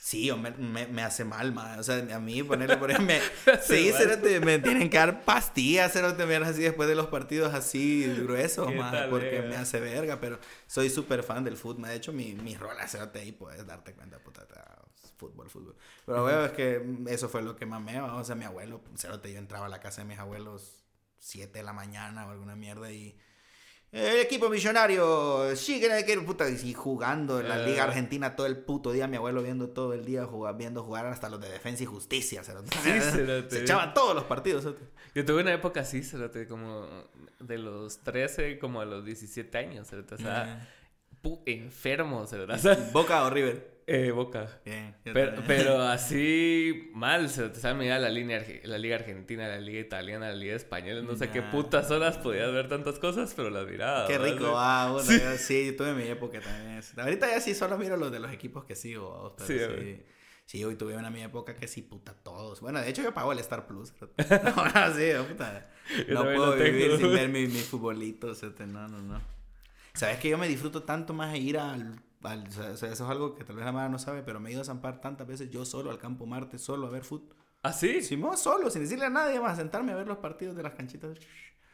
Sí, 0.05 0.31
me, 0.33 0.51
me, 0.51 0.87
me, 0.87 1.03
hace 1.03 1.25
mal, 1.25 1.53
ma. 1.53 1.79
O 1.79 1.83
sea, 1.83 1.97
a 2.15 2.21
mí 2.21 2.43
ponerle 2.43 2.77
por 2.77 2.91
ejemplo, 2.91 3.17
me, 3.17 3.59
sí, 3.63 3.91
cérate, 3.91 4.39
me 4.39 4.59
tienen 4.59 4.91
que 4.91 4.99
dar 4.99 5.25
pastillas, 5.25 5.95
cérate, 5.95 6.27
ver 6.27 6.43
así 6.43 6.61
después 6.61 6.91
de 6.91 6.95
los 6.95 7.07
partidos 7.07 7.55
así 7.55 8.05
gruesos, 8.19 8.75
ma, 8.75 9.07
porque 9.09 9.41
me 9.41 9.57
hace 9.57 9.81
verga, 9.81 10.21
pero 10.21 10.39
soy 10.67 10.91
súper 10.91 11.23
fan 11.23 11.43
del 11.43 11.57
fútbol. 11.57 11.89
De 11.89 11.95
hecho, 11.95 12.13
mi, 12.13 12.35
mi 12.35 12.55
rol 12.55 12.77
es 12.85 12.91
cérate 12.91 13.21
ahí, 13.21 13.33
puedes 13.33 13.67
darte 13.67 13.95
cuenta, 13.95 14.19
puta, 14.19 14.47
fútbol, 15.17 15.49
fútbol. 15.49 15.75
Pero, 16.05 16.23
bueno, 16.23 16.45
es 16.45 16.53
que 16.53 16.83
eso 17.09 17.31
fue 17.31 17.41
lo 17.41 17.57
que 17.57 17.65
me 17.65 17.99
O 18.03 18.25
sea, 18.25 18.35
mi 18.35 18.45
abuelo, 18.45 18.83
cérate, 18.99 19.33
yo 19.33 19.39
entraba 19.39 19.65
a 19.65 19.71
la 19.71 19.81
casa 19.81 20.03
de 20.03 20.09
mis 20.09 20.19
abuelos 20.19 20.85
7 21.21 21.61
de 21.61 21.65
la 21.65 21.73
mañana 21.73 22.27
o 22.27 22.31
alguna 22.31 22.57
mierda 22.57 22.93
y 22.93 23.17
el 23.95 24.21
equipo 24.21 24.49
millonario 24.49 25.55
sigue 25.55 25.89
que 26.05 26.19
puta 26.19 26.49
y 26.51 26.75
jugando 26.75 27.39
en 27.39 27.49
la 27.49 27.59
Liga 27.59 27.85
eh. 27.85 27.87
Argentina 27.87 28.35
todo 28.35 28.49
el 28.49 28.57
puto 28.57 28.91
día. 28.91 29.07
Mi 29.07 29.17
abuelo 29.17 29.41
viendo 29.41 29.69
todo 29.69 29.93
el 29.93 30.05
día 30.05 30.25
jugar, 30.25 30.57
viendo 30.57 30.83
jugar 30.83 31.07
hasta 31.07 31.29
los 31.29 31.41
de 31.41 31.49
defensa 31.49 31.85
y 31.85 31.87
justicia. 31.87 32.43
Se, 32.43 32.53
se 33.51 33.61
echaban 33.61 33.95
todos 33.95 34.17
los 34.17 34.25
partidos. 34.25 34.67
Yo 35.15 35.25
tuve 35.25 35.43
una 35.43 35.55
época 35.55 35.81
así, 35.81 36.03
como 36.49 36.89
de 37.39 37.59
los 37.59 37.99
13 37.99 38.59
como 38.59 38.81
a 38.81 38.85
los 38.85 39.05
17 39.05 39.57
años. 39.59 39.89
O 39.93 40.17
sea, 40.17 40.69
enfermo. 41.47 42.27
Boca 42.93 43.25
o 43.25 43.31
River. 43.31 43.74
Eh, 43.87 44.13
Boca. 44.13 44.49
pero, 45.03 45.43
pero, 45.47 45.83
así 45.83 46.91
mal, 46.95 47.29
se 47.29 47.51
te 47.51 47.61
sabe 47.61 47.79
mirar 47.81 48.01
la, 48.01 48.09
línea, 48.09 48.43
la 48.65 48.79
Liga 48.79 48.97
Argentina, 48.97 49.47
la 49.47 49.61
Liga 49.61 49.81
Italiana, 49.81 50.29
la 50.29 50.35
Liga 50.35 50.55
Española. 50.55 51.03
No 51.03 51.17
sé 51.17 51.29
qué 51.31 51.43
putas 51.43 51.91
horas 51.91 52.17
podías 52.17 52.51
ver 52.53 52.69
tantas 52.69 52.99
cosas, 52.99 53.35
pero 53.35 53.51
las 53.51 53.67
miraba. 53.67 54.07
Qué 54.07 54.17
rico, 54.17 54.55
ah, 54.57 54.91
bueno, 54.93 55.07
sí. 55.07 55.21
sí, 55.39 55.67
yo 55.67 55.77
tuve 55.77 55.93
mi 55.93 56.05
época 56.05 56.41
también. 56.41 56.81
Ahorita 56.97 57.29
ya 57.29 57.41
sí 57.41 57.55
solo 57.55 57.77
miro 57.77 57.97
los 57.97 58.11
de 58.11 58.21
los 58.21 58.33
equipos 58.33 58.65
que 58.65 58.75
sigo. 58.75 59.35
Pero 59.37 59.77
sí, 59.77 60.03
sí. 60.47 60.65
hoy 60.65 60.77
tuve 60.77 60.97
una 60.97 61.11
mi 61.11 61.23
época 61.23 61.55
que 61.55 61.69
sí, 61.69 61.83
puta, 61.83 62.15
todos. 62.15 62.61
Bueno, 62.63 62.81
de 62.81 62.89
hecho 62.89 63.03
yo 63.03 63.13
pago 63.13 63.33
el 63.33 63.39
Star 63.41 63.67
Plus. 63.67 63.93
Ahora 64.57 64.95
sí, 64.95 65.11
puta. 65.29 65.71
no 66.09 66.23
puedo 66.23 66.57
vivir 66.57 66.97
sin 66.97 67.13
ver 67.13 67.29
mi, 67.29 67.47
mi 67.49 67.61
futbolito. 67.61 68.33
no, 68.67 68.89
no, 68.89 69.03
no. 69.03 69.35
¿Sabes 69.93 70.19
que 70.19 70.31
yo 70.31 70.39
me 70.39 70.49
disfruto 70.49 70.83
tanto 70.83 71.13
más 71.13 71.33
de 71.33 71.39
ir 71.39 71.59
al 71.59 72.03
eso 72.33 72.87
es 72.87 73.01
algo 73.03 73.35
que 73.35 73.45
tal 73.45 73.57
vez 73.57 73.65
la 73.65 73.73
madre 73.73 73.91
no 73.91 73.99
sabe, 73.99 74.23
pero 74.23 74.41
me 74.41 74.51
he 74.51 74.53
ido 74.53 74.63
a 74.63 74.65
zampar 74.65 75.01
tantas 75.01 75.27
veces 75.27 75.51
yo 75.51 75.65
solo 75.65 75.91
al 75.91 75.99
campo 75.99 76.27
Marte, 76.27 76.59
solo 76.59 76.87
a 76.87 76.91
ver 76.91 77.05
fútbol. 77.05 77.37
¿Ah, 77.63 77.73
sí? 77.73 78.03
Simón, 78.03 78.37
solo, 78.37 78.71
sin 78.71 78.83
decirle 78.83 79.07
a 79.07 79.11
nadie 79.11 79.41
más, 79.41 79.57
sentarme 79.57 79.93
a 79.93 79.97
ver 79.97 80.07
los 80.07 80.19
partidos 80.19 80.55
de 80.57 80.63
las 80.63 80.75
canchitas. 80.75 81.19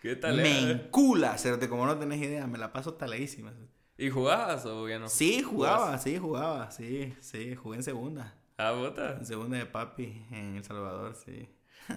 ¿Qué 0.01 0.17
tal? 0.17 0.37
Me 0.37 0.71
encula, 0.71 1.33
hacerte 1.33 1.69
como 1.69 1.85
no 1.85 1.99
tenés 1.99 2.21
idea, 2.23 2.47
me 2.47 2.59
la 2.59 2.73
paso 2.73 2.95
taladísima. 2.95 3.53
¿Y 3.99 4.09
jugabas 4.09 4.65
o 4.67 4.89
ya 4.89 4.99
no? 4.99 5.09
Sí, 5.09 5.43
jugaba, 5.43 5.99
sí, 5.99 6.17
jugaba, 6.17 6.71
sí, 6.71 7.15
sí, 7.21 7.55
jugué 7.55 7.77
en 7.79 7.83
segunda. 7.83 8.35
Ah, 8.57 8.73
bota. 8.73 9.17
En 9.19 9.27
segunda 9.27 9.59
de 9.59 9.67
papi, 9.67 10.27
en 10.31 10.57
El 10.57 10.65
Salvador, 10.65 11.15
sí. 11.15 11.49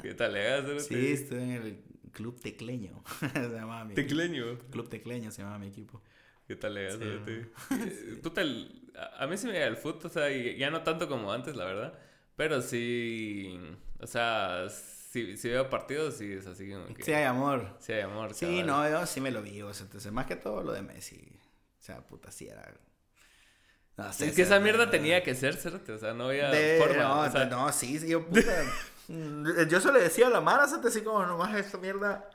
¿Qué 0.01 0.13
tal, 0.13 0.35
Sí, 0.79 1.13
estuve 1.13 1.43
en 1.43 1.51
el 1.51 1.83
Club 2.11 2.39
Tecleño. 2.41 3.03
se 3.33 3.49
llamaba 3.49 3.85
mi 3.85 3.93
Tecleño. 3.93 4.49
equipo. 4.49 4.71
Club 4.71 4.89
Tecleño 4.89 5.31
se 5.31 5.41
llamaba 5.41 5.59
mi 5.59 5.67
equipo. 5.67 6.01
¿Qué 6.47 6.55
tal 6.55 6.73
le 6.73 6.91
Sí, 6.91 6.97
sí, 7.69 8.21
el- 8.37 8.93
a, 9.17 9.25
mí 9.27 9.37
sí 9.37 9.47
me 9.47 9.57
da 9.59 9.65
el 9.67 9.77
fútbol, 9.77 10.01
o 10.05 10.09
sea, 10.09 10.29
ya 10.29 10.69
no 10.69 10.83
tanto 10.83 11.07
como 11.07 11.31
antes, 11.31 11.55
la 11.55 11.65
verdad. 11.65 11.93
Pero 12.35 12.61
sí, 12.61 13.59
o 13.99 14.07
sea, 14.07 14.67
si, 14.69 15.37
si 15.37 15.49
veo 15.49 15.69
partidos, 15.69 16.15
sí 16.17 16.31
es 16.33 16.45
así 16.47 16.69
como 16.71 16.87
que... 16.93 17.03
Sí, 17.03 17.13
hay 17.13 17.23
amor. 17.23 17.75
Sí 17.79 17.93
hay 17.93 18.01
amor, 18.01 18.33
Sí, 18.33 18.45
cabal. 18.45 18.67
no, 18.67 18.89
yo 18.89 19.05
sí 19.05 19.21
me 19.21 19.31
lo 19.31 19.41
vi. 19.41 19.61
O 19.61 19.73
sea, 19.73 19.85
entonces, 19.85 20.11
más 20.11 20.25
que 20.25 20.35
todo 20.35 20.63
lo 20.63 20.71
de 20.73 20.81
Messi. 20.81 21.39
O 21.79 21.83
sea, 21.83 22.01
puta, 22.05 22.31
sí 22.31 22.47
era. 22.47 22.73
No 23.97 24.11
sé, 24.11 24.27
Es 24.27 24.35
que 24.35 24.41
esa 24.41 24.59
mierda 24.59 24.89
tenía 24.89 25.21
que 25.23 25.35
ser, 25.35 25.55
cerote, 25.55 25.91
o 25.91 25.97
sea, 25.99 26.13
no 26.13 26.29
había 26.29 26.49
De- 26.49 26.77
forma. 26.79 27.03
no, 27.03 27.19
o 27.21 27.29
sea, 27.31 27.45
no, 27.45 27.71
sí, 27.71 27.99
sí, 27.99 28.07
yo, 28.09 28.25
puta. 28.25 28.41
yo 29.69 29.79
se 29.79 29.91
le 29.91 29.99
decía 29.99 30.27
a 30.27 30.29
la 30.31 30.41
Mara, 30.41 30.67
¿sabes? 30.67 30.87
así 30.87 31.01
como 31.01 31.23
nomás 31.25 31.55
esta 31.55 31.77
mierda. 31.77 32.27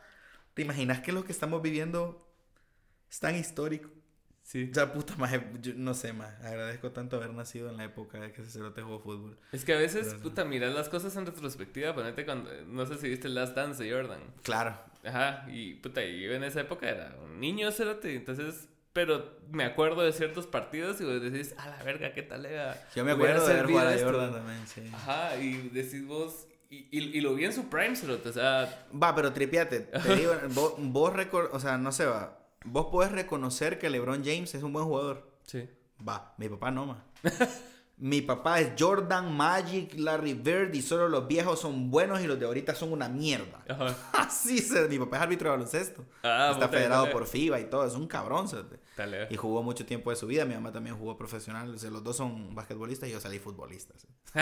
¿Te 0.55 0.63
imaginas 0.63 1.01
que 1.01 1.11
lo 1.13 1.25
que 1.25 1.33
estamos 1.33 1.61
viviendo 1.61 2.29
es 3.11 3.19
tan 3.21 3.35
histórico? 3.37 3.91
Sí. 4.49 4.69
O 4.71 4.75
sea, 4.75 4.93
puta, 4.93 5.15
más, 5.17 5.31
yo 5.61 5.73
no 5.77 5.93
sé, 5.95 6.13
más. 6.13 6.35
Agradezco 6.43 6.91
tanto 6.91 7.17
haber 7.17 7.31
nacido 7.35 7.69
en 7.71 7.77
la 7.77 7.85
época 7.85 8.19
de 8.19 8.33
que 8.33 8.43
cerote 8.45 8.81
jugó 8.83 8.99
fútbol. 9.01 9.39
Es 9.53 9.65
que 9.65 9.75
a 9.75 9.79
veces, 9.79 10.09
Pero- 10.09 10.23
puta, 10.23 10.45
miras 10.45 10.73
las 10.75 10.89
cosas 10.89 11.15
en 11.17 11.27
retrospectiva, 11.27 11.95
ponete 11.95 12.25
cuando, 12.25 12.51
no 12.67 12.87
sé 12.87 12.97
si 12.99 13.09
viste 13.09 13.29
Last 13.29 13.55
Dance 13.55 13.83
de 13.85 13.93
Jordan. 13.93 14.21
Claro. 14.43 14.79
Ajá, 15.05 15.47
y 15.49 15.75
puta, 15.75 16.03
yo 16.05 16.33
en 16.33 16.45
esa 16.45 16.61
época 16.63 16.89
era 16.89 17.15
un 17.25 17.39
niño, 17.41 17.71
cerote, 17.71 18.15
entonces, 18.17 18.69
pero 18.93 19.39
me 19.53 19.65
acuerdo 19.65 20.03
de 20.03 20.13
ciertos 20.13 20.47
partidos 20.47 21.01
y 21.01 21.05
vos 21.05 21.23
decís, 21.23 21.55
a 21.59 21.69
la 21.69 21.83
verga, 21.85 22.13
¿qué 22.13 22.23
tal 22.23 22.45
era? 22.47 22.77
Yo 22.97 23.05
me 23.05 23.13
acuerdo 23.13 23.47
de 23.47 23.55
ver 23.55 23.67
jugar 23.67 23.87
a 23.87 23.95
esto". 23.95 24.07
Jordan 24.07 24.33
también, 24.33 24.67
sí. 24.67 24.83
Ajá, 24.93 25.37
y 25.37 25.69
decís 25.69 26.05
vos, 26.07 26.47
y, 26.71 26.89
y, 26.91 27.17
y 27.17 27.21
lo 27.21 27.35
vi 27.35 27.45
en 27.45 27.53
su 27.53 27.69
prime, 27.69 27.93
o 27.93 28.33
sea, 28.33 28.87
Va, 28.93 29.15
pero 29.15 29.33
tripiate. 29.33 29.81
Te 29.81 30.17
digo, 30.17 30.35
vos, 30.51 30.75
vos 30.79 31.13
recor- 31.15 31.49
o 31.53 31.61
sea, 31.61 31.79
no 31.79 31.93
sé, 31.93 32.07
va. 32.07 32.38
Vos 32.65 32.87
podés 32.91 33.13
reconocer 33.13 33.79
que 33.79 33.89
LeBron 33.91 34.23
James 34.25 34.55
es 34.55 34.63
un 34.63 34.73
buen 34.73 34.85
jugador. 34.87 35.31
sí. 35.45 35.69
Va, 36.07 36.33
mi 36.39 36.49
papá 36.49 36.71
no, 36.71 36.87
ma. 36.87 37.05
mi 37.97 38.23
papá 38.23 38.61
es 38.61 38.73
Jordan, 38.79 39.37
Magic, 39.37 39.95
Larry 39.99 40.35
Bird 40.35 40.73
y 40.75 40.81
solo 40.81 41.09
los 41.09 41.27
viejos 41.27 41.59
son 41.59 41.91
buenos 41.91 42.21
y 42.21 42.29
los 42.29 42.39
de 42.39 42.47
ahorita 42.47 42.73
son 42.77 42.93
una 42.93 43.09
mierda. 43.09 43.65
Ajá. 43.69 43.97
Así 44.13 44.59
se, 44.59 44.87
mi 44.87 44.97
papá 44.97 45.17
es 45.17 45.23
árbitro 45.25 45.51
de 45.51 45.57
baloncesto. 45.57 46.05
Ah, 46.23 46.51
Está 46.53 46.69
federado 46.69 47.03
dale. 47.03 47.13
por 47.13 47.27
FIBA 47.27 47.59
y 47.59 47.65
todo, 47.65 47.85
es 47.85 47.95
un 47.95 48.07
cabrón. 48.07 48.47
Dale. 48.97 49.27
Y 49.29 49.37
jugó 49.37 49.65
mucho 49.65 49.85
tiempo 49.85 50.11
de 50.11 50.17
su 50.17 50.29
vida. 50.29 50.45
Mi 50.45 50.55
mamá 50.55 50.71
también 50.71 50.97
jugó 50.97 51.17
profesional. 51.17 51.75
O 51.75 51.79
sea, 51.79 51.91
los 51.91 52.05
dos 52.05 52.17
son 52.17 52.55
basquetbolistas 52.55 53.09
y 53.09 53.13
yo 53.13 53.21
salí 53.21 53.41
futbolista. 53.41 53.95
¿sí? 53.99 54.07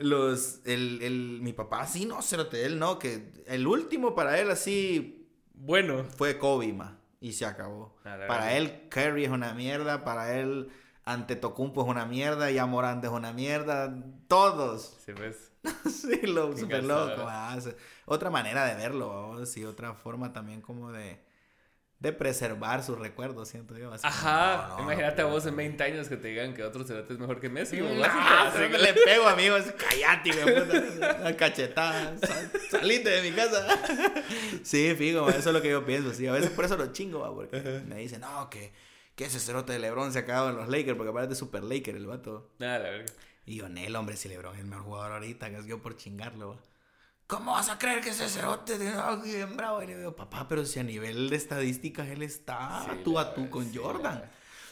Los, 0.00 0.60
el, 0.64 1.02
el, 1.02 1.40
mi 1.42 1.52
papá 1.52 1.84
sí, 1.86 2.06
no, 2.06 2.22
cerote, 2.22 2.64
él 2.64 2.78
no, 2.78 3.00
que 3.00 3.32
el 3.46 3.66
último 3.66 4.14
para 4.14 4.38
él 4.38 4.48
así 4.48 5.17
Bueno. 5.60 6.04
fue 6.16 6.38
Kobe, 6.38 6.72
ma, 6.72 6.98
y 7.20 7.32
se 7.32 7.46
acabó. 7.46 7.96
Para 8.02 8.56
él 8.56 8.88
Curry 8.88 9.24
es 9.24 9.30
una 9.30 9.54
mierda, 9.54 10.04
para 10.04 10.38
él 10.38 10.70
Antetokounmpo 11.04 11.82
es 11.82 11.88
una 11.88 12.04
mierda, 12.04 12.50
y 12.50 12.60
Morant 12.60 13.04
es 13.04 13.10
una 13.10 13.32
mierda, 13.32 13.94
todos. 14.28 14.96
Sí, 15.04 15.12
pues. 15.12 15.52
sí, 15.90 16.20
lo 16.26 16.56
super 16.56 16.84
loco. 16.84 17.24
ah, 17.26 17.58
Otra 18.06 18.30
manera 18.30 18.64
de 18.66 18.74
verlo, 18.74 19.44
sí, 19.46 19.64
otra 19.64 19.94
forma 19.94 20.32
también 20.32 20.60
como 20.60 20.92
de, 20.92 21.20
de 22.00 22.12
preservar 22.12 22.84
sus 22.84 22.96
recuerdos, 22.96 23.48
siento 23.48 23.76
yo. 23.76 23.92
así 23.92 24.02
como, 24.02 24.14
Ajá, 24.14 24.68
no, 24.68 24.76
no, 24.76 24.82
imagínate 24.84 25.22
a 25.22 25.24
vos 25.24 25.44
en 25.46 25.56
20 25.56 25.82
años 25.82 26.08
que 26.08 26.16
te 26.16 26.28
digan 26.28 26.54
que 26.54 26.62
otro 26.62 26.84
cerote 26.84 27.12
es 27.12 27.18
mejor 27.18 27.40
que 27.40 27.48
Messi. 27.48 27.78
No, 27.78 27.88
haces- 28.04 28.52
pero 28.54 28.70
me 28.70 28.78
le 28.78 28.94
pego, 28.94 29.24
hijo 29.40 30.46
de 30.46 30.64
puta. 30.64 31.16
Una 31.20 31.36
cachetada. 31.36 32.16
Sal- 32.18 32.50
salite 32.70 33.10
de 33.10 33.22
mi 33.30 33.36
casa. 33.36 33.66
Sí, 34.62 34.94
fijo, 34.96 35.28
eso 35.28 35.38
es 35.38 35.46
lo 35.46 35.62
que 35.62 35.70
yo 35.70 35.84
pienso. 35.84 36.12
Sí, 36.12 36.26
a 36.26 36.32
veces 36.32 36.50
por 36.50 36.64
eso 36.64 36.76
lo 36.76 36.92
chingo, 36.92 37.20
va, 37.20 37.34
porque 37.34 37.82
me 37.86 37.96
dicen, 37.96 38.20
no, 38.20 38.48
que, 38.50 38.72
que 39.16 39.24
ese 39.24 39.40
cerote 39.40 39.72
de 39.72 39.78
LeBron 39.78 40.12
se 40.12 40.20
ha 40.20 40.24
quedado 40.26 40.50
en 40.50 40.56
los 40.56 40.68
Lakers, 40.68 40.96
porque 40.96 41.12
parece 41.12 41.34
super 41.34 41.62
Laker 41.64 41.96
el 41.96 42.06
vato. 42.06 42.50
Ah, 42.60 42.78
la 42.78 42.90
verga. 42.90 43.12
Y 43.46 43.56
yo, 43.56 43.68
Nel, 43.68 43.96
hombre, 43.96 44.16
si 44.16 44.28
LeBron 44.28 44.54
es 44.54 44.60
el 44.60 44.66
mejor 44.66 44.84
jugador 44.84 45.12
ahorita, 45.12 45.50
que 45.50 45.56
es 45.58 45.66
yo 45.66 45.80
por 45.80 45.96
chingarlo, 45.96 46.50
va. 46.50 46.56
¿Cómo 47.28 47.52
vas 47.52 47.68
a 47.68 47.78
creer 47.78 48.00
que 48.00 48.08
ese 48.08 48.26
cerote 48.26 48.78
de 48.78 48.88
algo 48.88 49.22
bien 49.22 49.54
bravo? 49.54 49.82
Y 49.82 49.86
le 49.86 49.98
digo, 49.98 50.16
papá, 50.16 50.48
pero 50.48 50.64
si 50.64 50.80
a 50.80 50.82
nivel 50.82 51.28
de 51.28 51.36
estadísticas 51.36 52.08
él 52.08 52.22
está 52.22 52.86
Sí, 52.86 53.02
tú 53.04 53.18
a 53.18 53.34
tú 53.34 53.50
con 53.50 53.70
sí, 53.70 53.76
Jordan. 53.76 54.22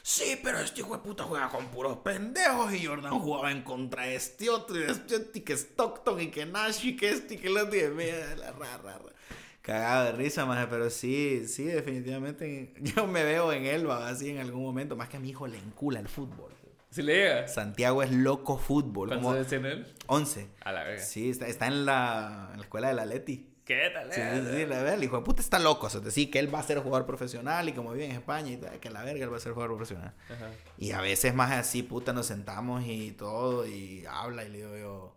Sí, 0.03 0.41
pero 0.43 0.61
este 0.61 0.81
hijo 0.81 0.97
de 0.97 1.03
puta 1.03 1.25
juega 1.25 1.51
con 1.51 1.67
puros 1.67 1.99
pendejos 1.99 2.73
y 2.73 2.87
Jordan 2.87 3.21
jugaba 3.21 3.53
en 3.53 3.63
contra 3.63 4.05
de 4.05 4.17
este 4.17 4.49
otro 4.49 4.75
y 4.75 4.85
de 4.85 4.93
este 4.93 5.17
otro 5.17 5.33
y 5.35 5.41
que 5.43 5.53
Stockton 5.53 6.19
y 6.19 6.31
que 6.31 6.47
Nash 6.47 6.87
y 6.87 6.97
que 6.97 7.11
este 7.11 7.35
y 7.35 7.37
que 7.37 7.49
el 7.49 7.59
otro 7.59 7.77
y 7.77 7.91
mira, 7.91 8.35
la 8.37 8.53
ra, 8.53 8.79
ra, 8.79 8.99
ra. 9.01 9.13
Cagado 9.61 10.05
de 10.07 10.13
risa, 10.13 10.47
maje, 10.47 10.67
pero 10.71 10.89
sí, 10.89 11.47
sí, 11.47 11.65
definitivamente 11.65 12.73
yo 12.81 13.07
me 13.07 13.23
veo 13.23 13.53
en 13.53 13.67
él, 13.67 13.87
va, 13.87 14.09
así 14.09 14.31
en 14.31 14.39
algún 14.39 14.63
momento, 14.63 14.97
más 14.97 15.11
que 15.11 15.19
a 15.19 15.21
mi 15.21 15.29
hijo 15.29 15.47
le 15.47 15.59
encula 15.59 16.01
el 16.01 16.09
fútbol. 16.09 16.56
Si 16.97 17.03
le 17.03 17.15
llega. 17.15 17.47
Santiago 17.47 18.03
es 18.03 18.11
loco 18.11 18.57
fútbol, 18.57 19.09
¿Cuántos 19.09 19.35
años 19.35 19.47
tiene 19.49 19.71
él? 19.71 19.95
11. 20.07 20.49
A 20.65 20.73
la 20.73 20.83
verga. 20.83 21.03
Sí, 21.03 21.29
está, 21.29 21.47
está 21.47 21.67
en, 21.67 21.85
la, 21.85 22.49
en 22.53 22.57
la 22.57 22.65
escuela 22.65 22.89
de 22.89 22.95
la 22.95 23.05
Leti. 23.05 23.53
¿Qué 23.67 23.91
tal? 23.93 24.11
Sí, 24.11 24.23
eh? 24.23 24.43
sí, 24.43 24.65
la 24.65 24.79
verdad, 24.79 24.95
el 24.95 25.05
hijo 25.05 25.19
de 25.19 25.23
puta 25.23 25.43
está 25.43 25.59
loco. 25.59 25.89
O 25.89 25.91
sea, 25.91 26.01
sí, 26.11 26.31
que 26.31 26.39
él 26.39 26.55
va 26.55 26.61
a 26.61 26.63
ser 26.63 26.79
jugador 26.79 27.05
profesional 27.05 27.69
y 27.69 27.75
como 27.75 27.93
vive 27.93 28.07
en 28.07 28.13
España 28.13 28.51
y 28.51 28.57
tal, 28.57 28.81
que 28.81 28.89
la 28.89 29.03
verga 29.03 29.23
él 29.25 29.31
va 29.31 29.37
a 29.37 29.41
ser 29.41 29.53
jugador 29.53 29.77
profesional. 29.77 30.15
Ajá. 30.25 30.51
Y 30.79 30.93
a 30.93 31.03
veces 31.03 31.35
más 31.35 31.53
así, 31.53 31.83
puta, 31.83 32.15
nos 32.15 32.25
sentamos 32.25 32.83
y 32.87 33.13
todo 33.13 33.67
y 33.67 34.07
habla 34.09 34.47
y 34.47 34.49
le 34.49 34.57
digo 34.57 34.77
yo, 34.79 35.17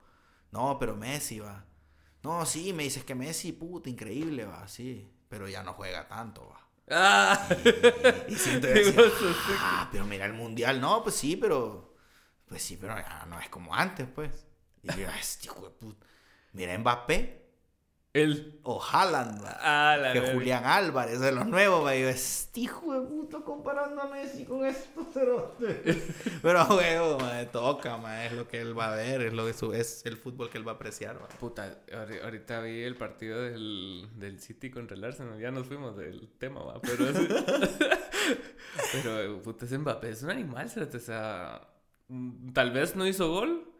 no, 0.52 0.78
pero 0.80 0.98
Messi 0.98 1.40
va. 1.40 1.64
No, 2.24 2.46
sí, 2.46 2.74
me 2.74 2.84
dices 2.84 3.06
que 3.06 3.16
Messi, 3.16 3.54
puta, 3.54 3.90
increíble 3.90 4.44
va, 4.44 4.68
sí, 4.68 5.10
pero 5.30 5.48
ya 5.48 5.64
no 5.64 5.76
juega 5.76 6.10
tanto 6.10 6.46
va. 6.46 6.60
Ah. 6.90 7.48
Y, 8.28 8.36
siento 8.36 8.68
así, 8.72 9.54
ah, 9.60 9.90
pero 9.92 10.06
mira 10.06 10.26
el 10.26 10.34
mundial, 10.34 10.82
no, 10.82 11.04
pues 11.04 11.16
sí, 11.16 11.36
pero, 11.36 11.96
pues 12.48 12.62
sí, 12.62 12.78
pero 12.80 12.96
ya 12.96 13.26
no 13.28 13.40
es 13.40 13.50
como 13.50 13.76
antes, 13.76 14.08
pues. 14.14 14.46
Y 14.84 14.88
yo, 14.88 15.10
este 15.20 15.46
hijo 15.46 15.62
de 15.62 15.70
puta, 15.72 16.06
mira 16.54 16.78
Mbappé 16.78 17.39
Él. 18.14 18.60
o 18.64 18.82
Haaland. 18.82 19.40
Ah, 19.62 19.96
que 20.12 20.20
verga. 20.20 20.34
Julián 20.34 20.66
Álvarez 20.66 21.20
de 21.20 21.32
los 21.32 21.46
nuevos, 21.46 21.84
yo, 21.84 22.10
este 22.10 22.62
hijo 22.62 22.92
de 23.00 23.08
puta 23.08 23.40
comparando 23.42 24.02
a 24.02 24.08
Messi 24.08 24.46
con 24.46 24.66
estos 24.66 25.14
cerotes. 25.14 25.98
Pero, 26.42 26.64
huevo, 26.76 27.20
me 27.20 27.46
toca, 27.46 27.98
ma, 27.98 28.26
es 28.26 28.32
lo 28.34 28.48
que 28.48 28.62
él 28.62 28.78
va 28.78 28.94
a 28.94 28.96
ver, 28.96 29.22
es, 29.22 29.34
lo 29.34 29.46
que 29.46 29.54
su- 29.54 29.74
es 29.74 30.04
el 30.08 30.18
fútbol 30.18 30.50
que 30.50 30.58
él 30.58 30.68
va 30.68 30.72
a 30.72 30.76
apreciar. 30.76 31.20
Puta, 31.40 31.84
ahori- 31.92 32.24
ahorita 32.24 32.62
vi 32.62 32.82
el 32.82 32.96
partido 32.96 33.42
del, 33.44 34.08
del 34.16 34.40
City 34.40 34.72
contra 34.72 34.98
el 34.98 35.04
Arsenal. 35.04 35.40
Ya 35.40 35.52
nos 35.52 35.68
fuimos 35.68 35.96
del 35.96 36.30
tema. 36.40 36.62
Pero, 36.82 37.10
es- 37.10 37.20
pero 39.04 39.42
puta, 39.44 39.66
ese 39.66 39.78
Mbappé 39.78 40.10
es 40.10 40.24
un 40.24 40.32
animal, 40.32 40.68
cerote, 40.70 40.98
O 40.98 41.00
sea, 41.00 41.62
mm, 42.08 42.54
tal 42.54 42.72
vez 42.72 42.96
no 42.96 43.06
hizo 43.08 43.30
gol, 43.30 43.72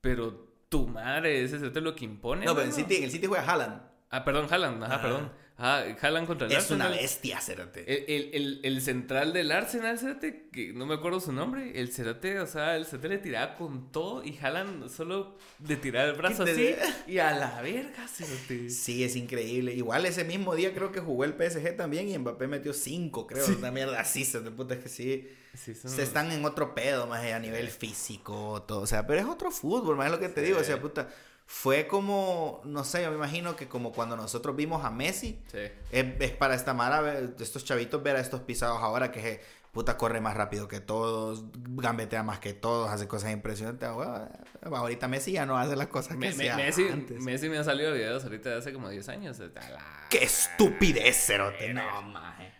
pero 0.00 0.49
tu 0.70 0.86
madre, 0.86 1.42
ese 1.42 1.56
es 1.56 1.62
lo 1.74 1.94
que 1.94 2.06
impone. 2.06 2.46
No, 2.46 2.54
pero 2.54 2.64
en 2.64 2.70
mano. 2.70 2.82
City, 2.82 2.96
en 2.96 3.04
el 3.04 3.10
City 3.10 3.26
juega 3.26 3.44
Haaland. 3.44 3.82
Ah, 4.08 4.24
perdón, 4.24 4.46
Haaland, 4.50 4.82
ajá, 4.84 4.94
Ajá. 4.94 5.02
perdón. 5.02 5.32
Ah, 5.62 5.84
Haaland 6.00 6.26
contra 6.26 6.46
el 6.46 6.52
Es 6.54 6.70
una 6.70 6.86
Arsenal. 6.86 7.02
bestia, 7.02 7.40
cerote. 7.40 7.84
El, 7.86 8.04
el, 8.08 8.34
el, 8.34 8.60
el 8.64 8.80
central 8.80 9.34
del 9.34 9.52
Arsenal, 9.52 9.98
Cerote, 9.98 10.48
que 10.50 10.72
no 10.72 10.86
me 10.86 10.94
acuerdo 10.94 11.20
su 11.20 11.32
nombre, 11.32 11.78
el 11.78 11.92
Cerote, 11.92 12.40
o 12.40 12.46
sea, 12.46 12.76
el 12.76 12.86
Cerote 12.86 13.08
le 13.10 13.18
tiraba 13.18 13.56
con 13.56 13.92
todo 13.92 14.24
y 14.24 14.38
Haaland 14.38 14.88
solo 14.88 15.36
le 15.68 15.76
tiraba 15.76 16.08
el 16.08 16.16
brazo 16.16 16.46
¿Qué 16.46 16.50
así 16.52 16.62
te- 17.06 17.12
y 17.12 17.18
a 17.18 17.32
la 17.32 17.60
verga, 17.60 18.08
Cerote. 18.08 18.70
Sí, 18.70 19.04
es 19.04 19.16
increíble. 19.16 19.74
Igual 19.74 20.06
ese 20.06 20.24
mismo 20.24 20.54
día 20.54 20.72
creo 20.72 20.92
que 20.92 21.00
jugó 21.00 21.24
el 21.24 21.34
PSG 21.34 21.76
también 21.76 22.08
y 22.08 22.16
Mbappé 22.18 22.46
metió 22.46 22.72
5, 22.72 23.26
creo. 23.26 23.44
Una 23.58 23.70
mierda 23.70 24.00
así, 24.00 24.24
de 24.24 24.50
puta 24.50 24.74
es 24.76 24.82
que 24.82 24.88
sí. 24.88 25.28
Sí, 25.54 25.74
son- 25.74 25.90
Se 25.90 26.04
están 26.04 26.32
en 26.32 26.44
otro 26.44 26.74
pedo, 26.74 27.06
más 27.06 27.22
a 27.24 27.38
nivel 27.38 27.68
físico, 27.68 28.62
todo. 28.66 28.80
O 28.82 28.86
sea, 28.86 29.06
pero 29.06 29.20
es 29.20 29.26
otro 29.26 29.50
fútbol, 29.50 29.96
más 29.96 30.06
es 30.06 30.12
lo 30.12 30.20
que 30.20 30.28
te 30.28 30.40
digo. 30.42 30.58
O 30.60 30.64
sea, 30.64 30.80
puta, 30.80 31.08
fue 31.52 31.88
como, 31.88 32.60
no 32.64 32.84
sé, 32.84 33.02
yo 33.02 33.10
me 33.10 33.16
imagino 33.16 33.56
que 33.56 33.66
como 33.66 33.90
cuando 33.92 34.16
nosotros 34.16 34.54
vimos 34.54 34.84
a 34.84 34.90
Messi, 34.90 35.42
Sí. 35.50 35.58
es, 35.90 36.06
es 36.20 36.30
para 36.30 36.54
esta 36.54 36.74
mara, 36.74 37.18
estos 37.40 37.64
chavitos 37.64 38.00
ver 38.04 38.14
a 38.14 38.20
estos 38.20 38.40
pisados 38.42 38.78
ahora 38.80 39.10
que 39.10 39.40
puta 39.72 39.96
corre 39.96 40.20
más 40.20 40.36
rápido 40.36 40.68
que 40.68 40.78
todos, 40.78 41.42
gambetea 41.52 42.22
más 42.22 42.38
que 42.38 42.54
todos, 42.54 42.88
hace 42.88 43.08
cosas 43.08 43.32
impresionantes. 43.32 43.88
Ah, 43.88 44.28
huevo, 44.62 44.76
ahorita 44.76 45.08
Messi 45.08 45.32
ya 45.32 45.44
no 45.44 45.58
hace 45.58 45.74
las 45.74 45.88
cosas 45.88 46.12
que 46.12 46.18
Me- 46.18 46.26
me- 46.28 46.50
hacía 46.50 46.56
Messi, 46.56 46.88
antes. 46.88 47.20
Messi 47.20 47.48
me 47.48 47.58
han 47.58 47.64
salido 47.64 47.92
videos 47.92 48.22
ahorita 48.22 48.50
de 48.50 48.56
hace 48.56 48.72
como 48.72 48.88
10 48.88 49.08
años. 49.08 49.38
La- 49.40 50.06
¡Qué 50.08 50.22
estupidez, 50.22 51.16
cerote! 51.26 51.74
No, 51.74 52.02
maje. 52.02 52.52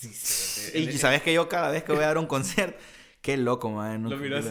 Sí. 0.00 0.78
Y 0.78 0.92
sabes 0.98 1.20
que 1.22 1.34
yo 1.34 1.48
cada 1.50 1.70
vez 1.70 1.84
que 1.84 1.92
voy 1.92 2.02
a 2.02 2.06
dar 2.06 2.18
un 2.18 2.26
concierto, 2.26 2.78
qué 3.20 3.36
loco, 3.36 3.70
man. 3.70 4.04
¿Lo 4.08 4.16
miras? 4.16 4.46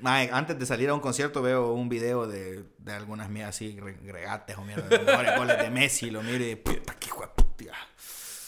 Mae, 0.00 0.30
antes 0.32 0.58
de 0.58 0.66
salir 0.66 0.88
a 0.88 0.94
un 0.94 1.00
concierto 1.00 1.42
veo 1.42 1.72
un 1.72 1.88
video 1.88 2.26
de, 2.26 2.64
de 2.78 2.92
algunas 2.92 3.28
mías 3.28 3.50
así, 3.50 3.78
re- 3.78 3.98
regates 4.04 4.56
o 4.56 4.64
mierda, 4.64 4.88
de 4.88 4.98
mejores 5.04 5.36
goles 5.36 5.58
de 5.58 5.70
Messi, 5.70 6.10
lo 6.10 6.22
miro 6.22 6.44
y 6.44 6.56
puta, 6.56 6.94
qué 6.98 7.06
hijo 7.08 7.20
de 7.22 7.28
puta. 7.28 7.72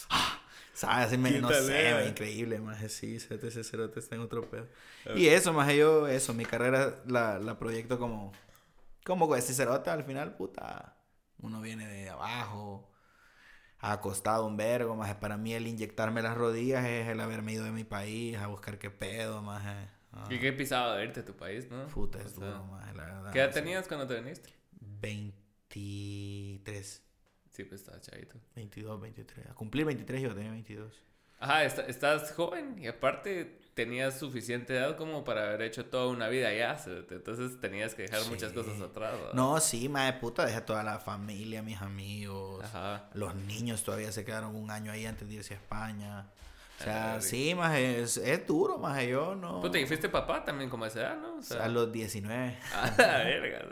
Ah, 0.09 0.39
¿Sabes? 0.73 1.07
Así 1.07 1.17
me- 1.17 1.31
¿Qué 1.33 1.39
no 1.39 1.51
sé, 1.53 1.93
mae, 1.93 2.07
increíble, 2.09 2.59
más 2.59 2.91
sí, 2.91 3.15
ese 3.15 3.63
cerote 3.63 3.99
está 3.99 4.15
en 4.15 4.21
otro 4.21 4.49
pedo. 4.49 4.67
Y 5.15 5.27
eso, 5.27 5.53
más 5.53 5.71
yo, 5.73 6.07
eso, 6.07 6.33
mi 6.33 6.45
carrera 6.45 7.01
la, 7.05 7.37
la 7.39 7.59
proyecto 7.59 7.99
como, 7.99 8.31
como 9.05 9.35
ese 9.35 9.53
cerote 9.53 9.89
al 9.89 10.03
final, 10.03 10.35
puta, 10.35 10.97
Uno 11.41 11.61
viene 11.61 11.87
de 11.87 12.09
abajo, 12.09 12.89
acostado 13.79 14.45
un 14.47 14.57
vergo, 14.57 14.95
más 14.95 15.13
para 15.15 15.37
mí 15.37 15.53
el 15.53 15.67
inyectarme 15.67 16.21
las 16.21 16.35
rodillas 16.37 16.85
es 16.85 17.07
el 17.07 17.19
haberme 17.19 17.53
ido 17.53 17.65
de 17.65 17.71
mi 17.71 17.83
país 17.83 18.37
a 18.37 18.47
buscar 18.47 18.79
qué 18.79 18.89
pedo, 18.89 19.41
más. 19.41 19.63
Ah. 20.13 20.27
¿Y 20.29 20.39
qué 20.39 20.53
pisado 20.53 20.95
de 20.95 21.03
irte 21.03 21.21
a 21.21 21.25
tu 21.25 21.35
país, 21.35 21.69
no? 21.69 21.85
Puta, 21.87 22.21
es 22.21 22.35
duro, 22.35 22.63
más, 22.65 22.95
la 22.95 23.05
verdad. 23.05 23.31
¿Qué 23.31 23.39
edad 23.39 23.51
tenías 23.51 23.87
cuando 23.87 24.07
te 24.07 24.21
viniste? 24.21 24.49
23. 24.79 27.03
Sí, 27.49 27.63
pues 27.63 27.81
estaba 27.81 27.99
chavito. 27.99 28.35
22, 28.55 29.01
23. 29.01 29.49
A 29.49 29.53
cumplir 29.53 29.85
23 29.85 30.21
yo 30.21 30.33
tenía 30.33 30.51
22. 30.51 30.93
Ajá, 31.39 31.65
estás 31.65 32.31
joven 32.31 32.77
y 32.79 32.87
aparte 32.87 33.59
tenías 33.73 34.17
suficiente 34.17 34.77
edad 34.77 34.95
como 34.95 35.25
para 35.25 35.49
haber 35.49 35.63
hecho 35.63 35.85
toda 35.85 36.07
una 36.07 36.29
vida 36.29 36.47
allá. 36.47 36.77
Entonces 37.09 37.59
tenías 37.59 37.95
que 37.95 38.03
dejar 38.03 38.25
muchas 38.27 38.53
cosas 38.53 38.79
atrás. 38.79 39.13
No, 39.33 39.59
sí, 39.59 39.89
madre 39.89 40.19
puta, 40.19 40.45
dejé 40.45 40.61
toda 40.61 40.83
la 40.83 40.99
familia, 40.99 41.61
mis 41.61 41.81
amigos. 41.81 42.63
Ajá. 42.63 43.09
Los 43.13 43.35
niños 43.35 43.83
todavía 43.83 44.13
se 44.13 44.23
quedaron 44.23 44.55
un 44.55 44.71
año 44.71 44.91
ahí 44.91 45.05
antes 45.05 45.27
de 45.27 45.33
irse 45.33 45.53
a 45.53 45.57
España. 45.57 46.27
O 46.79 46.83
sea, 46.83 47.21
sí, 47.21 47.55
más 47.55 47.77
es, 47.77 48.17
es 48.17 48.45
duro, 48.45 48.77
más 48.77 49.01
yo 49.05 49.35
no. 49.35 49.61
Puta, 49.61 49.79
y 49.79 49.85
fuiste 49.85 50.09
papá 50.09 50.43
también 50.43 50.69
como 50.69 50.85
a 50.85 50.87
esa 50.87 50.99
edad, 51.01 51.17
¿no? 51.17 51.35
O 51.37 51.41
sea, 51.41 51.63
a 51.63 51.67
los 51.69 51.91
19. 51.91 52.57
Ah, 52.73 52.91
verga, 52.97 53.65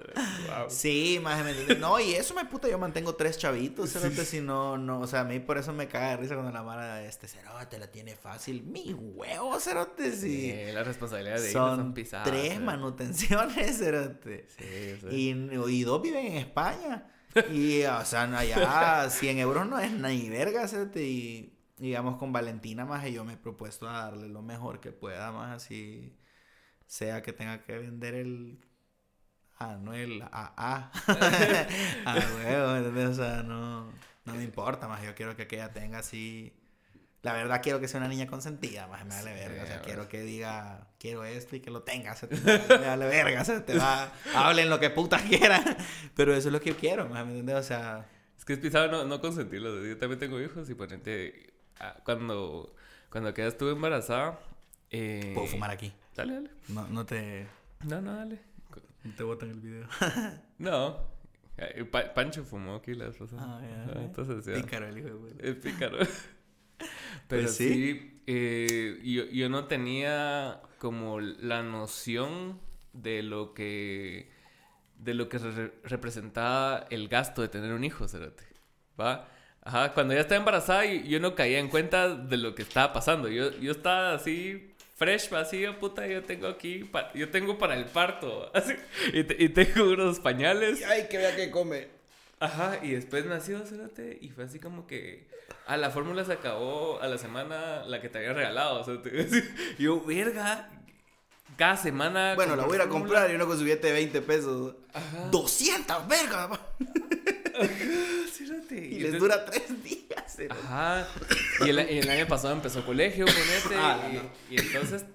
wow. 0.47 0.69
Sí, 0.69 1.19
más 1.21 1.43
me 1.43 1.75
No, 1.75 1.99
y 1.99 2.13
eso 2.13 2.33
me 2.33 2.45
puta, 2.45 2.69
yo 2.69 2.77
mantengo 2.77 3.15
tres 3.15 3.37
chavitos, 3.37 3.91
cerote, 3.91 4.23
si 4.23 4.39
no, 4.39 4.77
no, 4.77 5.01
o 5.01 5.07
sea, 5.07 5.21
a 5.21 5.23
mí 5.23 5.39
por 5.39 5.57
eso 5.57 5.73
me 5.73 5.87
cae 5.87 6.11
de 6.11 6.17
risa 6.17 6.35
cuando 6.35 6.51
la 6.51 6.63
mala 6.63 7.03
este 7.03 7.27
cerote 7.27 7.79
la 7.79 7.87
tiene 7.87 8.15
fácil. 8.15 8.63
Mi 8.63 8.93
huevo, 8.93 9.59
cerote, 9.59 10.11
sí. 10.11 10.51
sí 10.51 10.71
la 10.71 10.83
responsabilidad 10.83 11.41
de 11.41 11.51
son, 11.51 11.77
son 11.77 11.93
pisadas. 11.93 12.27
Tres 12.27 12.61
manutenciones, 12.61 13.77
cerote. 13.77 14.47
Sí, 14.57 14.97
sí. 15.01 15.07
Y, 15.11 15.69
y 15.69 15.83
dos 15.83 16.01
viven 16.01 16.27
en 16.27 16.37
España. 16.37 17.07
Y, 17.51 17.83
o 17.83 18.05
sea, 18.05 18.23
allá 18.23 19.09
100 19.09 19.39
euros 19.39 19.67
no 19.67 19.79
es 19.79 19.91
ni 19.91 20.29
verga, 20.29 20.67
cerote, 20.67 21.03
y 21.03 21.53
digamos, 21.81 22.17
con 22.17 22.31
Valentina 22.31 22.85
más 22.85 23.03
yo 23.09 23.25
me 23.25 23.33
he 23.33 23.37
propuesto 23.37 23.89
a 23.89 24.03
darle 24.03 24.29
lo 24.29 24.43
mejor 24.43 24.79
que 24.79 24.91
pueda 24.91 25.31
más 25.31 25.63
así, 25.63 26.15
sea 26.85 27.23
que 27.23 27.33
tenga 27.33 27.63
que 27.63 27.75
vender 27.79 28.13
el 28.13 28.59
ah, 29.57 29.77
no 29.81 29.93
el 29.95 30.21
AA, 30.21 30.91
a 32.05 32.15
huevo, 32.35 33.09
o 33.09 33.13
sea, 33.15 33.41
no, 33.41 33.91
no 34.25 34.33
me 34.35 34.43
importa 34.43 34.87
más, 34.87 35.03
yo 35.03 35.15
quiero 35.15 35.35
que 35.35 35.43
aquella 35.43 35.73
tenga 35.73 35.99
así, 35.99 36.53
la 37.23 37.33
verdad 37.33 37.61
quiero 37.63 37.79
que 37.79 37.87
sea 37.87 37.99
una 37.99 38.09
niña 38.09 38.27
consentida, 38.27 38.85
más 38.85 39.03
me 39.03 39.15
vale 39.15 39.33
verga, 39.33 39.63
o 39.63 39.65
sea, 39.65 39.81
quiero 39.81 40.07
que 40.07 40.21
diga, 40.21 40.87
quiero 40.99 41.25
esto 41.25 41.55
y 41.55 41.61
que 41.61 41.71
lo 41.71 41.81
tenga, 41.81 42.15
se 42.15 42.27
te, 42.27 42.35
me 42.77 42.85
vale 42.85 43.07
verga, 43.07 43.43
se 43.43 43.59
te 43.61 43.75
va, 43.75 44.13
hablen 44.35 44.69
lo 44.69 44.79
que 44.79 44.91
putas 44.91 45.23
quieran, 45.23 45.63
pero 46.15 46.35
eso 46.35 46.49
es 46.49 46.53
lo 46.53 46.61
que 46.61 46.69
yo 46.69 46.77
quiero, 46.77 47.09
más, 47.09 47.25
¿me 47.25 47.31
entiendes? 47.31 47.55
O 47.55 47.63
sea... 47.63 48.07
Es 48.37 48.45
que 48.45 48.53
es 48.53 48.59
pisado 48.59 48.87
no, 48.91 49.05
no 49.05 49.19
consentirlo, 49.19 49.83
yo 49.83 49.97
también 49.97 50.19
tengo 50.19 50.41
hijos 50.41 50.67
y 50.67 50.73
ponente 50.73 51.50
Ah, 51.50 51.50
cuando, 52.03 52.75
cuando 53.09 53.33
quedas 53.33 53.53
estuve 53.53 53.71
embarazada. 53.71 54.39
Eh... 54.89 55.31
Puedo 55.33 55.47
fumar 55.47 55.71
aquí. 55.71 55.93
Dale, 56.15 56.33
dale. 56.33 56.49
No, 56.69 56.87
no 56.87 57.05
te. 57.05 57.47
No, 57.85 58.01
no, 58.01 58.15
dale. 58.15 58.39
No 59.03 59.15
te 59.15 59.23
botan 59.23 59.49
el 59.49 59.59
video. 59.59 59.87
no. 60.57 60.97
Pancho 62.15 62.43
fumó 62.43 62.75
aquí 62.75 62.93
las 62.93 63.15
cosas. 63.15 63.39
Ah, 63.41 63.61
ya. 63.61 63.93
Ah, 63.93 64.01
entonces, 64.03 64.45
ya. 64.45 64.61
Pícaro 64.61 64.87
el 64.87 64.97
hijo 64.97 65.09
de 65.09 65.49
Es 65.49 65.55
pícaro. 65.55 65.97
Pero 67.27 67.43
pues 67.43 67.55
sí, 67.55 68.21
eh, 68.27 68.99
yo, 69.03 69.25
yo 69.25 69.49
no 69.49 69.65
tenía 69.65 70.61
como 70.79 71.19
la 71.19 71.63
noción 71.63 72.59
de 72.93 73.23
lo 73.23 73.53
que 73.53 74.29
de 74.97 75.13
lo 75.15 75.29
que 75.29 75.39
representaba 75.83 76.85
el 76.91 77.07
gasto 77.07 77.41
de 77.41 77.47
tener 77.47 77.73
un 77.73 77.83
hijo, 77.83 78.05
¿va? 78.99 79.27
Ajá, 79.63 79.93
cuando 79.93 80.13
ya 80.13 80.21
estaba 80.21 80.39
embarazada 80.39 80.85
yo 80.85 81.19
no 81.19 81.35
caía 81.35 81.59
en 81.59 81.69
cuenta 81.69 82.15
de 82.15 82.37
lo 82.37 82.55
que 82.55 82.63
estaba 82.63 82.93
pasando. 82.93 83.27
Yo, 83.27 83.51
yo 83.59 83.71
estaba 83.71 84.13
así, 84.13 84.73
fresh, 84.95 85.29
vacío, 85.29 85.79
puta, 85.79 86.07
yo 86.07 86.23
tengo 86.23 86.47
aquí, 86.47 86.89
yo 87.13 87.29
tengo 87.29 87.57
para 87.57 87.75
el 87.75 87.85
parto. 87.85 88.51
Así, 88.55 88.73
y, 89.13 89.49
tengo 89.49 89.91
unos 89.91 90.19
pañales. 90.19 90.83
Ay, 90.85 91.07
que 91.09 91.17
vea 91.17 91.35
que 91.35 91.51
come. 91.51 91.87
Ajá, 92.39 92.79
y 92.81 92.91
después 92.91 93.25
nació, 93.25 93.63
cérate, 93.65 94.17
y 94.19 94.29
fue 94.29 94.45
así 94.45 94.59
como 94.59 94.87
que... 94.87 95.29
A 95.67 95.77
la 95.77 95.91
fórmula 95.91 96.25
se 96.25 96.33
acabó 96.33 96.99
a 96.99 97.07
la 97.07 97.19
semana 97.19 97.83
la 97.85 98.01
que 98.01 98.09
te 98.09 98.17
había 98.17 98.33
regalado. 98.33 98.81
O 98.81 98.83
sea, 98.83 98.95
yo, 99.79 100.01
verga, 100.01 100.69
cada 101.55 101.77
semana. 101.77 102.33
Bueno, 102.35 102.55
la 102.55 102.65
voy 102.65 102.73
a 102.73 102.75
ir 102.77 102.81
a 102.81 102.89
comprar 102.89 103.29
y 103.29 103.35
uno 103.35 103.45
con 103.45 103.57
su 103.57 103.63
billete 103.63 103.87
de 103.87 103.93
20 103.93 104.21
pesos. 104.23 104.75
Ajá. 104.93 105.29
¡200, 105.29 106.07
verga! 106.07 106.49
Y, 108.71 108.99
les 108.99 109.19
dura 109.19 109.45
tres 109.45 109.83
días. 109.83 110.37
Ajá. 110.49 111.07
Y 111.65 111.69
el, 111.69 111.79
el, 111.79 112.09
año 112.09 112.27
pasado 112.27 112.53
empezó 112.53 112.85
colegio 112.85 113.25
con 113.25 113.35
este. 113.35 113.75
Ah, 113.75 113.99
y, 114.49 114.59
entonces. 114.59 115.05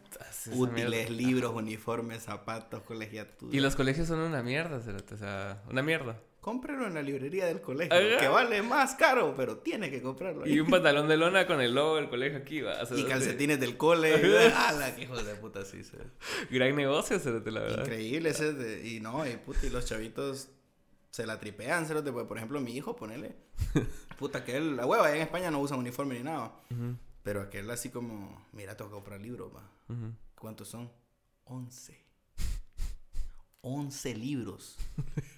Útiles, 0.53 1.11
libros, 1.11 1.53
uniformes, 1.55 2.23
zapatos, 2.23 2.83
colegiaturas. 2.83 3.53
Y 3.53 3.59
los 3.59 3.75
colegios 3.75 4.07
son 4.07 4.21
una 4.21 4.45
mierda, 4.45 4.77
O 4.77 5.17
sea, 5.17 5.63
una 5.69 5.83
mierda. 5.83 6.21
Cómprelo 6.41 6.87
en 6.87 6.95
la 6.95 7.03
librería 7.03 7.47
del 7.47 7.61
colegio, 7.61 7.97
que 8.21 8.29
vale 8.29 8.63
más 8.63 8.95
caro, 8.95 9.35
pero 9.37 9.57
tiene 9.59 9.91
que 9.91 10.01
comprarlo. 10.01 10.47
Y 10.47 10.61
un 10.61 10.71
pantalón 10.71 11.09
de 11.09 11.17
lona 11.17 11.45
con 11.45 11.61
el 11.61 11.75
logo 11.75 11.97
del 11.97 12.09
colegio 12.09 12.39
aquí, 12.39 12.61
va. 12.61 12.77
y 12.97 13.03
calcetines 13.03 13.59
del 13.59 13.77
cole. 13.77 14.53
¡Hala, 14.55 14.95
qué 14.95 15.03
hijo 15.03 15.21
de 15.21 15.35
puta 15.35 15.65
sí! 15.65 15.83
Gran 16.49 16.77
negocio, 16.77 17.21
la 17.25 17.61
verdad. 17.61 17.81
Increíble 17.81 18.29
ese. 18.29 18.53
De, 18.53 18.87
y 18.89 19.01
no, 19.01 19.27
y 19.27 19.37
puta, 19.39 19.67
y 19.67 19.71
los 19.71 19.87
chavitos 19.87 20.51
se 21.17 21.27
la 21.27 21.41
tripean, 21.41 21.87
se 21.87 21.95
por 22.03 22.37
ejemplo, 22.37 22.61
mi 22.61 22.77
hijo, 22.77 22.95
ponele. 22.95 23.37
Puta, 24.19 24.45
que 24.45 24.59
él, 24.59 24.77
la 24.77 24.85
hueva, 24.85 25.11
en 25.17 25.23
España 25.23 25.51
no 25.51 25.61
usan 25.61 25.79
uniforme 25.79 26.15
ni 26.19 26.23
nada. 26.23 26.53
Pero 27.23 27.41
aquel 27.41 27.71
así 27.71 27.89
como, 27.89 28.47
mira, 28.53 28.77
tengo 28.77 28.91
que 28.91 28.97
comprar 28.97 29.19
libros, 29.19 29.51
va. 29.51 29.67
¿Cuántos 30.39 30.69
son? 30.69 30.93
11. 31.45 31.99
11 33.63 34.15
libros. 34.15 34.77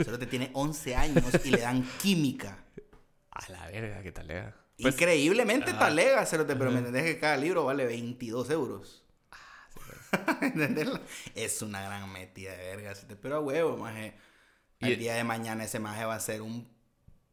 Solo 0.04 0.18
te 0.18 0.26
tiene 0.26 0.50
11 0.52 0.96
años 0.96 1.24
y 1.44 1.50
le 1.50 1.58
dan 1.58 1.88
química. 2.02 2.58
A 3.30 3.48
la 3.52 3.68
verga, 3.68 4.02
qué 4.02 4.10
talega. 4.10 4.56
Pues, 4.82 4.94
Increíblemente 4.94 5.70
uh 5.70 5.78
talega, 5.78 6.26
pero 6.28 6.72
me 6.72 6.78
entendés 6.78 7.04
que 7.04 7.20
cada 7.20 7.36
libro 7.36 7.64
vale 7.64 7.86
22 7.86 8.50
euros. 8.50 9.04
Ah, 9.30 9.68
pues. 10.40 11.00
Es 11.36 11.62
una 11.62 11.82
gran 11.82 12.12
metida 12.12 12.56
de 12.56 12.66
verga. 12.76 12.94
Pero 13.22 13.36
a 13.36 13.40
huevo, 13.40 13.76
maje 13.76 14.16
el 14.80 14.98
día 14.98 15.14
de 15.14 15.24
mañana 15.24 15.64
ese 15.64 15.78
maje 15.78 16.04
va 16.04 16.14
a 16.14 16.20
ser 16.20 16.42
un 16.42 16.68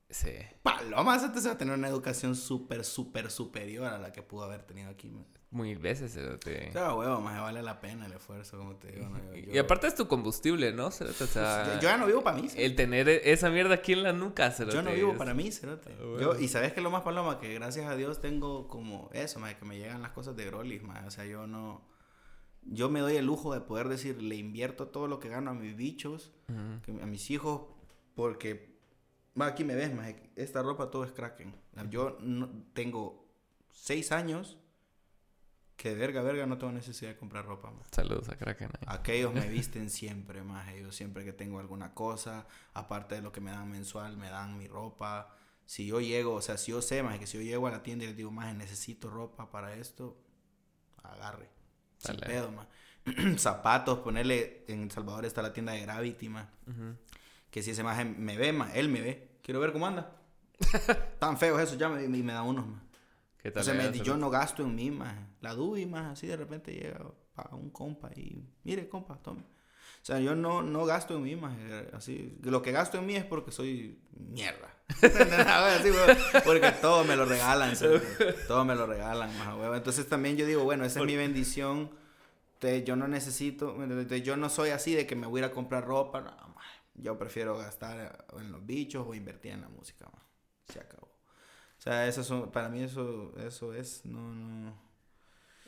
sí. 0.10 0.32
paloma. 0.64 1.20
Se 1.20 1.48
va 1.48 1.54
a 1.54 1.58
tener 1.58 1.74
una 1.74 1.88
educación 1.88 2.36
súper, 2.36 2.84
súper 2.84 3.30
superior 3.32 3.88
a 3.88 3.98
la 3.98 4.12
que 4.12 4.22
pudo 4.22 4.43
haber 4.43 4.64
tenido 4.64 4.89
aquí. 4.89 5.14
Muy 5.52 5.76
veces, 5.76 6.20
te... 6.43 6.70
Claro, 6.72 6.98
huevo, 6.98 7.22
más 7.22 7.39
vale 7.39 7.62
la 7.62 7.80
pena 7.80 8.08
el 8.08 8.14
esfuerzo, 8.14 8.58
como 8.58 8.76
te 8.76 8.91
digo. 8.91 9.10
Y 9.54 9.58
aparte 9.58 9.88
es 9.88 9.96
tu 9.96 10.08
combustible, 10.08 10.74
¿no? 10.74 10.88
O 10.88 10.91
sea, 10.91 11.08
yo 11.76 11.82
ya 11.82 11.98
no 11.98 12.08
vivo 12.08 12.24
para 12.24 12.38
mí. 12.38 12.50
El 12.58 12.76
tener 12.76 13.08
esa 13.08 13.50
mierda 13.50 13.76
aquí 13.76 13.93
en 13.93 14.04
la 14.04 14.12
nuca, 14.12 14.54
Yo 14.58 14.82
no 14.82 14.91
vivo 14.91 15.16
para 15.16 15.34
mí, 15.34 15.50
ah, 15.50 16.34
y 16.39 16.48
sabes 16.50 16.74
que 16.74 16.82
lo 16.82 16.89
más 16.89 17.04
paloma, 17.04 17.39
que 17.39 17.54
gracias 17.54 17.86
a 17.86 17.96
Dios 17.96 18.20
tengo 18.20 18.68
como 18.68 19.10
eso, 19.14 19.40
más 19.40 19.56
que 19.56 19.64
me 19.64 19.78
llegan 19.78 20.02
las 20.02 20.11
cosas 20.11 20.36
de 20.36 20.45
Grolis, 20.45 20.84
más. 20.84 21.06
O 21.06 21.11
sea, 21.11 21.26
yo 21.26 21.48
no 21.48 21.94
yo 22.66 22.90
me 22.90 23.00
doy 23.00 23.16
el 23.16 23.26
lujo 23.26 23.54
de 23.54 23.62
poder 23.62 23.90
decir, 23.90 24.22
le 24.22 24.36
invierto 24.36 24.88
todo 24.88 25.08
lo 25.08 25.20
que 25.20 25.30
gano 25.30 25.52
a 25.52 25.54
mis 25.54 25.76
bichos, 25.76 26.32
a 27.02 27.06
mis 27.06 27.30
hijos, 27.30 27.62
porque, 28.16 28.80
va, 29.40 29.48
aquí 29.48 29.64
me 29.64 29.76
ves, 29.76 29.94
más 29.94 30.14
esta 30.36 30.64
ropa 30.64 30.90
todo 30.90 31.04
es 31.04 31.12
Kraken. 31.12 31.56
Yo 31.90 32.18
no, 32.22 32.50
tengo 32.74 33.28
seis 33.72 34.12
años 34.12 34.58
que 35.76 35.94
verga, 35.94 36.22
verga, 36.22 36.46
no 36.46 36.58
tengo 36.58 36.74
necesidad 36.74 37.12
de 37.12 37.18
comprar 37.18 37.46
ropa. 37.46 37.72
Saludos 37.92 38.30
a 38.30 38.38
Kraken. 38.38 38.72
Aquellos 38.88 39.34
me 39.34 39.48
visten 39.50 39.90
siempre, 39.90 40.44
más 40.44 40.70
ellos 40.70 40.96
siempre 40.96 41.24
que 41.24 41.34
tengo 41.34 41.60
alguna 41.60 41.94
cosa, 41.94 42.48
aparte 42.74 43.16
de 43.16 43.22
lo 43.22 43.32
que 43.32 43.42
me 43.42 43.52
dan 43.52 43.70
mensual, 43.70 44.18
me 44.18 44.30
dan 44.30 44.58
mi 44.58 44.68
ropa. 44.68 45.36
Si 45.66 45.86
yo 45.86 46.00
llego, 46.00 46.34
o 46.34 46.42
sea, 46.42 46.58
si 46.58 46.72
yo 46.72 46.82
sé, 46.82 47.04
más 47.04 47.20
que 47.20 47.28
si 47.28 47.38
yo 47.38 47.44
llego 47.44 47.68
a 47.68 47.72
la 47.72 47.84
tienda 47.84 48.06
y 48.06 48.08
les 48.08 48.18
digo, 48.18 48.32
más 48.32 48.56
necesito 48.56 49.10
ropa 49.10 49.52
para 49.52 49.76
esto, 49.76 50.18
agarre. 51.04 51.55
Sin 52.06 52.18
pedo, 52.18 52.52
Zapatos, 53.38 53.99
ponerle. 53.99 54.65
En 54.68 54.84
El 54.84 54.91
Salvador 54.91 55.26
está 55.26 55.41
la 55.41 55.53
tienda 55.53 55.73
de 55.73 55.82
Gravity, 55.82 56.30
ma. 56.30 56.49
Que 57.49 57.61
si 57.61 57.72
ese 57.72 57.84
más 57.84 58.03
me 58.06 58.38
ve, 58.38 58.52
ma, 58.52 58.73
él 58.73 58.90
me 58.90 59.02
ve. 59.02 59.38
Quiero 59.41 59.60
ver 59.60 59.72
cómo 59.72 59.88
anda. 59.88 60.11
Tan 61.19 61.38
feos 61.38 61.61
esos 61.61 61.77
ya 61.77 61.90
me, 61.90 62.03
y 62.03 62.23
me 62.23 62.34
da 62.34 62.41
unos, 62.44 62.65
ma. 62.68 62.82
¿Qué 63.38 63.52
tal? 63.52 63.64
Sea, 63.64 63.91
yo 63.91 64.18
no 64.18 64.30
gasto 64.30 64.64
en 64.64 64.76
mí, 64.76 64.90
ma. 64.91 65.30
La 65.41 65.53
dubi, 65.53 65.86
ma, 65.86 66.11
así 66.11 66.27
de 66.27 66.36
repente 66.36 66.73
llega 66.73 66.99
para 67.36 67.56
un 67.56 67.69
compa 67.69 68.10
y. 68.15 68.44
Mire, 68.64 68.90
compa, 68.90 69.18
tome. 69.18 69.44
O 70.06 70.07
sea, 70.07 70.19
yo 70.19 70.36
no, 70.36 70.61
no 70.61 70.86
gasto 70.86 71.15
en 71.15 71.23
mí, 71.23 71.36
más 71.36 71.57
así. 71.91 72.38
Lo 72.44 72.61
que 72.61 72.72
gasto 72.72 72.99
en 72.99 73.07
mí 73.07 73.15
es 73.15 73.26
porque 73.26 73.52
soy 73.52 73.98
mierda. 74.11 74.72
porque 76.45 76.72
todo 76.80 77.03
me 77.03 77.15
lo 77.15 77.26
regalan, 77.26 77.73
todo 78.48 78.65
me 78.65 78.76
lo 78.76 78.86
regalan, 78.86 79.36
más 79.40 79.76
Entonces 79.76 80.07
también 80.07 80.38
yo 80.38 80.45
digo, 80.45 80.64
bueno, 80.64 80.86
esa 80.86 80.99
es 80.99 81.07
mi 81.07 81.15
bendición. 81.15 81.90
yo 82.86 82.95
no 82.95 83.07
necesito, 83.07 83.76
yo 84.18 84.38
no 84.38 84.49
soy 84.49 84.69
así 84.69 84.94
de 84.94 85.07
que 85.07 85.15
me 85.15 85.26
voy 85.26 85.41
a 85.41 85.45
ir 85.45 85.52
a 85.52 85.52
comprar 85.52 85.84
ropa. 85.84 86.53
Yo 86.94 87.18
prefiero 87.18 87.57
gastar 87.57 88.27
en 88.40 88.52
los 88.52 88.64
bichos 88.64 89.07
o 89.07 89.15
invertir 89.15 89.53
en 89.53 89.61
la 89.61 89.69
música, 89.69 90.06
ma. 90.06 90.23
Se 90.72 90.82
acabó. 90.82 91.07
O 91.07 91.82
sea, 91.82 92.07
eso 92.07 92.23
son, 92.23 92.52
para 92.52 92.69
mí 92.69 92.84
eso, 92.84 93.34
eso 93.40 93.73
es, 93.73 94.06
no, 94.06 94.36
no. 94.36 94.85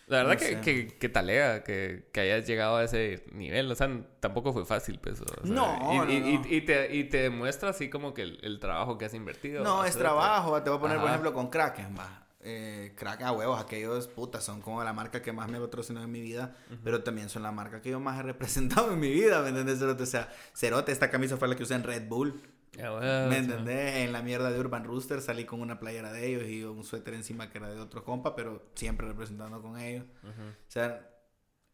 La 0.08 0.24
verdad 0.24 0.34
No 0.34 0.40
que, 0.40 0.62
que, 0.62 0.88
que 0.88 1.10
talea 1.10 1.64
que, 1.64 2.08
que 2.14 2.22
hayas 2.22 2.48
llegado 2.48 2.78
a 2.78 2.84
ese 2.86 3.26
nivel. 3.34 3.70
O 3.72 3.76
sea, 3.76 3.90
tampoco 4.22 4.54
fue 4.54 4.66
fácil, 4.66 5.00
pues. 5.00 5.20
o 5.22 5.26
sea, 5.26 5.38
No, 5.44 5.94
y, 5.94 5.98
no, 5.98 6.12
y- 6.12 6.38
no. 6.38 6.48
y 6.48 6.62
te, 6.62 6.96
y 6.96 7.04
te 7.06 7.18
demuestra 7.24 7.70
así 7.70 7.90
como 7.90 8.14
que 8.14 8.22
el, 8.24 8.40
el 8.42 8.60
trabajo 8.60 8.98
que 8.98 9.06
has 9.06 9.14
invertido. 9.14 9.64
No, 9.64 9.84
es 9.86 9.98
trabajo. 9.98 10.62
Te 10.64 10.70
voy 10.70 10.78
a 10.78 10.82
poner, 10.82 10.98
por 10.98 11.06
Ajá. 11.08 11.14
ejemplo, 11.16 11.34
con 11.34 11.50
Kraken, 11.50 11.96
va. 11.98 12.24
Eh, 12.40 12.94
Kraken 12.96 13.28
a 13.28 13.32
huevos, 13.34 13.60
aquellos 13.62 14.08
putas 14.08 14.42
son 14.46 14.62
como 14.62 14.82
la 14.82 14.94
marca 14.94 15.22
que 15.22 15.34
más 15.34 15.50
me 15.50 15.60
patrocinó 15.60 16.02
en 16.02 16.10
mi 16.10 16.22
vida, 16.22 16.56
pero 16.82 17.04
también 17.04 17.28
son 17.28 17.44
la 17.44 17.52
marca 17.52 17.82
que 17.82 17.90
yo 17.90 18.00
más 18.00 18.18
he 18.20 18.24
representado 18.24 18.94
en 18.94 19.00
mi 19.02 19.12
vida, 19.12 19.42
¿me 19.42 19.50
entiendes? 19.50 19.80
Cerote? 19.80 20.04
O 20.04 20.06
sea, 20.06 20.30
Cerote, 20.56 20.94
esta 20.94 21.10
camisa 21.10 21.36
fue 21.36 21.50
la 21.50 21.56
que 21.56 21.64
usé 21.64 21.74
en 21.74 21.84
Red 21.84 22.08
Bull, 22.08 22.40
bueno, 22.78 23.30
¿me 23.30 23.38
entendés? 23.38 23.96
En 23.98 24.12
la 24.14 24.22
mierda 24.22 24.52
de 24.52 24.60
Urban 24.60 24.84
Rooster 24.84 25.22
salí 25.22 25.46
con 25.46 25.62
una 25.62 25.80
playera 25.80 26.12
de 26.12 26.26
ellos 26.28 26.44
y 26.48 26.64
un 26.64 26.84
suéter 26.84 27.14
encima 27.14 27.50
que 27.50 27.58
era 27.58 27.70
de 27.70 27.80
otro 27.80 28.04
compa, 28.04 28.36
pero 28.36 28.70
siempre 28.76 29.08
representando 29.08 29.62
con 29.62 29.80
ellos. 29.80 30.06
ujú. 30.24 30.48
O 30.50 30.70
sea, 30.72 31.08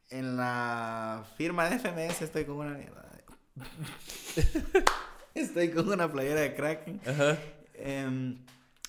en 0.10 0.38
la 0.38 1.26
firma 1.38 1.70
de 1.70 1.78
FMS 1.80 2.22
estoy 2.22 2.46
con 2.46 2.58
una 2.58 2.78
mierda. 2.78 3.02
de- 3.02 3.24
estoy 5.36 5.72
con 5.72 5.90
una 5.90 6.12
playera 6.12 6.42
de 6.42 6.56
Kraken. 6.56 7.02
Ajá. 7.06 7.38
Em, 7.76 8.38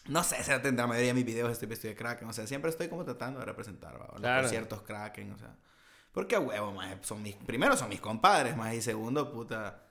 no 0.07 0.23
sé, 0.23 0.37
o 0.41 0.45
sea, 0.45 0.59
la 0.63 0.87
mayoría 0.87 1.09
de 1.09 1.15
mis 1.15 1.25
videos 1.25 1.51
estoy 1.51 1.69
vestido 1.69 1.91
de 1.93 1.97
Kraken. 1.97 2.29
O 2.29 2.33
sea, 2.33 2.47
siempre 2.47 2.71
estoy 2.71 2.89
como 2.89 3.05
tratando 3.05 3.41
de 3.41 3.47
representar, 3.47 3.99
Claro. 4.17 4.43
conciertos 4.43 4.83
Kraken, 4.83 5.33
o 5.33 5.39
sea. 5.39 5.57
Porque 6.13 6.37
a 6.37 6.41
huevo, 6.41 6.73
más 6.73 6.95
son 7.03 7.23
mis, 7.23 7.35
primero 7.35 7.77
son 7.77 7.89
mis 7.89 8.01
compadres, 8.01 8.57
más 8.57 8.73
y 8.75 8.83
segundo, 8.83 9.33
puta, 9.33 9.83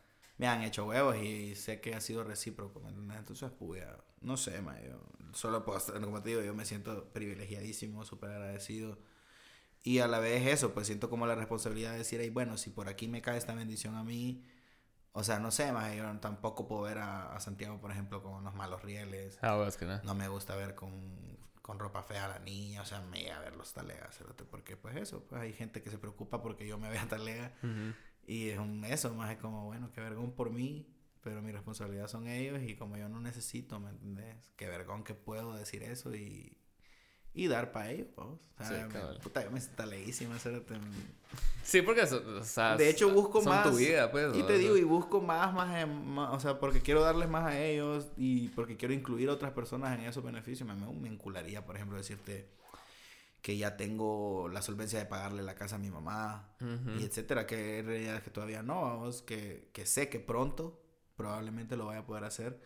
me 0.43 0.49
han 0.49 0.61
hecho 0.61 0.85
huevos 0.85 1.15
y 1.15 1.55
sé 1.55 1.79
que 1.79 1.95
ha 1.95 2.01
sido 2.01 2.25
recíproco, 2.25 2.81
¿me 2.81 2.89
entiendes? 2.89 3.17
Entonces, 3.17 3.49
puya, 3.51 3.95
no 4.19 4.35
sé, 4.35 4.61
más 4.61 4.77
yo 4.83 4.99
solo 5.31 5.63
puedo 5.63 5.77
estar, 5.77 6.01
como 6.01 6.21
te 6.21 6.31
digo, 6.31 6.41
yo 6.41 6.53
me 6.53 6.65
siento 6.65 7.05
privilegiadísimo, 7.13 8.03
súper 8.03 8.31
agradecido. 8.31 8.99
Y 9.83 9.99
a 9.99 10.07
la 10.07 10.19
vez 10.19 10.45
eso, 10.45 10.73
pues 10.73 10.87
siento 10.87 11.09
como 11.09 11.27
la 11.27 11.35
responsabilidad 11.35 11.93
de 11.93 11.99
decir, 11.99 12.19
"Ey, 12.19 12.29
bueno, 12.29 12.57
si 12.57 12.71
por 12.71 12.89
aquí 12.89 13.07
me 13.07 13.21
cae 13.21 13.37
esta 13.37 13.55
bendición 13.55 13.95
a 13.95 14.03
mí, 14.03 14.43
o 15.13 15.23
sea, 15.23 15.39
no 15.39 15.49
sé, 15.49 15.71
más 15.71 15.95
yo 15.95 16.03
tampoco 16.19 16.67
puedo 16.67 16.81
ver 16.81 16.97
a, 16.97 17.33
a 17.33 17.39
Santiago, 17.39 17.79
por 17.79 17.91
ejemplo, 17.91 18.21
con 18.21 18.33
unos 18.33 18.53
malos 18.53 18.81
rieles. 18.83 19.39
Ah, 19.41 19.55
bueno, 19.55 19.69
es 19.69 19.77
que 19.77 19.85
no. 19.85 20.01
No 20.03 20.13
me 20.13 20.27
gusta 20.27 20.57
ver 20.57 20.75
con, 20.75 21.37
con 21.61 21.79
ropa 21.79 22.03
fea 22.03 22.25
a 22.25 22.27
la 22.27 22.39
niña, 22.39 22.81
o 22.81 22.85
sea, 22.85 22.99
me 22.99 23.21
llega 23.21 23.37
a 23.37 23.41
ver 23.41 23.55
los 23.55 23.71
talegas, 23.71 24.19
porque 24.51 24.75
pues 24.75 24.97
eso, 24.97 25.23
pues 25.23 25.39
hay 25.39 25.53
gente 25.53 25.81
que 25.81 25.89
se 25.89 25.97
preocupa 25.97 26.41
porque 26.41 26.67
yo 26.67 26.77
me 26.77 26.89
vea 26.89 27.07
talega 27.07 27.53
Ujú. 27.63 27.93
Y 28.27 28.49
es 28.49 28.59
un 28.59 28.83
eso, 28.85 29.13
más 29.15 29.31
es 29.31 29.37
como, 29.37 29.65
bueno, 29.65 29.91
que 29.91 30.01
vergón 30.01 30.31
por 30.31 30.49
mí, 30.51 30.87
pero 31.21 31.41
mi 31.41 31.51
responsabilidad 31.51 32.07
son 32.07 32.27
ellos 32.27 32.61
y 32.63 32.75
como 32.75 32.97
yo 32.97 33.07
no 33.09 33.19
necesito, 33.21 33.79
¿me 33.79 33.89
entendés? 33.89 34.35
Que 34.55 34.67
vergón 34.67 35.03
que 35.03 35.13
puedo 35.13 35.55
decir 35.55 35.83
eso 35.83 36.13
y, 36.15 36.57
y 37.33 37.47
dar 37.47 37.71
para 37.71 37.91
ellos, 37.91 38.07
vamos. 38.15 38.41
O 38.59 38.63
sea, 38.63 38.87
Sí, 38.89 38.93
me- 38.97 39.19
puta, 39.19 39.43
yo 39.43 39.51
me 39.51 39.59
siento 39.59 39.77
taleguísima, 39.77 40.37
cerote. 40.39 40.75
Sí, 41.63 41.81
porque 41.81 42.01
o 42.01 42.43
sea, 42.43 42.75
De 42.75 42.89
hecho, 42.89 43.09
busco 43.13 43.41
son 43.41 43.49
más. 43.53 43.69
tu 43.69 43.77
vida, 43.77 44.11
pues. 44.11 44.35
Y 44.35 44.43
te 44.43 44.57
digo, 44.57 44.75
y 44.77 44.83
busco 44.83 45.21
más, 45.21 45.53
más, 45.53 45.75
en- 45.81 46.05
más, 46.07 46.33
o 46.33 46.39
sea, 46.39 46.59
porque 46.59 46.81
quiero 46.81 47.01
darles 47.01 47.29
más 47.29 47.45
a 47.45 47.59
ellos 47.61 48.11
y 48.17 48.49
porque 48.49 48.75
quiero 48.75 48.93
incluir 48.93 49.29
a 49.29 49.33
otras 49.33 49.53
personas 49.53 49.97
en 49.97 50.05
esos 50.05 50.23
beneficios. 50.23 50.67
Me, 50.67 50.75
me 50.75 51.07
encularía, 51.07 51.65
por 51.65 51.75
ejemplo, 51.77 51.97
decirte 51.97 52.49
que 53.43 53.57
ya 53.57 53.77
tengo 53.77 54.49
la 54.49 54.63
solvencia 54.63 54.97
de 54.97 55.05
pagarle 55.05 55.43
la 55.43 55.53
casa 55.53 55.75
a 55.75 55.79
mi 55.79 55.91
mamá 55.91 56.55
Ujú. 56.61 56.99
y 56.99 57.03
etcétera, 57.03 57.45
que 57.45 57.79
en 57.79 57.85
realidad 57.85 58.23
que 58.23 58.31
todavía 58.31 58.63
no, 58.63 58.81
vamos, 58.81 59.21
que, 59.21 59.69
que 59.73 59.85
sé 59.85 60.09
que 60.09 60.19
pronto 60.19 60.81
probablemente 61.15 61.77
lo 61.77 61.85
vaya 61.87 61.99
a 61.99 62.05
poder 62.07 62.23
hacer. 62.23 62.59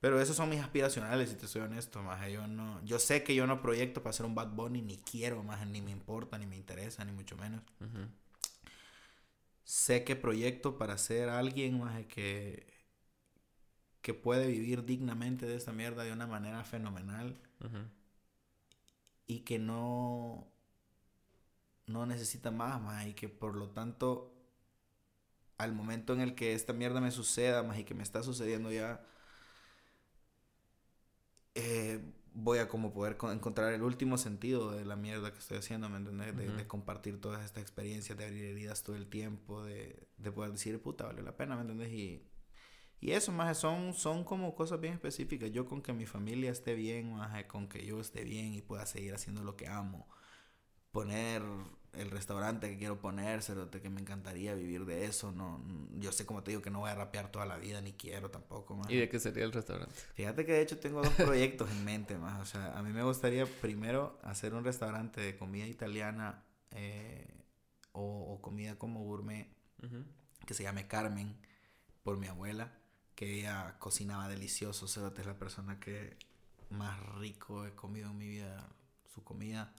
Pero 0.00 0.20
esos 0.20 0.36
son 0.36 0.50
mis 0.50 0.60
aspiracionales, 0.60 1.30
si 1.30 1.36
te 1.36 1.48
soy 1.48 1.62
honesto, 1.62 2.02
más 2.02 2.28
yo 2.30 2.46
no, 2.46 2.84
yo 2.84 2.98
sé 2.98 3.24
que 3.24 3.34
yo 3.34 3.46
no 3.46 3.62
proyecto 3.62 4.02
para 4.02 4.12
ser 4.12 4.26
un 4.26 4.34
Bad 4.34 4.50
Bunny, 4.50 4.82
ni 4.82 4.98
quiero, 4.98 5.42
más 5.42 5.66
ni 5.66 5.80
me 5.80 5.92
importa, 5.92 6.38
ni 6.38 6.46
me 6.46 6.56
interesa, 6.56 7.04
ni 7.04 7.12
mucho 7.12 7.36
menos 7.36 7.62
sé 9.68 10.02
que 10.02 10.16
proyecto 10.16 10.78
para 10.78 10.96
ser 10.96 11.28
alguien 11.28 11.78
más 11.78 12.06
que 12.06 12.66
que 14.00 14.14
puede 14.14 14.46
vivir 14.46 14.84
dignamente 14.86 15.44
de 15.46 15.56
esta 15.56 15.72
mierda 15.72 16.04
de 16.04 16.12
una 16.12 16.26
manera 16.26 16.64
fenomenal 16.64 17.38
Ujú. 17.60 17.78
Y 19.28 19.40
que 19.40 19.58
no 19.60 20.48
no 21.86 22.06
necesita 22.06 22.50
más 22.52 22.80
más 22.80 23.06
y 23.06 23.14
que 23.14 23.28
por 23.28 23.56
lo 23.56 23.70
tanto 23.70 24.32
al 25.58 25.72
momento 25.74 26.12
en 26.14 26.20
el 26.20 26.34
que 26.34 26.52
esta 26.54 26.72
mierda 26.72 27.00
me 27.02 27.10
suceda 27.10 27.62
más 27.62 27.78
y 27.78 27.84
que 27.84 27.94
me 27.94 28.02
está 28.02 28.22
sucediendo 28.22 28.70
ya 28.72 29.04
eh, 31.54 32.00
voy 32.34 32.58
a 32.58 32.68
como 32.68 32.92
poder 32.92 33.16
co- 33.16 33.32
encontrar 33.32 33.72
el 33.72 33.82
último 33.82 34.18
sentido 34.18 34.70
de 34.72 34.84
la 34.84 34.96
mierda 34.96 35.32
que 35.32 35.38
estoy 35.38 35.58
haciendo, 35.58 35.88
¿me 35.88 35.96
entendés? 35.98 36.36
De, 36.36 36.52
de 36.52 36.66
compartir 36.66 37.20
todas 37.20 37.44
estas 37.44 37.62
experiencias, 37.62 38.16
de 38.18 38.24
abrir 38.26 38.44
heridas 38.44 38.82
todo 38.82 38.96
el 38.96 39.08
tiempo, 39.08 39.64
de, 39.64 40.08
de 40.18 40.32
poder 40.32 40.52
decir, 40.52 40.80
puta, 40.82 41.04
valió 41.06 41.22
la 41.22 41.36
pena, 41.36 41.56
¿me 41.56 41.62
entendés? 41.62 41.92
Y, 41.92 42.24
y 43.00 43.12
eso, 43.12 43.32
más 43.32 43.56
son, 43.56 43.94
son 43.94 44.24
como 44.24 44.54
cosas 44.54 44.80
bien 44.80 44.94
específicas. 44.94 45.50
Yo 45.52 45.66
con 45.66 45.82
que 45.82 45.92
mi 45.92 46.06
familia 46.06 46.50
esté 46.50 46.74
bien, 46.74 47.14
más 47.14 47.44
con 47.44 47.68
que 47.68 47.84
yo 47.86 48.00
esté 48.00 48.24
bien 48.24 48.54
y 48.54 48.62
pueda 48.62 48.86
seguir 48.86 49.14
haciendo 49.14 49.44
lo 49.44 49.56
que 49.56 49.68
amo. 49.68 50.08
Poner 50.90 51.42
el 51.92 52.10
restaurante 52.10 52.68
que 52.68 52.76
quiero 52.76 53.00
poner, 53.00 53.40
que 53.40 53.90
me 53.90 54.00
encantaría 54.00 54.54
vivir 54.54 54.84
de 54.84 55.04
eso. 55.04 55.30
No, 55.30 55.62
yo 55.98 56.10
sé, 56.10 56.26
como 56.26 56.42
te 56.42 56.50
digo, 56.50 56.62
que 56.62 56.70
no 56.70 56.80
voy 56.80 56.90
a 56.90 56.94
rapear 56.96 57.30
toda 57.30 57.46
la 57.46 57.56
vida, 57.56 57.80
ni 57.80 57.92
quiero 57.92 58.30
tampoco, 58.30 58.74
más. 58.74 58.90
¿Y 58.90 58.96
de 58.96 59.08
qué 59.08 59.20
sería 59.20 59.44
el 59.44 59.52
restaurante? 59.52 59.94
Fíjate 60.14 60.44
que 60.44 60.52
de 60.52 60.62
hecho 60.62 60.78
tengo 60.78 61.02
dos 61.02 61.12
proyectos 61.16 61.70
en 61.70 61.84
mente 61.84 62.18
más. 62.18 62.40
O 62.40 62.44
sea, 62.44 62.76
a 62.76 62.82
mí 62.82 62.92
me 62.92 63.04
gustaría 63.04 63.46
primero 63.46 64.18
hacer 64.22 64.54
un 64.54 64.64
restaurante 64.64 65.20
de 65.20 65.36
comida 65.36 65.66
italiana 65.66 66.44
eh, 66.72 67.32
o, 67.92 68.34
o 68.34 68.42
comida 68.42 68.76
como 68.76 69.04
gourmet 69.04 69.56
que 70.44 70.54
se 70.54 70.64
llame 70.64 70.88
Carmen 70.88 71.36
por 72.02 72.16
mi 72.16 72.26
abuela, 72.26 72.72
que 73.18 73.40
ella 73.40 73.74
cocinaba 73.80 74.28
delicioso. 74.28 74.86
Cerote 74.86 75.22
es 75.22 75.26
la 75.26 75.36
persona 75.36 75.80
que 75.80 76.16
más 76.70 77.04
rico 77.16 77.66
he 77.66 77.74
comido 77.74 78.10
en 78.10 78.16
mi 78.16 78.28
vida, 78.28 78.68
su 79.12 79.24
comida. 79.24 79.74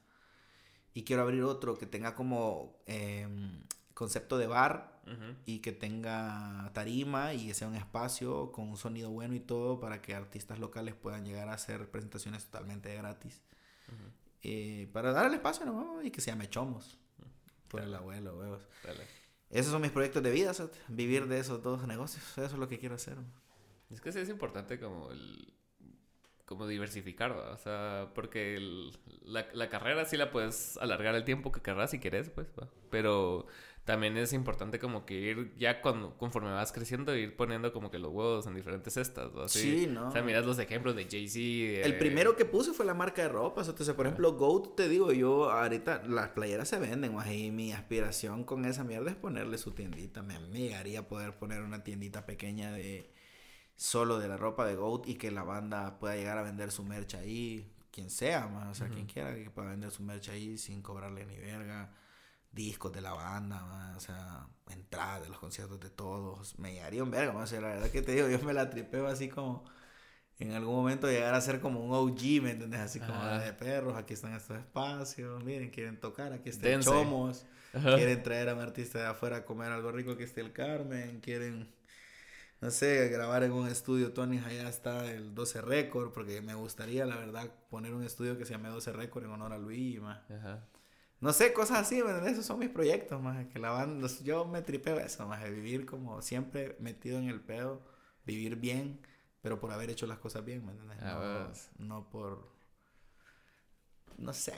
Y 0.93 1.05
quiero 1.05 1.21
abrir 1.21 1.43
otro 1.43 1.77
que 1.77 1.85
tenga 1.85 2.15
como 2.15 2.81
em, 2.85 3.63
concepto 3.93 4.37
de 4.37 4.47
bar 4.47 4.99
y 5.45 5.59
que 5.59 5.71
tenga 5.71 6.69
tarima 6.73 7.33
y 7.33 7.47
que 7.47 7.53
sea 7.53 7.69
un 7.69 7.75
espacio 7.75 8.51
con 8.51 8.67
un 8.67 8.75
sonido 8.75 9.09
bueno 9.09 9.33
y 9.35 9.39
todo 9.39 9.79
para 9.79 10.01
que 10.01 10.13
artistas 10.13 10.59
locales 10.59 10.93
puedan 10.93 11.25
llegar 11.25 11.47
a 11.47 11.53
hacer 11.53 11.89
presentaciones 11.89 12.43
totalmente 12.43 12.93
gratis. 12.93 13.41
Eh, 14.43 14.89
para 14.91 15.13
dar 15.13 15.27
el 15.27 15.33
espacio 15.33 16.01
y 16.03 16.11
que 16.11 16.19
se 16.19 16.31
llame 16.31 16.49
Chomos. 16.49 16.97
Por 17.69 17.83
el 17.83 17.95
abuelo, 17.95 18.37
huevos. 18.37 18.67
Dale. 18.83 19.18
Esos 19.49 19.71
son 19.71 19.81
mis 19.81 19.91
proyectos 19.91 20.21
de 20.21 20.31
vida, 20.31 20.51
vivir 20.87 21.27
de 21.27 21.39
esos 21.39 21.63
dos 21.63 21.85
negocios. 21.87 22.23
Eso 22.37 22.45
es 22.45 22.53
lo 22.53 22.67
que 22.67 22.79
quiero 22.79 22.95
hacer. 22.95 23.17
Es 23.89 24.01
que 24.01 24.11
sí 24.11 24.19
es 24.19 24.29
importante 24.29 24.79
como 24.79 25.11
el... 25.11 25.53
Como 26.45 26.67
diversificar. 26.67 27.31
O 27.31 27.57
sea, 27.57 28.11
porque 28.15 28.59
la, 29.21 29.47
la 29.53 29.69
carrera 29.69 30.05
sí 30.05 30.17
la 30.17 30.31
puedes 30.31 30.77
alargar 30.77 31.13
el 31.15 31.23
tiempo 31.23 31.51
que 31.51 31.61
querrás 31.61 31.91
si 31.91 31.99
quieres, 31.99 32.29
pues. 32.29 32.47
Pero 32.89 33.45
también 33.89 34.15
es 34.17 34.33
importante 34.33 34.77
como 34.77 35.03
que 35.03 35.15
ir, 35.15 35.53
ya 35.57 35.81
cuando, 35.81 36.15
conforme 36.17 36.51
vas 36.51 36.71
creciendo, 36.71 37.15
ir 37.15 37.35
poniendo 37.35 37.73
como 37.73 37.89
que 37.89 37.97
los 37.97 38.11
huevos 38.11 38.45
en 38.45 38.53
diferentes 38.53 38.93
cestas, 38.93 39.29
¿va? 39.35 39.45
Así, 39.45 39.79
Sí, 39.79 39.87
¿no? 39.87 40.09
O 40.09 40.11
sea, 40.11 40.21
miras 40.21 40.45
los 40.45 40.59
ejemplos 40.59 40.95
de 40.95 41.05
Jay-Z. 41.09 41.39
de- 41.39 41.81
El 41.81 41.97
primero 41.97 42.35
que 42.35 42.45
puse 42.45 42.71
fue 42.71 42.85
la 42.85 42.93
marca 42.93 43.23
de 43.23 43.29
ropa. 43.29 43.61
O 43.61 43.63
sea, 43.63 43.95
por 43.95 44.05
ejemplo, 44.05 44.33
Goat, 44.33 44.75
te 44.75 44.87
digo 44.87 45.11
yo, 45.11 45.49
ahorita 45.49 46.03
las 46.07 46.29
playeras 46.29 46.69
se 46.69 46.77
venden, 46.77 47.15
más 47.15 47.31
y 47.31 47.49
mi 47.49 47.71
aspiración 47.73 48.43
con 48.43 48.65
esa 48.65 48.83
mierda 48.83 49.09
es 49.09 49.17
ponerle 49.17 49.57
su 49.57 49.71
tiendita. 49.71 50.21
Me, 50.21 50.39
me 50.39 50.59
llegaría 50.59 50.99
a 50.99 51.07
poder 51.07 51.37
poner 51.39 51.63
una 51.63 51.83
tiendita 51.83 52.27
pequeña 52.27 52.71
de 52.71 53.11
solo 53.75 54.19
de 54.19 54.27
la 54.27 54.37
ropa 54.37 54.65
de 54.67 54.75
Goat 54.75 55.07
y 55.07 55.15
que 55.15 55.31
la 55.31 55.43
banda 55.43 55.97
pueda 55.99 56.15
llegar 56.15 56.37
a 56.37 56.43
vender 56.43 56.71
su 56.71 56.83
merch 56.83 57.15
ahí. 57.15 57.73
Quien 57.91 58.11
sea, 58.11 58.47
más, 58.47 58.67
o 58.69 58.75
sea, 58.75 58.87
quien 58.89 59.07
quiera 59.07 59.33
que 59.33 59.49
pueda 59.49 59.69
vender 59.71 59.89
su 59.89 60.03
merch 60.03 60.29
ahí 60.29 60.57
sin 60.59 60.81
cobrarle 60.83 61.25
ni 61.25 61.37
verga. 61.37 61.91
Discos 62.51 62.91
de 62.91 63.01
la 63.01 63.13
banda, 63.13 63.63
más, 63.65 63.97
o 63.97 63.99
sea, 63.99 64.47
entradas 64.71 65.21
de 65.23 65.29
los 65.29 65.39
conciertos 65.39 65.79
de 65.79 65.89
todos. 65.89 66.57
Me 66.59 66.73
llegaría 66.73 67.03
un 67.03 67.11
verga, 67.11 67.35
o 67.35 67.47
sea, 67.47 67.61
la 67.61 67.67
verdad 67.69 67.89
que 67.91 68.01
te 68.01 68.13
digo, 68.13 68.27
yo 68.27 68.39
me 68.39 68.53
la 68.53 68.69
tripeo 68.69 69.07
así 69.07 69.29
como 69.29 69.63
en 70.39 70.53
algún 70.53 70.75
momento 70.75 71.07
llegar 71.07 71.33
a 71.35 71.41
ser 71.41 71.59
como 71.59 71.81
un 71.83 71.91
OG, 71.93 72.41
¿me 72.41 72.51
entiendes? 72.51 72.79
Así 72.79 72.99
como 72.99 73.13
Ajá. 73.13 73.39
de 73.39 73.53
perros, 73.53 73.95
aquí 73.95 74.13
están 74.13 74.33
estos 74.33 74.57
espacios, 74.57 75.43
miren, 75.43 75.69
quieren 75.69 75.99
tocar, 75.99 76.31
aquí 76.33 76.49
está 76.49 76.67
Dense. 76.69 76.89
el 76.89 76.95
Chomos, 76.95 77.45
Ajá. 77.73 77.95
quieren 77.95 78.23
traer 78.23 78.49
a 78.49 78.55
un 78.55 78.61
artista 78.61 78.99
de 78.99 79.05
afuera 79.07 79.37
a 79.37 79.45
comer 79.45 79.71
algo 79.71 79.91
rico, 79.91 80.11
aquí 80.11 80.23
está 80.23 80.41
el 80.41 80.53
Carmen, 80.53 81.19
quieren, 81.19 81.69
no 82.61 82.71
sé, 82.71 83.09
grabar 83.09 83.43
en 83.43 83.51
un 83.51 83.67
estudio, 83.67 84.13
Tony, 84.13 84.39
allá 84.39 84.69
está 84.69 85.11
el 85.11 85.35
12 85.35 85.61
Record, 85.61 86.13
porque 86.13 86.41
me 86.41 86.55
gustaría, 86.55 87.05
la 87.05 87.17
verdad, 87.17 87.51
poner 87.69 87.93
un 87.93 88.03
estudio 88.03 88.37
que 88.37 88.45
se 88.45 88.53
llame 88.53 88.69
12 88.69 88.93
Record 88.93 89.25
en 89.25 89.31
honor 89.31 89.51
a 89.53 89.57
Luis, 89.57 89.97
y 89.97 89.99
más. 89.99 90.19
Ajá. 90.31 90.65
No 91.21 91.33
sé, 91.33 91.51
cosas 91.51 91.79
así, 91.79 92.01
Esos 92.25 92.45
son 92.45 92.59
mis 92.59 92.69
proyectos, 92.69 93.21
más 93.21 93.45
que 93.47 93.59
la 93.59 93.71
banda, 93.71 94.07
yo 94.23 94.45
me 94.45 94.61
tripeo 94.61 94.99
eso, 94.99 95.27
más 95.27 95.43
vivir 95.43 95.85
como 95.85 96.21
siempre 96.21 96.77
metido 96.79 97.17
en 97.17 97.27
el 97.27 97.41
pedo, 97.41 97.81
vivir 98.25 98.55
bien, 98.55 99.01
pero 99.41 99.59
por 99.59 99.71
haber 99.71 99.89
hecho 99.89 100.07
las 100.07 100.19
cosas 100.19 100.45
bien, 100.45 100.65
¿me 100.65 100.71
entiendes? 100.71 100.97
Ah, 101.01 101.51
no, 101.77 102.09
por 102.09 102.57
no 104.17 104.33
sé, 104.33 104.53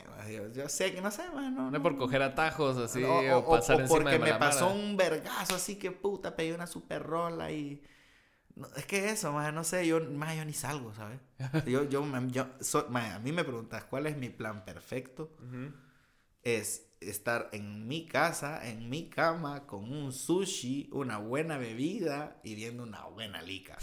yo, 0.55 0.67
sé 0.69 0.93
que 0.93 1.01
no 1.01 1.11
sé, 1.11 1.29
man, 1.29 1.53
no, 1.53 1.69
no, 1.69 1.83
por 1.83 1.95
coger 1.95 2.21
atajos 2.23 2.77
así 2.77 3.03
o, 3.03 3.45
pasar 3.47 3.81
encima 3.81 3.99
porque 3.99 4.17
me 4.17 4.33
pasó 4.33 4.69
un 4.69 4.97
vergazo 4.97 5.55
así 5.55 5.75
que 5.75 5.91
puta, 5.91 6.35
pedí 6.35 6.51
una 6.51 6.65
super 6.65 7.03
rola 7.03 7.51
y 7.51 7.83
es 8.75 8.85
que 8.85 9.09
eso, 9.09 9.31
más 9.31 9.53
no 9.53 9.63
sé, 9.63 9.85
yo, 9.85 9.99
más 9.99 10.35
yo 10.35 10.45
ni 10.45 10.53
salgo, 10.53 10.93
¿sabes? 10.93 11.19
yo, 11.67 11.83
yo, 11.83 12.05
yo 12.05 12.45
a 12.95 13.19
mí 13.19 13.31
me 13.31 13.43
preguntas 13.43 13.83
cuál 13.85 14.07
es 14.07 14.17
mi 14.17 14.29
plan 14.29 14.65
perfecto. 14.65 15.29
Es 16.43 16.87
estar 16.99 17.49
en 17.51 17.87
mi 17.87 18.05
casa, 18.05 18.67
en 18.67 18.89
mi 18.89 19.09
cama, 19.09 19.65
con 19.65 19.91
un 19.91 20.13
sushi, 20.13 20.89
una 20.91 21.17
buena 21.17 21.57
bebida 21.57 22.39
y 22.43 22.55
viendo 22.55 22.83
una 22.83 23.05
buena 23.05 23.41
lica. 23.41 23.77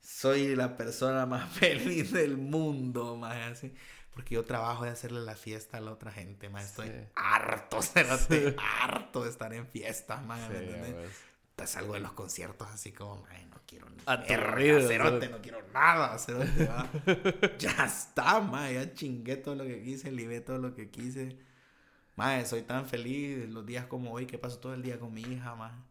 Soy 0.00 0.56
la 0.56 0.76
persona 0.76 1.26
más 1.26 1.52
feliz 1.58 2.12
del 2.12 2.36
mundo, 2.36 3.16
más 3.16 3.52
así. 3.52 3.74
Porque 4.12 4.34
yo 4.34 4.44
trabajo 4.44 4.84
de 4.84 4.90
hacerle 4.90 5.20
la 5.20 5.36
fiesta 5.36 5.76
a 5.76 5.80
la 5.80 5.92
otra 5.92 6.10
gente, 6.10 6.48
más 6.48 6.64
estoy 6.64 6.90
harto, 7.14 7.78
harto 8.58 9.22
de 9.22 9.30
estar 9.30 9.54
en 9.54 9.68
fiestas, 9.68 10.24
más. 10.24 10.40
Sí, 10.48 10.54
salgo 11.66 11.94
de 11.94 12.00
los 12.00 12.12
conciertos 12.12 12.68
así 12.68 12.92
como, 12.92 13.26
no 13.50 13.60
quiero 13.66 13.88
ni 13.90 14.00
cerote, 14.86 15.28
no 15.28 15.40
quiero 15.42 15.62
nada, 15.72 16.18
cerote, 16.18 16.66
va. 16.66 16.88
ya 17.58 17.84
está, 17.84 18.40
ma, 18.40 18.70
ya 18.70 18.92
chingué 18.94 19.36
todo 19.36 19.54
lo 19.54 19.64
que 19.64 19.82
quise, 19.82 20.10
libré 20.10 20.40
todo 20.40 20.58
lo 20.58 20.74
que 20.74 20.90
quise. 20.90 21.36
Ma, 22.16 22.44
soy 22.44 22.62
tan 22.62 22.86
feliz 22.86 23.48
los 23.48 23.64
días 23.64 23.86
como 23.86 24.12
hoy 24.12 24.26
que 24.26 24.38
paso 24.38 24.58
todo 24.58 24.74
el 24.74 24.82
día 24.82 24.98
con 24.98 25.12
mi 25.12 25.22
hija, 25.22 25.54
ma. 25.54 25.84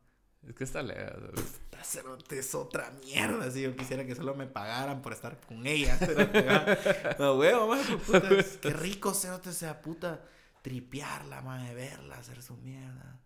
Es 0.48 0.56
que 0.56 0.64
está 0.64 0.82
lejos. 0.82 1.60
Cerote 1.84 2.40
es 2.40 2.56
otra 2.56 2.92
mierda. 3.04 3.52
Si 3.52 3.62
yo 3.62 3.76
quisiera 3.76 4.06
que 4.06 4.16
solo 4.16 4.36
me 4.36 4.48
pagaran 4.48 5.02
por 5.02 5.14
estar 5.14 5.40
con 5.42 5.66
ella. 5.66 5.98
no, 7.20 7.36
huevo, 7.36 7.68
más 7.68 7.86
puta. 7.88 8.30
Qué 8.62 8.72
rico, 8.72 9.14
Cerote, 9.14 9.54
sea 9.54 9.82
puta. 9.82 10.22
Tripearla, 10.62 11.42
más 11.42 11.74
verla, 11.74 12.18
hacer 12.18 12.42
su 12.42 12.58
mierda. 12.58 13.20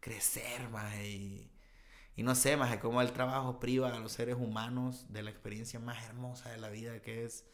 Crecer, 0.00 0.68
más 0.70 0.94
y, 0.96 1.50
y 2.18 2.24
no 2.24 2.34
sé, 2.34 2.56
más 2.56 2.76
como 2.78 3.00
el 3.00 3.12
trabajo 3.12 3.60
priva 3.60 3.94
a 3.94 3.98
los 4.00 4.10
seres 4.10 4.34
humanos 4.34 5.06
de 5.08 5.22
la 5.22 5.30
experiencia 5.30 5.78
más 5.78 6.04
hermosa 6.06 6.50
de 6.50 6.58
la 6.58 6.68
vida 6.68 7.00
que 7.00 7.24
es 7.24 7.44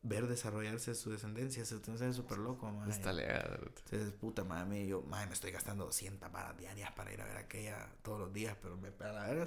ver 0.00 0.28
desarrollarse 0.28 0.94
su 0.94 1.10
descendencia. 1.10 1.62
Entonces 1.70 2.08
es 2.08 2.16
súper 2.16 2.38
loco, 2.38 2.72
madre. 2.72 2.90
Está 2.90 3.12
legal. 3.12 3.70
Entonces, 3.84 4.12
puta, 4.12 4.44
madre, 4.44 4.86
yo, 4.86 5.02
madre, 5.02 5.26
me 5.26 5.34
estoy 5.34 5.50
gastando 5.50 5.84
200 5.84 6.30
para 6.30 6.54
diarias 6.54 6.90
para 6.92 7.12
ir 7.12 7.20
a 7.20 7.26
ver 7.26 7.36
a 7.36 7.40
aquella 7.40 7.92
todos 8.00 8.18
los 8.18 8.32
días, 8.32 8.56
pero 8.62 8.78
me 8.78 8.92
para 8.92 9.12
la 9.12 9.26
verga, 9.26 9.46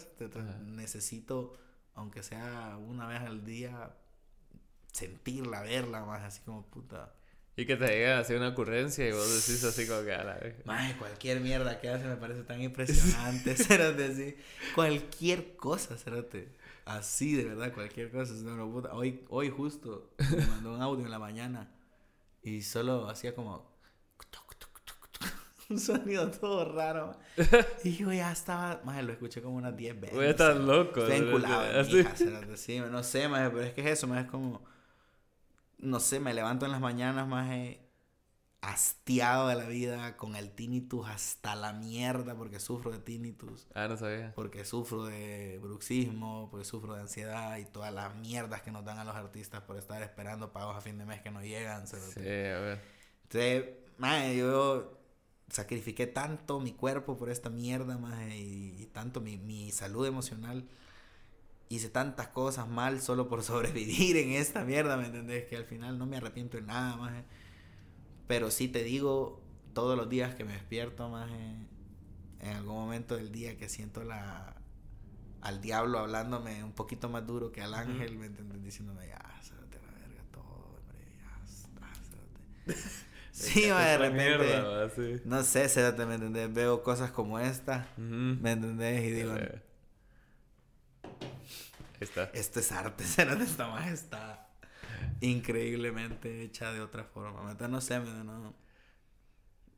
necesito, 0.64 1.57
aunque 1.95 2.22
sea 2.22 2.77
una 2.77 3.07
vez 3.07 3.22
al 3.22 3.44
día, 3.44 3.95
sentirla, 4.91 5.64
verla, 5.64 6.06
más 6.06 6.22
así 6.22 6.41
como 6.41 6.68
puta. 6.68 7.15
Y 7.55 7.65
que 7.65 7.75
te 7.75 7.85
llega 7.88 8.19
así 8.19 8.34
una 8.34 8.49
ocurrencia 8.49 9.07
y 9.07 9.11
vos 9.11 9.27
decís 9.30 9.63
así 9.63 9.85
como 9.85 10.03
que 10.03 10.13
a 10.13 10.23
la 10.23 10.35
vez. 10.35 10.65
Madre, 10.65 10.95
cualquier 10.97 11.39
mierda 11.39 11.80
que 11.80 11.88
hace 11.88 12.05
me 12.05 12.15
parece 12.15 12.43
tan 12.43 12.61
impresionante, 12.61 13.55
Cérate, 13.57 14.05
así. 14.05 14.35
Cualquier 14.73 15.55
cosa, 15.55 15.95
Cérate. 15.97 16.49
Así, 16.85 17.35
de 17.35 17.45
verdad, 17.45 17.71
cualquier 17.73 18.09
cosa. 18.11 18.34
Hoy, 18.91 19.23
hoy 19.30 19.49
justo 19.49 20.13
me 20.17 20.45
mandó 20.47 20.73
un 20.73 20.81
audio 20.81 21.05
en 21.05 21.11
la 21.11 21.19
mañana 21.19 21.71
y 22.41 22.61
solo 22.63 23.07
hacía 23.07 23.35
como 23.35 23.71
un 25.69 25.80
sonido 25.80 26.30
todo 26.31 26.73
raro. 26.73 27.17
Y 27.84 27.95
yo 27.95 28.11
ya 28.11 28.31
estaba, 28.31 28.81
más 28.84 29.03
lo 29.03 29.13
escuché 29.13 29.41
como 29.41 29.55
unas 29.55 29.75
10 29.75 30.01
veces. 30.01 30.15
Voy 30.15 30.25
a 30.25 30.30
estar 30.31 30.55
loco. 30.55 31.01
Estoy 31.01 31.27
enculado. 31.27 31.84
sí, 32.55 32.80
no 32.80 33.03
sé, 33.03 33.27
más 33.27 33.49
pero 33.49 33.61
es 33.61 33.73
que 33.73 33.81
es 33.81 33.88
eso, 33.88 34.07
más 34.07 34.25
es 34.25 34.31
como, 34.31 34.63
no 35.79 35.99
sé, 35.99 36.19
me 36.19 36.33
levanto 36.33 36.65
en 36.65 36.71
las 36.71 36.81
mañanas, 36.81 37.27
más 37.27 37.49
hastiado 38.63 39.49
de 39.49 39.55
la 39.55 39.67
vida, 39.67 40.15
con 40.15 40.35
el 40.35 40.51
tinnitus 40.51 41.07
hasta 41.07 41.53
la 41.53 41.73
mierda, 41.73 42.35
porque 42.35 42.59
sufro 42.59 42.91
de 42.91 42.99
tinnitus. 42.99 43.67
Ah, 43.73 43.87
no 43.89 43.97
sabía. 43.97 44.33
Porque 44.35 44.63
sufro 44.63 45.03
de 45.03 45.59
bruxismo, 45.61 46.47
porque 46.49 46.65
sufro 46.65 46.95
de 46.95 47.01
ansiedad 47.01 47.57
y 47.57 47.65
todas 47.65 47.93
las 47.93 48.15
mierdas 48.15 48.61
que 48.61 48.71
nos 48.71 48.85
dan 48.85 48.99
a 48.99 49.03
los 49.03 49.15
artistas 49.15 49.61
por 49.63 49.77
estar 49.77 50.01
esperando 50.01 50.53
pagos 50.53 50.77
a 50.77 50.81
fin 50.81 50.97
de 50.97 51.05
mes 51.05 51.21
que 51.21 51.29
no 51.29 51.41
llegan. 51.41 51.85
Sí, 51.87 51.95
a 51.95 52.59
ver. 52.59 52.81
Entonces, 53.23 53.65
madre, 53.97 54.37
yo 54.37 54.97
sacrifiqué 55.49 56.07
tanto 56.07 56.61
mi 56.61 56.71
cuerpo 56.71 57.17
por 57.17 57.29
esta 57.29 57.49
mierda, 57.49 57.97
madre, 57.97 58.37
y, 58.37 58.89
tanto 58.93 59.19
mi, 59.19 59.37
mi 59.37 59.71
salud 59.71 60.07
emocional 60.07 60.69
hice 61.69 61.90
tantas 61.90 62.27
cosas 62.30 62.68
mal 62.68 63.02
solo 63.02 63.27
por 63.27 63.44
sobrevivir 63.44 64.18
en 64.18 64.31
esta 64.31 64.64
mierda, 64.64 64.98
¿me 64.98 65.07
entendés? 65.07 65.45
Que 65.45 65.57
al 65.57 65.65
final 65.65 65.98
no 65.98 66.06
me 66.06 66.18
arrepiento 66.18 66.57
de 66.57 66.64
nada, 66.64 66.95
más. 66.98 67.14
Pero 68.27 68.52
sí 68.52 68.68
te 68.68 68.84
digo, 68.84 69.41
todos 69.73 69.98
los 69.98 70.10
días 70.10 70.35
que 70.35 70.44
me 70.44 70.53
despierto, 70.53 71.10
más 71.10 71.30
en 71.31 72.49
algún 72.49 72.76
momento 72.76 73.15
del 73.15 73.31
día 73.31 73.57
que 73.57 73.69
siento 73.69 74.03
la 74.03 74.56
al 75.44 75.60
diablo 75.61 75.99
hablándome 75.99 76.64
un 76.64 76.72
poquito 76.72 77.10
más 77.10 77.27
duro 77.27 77.52
que 77.52 77.61
al 77.61 77.73
ángel, 77.73 78.18
¿me 78.18 78.27
entiendes? 78.27 78.64
Diciéndome, 78.64 79.07
ya, 79.07 79.19
te 79.69 79.77
la 79.77 79.91
verga 79.91 80.23
todo, 80.31 80.77
hombre, 80.80 80.98
ya, 82.65 82.73
Sí, 83.31 83.64
de 83.64 83.98
repente. 83.98 85.22
No 85.26 85.44
sé, 85.44 85.68
cérate, 85.68 86.06
¿me 86.06 86.15
entendés? 86.15 86.53
Veo 86.53 86.81
cosas 86.81 87.11
como 87.11 87.40
esta, 87.40 87.90
¿me 87.98 88.52
entendés? 88.52 89.03
Y 89.03 89.11
digo. 89.11 89.34
Está. 92.03 92.23
Esto 92.34 92.59
es 92.59 92.71
arte, 92.71 93.03
esta 93.05 93.67
más 93.67 93.89
está 93.89 94.49
increíblemente 95.21 96.43
hecha 96.43 96.71
de 96.73 96.81
otra 96.81 97.03
forma. 97.03 97.53
No 97.53 97.81
sé, 97.81 97.99
no, 97.99 98.53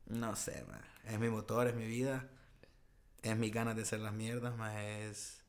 no 0.06 0.36
sé, 0.36 0.64
es 1.04 1.18
mi 1.18 1.28
motor, 1.28 1.68
es 1.68 1.74
mi 1.74 1.86
vida, 1.86 2.28
es 3.22 3.36
mi 3.36 3.50
ganas 3.50 3.76
de 3.76 3.82
hacer 3.82 4.00
las 4.00 4.12
mierdas, 4.12 4.56
más 4.56 4.76
es, 4.76 5.44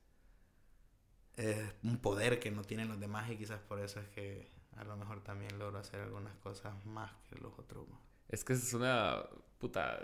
es 1.36 1.74
un 1.84 1.98
poder 1.98 2.40
que 2.40 2.52
no 2.52 2.64
tienen 2.64 2.88
los 2.88 3.00
demás 3.00 3.30
y 3.32 3.38
quizás 3.38 3.60
por 3.60 3.80
eso 3.80 4.00
es 4.00 4.08
que 4.10 4.52
a 4.76 4.84
lo 4.84 4.96
mejor 4.98 5.24
también 5.24 5.58
logro 5.58 5.80
hacer 5.80 6.02
algunas 6.02 6.36
cosas 6.38 6.74
más 6.86 7.12
que 7.30 7.36
los 7.40 7.58
otros. 7.58 7.88
Es 8.30 8.44
que 8.44 8.54
es 8.54 8.74
una 8.74 9.24
puta. 9.58 10.00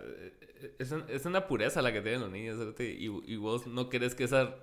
Es, 0.80 0.92
es 0.92 1.26
una 1.26 1.46
pureza 1.46 1.82
la 1.82 1.92
que 1.94 2.02
tienen 2.02 2.22
los 2.22 2.32
niños, 2.32 2.58
y, 2.80 3.06
y 3.06 3.36
vos 3.38 3.68
no 3.68 3.90
querés 3.90 4.16
que 4.16 4.24
esa 4.24 4.56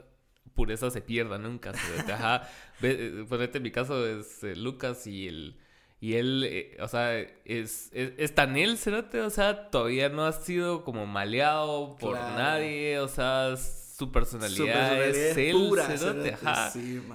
pureza 0.61 0.91
se 0.91 1.01
pierda 1.01 1.39
nunca. 1.39 1.73
Ajá. 2.13 2.47
Eh, 2.83 3.25
ponete 3.27 3.57
en 3.59 3.63
mi 3.63 3.71
caso 3.71 4.07
es 4.07 4.45
eh, 4.45 4.55
Lucas 4.57 5.07
y 5.07 5.27
el 5.27 5.57
y 6.03 6.15
él, 6.15 6.45
eh, 6.49 6.77
o 6.81 6.89
sea, 6.89 7.19
es, 7.45 7.91
es, 7.93 8.35
tan 8.35 8.57
él, 8.57 8.79
cerote, 8.79 9.21
o 9.21 9.29
sea, 9.29 9.71
todavía 9.71 10.09
no 10.09 10.25
ha 10.25 10.33
sido 10.33 10.83
como 10.83 11.05
maleado 11.07 11.97
por 11.97 12.17
nadie, 12.17 12.99
o 13.01 13.09
sea, 13.09 13.55
su 14.01 14.11
personalidad, 14.11 15.05
es 15.05 15.37
él, 15.37 15.53
pura, 15.53 15.87
ajá. 16.43 16.73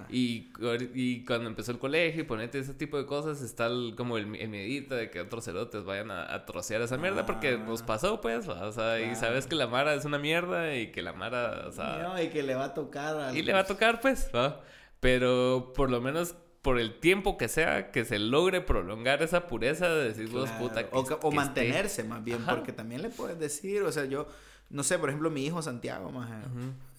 y, 0.08 0.52
y 0.94 1.26
cuando 1.26 1.50
empezó 1.50 1.72
el 1.72 1.80
colegio 1.80 2.22
y 2.22 2.26
ponete 2.26 2.60
ese 2.60 2.76
tipo 2.76 2.98
de 3.00 3.08
cosas, 3.08 3.42
está 3.42 3.70
como 3.98 4.18
el, 4.18 4.28
medita 4.28 4.94
de 4.94 5.10
que 5.10 5.20
otros 5.20 5.46
cerotes 5.46 5.84
vayan 5.84 6.12
a, 6.12 6.46
trocear 6.46 6.84
esa 6.84 6.98
mierda, 6.98 7.26
porque 7.26 7.58
nos 7.58 7.82
ah. 7.82 7.86
pasó, 7.88 8.22
pues, 8.22 8.48
o 8.48 8.72
sea, 8.72 9.02
y 9.02 9.16
sabes 9.16 9.48
que 9.48 9.56
la 9.56 9.66
Mara 9.66 9.96
es 9.96 10.06
una 10.06 10.20
mierda 10.20 10.76
y 10.76 10.92
que 10.92 11.02
la 11.02 11.14
Mara, 11.14 11.66
o 11.68 11.72
sea... 11.72 12.04
No, 12.04 12.22
y 12.22 12.28
que 12.28 12.44
le 12.44 12.54
va 12.54 12.66
a 12.66 12.74
tocar. 12.76 13.36
Y 13.36 13.42
le 13.42 13.52
va 13.52 13.62
a 13.62 13.66
tocar, 13.66 14.00
pues, 14.00 14.30
¿no? 14.32 14.56
Pero 15.00 15.74
por 15.76 15.90
lo 15.90 16.02
menos 16.02 16.36
por 16.62 16.80
el 16.80 17.00
tiempo 17.00 17.36
que 17.38 17.48
sea, 17.48 17.90
que 17.90 18.06
se 18.06 18.20
logre 18.20 18.62
prolongar 18.62 19.24
esa 19.24 19.48
pureza 19.48 19.90
de 19.90 20.10
decir 20.10 20.30
vos, 20.30 20.52
puta. 20.52 20.88
Que, 20.88 20.96
o, 20.96 21.32
mantenerse 21.32 22.04
más 22.04 22.24
bien, 22.24 22.46
porque 22.46 22.74
también 22.74 23.02
le 23.02 23.10
puedes 23.10 23.40
decir, 23.40 23.82
o 23.82 23.92
sea, 23.92 24.06
yo, 24.06 24.28
no 24.70 24.84
sé, 24.84 24.98
por 24.98 25.10
ejemplo, 25.10 25.30
mi 25.30 25.46
hijo 25.46 25.62
Santiago, 25.62 26.12
más, 26.12 26.30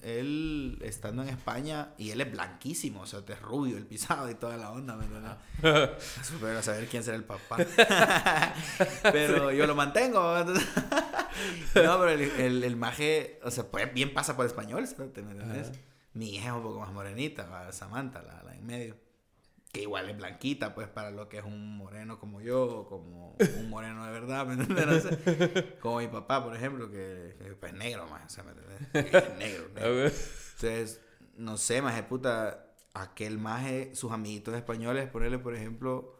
él 0.02 0.78
estando 0.82 1.22
en 1.22 1.28
España, 1.28 1.90
y 1.98 2.10
él 2.10 2.20
es 2.20 2.30
blanquísimo, 2.30 3.00
o 3.00 3.06
sea, 3.06 3.20
es 3.26 3.42
rubio, 3.42 3.76
el 3.76 3.86
pisado 3.86 4.30
y 4.30 4.34
toda 4.34 4.56
la 4.56 4.70
onda, 4.70 4.96
¿verdad? 4.96 5.98
Super 6.22 6.56
a 6.56 6.62
saber 6.62 6.86
quién 6.86 7.02
será 7.02 7.16
el 7.16 7.24
papá. 7.24 7.56
pero 9.02 9.50
yo 9.50 9.66
lo 9.66 9.74
mantengo. 9.74 10.44
no, 10.44 10.54
pero 11.74 12.08
el, 12.08 12.20
el, 12.20 12.64
el, 12.64 12.76
maje, 12.76 13.40
o 13.42 13.50
sea, 13.50 13.64
pues 13.64 13.92
bien 13.92 14.14
pasa 14.14 14.36
por 14.36 14.46
español, 14.46 14.86
¿sabes? 14.86 15.12
¿Me 15.16 15.32
entiendes? 15.32 15.72
Mi 16.14 16.36
hija 16.36 16.48
es 16.48 16.54
un 16.54 16.62
poco 16.62 16.80
más 16.80 16.92
morenita, 16.92 17.72
Samantha, 17.72 18.22
la, 18.22 18.42
la 18.42 18.54
en 18.54 18.64
medio 18.64 19.05
que 19.72 19.82
igual 19.82 20.08
es 20.08 20.16
blanquita, 20.16 20.74
pues, 20.74 20.88
para 20.88 21.10
lo 21.10 21.28
que 21.28 21.38
es 21.38 21.44
un 21.44 21.76
moreno 21.76 22.18
como 22.18 22.40
yo, 22.40 22.86
como 22.88 23.36
un 23.58 23.68
moreno 23.68 24.04
de 24.06 24.12
verdad, 24.12 24.46
¿me 24.46 24.54
entiendes? 24.54 25.06
como 25.80 25.98
mi 25.98 26.08
papá, 26.08 26.42
por 26.42 26.56
ejemplo, 26.56 26.90
que, 26.90 27.36
es 27.40 27.54
pues, 27.60 27.72
negro, 27.74 28.06
más, 28.08 28.24
o 28.26 28.28
sea, 28.34 28.44
¿me 28.44 28.52
entiendes? 28.52 29.14
Es 29.14 29.36
negro, 29.38 29.68
negro. 29.74 30.06
Entonces, 30.06 31.00
no 31.36 31.56
sé, 31.58 31.82
más 31.82 31.94
de 31.96 32.02
puta, 32.04 32.72
aquel 32.94 33.38
maje, 33.38 33.94
sus 33.94 34.12
amiguitos 34.12 34.54
españoles, 34.54 35.08
ponerle, 35.08 35.38
por 35.38 35.54
ejemplo, 35.54 36.16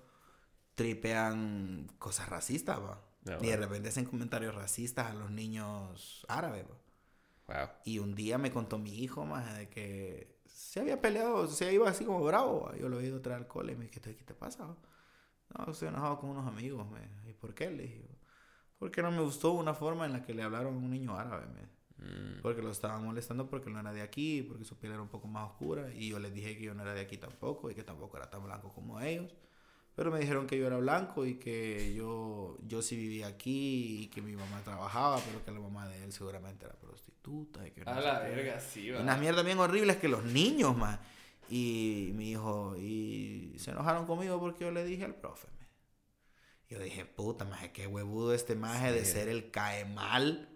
tripean 0.74 1.88
cosas 1.98 2.28
racistas, 2.28 2.78
va. 2.78 3.02
Ah, 3.28 3.38
Y 3.40 3.46
de 3.46 3.56
repente 3.56 3.88
hacen 3.88 4.04
comentarios 4.04 4.54
racistas 4.54 5.10
a 5.10 5.14
los 5.14 5.30
niños 5.30 6.24
árabes. 6.28 6.64
bro. 6.66 6.78
Wow. 7.48 7.68
Y 7.84 7.98
un 8.00 8.14
día 8.14 8.38
me 8.38 8.52
contó 8.52 8.78
mi 8.78 8.98
hijo, 9.02 9.24
más 9.24 9.56
de 9.56 9.68
que 9.68 10.35
se 10.66 10.80
había 10.80 11.00
peleado, 11.00 11.46
se 11.46 11.72
iba 11.72 11.88
así 11.88 12.04
como 12.04 12.22
bravo. 12.24 12.72
Yo 12.74 12.88
lo 12.88 12.98
he 12.98 13.06
ido 13.06 13.18
a 13.18 13.22
traer 13.22 13.38
al 13.38 13.46
cole 13.46 13.72
y 13.72 13.76
me 13.76 13.84
dije, 13.84 14.00
¿qué 14.00 14.24
te 14.24 14.34
pasa? 14.34 14.66
No, 14.66 15.70
estoy 15.70 15.88
enojado 15.88 16.18
con 16.18 16.30
unos 16.30 16.46
amigos. 16.46 16.86
Me. 16.90 17.30
¿Y 17.30 17.34
por 17.34 17.54
qué? 17.54 17.70
Le 17.70 17.84
dije, 17.84 18.04
porque 18.76 19.00
no 19.00 19.12
me 19.12 19.22
gustó 19.22 19.52
una 19.52 19.74
forma 19.74 20.06
en 20.06 20.12
la 20.12 20.24
que 20.24 20.34
le 20.34 20.42
hablaron 20.42 20.74
a 20.74 20.78
un 20.78 20.90
niño 20.90 21.16
árabe. 21.16 21.46
Me. 21.46 21.76
Mm. 22.04 22.42
Porque 22.42 22.62
lo 22.62 22.72
estaban 22.72 23.04
molestando 23.04 23.48
porque 23.48 23.70
no 23.70 23.78
era 23.78 23.92
de 23.92 24.02
aquí, 24.02 24.42
porque 24.42 24.64
su 24.64 24.76
piel 24.76 24.92
era 24.92 25.02
un 25.02 25.08
poco 25.08 25.28
más 25.28 25.50
oscura. 25.50 25.94
Y 25.94 26.08
yo 26.08 26.18
les 26.18 26.34
dije 26.34 26.56
que 26.58 26.64
yo 26.64 26.74
no 26.74 26.82
era 26.82 26.94
de 26.94 27.00
aquí 27.00 27.16
tampoco 27.16 27.70
y 27.70 27.74
que 27.74 27.84
tampoco 27.84 28.16
era 28.16 28.28
tan 28.28 28.42
blanco 28.42 28.72
como 28.74 29.00
ellos. 29.00 29.32
Pero 29.96 30.10
me 30.10 30.20
dijeron 30.20 30.46
que 30.46 30.58
yo 30.58 30.66
era 30.66 30.76
blanco 30.76 31.24
y 31.24 31.36
que 31.36 31.94
yo, 31.94 32.58
yo 32.66 32.82
sí 32.82 32.96
vivía 32.96 33.28
aquí 33.28 34.02
y 34.02 34.06
que 34.08 34.20
mi 34.20 34.36
mamá 34.36 34.60
trabajaba, 34.62 35.18
pero 35.20 35.42
que 35.42 35.50
la 35.50 35.58
mamá 35.58 35.88
de 35.88 36.04
él 36.04 36.12
seguramente 36.12 36.66
era 36.66 36.74
prostituta. 36.74 37.66
Y 37.66 37.70
que 37.70 37.82
no 37.82 37.92
A 37.92 38.00
la 38.00 38.18
verga, 38.18 38.60
sí, 38.60 38.90
va. 38.90 39.00
Unas 39.00 39.18
mierdas 39.18 39.42
bien 39.42 39.58
horribles 39.58 39.96
que 39.96 40.08
los 40.08 40.22
niños, 40.24 40.76
más. 40.76 41.00
Y 41.48 42.10
mi 42.14 42.32
hijo, 42.32 42.76
y 42.76 43.56
se 43.58 43.70
enojaron 43.70 44.04
conmigo 44.04 44.38
porque 44.38 44.64
yo 44.64 44.70
le 44.70 44.84
dije 44.84 45.04
al 45.04 45.14
profe. 45.14 45.48
me. 45.58 45.66
Yo 46.68 46.78
dije, 46.78 47.06
puta, 47.06 47.46
maje, 47.46 47.72
qué 47.72 47.86
huevudo 47.86 48.34
este 48.34 48.54
maje 48.54 48.92
de 48.92 49.02
ser 49.06 49.30
el 49.30 49.50
cae 49.50 49.86
mal, 49.86 50.50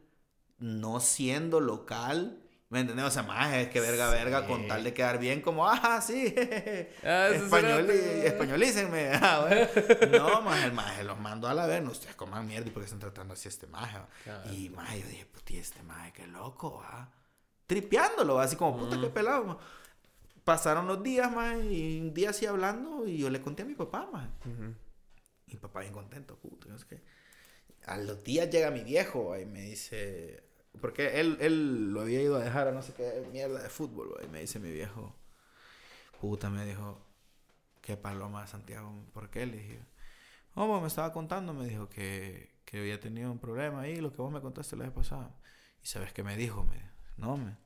no 0.58 1.00
siendo 1.00 1.60
local. 1.60 2.42
¿Me 2.70 2.80
entendés? 2.80 3.05
O 3.05 3.10
sea, 3.10 3.24
maje, 3.24 3.62
es 3.62 3.68
que 3.68 3.80
verga, 3.80 4.09
verga, 4.10 4.47
con 4.47 4.68
tal 4.68 4.84
de 4.84 4.94
quedar 4.94 5.18
bien, 5.18 5.40
como, 5.42 5.68
ah, 5.68 6.01
sí, 6.01 6.32
Ah, 7.05 7.28
español, 7.34 7.86
será- 7.88 8.24
españolícenme. 8.26 9.10
Ah, 9.20 9.47
bueno. 9.47 10.18
No, 10.18 10.40
maje, 10.42 10.66
el 10.66 10.72
maje 10.72 11.02
los 11.05 11.18
mandó 11.18 11.48
a 11.48 11.55
la 11.55 11.66
vez, 11.66 11.82
no 11.82 11.90
ustedes 11.90 12.14
coman 12.14 12.47
mierda 12.47 12.68
y 12.68 12.70
porque 12.70 12.84
están 12.84 13.01
tratando 13.01 13.34
así 13.34 13.48
a 13.48 13.51
este 13.51 13.66
maje. 13.66 13.98
Claro. 14.22 14.52
Y 14.55 14.70
maje, 14.70 15.01
yo 15.01 15.06
dije, 15.09 15.26
puti, 15.26 15.56
este 15.59 15.82
maje, 15.82 16.12
qué 16.12 16.26
loco, 16.28 16.80
ah. 16.84 17.10
Tripeándolo, 17.66 18.38
así 18.38 18.55
como, 18.56 18.78
puta, 18.78 19.01
qué 19.01 19.09
pelado. 19.09 19.44
ma. 19.44 19.59
Pasaron 20.44 20.86
los 20.86 21.02
días, 21.02 21.30
maje, 21.32 21.64
y 21.72 22.01
un 22.01 22.14
día 22.14 22.30
así 22.30 22.47
hablando, 22.47 23.05
y 23.06 23.18
yo 23.18 23.30
le 23.30 23.40
conté 23.40 23.62
a 23.62 23.66
mi 23.66 23.74
papá. 23.74 24.09
Ujú. 24.44 24.74
Mi 25.47 25.56
papá 25.56 25.80
bien 25.80 25.92
contento, 25.92 26.36
puto, 26.38 26.68
no 26.68 26.78
sé 26.78 26.86
qué. 26.88 27.02
A 27.86 27.97
los 27.97 28.22
días 28.22 28.48
llega 28.48 28.70
mi 28.70 28.84
viejo 28.84 29.36
y 29.36 29.44
me 29.44 29.60
dice, 29.62 30.44
porque 30.80 31.20
él, 31.20 31.36
él 31.40 31.92
lo 31.92 32.02
había 32.02 32.22
ido 32.22 32.36
a 32.36 32.44
dejar 32.44 32.68
a 32.68 32.72
no 32.72 32.82
sé 32.82 32.92
qué 32.94 33.26
mierda 33.32 33.62
de 33.62 33.68
fútbol, 33.68 34.14
y 34.24 34.28
me 34.28 34.40
dice 34.40 34.59
mi 34.59 34.70
viejo, 34.70 35.14
puta, 36.20 36.51
me 36.51 36.64
dijo, 36.64 36.98
qué 37.80 37.97
paloma 37.97 38.47
Santiago, 38.47 38.92
¿por 39.12 39.30
qué? 39.30 39.47
Le 39.47 39.56
dije, 39.59 39.80
oh, 40.55 40.80
me 40.80 40.86
estaba 40.86 41.12
contando, 41.12 41.52
me 41.52 41.66
dijo 41.66 41.88
que, 41.88 42.51
que 42.64 42.78
había 42.78 43.01
tenido 43.01 43.32
un 43.32 43.38
problema 43.38 43.82
ahí, 43.82 43.97
lo 43.97 44.12
que 44.12 44.22
vos 44.22 44.32
me 44.32 44.40
contaste 44.40 44.76
la 44.76 44.84
vez 44.84 44.92
pasada. 44.92 45.34
Y 45.82 45.86
sabes 45.86 46.12
qué 46.12 46.22
me 46.22 46.36
dijo, 46.36 46.64
me 46.64 46.74
dijo, 46.76 46.88
no, 47.16 47.36
me. 47.36 47.56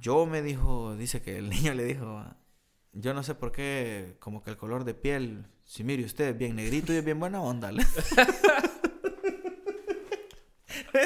Yo 0.00 0.26
me 0.26 0.42
dijo, 0.42 0.96
dice 0.96 1.22
que 1.22 1.38
el 1.38 1.48
niño 1.50 1.74
le 1.74 1.84
dijo, 1.84 2.18
"Ah, 2.18 2.36
yo 2.92 3.12
no 3.14 3.22
sé 3.22 3.34
por 3.34 3.52
qué, 3.52 4.16
como 4.20 4.42
que 4.42 4.50
el 4.50 4.56
color 4.56 4.84
de 4.84 4.94
piel, 4.94 5.46
si 5.64 5.82
mire 5.84 6.04
usted 6.04 6.28
es 6.30 6.38
bien 6.38 6.56
negrito 6.56 6.92
y 6.92 6.96
es 6.96 7.04
bien 7.04 7.18
buena 7.18 7.40
onda. 7.42 7.70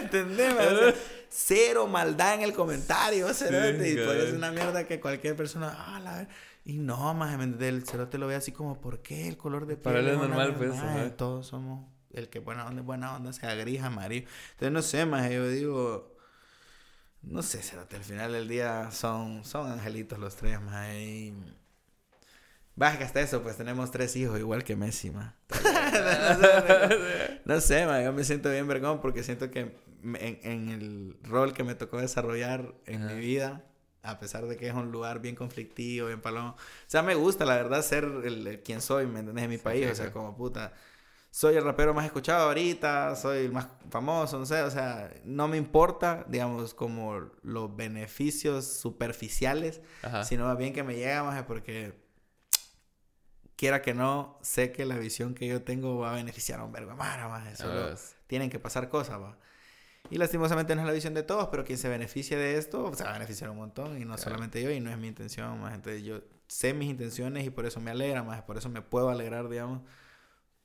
¿le? 0.03 0.55
¿Me 0.55 0.65
entendés? 0.65 0.95
cero 1.31 1.87
maldad 1.87 2.35
en 2.35 2.43
el 2.43 2.53
comentario, 2.53 3.33
cerote, 3.35 3.91
y 3.91 3.97
por 3.97 4.17
eso 4.17 4.29
es 4.29 4.33
una 4.33 4.51
mierda 4.51 4.87
que 4.87 4.99
cualquier 5.01 5.37
persona, 5.37 5.75
ah, 5.77 6.01
la 6.01 6.29
Y 6.65 6.79
no, 6.79 7.13
más. 7.15 7.39
El 7.39 7.85
cerote 7.87 8.19
lo 8.19 8.27
ve 8.27 8.35
así 8.35 8.53
como, 8.53 8.81
¿por 8.81 9.03
qué 9.03 9.29
el 9.29 9.37
color 9.37 9.67
de 9.67 9.77
piel? 9.77 9.83
Para 9.83 10.01
él 10.01 10.09
es 10.09 10.17
normal, 10.17 10.57
mierda?" 10.59 10.95
pues. 10.95 11.17
Todos 11.17 11.47
somos, 11.47 11.87
el 12.13 12.29
que 12.29 12.39
buena 12.39 12.67
onda 12.67 12.81
es 12.81 12.87
buena 12.87 13.17
onda, 13.17 13.33
sea 13.33 13.55
gris, 13.55 13.83
amarillo. 13.83 14.27
Entonces, 14.53 14.73
no 14.73 14.83
sé, 14.83 15.07
más, 15.07 15.31
yo 15.31 15.49
digo... 15.49 16.17
No 17.21 17.43
sé, 17.43 17.63
cerote, 17.63 17.97
al 17.97 18.05
final 18.05 18.33
del 18.33 18.47
día 18.49 18.91
son, 18.93 19.45
son 19.45 19.71
angelitos 19.71 20.19
los 20.19 20.37
tres, 20.37 20.61
más. 20.61 20.89
Y... 20.95 21.35
Que 22.79 23.05
hasta 23.05 23.21
eso, 23.21 23.43
pues 23.43 23.57
tenemos 23.57 23.91
tres 23.91 24.15
hijos, 24.17 24.39
igual 24.39 24.63
que 24.63 24.77
Messi, 24.77 25.11
ma. 25.11 25.35
no 27.45 27.61
sé, 27.61 27.87
ma, 27.87 28.03
yo 28.03 28.13
me 28.13 28.23
siento 28.23 28.51
bien 28.51 28.69
vergón 28.69 29.01
porque 29.01 29.25
siento 29.25 29.51
que 29.51 29.61
en, 30.05 30.39
en 30.43 30.69
el 30.69 31.17
rol 31.25 31.53
que 31.53 31.65
me 31.65 31.75
tocó 31.75 31.99
desarrollar 31.99 32.75
en 32.87 33.03
Ajá. 33.03 33.15
mi 33.15 33.21
vida, 33.21 33.65
a 34.03 34.21
pesar 34.21 34.47
de 34.47 34.57
que 34.57 34.69
es 34.69 34.75
un 34.75 34.93
lugar 34.93 35.21
bien 35.21 35.35
conflictivo, 35.35 36.07
bien 36.07 36.21
palomo, 36.21 36.51
o 36.51 36.57
sea, 36.87 37.03
me 37.03 37.17
gusta, 37.17 37.45
la 37.45 37.57
verdad, 37.57 37.83
ser 37.83 38.05
el, 38.05 38.47
el 38.47 38.63
quien 38.63 38.81
soy, 38.81 39.07
¿me 39.07 39.21
entendés? 39.21 39.45
En 39.45 39.51
mi 39.51 39.59
país, 39.59 39.91
o 39.91 39.95
sea, 39.95 40.07
sí. 40.07 40.13
como 40.13 40.37
puta. 40.37 40.73
Soy 41.31 41.57
el 41.57 41.65
rapero 41.65 41.93
más 41.93 42.07
escuchado 42.07 42.47
ahorita, 42.47 43.15
soy 43.17 43.47
el 43.47 43.53
más 43.53 43.69
famoso, 43.91 44.39
no 44.39 44.47
sé, 44.47 44.63
o 44.63 44.71
sea, 44.71 45.13
no 45.25 45.47
me 45.49 45.57
importa, 45.57 46.25
digamos, 46.29 46.75
como 46.75 47.31
los 47.43 47.77
beneficios 47.77 48.65
superficiales, 48.67 49.83
Ajá. 50.03 50.25
sino 50.25 50.47
más 50.47 50.57
bien 50.57 50.73
que 50.73 50.83
me 50.85 50.95
llega 50.95 51.23
más 51.25 51.43
porque 51.43 52.08
quiera 53.59 53.83
que 53.83 53.93
no, 53.93 54.39
sé 54.41 54.71
que 54.71 54.87
la 54.87 54.97
visión 54.97 55.35
que 55.35 55.49
yo 55.49 55.63
tengo 55.63 55.99
va 55.99 56.13
a 56.13 56.15
beneficiar 56.15 56.61
a 56.61 56.65
un 56.65 56.71
vergo 56.73 56.95
más. 56.95 57.59
Solo 57.59 57.89
Ah, 57.89 57.95
tienen 58.29 58.51
que 58.51 58.61
pasar 58.61 58.89
cosas, 58.89 59.21
va. 59.21 59.37
Y 60.11 60.17
lastimosamente 60.17 60.75
no 60.77 60.83
es 60.83 60.87
la 60.87 60.93
visión 60.93 61.13
de 61.13 61.25
todos, 61.25 61.49
pero 61.49 61.65
quien 61.65 61.77
se 61.77 61.89
beneficie 61.89 62.37
de 62.37 62.57
esto 62.57 62.95
se 62.95 63.03
va 63.03 63.11
a 63.11 63.13
beneficiar 63.15 63.51
un 63.51 63.57
montón 63.57 64.01
y 64.01 64.05
no 64.05 64.17
solamente 64.17 64.63
yo 64.63 64.71
y 64.71 64.79
no 64.81 64.91
es 64.91 64.97
mi 64.97 65.09
intención, 65.09 65.61
más. 65.61 65.75
Entonces 65.75 66.05
yo 66.05 66.21
sé 66.47 66.73
mis 66.73 66.89
intenciones 66.89 67.45
y 67.45 67.51
por 67.51 67.67
eso 67.67 67.81
me 67.81 67.91
alegra, 67.91 68.23
más. 68.23 68.43
Por 68.43 68.57
eso 68.57 68.69
me 68.69 68.81
puedo 68.81 69.11
alegrar, 69.11 69.49
digamos. 69.49 69.83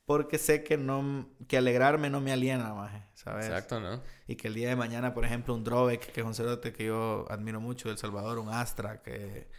Porque 0.06 0.38
sé 0.38 0.64
que 0.64 0.78
no 0.78 1.30
que 1.48 1.58
alegrarme 1.58 2.12
no 2.12 2.22
me 2.22 2.32
aliena, 2.32 2.74
más, 2.76 2.92
¿sabes? 3.16 3.48
Exacto, 3.48 3.80
¿no? 3.80 4.04
Y 4.28 4.36
que 4.36 4.50
el 4.50 4.54
día 4.54 4.70
de 4.70 4.76
mañana, 4.76 5.16
por 5.16 5.26
ejemplo, 5.26 5.56
un 5.56 5.64
Drovek, 5.64 6.12
que 6.12 6.22
es 6.22 6.28
un 6.28 6.36
cerote 6.36 6.74
que 6.74 6.86
yo 6.86 7.26
admiro 7.30 7.60
mucho 7.60 7.90
El 7.90 7.98
Salvador, 7.98 8.38
un 8.38 8.50
Astra, 8.50 9.02
que 9.02 9.50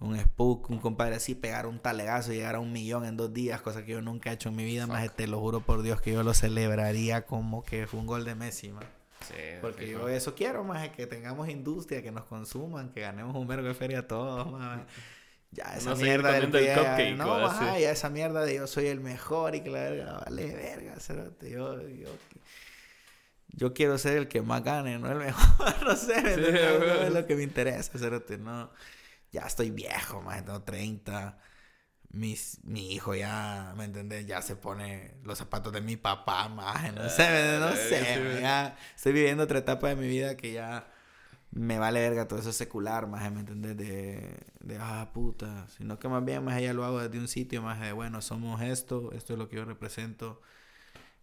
un 0.00 0.18
Spook, 0.18 0.70
un 0.70 0.78
compadre 0.78 1.16
así, 1.16 1.34
pegar 1.34 1.66
un 1.66 1.78
talegazo 1.78 2.32
y 2.32 2.36
llegar 2.36 2.54
a 2.54 2.60
un 2.60 2.72
millón 2.72 3.04
en 3.04 3.16
dos 3.16 3.32
días, 3.32 3.60
cosa 3.60 3.84
que 3.84 3.92
yo 3.92 4.00
nunca 4.00 4.30
he 4.30 4.34
hecho 4.34 4.48
en 4.48 4.56
mi 4.56 4.64
vida, 4.64 4.86
más 4.86 5.14
te 5.14 5.26
lo 5.26 5.38
juro 5.40 5.60
por 5.60 5.82
Dios 5.82 6.00
que 6.00 6.12
yo 6.12 6.22
lo 6.22 6.32
celebraría 6.32 7.26
como 7.26 7.62
que 7.62 7.86
fue 7.86 8.00
un 8.00 8.06
gol 8.06 8.24
de 8.24 8.34
Messi, 8.34 8.72
más. 8.72 8.84
Sí. 9.28 9.34
Porque 9.60 9.86
fijo. 9.86 10.00
yo 10.00 10.08
eso 10.08 10.34
quiero, 10.34 10.64
más 10.64 10.88
que 10.88 11.06
tengamos 11.06 11.50
industria, 11.50 12.02
que 12.02 12.10
nos 12.10 12.24
consuman, 12.24 12.90
que 12.90 13.02
ganemos 13.02 13.36
un 13.36 13.46
vergo 13.46 13.68
de 13.68 13.74
feria 13.74 14.08
todos, 14.08 14.50
más. 14.50 14.80
Ya 15.52 15.64
esa 15.76 15.90
No 15.90 15.96
mierda 15.96 16.32
del 16.32 16.48
pie, 16.50 16.74
cupcake, 16.74 17.16
no, 17.16 17.78
ya 17.78 17.90
esa 17.90 18.08
mierda 18.08 18.44
de 18.44 18.54
yo 18.54 18.66
soy 18.68 18.86
el 18.86 19.00
mejor 19.00 19.56
y 19.56 19.60
que 19.60 19.70
la 19.70 19.80
verga, 19.80 20.22
vale 20.24 20.54
verga, 20.54 20.94
cerote, 21.00 21.50
yo, 21.50 21.88
yo, 21.88 22.08
yo 23.48 23.74
quiero 23.74 23.98
ser 23.98 24.16
el 24.16 24.28
que 24.28 24.42
más 24.42 24.62
gane, 24.62 24.98
no 24.98 25.10
el 25.10 25.18
mejor, 25.18 25.74
no 25.84 25.96
sé, 25.96 26.22
¿me 26.22 26.34
Sí, 26.36 26.40
no, 26.40 27.02
es 27.02 27.12
lo 27.12 27.26
que 27.26 27.34
me 27.34 27.42
interesa, 27.42 27.98
cerote, 27.98 28.38
no, 28.38 28.70
ya 29.32 29.42
estoy 29.42 29.70
viejo, 29.70 30.22
más 30.22 30.44
tengo 30.44 30.62
30, 30.62 31.38
mis, 32.10 32.60
mi 32.64 32.92
hijo 32.92 33.14
ya, 33.14 33.74
¿me 33.76 33.84
entiendes? 33.84 34.26
Ya 34.26 34.42
se 34.42 34.56
pone 34.56 35.16
los 35.24 35.38
zapatos 35.38 35.72
de 35.72 35.80
mi 35.82 35.96
papá, 35.96 36.48
más, 36.48 36.92
no 36.94 37.08
sé, 37.08 37.30
¿me 37.30 37.40
entiendes? 37.40 37.60
no 37.60 37.76
Ah, 37.76 37.76
sé, 37.76 38.38
ya 38.40 38.76
estoy 38.96 39.12
viviendo 39.12 39.44
otra 39.44 39.58
etapa 39.60 39.88
de 39.88 39.96
mi 39.96 40.08
vida 40.08 40.36
que 40.36 40.52
ya 40.52 40.92
me 41.52 41.78
vale 41.78 42.00
verga 42.00 42.28
todo 42.28 42.38
eso 42.40 42.52
secular, 42.52 43.06
más, 43.08 43.30
¿me 43.32 43.40
entiendes? 43.40 43.76
De, 43.76 44.38
de, 44.60 44.78
ah, 44.80 45.10
puta, 45.14 45.66
sino 45.68 45.98
que 45.98 46.08
más 46.08 46.24
bien, 46.24 46.44
más 46.44 46.54
allá 46.56 46.72
lo 46.74 46.84
hago 46.84 47.00
desde 47.00 47.18
un 47.18 47.28
sitio 47.28 47.62
más 47.62 47.80
de, 47.80 47.92
bueno, 47.92 48.22
somos 48.22 48.62
esto, 48.62 49.12
esto 49.12 49.32
es 49.34 49.38
lo 49.38 49.48
que 49.48 49.56
yo 49.56 49.64
represento, 49.64 50.40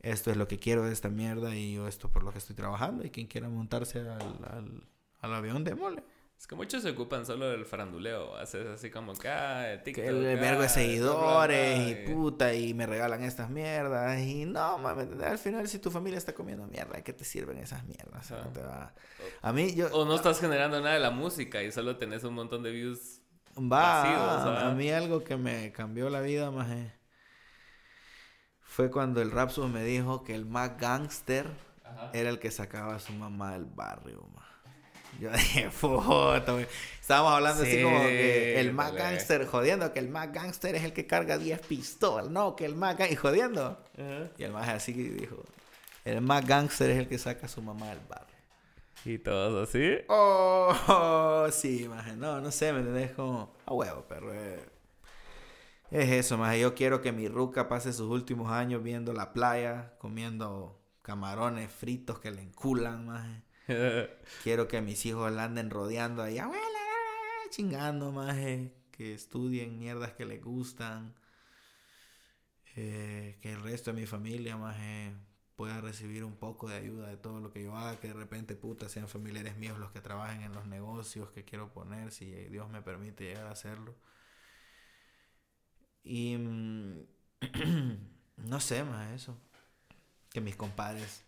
esto 0.01 0.31
es 0.31 0.37
lo 0.37 0.47
que 0.47 0.59
quiero 0.59 0.83
de 0.85 0.93
esta 0.93 1.09
mierda 1.09 1.55
y 1.55 1.75
yo 1.75 1.87
esto 1.87 2.09
por 2.11 2.23
lo 2.23 2.31
que 2.31 2.39
estoy 2.39 2.55
trabajando 2.55 3.05
y 3.05 3.11
quien 3.11 3.27
quiera 3.27 3.49
montarse 3.49 3.99
al, 4.01 4.39
al, 4.49 4.83
al 5.21 5.33
avión, 5.33 5.63
démosle. 5.63 6.03
Es 6.37 6.45
que 6.45 6.55
muchos 6.55 6.83
se 6.83 6.91
ocupan 6.91 7.25
solo 7.25 7.49
del 7.49 7.65
faranduleo. 7.65 8.35
Haces 8.35 8.67
así 8.67 8.91
como 8.91 9.13
que, 9.13 9.27
ah, 9.27 9.81
TikTok. 9.83 10.03
Que 10.03 10.09
el 10.09 10.37
vergo 10.37 10.61
de 10.61 10.67
ah, 10.67 10.69
seguidores 10.69 11.89
y 11.89 11.95
puta 12.13 12.53
y 12.53 12.73
me 12.75 12.85
regalan 12.85 13.23
estas 13.23 13.49
mierdas 13.49 14.19
y 14.19 14.45
no, 14.45 14.77
mames, 14.77 15.07
al 15.21 15.39
final 15.39 15.67
si 15.67 15.79
tu 15.79 15.89
familia 15.89 16.17
está 16.17 16.33
comiendo 16.33 16.67
mierda, 16.67 16.97
¿de 16.97 17.03
qué 17.03 17.13
te 17.13 17.23
sirven 17.25 17.57
esas 17.57 17.83
mierdas? 17.85 18.29
No 18.29 18.51
te 18.51 18.61
va- 18.61 18.93
A 19.41 19.51
mí 19.51 19.73
yo... 19.73 19.87
O 19.93 20.05
no 20.05 20.13
estás 20.15 20.39
generando 20.39 20.79
nada 20.79 20.93
de 20.93 20.99
la 20.99 21.11
música 21.11 21.63
y 21.63 21.71
solo 21.71 21.97
tenés 21.97 22.23
un 22.23 22.35
montón 22.35 22.61
de 22.61 22.71
views. 22.71 23.21
Va, 23.57 24.03
vacíos, 24.03 24.61
¿ah? 24.61 24.67
a 24.69 24.73
mí 24.75 24.91
algo 24.91 25.23
que 25.23 25.37
me 25.37 25.71
cambió 25.71 26.09
la 26.11 26.21
vida, 26.21 26.51
más 26.51 26.67
fue 28.61 28.91
cuando 28.91 29.23
el 29.23 29.31
Rapsus 29.31 29.67
me 29.71 29.83
dijo 29.83 30.23
que 30.23 30.35
el 30.35 30.45
más 30.45 30.77
gangster 30.77 31.47
Ajá. 31.83 32.11
era 32.13 32.29
el 32.29 32.37
que 32.37 32.51
sacaba 32.51 32.93
a 32.93 32.99
su 32.99 33.11
mamá 33.11 33.53
del 33.53 33.65
barrio, 33.65 34.29
ma. 34.35 34.46
Yo 35.19 35.31
dije, 35.31 35.69
güey. 35.81 36.67
Estábamos 37.01 37.33
hablando 37.33 37.63
así 37.63 37.71
Sí, 37.71 37.83
como 37.83 37.99
que 38.01 38.59
el 38.59 38.73
más 38.73 38.93
gangster, 38.93 39.45
jodiendo, 39.45 39.93
que 39.93 39.99
el 39.99 40.09
más 40.09 40.31
gangster 40.31 40.75
es 40.75 40.83
el 40.83 40.93
que 40.93 41.07
carga 41.07 41.37
10 41.37 41.59
pistolas, 41.61 42.29
no, 42.29 42.55
que 42.55 42.65
el 42.65 42.75
más 42.75 42.97
gangster, 42.97 43.13
y 43.13 43.15
jodiendo. 43.15 43.81
Y 44.37 44.43
el 44.43 44.51
más 44.51 44.67
así 44.67 44.93
dijo, 44.93 45.43
el 46.03 46.21
más 46.21 46.45
gangster 46.45 46.89
es 46.89 46.97
el 46.97 47.07
que 47.07 47.17
saca 47.17 47.45
a 47.45 47.49
su 47.49 47.61
mamá 47.61 47.87
del 47.87 47.99
barrio. 48.07 48.35
Y 49.05 49.19
todos 49.19 49.69
así. 49.69 49.99
Oh, 50.09 51.47
sí, 51.51 51.87
maje. 51.87 52.17
No, 52.17 52.41
no 52.41 52.51
sé, 52.51 52.73
me 52.73 52.79
entendés 52.79 53.11
como 53.11 53.53
a 53.65 53.73
huevo, 53.73 54.05
pero 54.09 54.33
eh, 54.33 54.59
Es 55.91 56.09
eso, 56.09 56.37
más 56.37 56.57
yo 56.57 56.75
quiero 56.75 57.01
que 57.01 57.13
mi 57.13 57.29
ruca 57.29 57.69
pase 57.69 57.93
sus 57.93 58.09
últimos 58.09 58.51
años 58.51 58.83
viendo 58.83 59.13
la 59.13 59.31
playa, 59.31 59.93
comiendo 59.97 60.77
camarones 61.01 61.71
fritos 61.71 62.19
que 62.19 62.31
le 62.31 62.41
enculan, 62.41 63.05
más. 63.05 63.25
quiero 64.43 64.67
que 64.67 64.81
mis 64.81 65.05
hijos 65.05 65.31
la 65.31 65.45
anden 65.45 65.69
rodeando 65.69 66.23
ahí, 66.23 66.37
abuela, 66.39 66.63
chingando, 67.49 68.11
más. 68.11 68.35
Que 68.91 69.13
estudien 69.13 69.77
mierdas 69.77 70.13
que 70.13 70.25
les 70.25 70.43
gustan. 70.43 71.13
Eh, 72.75 73.37
que 73.41 73.53
el 73.53 73.61
resto 73.61 73.91
de 73.91 74.01
mi 74.01 74.07
familia, 74.07 74.55
más 74.57 74.77
pueda 75.55 75.81
recibir 75.81 76.23
un 76.23 76.35
poco 76.35 76.69
de 76.69 76.75
ayuda 76.75 77.07
de 77.09 77.17
todo 77.17 77.39
lo 77.39 77.51
que 77.51 77.63
yo 77.63 77.75
haga, 77.75 77.99
que 77.99 78.09
de 78.09 78.13
repente 78.13 78.55
puta 78.55 78.87
sean 78.89 79.07
familiares 79.07 79.57
míos 79.57 79.79
los 79.79 79.91
que 79.91 80.01
trabajen 80.01 80.43
en 80.43 80.53
los 80.53 80.67
negocios 80.67 81.31
que 81.31 81.43
quiero 81.43 81.73
poner, 81.73 82.11
si 82.11 82.31
Dios 82.49 82.69
me 82.69 82.83
permite 82.83 83.23
llegar 83.23 83.47
a 83.47 83.51
hacerlo. 83.51 83.95
Y 86.03 86.37
mm, 86.37 87.01
no 88.37 88.59
sé 88.59 88.83
más 88.83 89.11
eso, 89.13 89.37
que 90.31 90.41
mis 90.41 90.55
compadres 90.55 91.26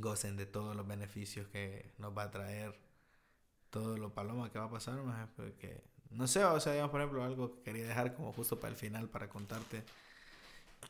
gocen 0.00 0.36
de 0.36 0.46
todos 0.46 0.76
los 0.76 0.86
beneficios 0.86 1.48
que 1.48 1.92
nos 1.98 2.16
va 2.16 2.24
a 2.24 2.30
traer 2.30 2.78
todo 3.70 3.98
lo 3.98 4.14
paloma 4.14 4.50
que 4.50 4.58
va 4.58 4.66
a 4.66 4.70
pasar, 4.70 5.02
más 5.02 5.28
porque 5.36 5.82
no 6.10 6.26
sé, 6.26 6.44
o 6.44 6.58
sea, 6.60 6.72
digamos, 6.72 6.90
por 6.90 7.00
ejemplo, 7.00 7.24
algo 7.24 7.52
que 7.52 7.62
quería 7.62 7.86
dejar 7.86 8.14
como 8.14 8.32
justo 8.32 8.58
para 8.58 8.70
el 8.70 8.76
final 8.76 9.08
para 9.08 9.28
contarte. 9.28 9.84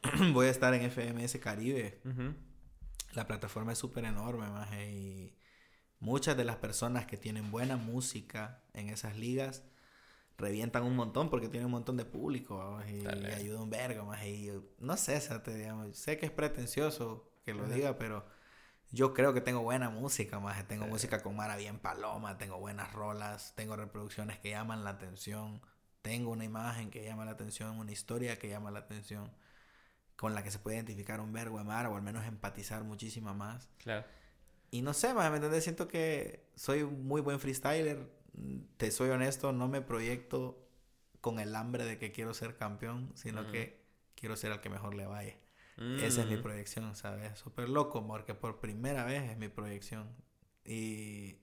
Voy 0.32 0.46
a 0.46 0.50
estar 0.50 0.74
en 0.74 0.90
FMS 0.90 1.38
Caribe. 1.38 2.00
La 3.14 3.26
plataforma 3.26 3.72
es 3.72 3.78
súper 3.78 4.04
enorme, 4.04 4.48
más 4.48 4.72
y 4.74 5.34
muchas 5.98 6.36
de 6.36 6.44
las 6.44 6.56
personas 6.56 7.06
que 7.06 7.16
tienen 7.16 7.50
buena 7.50 7.76
música 7.76 8.62
en 8.74 8.88
esas 8.90 9.16
ligas 9.16 9.64
revientan 10.36 10.84
un 10.84 10.94
montón 10.94 11.30
porque 11.30 11.48
tienen 11.48 11.66
un 11.66 11.72
montón 11.72 11.96
de 11.96 12.04
público 12.04 12.80
y, 12.88 13.04
ayuda 13.06 13.60
un 13.60 13.70
vergo 13.70 14.04
más 14.04 14.24
y 14.24 14.52
no 14.78 14.96
sé, 14.96 15.20
digamos, 15.46 15.96
sé 15.96 16.16
que 16.16 16.26
es 16.26 16.32
pretencioso 16.32 17.32
que 17.44 17.54
lo 17.54 17.66
diga, 17.66 17.98
pero 17.98 18.24
yo 18.90 19.12
creo 19.12 19.34
que 19.34 19.40
tengo 19.40 19.60
buena 19.60 19.90
música, 19.90 20.40
más 20.40 20.66
tengo 20.66 20.86
música 20.86 21.22
con 21.22 21.36
Mara 21.36 21.56
bien 21.56 21.78
paloma, 21.78 22.38
tengo 22.38 22.58
buenas 22.58 22.92
rolas, 22.92 23.52
tengo 23.54 23.76
reproducciones 23.76 24.38
que 24.38 24.50
llaman 24.50 24.84
la 24.84 24.90
atención, 24.90 25.60
tengo 26.02 26.30
una 26.30 26.44
imagen 26.44 26.90
que 26.90 27.04
llama 27.04 27.24
la 27.24 27.32
atención, 27.32 27.78
una 27.78 27.92
historia 27.92 28.38
que 28.38 28.48
llama 28.48 28.70
la 28.70 28.80
atención 28.80 29.30
con 30.16 30.34
la 30.34 30.42
que 30.42 30.50
se 30.50 30.58
puede 30.58 30.76
identificar 30.76 31.20
un 31.20 31.32
verbo 31.32 31.58
de 31.58 31.64
mar 31.64 31.86
o 31.86 31.96
al 31.96 32.02
menos 32.02 32.24
empatizar 32.26 32.82
muchísimo 32.82 33.34
más. 33.34 33.68
Claro. 33.78 34.06
Y 34.70 34.82
no 34.82 34.92
sé, 34.92 35.14
¿me 35.14 35.24
entiendes? 35.26 35.64
Siento 35.64 35.86
que 35.86 36.50
soy 36.56 36.82
un 36.82 37.06
muy 37.06 37.20
buen 37.20 37.40
freestyler. 37.40 38.10
Te 38.76 38.90
soy 38.90 39.10
honesto, 39.10 39.52
no 39.52 39.68
me 39.68 39.80
proyecto 39.80 40.66
con 41.20 41.40
el 41.40 41.54
hambre 41.54 41.84
de 41.84 41.98
que 41.98 42.12
quiero 42.12 42.34
ser 42.34 42.56
campeón, 42.56 43.12
sino 43.14 43.50
que 43.50 43.84
quiero 44.14 44.36
ser 44.36 44.52
el 44.52 44.60
que 44.60 44.68
mejor 44.70 44.94
le 44.94 45.06
vaya. 45.06 45.36
Esa 46.02 46.22
es 46.22 46.26
mi 46.28 46.36
proyección, 46.36 46.96
¿sabes? 46.96 47.38
Súper 47.38 47.68
loco, 47.68 48.04
porque 48.06 48.34
por 48.34 48.58
primera 48.58 49.04
vez 49.04 49.30
es 49.30 49.38
mi 49.38 49.48
proyección. 49.48 50.08
Y, 50.64 51.38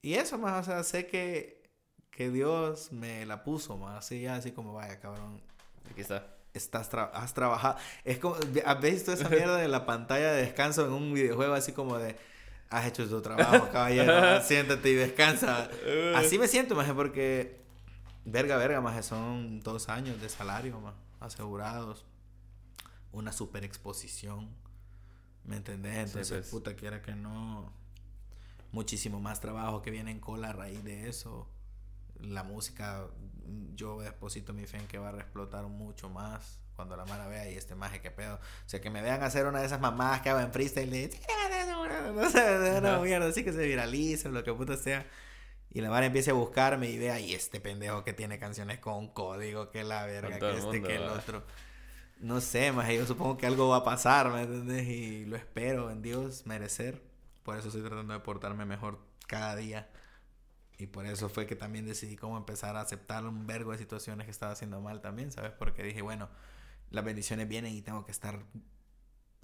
y 0.00 0.14
eso 0.14 0.38
más, 0.38 0.66
o 0.66 0.70
sea, 0.70 0.82
sé 0.82 1.06
que, 1.06 1.62
que 2.10 2.30
Dios 2.30 2.90
me 2.90 3.26
la 3.26 3.44
puso 3.44 3.76
más, 3.76 3.98
así, 3.98 4.26
así 4.26 4.52
como 4.52 4.72
vaya, 4.72 4.98
cabrón. 4.98 5.42
Aquí 5.90 6.00
está 6.00 6.34
estás 6.54 6.88
has 7.12 7.34
trabajado. 7.34 7.76
Es 8.04 8.18
como, 8.18 8.36
¿has 8.64 8.80
visto 8.80 9.12
esa 9.12 9.28
mierda 9.28 9.56
de 9.56 9.68
la 9.68 9.84
pantalla 9.84 10.32
de 10.32 10.42
descanso 10.42 10.86
en 10.86 10.92
un 10.92 11.12
videojuego 11.12 11.52
así 11.54 11.72
como 11.72 11.98
de, 11.98 12.16
has 12.70 12.86
hecho 12.86 13.08
tu 13.08 13.20
trabajo, 13.20 13.68
caballero, 13.72 14.40
siéntate 14.40 14.90
y 14.90 14.94
descansa? 14.94 15.68
Así 16.14 16.38
me 16.38 16.48
siento, 16.48 16.74
más 16.74 16.90
porque, 16.92 17.60
verga, 18.24 18.56
verga, 18.56 18.80
más 18.80 19.04
son 19.04 19.60
dos 19.60 19.88
años 19.88 20.20
de 20.22 20.28
salario, 20.28 20.80
más 20.80 20.94
asegurados, 21.20 22.06
una 23.14 23.32
super 23.32 23.64
exposición, 23.64 24.54
¿me 25.44 25.56
entendés? 25.56 26.08
Entonces, 26.08 26.38
pues. 26.38 26.50
puta, 26.50 26.76
quiera 26.76 27.02
que 27.02 27.14
no, 27.14 27.72
muchísimo 28.72 29.20
más 29.20 29.40
trabajo 29.40 29.82
que 29.82 29.90
viene 29.90 30.10
en 30.10 30.20
cola 30.20 30.50
a 30.50 30.52
raíz 30.52 30.84
de 30.84 31.08
eso 31.08 31.48
la 32.20 32.42
música, 32.42 33.06
yo 33.74 34.00
deposito 34.00 34.52
mi 34.52 34.66
fe 34.66 34.78
en 34.78 34.86
que 34.86 34.98
va 34.98 35.10
a 35.10 35.16
explotar 35.16 35.64
mucho 35.66 36.08
más 36.08 36.60
cuando 36.76 36.96
la 36.96 37.04
mala 37.04 37.26
vea 37.28 37.48
y 37.50 37.56
este 37.56 37.74
maje 37.74 38.00
que 38.00 38.10
pedo. 38.10 38.34
O 38.34 38.68
sea, 38.68 38.80
que 38.80 38.90
me 38.90 39.02
vean 39.02 39.22
hacer 39.22 39.46
una 39.46 39.60
de 39.60 39.66
esas 39.66 39.80
mamadas 39.80 40.22
que 40.22 40.30
hago 40.30 40.40
en 40.40 40.52
freestyle 40.52 40.90
de... 40.90 41.10
No 42.14 42.30
sé, 42.30 42.78
una 42.78 42.98
mierda 42.98 43.26
así 43.26 43.44
que 43.44 43.52
se 43.52 43.66
viralice 43.66 44.28
o 44.28 44.30
lo 44.30 44.44
que 44.44 44.52
puta 44.52 44.76
sea. 44.76 45.06
Y 45.70 45.80
la 45.80 45.90
mara 45.90 46.06
empiece 46.06 46.30
a 46.30 46.34
buscarme 46.34 46.88
y 46.88 46.98
vea, 46.98 47.18
y 47.18 47.34
este 47.34 47.60
pendejo 47.60 48.04
que 48.04 48.12
tiene 48.12 48.38
canciones 48.38 48.78
con 48.78 49.08
código, 49.08 49.70
que 49.70 49.84
la 49.84 50.04
verga, 50.06 50.38
que 50.38 50.58
este, 50.58 50.82
que 50.82 50.96
el 50.96 51.04
otro. 51.04 51.44
No 52.20 52.40
sé, 52.40 52.72
más 52.72 52.90
yo 52.90 53.06
supongo 53.06 53.36
que 53.36 53.46
algo 53.46 53.68
va 53.68 53.78
a 53.78 53.84
pasar, 53.84 54.30
¿me 54.30 54.42
entiendes? 54.42 54.86
Y 54.88 55.26
lo 55.26 55.36
espero 55.36 55.90
en 55.90 56.02
Dios 56.02 56.46
merecer. 56.46 57.02
Por 57.42 57.58
eso 57.58 57.68
estoy 57.68 57.82
tratando 57.82 58.14
de 58.14 58.20
portarme 58.20 58.64
mejor 58.64 58.98
cada 59.26 59.56
día. 59.56 59.90
Y 60.78 60.86
por 60.86 61.06
eso 61.06 61.28
fue 61.28 61.46
que 61.46 61.54
también 61.54 61.86
decidí 61.86 62.16
cómo 62.16 62.36
empezar 62.36 62.76
a 62.76 62.80
aceptar 62.80 63.24
un 63.26 63.46
vergo 63.46 63.72
de 63.72 63.78
situaciones 63.78 64.24
que 64.24 64.30
estaba 64.30 64.52
haciendo 64.52 64.80
mal 64.80 65.00
también, 65.00 65.30
¿sabes? 65.30 65.52
Porque 65.52 65.82
dije, 65.82 66.02
bueno, 66.02 66.28
las 66.90 67.04
bendiciones 67.04 67.48
vienen 67.48 67.74
y 67.74 67.82
tengo 67.82 68.04
que 68.04 68.10
estar 68.10 68.44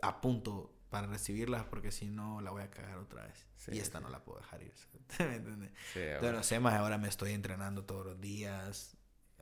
a 0.03 0.21
punto 0.21 0.75
para 0.91 1.07
recibirlas 1.07 1.65
porque 1.65 1.93
si 1.93 2.09
no 2.09 2.41
la 2.41 2.51
voy 2.51 2.63
a 2.63 2.71
cagar 2.71 2.99
otra 2.99 3.25
vez. 3.25 3.47
y 3.71 3.79
esta 3.79 4.01
no 4.01 4.09
la 4.09 4.25
puedo 4.25 4.41
dejar 4.41 4.63
ir. 4.63 4.75
¿Me 5.19 5.37
entiendes? 5.37 5.73
Entonces, 5.95 6.33
no 6.33 6.43
sé, 6.43 6.61
más 6.61 6.75
ahora 6.75 6.99
me 6.99 7.09
estoy 7.09 7.33
entrenando 7.33 7.85
todos 7.85 8.07
los 8.07 8.21
días, 8.21 8.97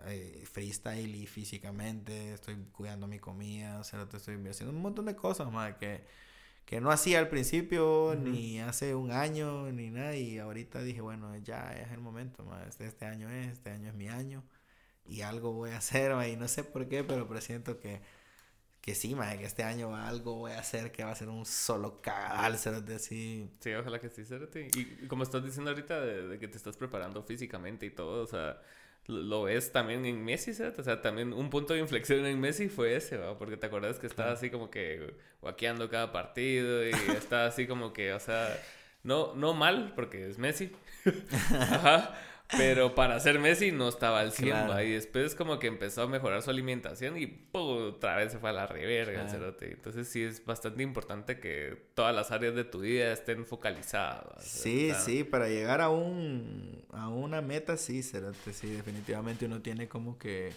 eh, 0.07 0.45
freestyle 0.51 1.15
y 1.15 1.27
físicamente, 1.27 2.35
estoy 2.35 2.57
cuidando 2.73 3.07
mi 3.07 3.19
comida, 3.19 3.79
o 3.81 3.85
sea, 3.85 4.03
estoy 4.03 4.37
haciendo 4.49 4.75
un 4.75 4.83
montón 4.83 5.07
de 5.07 5.17
cosas 5.17 5.51
más 5.51 5.75
que 5.77 6.05
que 6.69 6.83
no 6.83 6.91
hacía 6.91 7.19
al 7.19 7.31
principio, 7.31 8.15
ni 8.15 8.61
hace 8.61 8.95
un 8.95 9.11
año, 9.11 9.73
ni 9.73 9.89
nada. 9.89 10.15
Y 10.15 10.39
ahorita 10.39 10.83
dije, 10.83 11.01
bueno, 11.01 11.35
ya 11.39 11.73
es 11.73 11.91
el 11.93 12.01
momento, 12.01 12.45
este, 12.69 12.85
este 12.85 13.07
año 13.07 13.31
es, 13.31 13.53
este 13.55 13.71
año 13.71 13.89
es 13.89 13.95
mi 13.95 14.09
año. 14.09 14.45
Y 15.07 15.23
algo 15.23 15.55
voy 15.55 15.71
a 15.71 15.79
hacer, 15.79 16.13
y 16.29 16.37
no 16.37 16.47
sé 16.47 16.65
por 16.65 16.87
qué, 16.87 17.05
pero 17.05 17.27
presiento 17.27 17.81
que, 17.81 18.03
que 18.83 18.95
sí, 18.95 19.17
que 19.39 19.45
este 19.47 19.63
año 19.63 19.97
algo 19.97 20.35
voy 20.35 20.53
a 20.53 20.59
hacer 20.59 20.93
que 20.93 21.05
va 21.05 21.13
a 21.13 21.15
ser 21.15 21.31
un 21.31 21.47
solo 21.47 22.03
cagadal, 22.03 22.59
de 22.85 22.97
así. 22.97 23.51
Sí, 23.61 23.73
ojalá 23.73 23.99
que 23.99 24.11
sí, 24.11 24.27
Cérate. 24.27 24.69
Y 24.77 25.07
como 25.07 25.23
estás 25.23 25.43
diciendo 25.43 25.71
ahorita 25.71 26.03
de, 26.03 26.39
que 26.39 26.49
te 26.49 26.59
estás 26.59 26.77
preparando 26.77 27.23
físicamente 27.23 27.87
y 27.87 27.91
todo, 27.91 28.25
o 28.25 28.27
sea 28.27 28.61
lo 29.09 29.45
ves 29.45 29.73
también 29.73 30.05
en 30.05 30.23
Messi, 30.23 30.53
¿sabes? 30.53 30.79
O 30.79 30.85
sea, 30.85 31.01
también 31.01 31.33
un 31.33 31.49
punto 31.51 31.73
de 31.75 31.81
inflexión 31.81 32.25
en 32.27 32.39
Messi 32.41 32.69
fue 32.69 32.95
ese, 32.95 33.17
¿va? 33.17 33.39
Porque 33.39 33.57
te 33.57 33.67
acuerdas 33.67 33.99
que 33.99 34.07
estaba 34.07 34.33
así 34.33 34.51
como 34.51 34.71
que 34.71 35.15
guaqueando 35.41 35.89
cada 35.89 36.13
partido 36.13 36.87
y 36.87 36.91
estaba 37.17 37.47
así 37.47 37.67
como 37.67 37.93
que, 37.95 38.13
o 38.13 38.21
sea, 38.21 38.55
no, 39.03 39.35
no 39.35 39.55
mal, 39.55 39.95
porque 39.97 40.29
es 40.29 40.39
Messi. 40.39 40.73
Ajá. 41.51 42.15
Pero 42.57 42.95
para 42.95 43.21
ser 43.21 43.39
Messi 43.39 43.73
no 43.73 43.89
estaba 43.89 44.21
al 44.21 44.33
100, 44.33 44.71
Y 44.85 44.93
después 44.93 45.35
como 45.35 45.59
que 45.59 45.67
empezó 45.67 46.03
a 46.03 46.07
mejorar 46.07 46.43
su 46.43 46.51
alimentación 46.51 47.19
y 47.19 47.47
otra 47.53 48.17
vez 48.17 48.33
se 48.33 48.39
fue 48.39 48.51
a 48.51 48.53
la 48.53 48.67
reverga 48.67 49.21
el 49.23 49.29
cerote. 49.29 49.73
Entonces 49.73 50.09
sí 50.09 50.23
es 50.23 50.45
bastante 50.45 50.83
importante 50.83 51.41
que 51.41 51.91
todas 51.95 52.15
las 52.15 52.31
áreas 52.31 52.55
de 52.55 52.65
tu 52.65 52.81
vida 52.81 53.13
estén 53.13 53.45
focalizadas. 53.45 54.43
Sí, 54.45 54.93
sí, 54.95 55.25
para 55.25 55.49
llegar 55.49 55.81
a 55.81 55.91
un 55.91 56.85
a 56.93 57.09
una 57.09 57.43
meta 57.43 57.77
sí, 57.77 58.03
cerote, 58.03 58.53
sí, 58.53 58.69
definitivamente 58.71 59.45
uno 59.45 59.61
tiene 59.61 59.89
como 59.89 60.19
que 60.19 60.53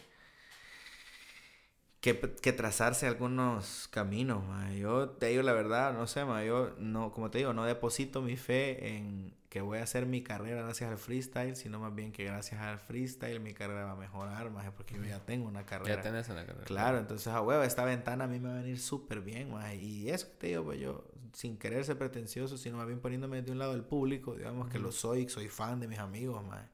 que, 1.99 2.19
que 2.19 2.51
trazarse 2.51 3.05
algunos 3.05 3.87
caminos, 3.89 4.43
Yo 4.75 5.09
te 5.09 5.27
digo 5.27 5.43
la 5.43 5.53
verdad, 5.53 5.93
no 5.93 6.07
sé, 6.07 6.25
ma, 6.25 6.43
yo 6.43 6.73
no, 6.79 7.11
como 7.11 7.29
te 7.29 7.37
digo, 7.39 7.53
no 7.53 7.63
deposito 7.65 8.21
mi 8.23 8.37
fe 8.37 8.95
en 8.97 9.33
que 9.51 9.59
voy 9.59 9.79
a 9.79 9.83
hacer 9.83 10.05
mi 10.05 10.23
carrera 10.23 10.61
gracias 10.61 10.89
al 10.89 10.97
freestyle, 10.97 11.57
sino 11.57 11.77
más 11.77 11.93
bien 11.93 12.13
que 12.13 12.23
gracias 12.23 12.61
al 12.61 12.79
freestyle 12.79 13.41
mi 13.41 13.53
carrera 13.53 13.83
va 13.83 13.91
a 13.91 13.95
mejorar, 13.97 14.49
más 14.49 14.71
porque 14.71 14.95
yo 14.95 15.03
ya 15.03 15.19
tengo 15.25 15.45
una 15.45 15.65
carrera. 15.65 15.97
Ya 15.97 16.01
tenés 16.01 16.29
una 16.29 16.45
carrera. 16.45 16.63
Claro, 16.63 16.99
entonces 16.99 17.27
a 17.27 17.41
huevo, 17.41 17.61
esta 17.61 17.83
ventana 17.83 18.23
a 18.23 18.27
mí 18.27 18.39
me 18.39 18.47
va 18.47 18.55
a 18.55 18.61
venir 18.61 18.79
súper 18.79 19.19
bien, 19.19 19.51
más 19.51 19.75
y 19.75 20.09
eso 20.09 20.27
te 20.39 20.47
digo, 20.47 20.63
pues 20.63 20.79
yo, 20.79 21.03
sin 21.33 21.57
querer 21.57 21.83
ser 21.83 21.97
pretencioso, 21.97 22.57
sino 22.57 22.77
más 22.77 22.87
bien 22.87 23.01
poniéndome 23.01 23.41
de 23.41 23.51
un 23.51 23.59
lado 23.59 23.73
del 23.73 23.83
público, 23.83 24.35
digamos 24.35 24.69
que 24.69 24.79
lo 24.79 24.93
soy, 24.93 25.27
soy 25.27 25.49
fan 25.49 25.81
de 25.81 25.89
mis 25.89 25.99
amigos, 25.99 26.47
más, 26.47 26.69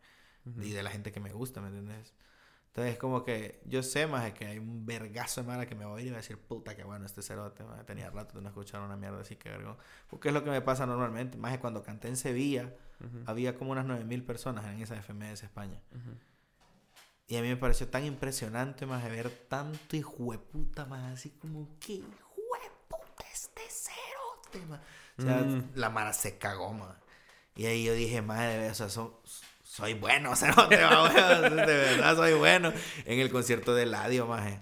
y 0.61 0.69
de 0.69 0.83
la 0.83 0.91
gente 0.91 1.11
que 1.11 1.19
me 1.19 1.33
gusta, 1.33 1.61
¿me 1.61 1.69
entiendes? 1.69 2.13
Entonces 2.77 2.93
es 2.93 2.99
como 2.99 3.23
que 3.23 3.59
yo 3.65 3.81
sé 3.81 4.05
más 4.05 4.31
que 4.33 4.45
hay 4.45 4.59
un 4.59 4.85
vergazo 4.85 5.41
de 5.41 5.47
mala 5.47 5.65
que 5.65 5.73
me 5.73 5.83
va 5.83 5.97
a 5.97 5.99
ir 5.99 6.05
y 6.05 6.09
va 6.11 6.17
a 6.17 6.21
decir, 6.21 6.37
puta, 6.37 6.75
que 6.75 6.83
bueno 6.83 7.07
este 7.07 7.23
cerote, 7.23 7.63
tenía 7.87 8.11
rato 8.11 8.35
de 8.37 8.43
no 8.43 8.49
escuchar 8.49 8.81
una 8.81 8.95
mierda 8.95 9.19
así 9.19 9.35
que 9.35 9.49
vergón. 9.49 9.77
Porque 10.07 10.27
es 10.27 10.33
lo 10.35 10.43
que 10.43 10.51
me 10.51 10.61
pasa 10.61 10.85
normalmente, 10.85 11.39
más 11.39 11.53
que 11.53 11.59
cuando 11.59 11.81
canté 11.81 12.07
en 12.07 12.15
Sevilla, 12.15 12.71
había 13.25 13.57
como 13.57 13.71
unas 13.71 13.87
9000 13.87 14.23
personas 14.23 14.63
en 14.65 14.79
esa 14.79 14.95
FMS 15.01 15.41
España. 15.41 15.81
Y 17.25 17.37
a 17.37 17.41
mí 17.41 17.47
me 17.47 17.57
pareció 17.57 17.87
tan 17.87 18.05
impresionante 18.05 18.85
más 18.85 19.03
de 19.03 19.09
ver 19.09 19.31
tanto 19.49 19.95
hijo 19.95 20.31
de 20.31 20.37
puta 20.37 20.85
más 20.85 21.13
así 21.13 21.31
como, 21.31 21.79
¿qué 21.79 21.93
hijo 21.93 22.05
de 22.05 22.69
puta 22.87 23.25
este 23.33 23.61
cerote, 23.71 24.67
más? 24.67 24.81
O 25.17 25.21
sea, 25.23 25.37
mm. 25.37 25.71
la 25.73 25.89
mara 25.89 26.13
se 26.13 26.37
cagó, 26.37 26.73
más. 26.73 26.95
Y 27.55 27.65
ahí 27.65 27.85
yo 27.85 27.93
dije, 27.93 28.21
madre, 28.21 28.69
o 28.69 28.75
sea, 28.75 28.87
son 28.87 29.13
soy 29.77 29.93
bueno, 29.93 30.35
cerote, 30.35 30.75
va, 30.81 31.49
de 31.49 31.65
verdad 31.65 32.15
soy 32.15 32.33
bueno. 32.33 32.73
En 33.05 33.19
el 33.19 33.29
concierto 33.29 33.75
de 33.75 33.85
Ladio, 33.85 34.25
maje. 34.25 34.57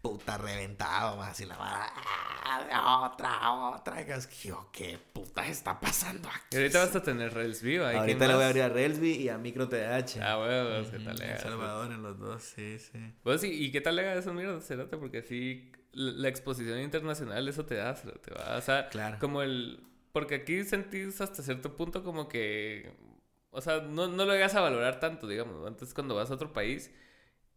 Puta 0.00 0.38
reventado, 0.38 1.18
más 1.18 1.38
y 1.40 1.44
la 1.44 1.54
ah, 1.60 3.10
otra, 3.12 3.52
otra. 3.52 4.00
Y 4.00 4.48
yo, 4.48 4.70
¿qué 4.72 4.98
puta 5.12 5.46
está 5.46 5.78
pasando 5.78 6.28
aquí? 6.30 6.46
Y 6.52 6.56
ahorita 6.56 6.78
vas 6.78 6.96
a 6.96 7.02
tener 7.02 7.34
Railsby, 7.34 7.76
¿va? 7.76 7.92
¿Y 7.92 7.96
Ahorita 7.98 8.26
le 8.26 8.34
voy 8.34 8.42
a 8.42 8.46
abrir 8.48 8.62
a 8.62 8.68
Railsby 8.70 9.12
y 9.12 9.28
a 9.28 9.36
Micro 9.36 9.68
TH. 9.68 10.18
Ah, 10.22 10.38
huevos, 10.40 10.88
qué 10.88 10.98
tal, 10.98 11.08
El 11.08 11.18
lega, 11.18 11.38
Salvador 11.38 11.92
en 11.92 12.02
los 12.02 12.18
dos, 12.18 12.42
sí, 12.42 12.78
sí. 12.78 13.14
Pues 13.22 13.42
sí, 13.42 13.52
¿y 13.52 13.70
qué 13.70 13.82
tal 13.82 13.96
lega 13.96 14.14
eso, 14.14 14.32
mierda, 14.32 14.60
Cerote? 14.62 14.96
Porque 14.96 15.22
sí, 15.22 15.70
la 15.92 16.28
exposición 16.28 16.80
internacional 16.80 17.46
eso 17.46 17.66
te 17.66 17.74
da, 17.74 17.94
Cerote, 17.94 18.32
¿va? 18.32 18.56
O 18.56 18.60
sea, 18.62 18.88
Claro. 18.88 19.18
como 19.20 19.42
el... 19.42 19.84
Porque 20.12 20.36
aquí 20.36 20.64
sentís 20.64 21.20
hasta 21.20 21.42
cierto 21.42 21.76
punto 21.76 22.02
como 22.02 22.28
que... 22.28 23.11
O 23.52 23.60
sea, 23.60 23.80
no, 23.82 24.08
no 24.08 24.24
lo 24.24 24.32
llegas 24.32 24.54
a 24.56 24.60
valorar 24.60 24.98
tanto, 25.00 25.28
digamos. 25.28 25.66
Antes 25.66 25.94
cuando 25.94 26.14
vas 26.16 26.30
a 26.30 26.34
otro 26.34 26.52
país 26.52 26.90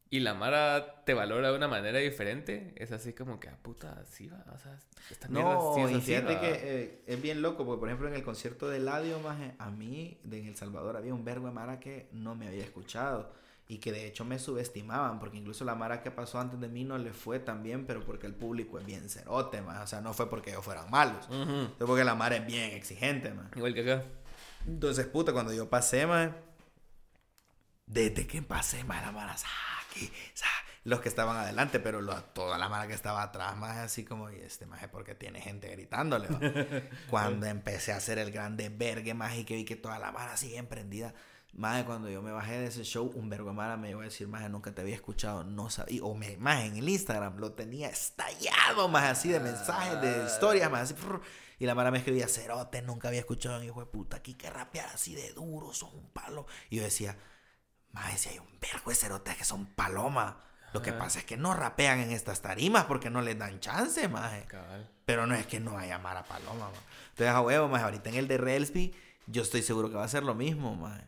y 0.10 0.20
la 0.22 0.34
Mara 0.36 1.04
te 1.06 1.14
valora 1.14 1.52
de 1.52 1.58
una 1.58 1.68
manera 1.68 2.00
diferente, 2.00 2.74
es 2.78 2.92
así 2.92 3.14
como 3.14 3.40
que, 3.40 3.50
ah, 3.50 3.58
puta, 3.62 4.06
sí 4.06 4.28
va, 4.28 4.46
o 4.54 4.60
sea, 4.60 4.80
esta 5.10 5.28
mierda 5.30 5.60
No, 5.60 5.74
sí 5.74 5.82
es 5.82 5.92
y 5.92 5.96
así, 5.96 6.06
fíjate 6.08 6.36
va. 6.36 6.42
que 6.42 6.52
eh, 6.64 7.04
es 7.08 7.22
bien 7.22 7.42
loco, 7.42 7.66
porque 7.66 7.80
por 7.80 7.90
ejemplo 7.90 8.08
en 8.08 8.14
el 8.16 8.24
concierto 8.24 8.70
de 8.70 8.80
Ladio, 8.80 9.20
maje, 9.20 9.56
a 9.58 9.72
mí 9.72 10.20
de 10.24 10.40
en 10.40 10.48
El 10.48 10.56
Salvador 10.56 10.96
había 10.98 11.14
un 11.14 11.26
verbo 11.26 11.48
de 11.48 11.54
Mara 11.54 11.80
que 11.80 12.08
no 12.12 12.36
me 12.36 12.48
había 12.48 12.64
escuchado 12.64 13.34
y 13.68 13.80
que 13.80 13.92
de 13.92 14.06
hecho 14.08 14.26
me 14.26 14.38
subestimaban, 14.38 15.20
porque 15.20 15.38
incluso 15.38 15.66
la 15.66 15.76
Mara 15.76 16.04
que 16.04 16.12
pasó 16.12 16.40
antes 16.40 16.60
de 16.60 16.68
mí 16.68 16.84
no 16.84 16.98
le 17.00 17.14
fue 17.14 17.40
tan 17.40 17.64
bien, 17.64 17.86
pero 17.86 18.06
porque 18.06 18.28
el 18.28 18.36
público 18.36 18.78
es 18.80 18.86
bien 18.86 19.10
cerote, 19.10 19.62
más, 19.62 19.84
o 19.84 19.88
sea, 19.88 20.02
no 20.02 20.14
fue 20.14 20.30
porque 20.30 20.52
ellos 20.52 20.64
fueran 20.64 20.90
malos, 20.92 21.26
Ujú. 21.30 21.70
fue 21.78 21.88
porque 21.88 22.04
la 22.04 22.14
Mara 22.16 22.36
es 22.38 22.46
bien 22.46 22.72
exigente, 22.74 23.34
más. 23.34 23.48
Igual 23.56 23.74
que 23.74 23.82
acá. 23.82 24.04
Entonces, 24.68 25.06
puta, 25.08 25.32
cuando 25.34 25.54
yo 25.54 25.70
pasé, 25.70 26.06
más, 26.08 26.32
desde 27.86 28.26
que 28.28 28.42
pasé, 28.42 28.84
más 28.84 29.02
la 29.06 29.12
Mara, 29.12 29.38
sa- 29.38 29.48
los 30.84 31.02
que 31.02 31.10
estaban 31.10 31.36
adelante, 31.38 31.80
pero 31.80 32.00
lo- 32.02 32.22
toda 32.26 32.58
la 32.60 32.70
mara 32.70 32.88
que 32.88 32.94
estaba 32.94 33.24
atrás, 33.24 33.58
más 33.58 33.78
así 33.78 34.06
como, 34.06 34.30
y 34.30 34.36
este 34.40 34.66
más 34.68 34.88
porque 34.90 35.16
tiene 35.16 35.42
gente 35.42 35.68
gritándole. 35.70 36.28
va?". 36.28 36.40
cuando 37.10 37.48
empecé 37.48 37.92
a 37.92 37.98
hacer 37.98 38.20
el 38.20 38.32
grande 38.32 38.70
vergue 38.70 39.14
más 39.16 39.36
y 39.36 39.46
que 39.46 39.56
vi 39.56 39.66
que 39.66 39.76
toda 39.76 39.98
la 40.00 40.12
mara 40.12 40.38
sigue 40.38 40.58
emprendida. 40.58 41.14
Más 41.54 41.86
cuando 41.86 42.10
yo 42.10 42.22
me 42.22 42.32
bajé 42.34 42.60
de 42.60 42.68
ese 42.68 42.84
show, 42.84 43.10
un 43.16 43.30
vergo 43.30 43.54
mara 43.54 43.78
me 43.78 43.90
iba 43.90 44.02
a 44.02 44.04
decir, 44.04 44.28
más 44.28 44.48
nunca 44.50 44.76
te 44.76 44.82
había 44.82 44.94
escuchado, 44.94 45.44
no 45.46 45.70
sabía, 45.70 46.04
o 46.04 46.14
me, 46.14 46.36
más 46.38 46.66
en 46.66 46.76
el 46.76 46.88
Instagram 46.90 47.38
lo 47.38 47.54
tenía 47.54 47.88
estallado, 47.90 48.88
más 48.90 49.06
así 49.06 49.30
de 49.30 49.40
mensajes, 49.40 50.02
de 50.02 50.26
historias, 50.26 50.70
más 50.70 50.82
así. 50.92 50.94
prr, 50.96 51.22
y 51.60 51.66
la 51.66 51.76
mara 51.76 51.92
me 51.92 51.98
escribía, 52.00 52.28
cerote, 52.28 52.82
nunca 52.82 53.08
había 53.08 53.22
escuchado 53.22 53.56
a 53.56 53.58
un 53.60 53.64
hijo 53.66 53.80
de 53.80 53.86
puta 53.86 54.18
aquí 54.18 54.36
que 54.36 54.50
rapear 54.50 54.90
así 54.90 55.16
de 55.16 55.32
duro, 55.34 55.74
son 55.74 55.94
un 55.94 56.10
palo. 56.12 56.46
Y 56.70 56.78
yo 56.78 56.84
decía, 56.84 57.18
más 57.92 58.20
si 58.20 58.30
hay 58.30 58.40
un 58.40 58.60
vergo 58.60 58.90
de 58.90 58.96
cerotes 58.96 59.36
que 59.36 59.46
son 59.46 59.66
paloma. 59.68 60.42
Lo 60.74 60.82
que 60.82 60.92
pasa 60.92 61.20
es 61.20 61.26
que 61.26 61.38
no 61.38 61.54
rapean 61.54 62.00
en 62.00 62.12
estas 62.12 62.42
tarimas 62.42 62.84
porque 62.84 63.10
no 63.10 63.22
les 63.22 63.40
dan 63.40 63.62
chance, 63.62 64.10
maje. 64.10 64.44
Cabal. 64.46 64.92
Pero 65.06 65.26
no 65.26 65.34
es 65.34 65.48
que 65.48 65.62
no 65.62 65.78
haya 65.78 65.98
Mara 66.00 66.24
Paloma, 66.26 66.70
ma. 66.70 66.78
Entonces, 67.12 67.28
a 67.30 67.40
huevo, 67.40 67.70
más 67.70 67.82
ahorita 67.84 68.10
en 68.10 68.16
el 68.16 68.28
de 68.28 68.38
Relsby, 68.38 68.94
yo 69.28 69.44
estoy 69.44 69.62
seguro 69.62 69.90
que 69.90 69.96
va 69.96 70.04
a 70.04 70.10
ser 70.10 70.24
lo 70.24 70.36
mismo, 70.36 70.76
maje. 70.76 71.06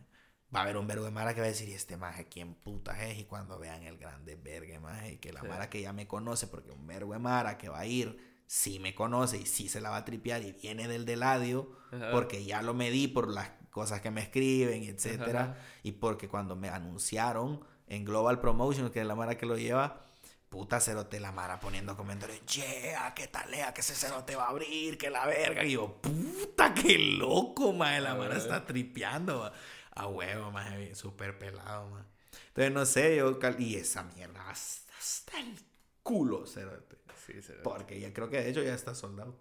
Va 0.54 0.60
a 0.60 0.62
haber 0.62 0.78
un 0.78 0.86
vergo 0.86 1.04
de 1.04 1.10
Mara 1.10 1.34
que 1.34 1.40
va 1.40 1.46
a 1.46 1.50
decir, 1.50 1.68
"¿Y 1.68 1.74
este 1.74 1.98
maje, 1.98 2.28
¿quién 2.28 2.54
putas 2.54 2.98
es? 3.02 3.18
Y 3.18 3.24
cuando 3.24 3.58
vean 3.58 3.82
el 3.82 3.98
grande 3.98 4.36
vergue, 4.36 4.78
maje, 4.80 5.20
que 5.20 5.34
la 5.34 5.42
Sí. 5.42 5.48
Mara 5.48 5.68
que 5.68 5.82
ya 5.82 5.92
me 5.92 6.06
conoce, 6.08 6.46
porque 6.46 6.70
un 6.70 6.86
vergo 6.86 7.12
de 7.12 7.18
Mara 7.18 7.58
que 7.58 7.68
va 7.68 7.80
a 7.80 7.86
ir, 7.86 8.37
sí 8.48 8.78
me 8.78 8.94
conoce 8.94 9.36
y 9.36 9.46
sí 9.46 9.68
se 9.68 9.80
la 9.80 9.90
va 9.90 9.98
a 9.98 10.04
tripear 10.04 10.42
y 10.42 10.52
viene 10.52 10.88
del 10.88 11.04
Deladio, 11.04 11.70
Ajá. 11.92 12.10
porque 12.10 12.44
ya 12.44 12.62
lo 12.62 12.72
medí 12.74 13.06
por 13.06 13.28
las 13.28 13.50
cosas 13.70 14.00
que 14.00 14.10
me 14.10 14.22
escriben, 14.22 14.84
etcétera, 14.84 15.42
Ajá. 15.42 15.56
y 15.82 15.92
porque 15.92 16.28
cuando 16.28 16.56
me 16.56 16.70
anunciaron 16.70 17.62
en 17.86 18.04
Global 18.06 18.40
Promotion, 18.40 18.90
que 18.90 19.00
es 19.02 19.06
la 19.06 19.14
Mara 19.14 19.36
que 19.36 19.44
lo 19.44 19.58
lleva, 19.58 20.00
puta 20.48 20.80
cerote 20.80 21.20
la 21.20 21.30
Mara 21.30 21.60
poniendo 21.60 21.94
comentarios, 21.94 22.40
yeah, 22.46 23.12
qué 23.14 23.28
talea, 23.28 23.74
que 23.74 23.82
ese 23.82 23.94
cerote 23.94 24.34
va 24.34 24.46
a 24.46 24.48
abrir, 24.48 24.96
que 24.96 25.10
la 25.10 25.26
verga, 25.26 25.62
y 25.64 25.72
yo, 25.72 26.00
puta, 26.00 26.72
qué 26.72 26.98
loco, 26.98 27.74
mae, 27.74 28.00
la 28.00 28.14
Mara 28.14 28.38
está 28.38 28.64
tripeando, 28.64 29.40
ma. 29.40 29.52
a 29.90 30.06
huevo, 30.06 30.50
mae, 30.50 30.94
súper 30.94 31.38
pelado, 31.38 31.90
mae. 31.90 32.04
Entonces, 32.48 32.72
no 32.72 32.86
sé, 32.86 33.16
yo, 33.16 33.38
y 33.58 33.76
esa 33.76 34.04
mierda 34.04 34.48
hasta, 34.48 34.92
hasta 34.98 35.38
el 35.38 35.67
culo, 36.08 36.46
cerote, 36.46 36.96
Sí, 37.26 37.34
cerote. 37.42 37.62
porque 37.64 38.00
ya 38.00 38.12
creo 38.12 38.30
que 38.30 38.40
de 38.42 38.48
hecho 38.50 38.62
ya 38.62 38.74
está 38.74 38.94
soldado. 38.94 39.36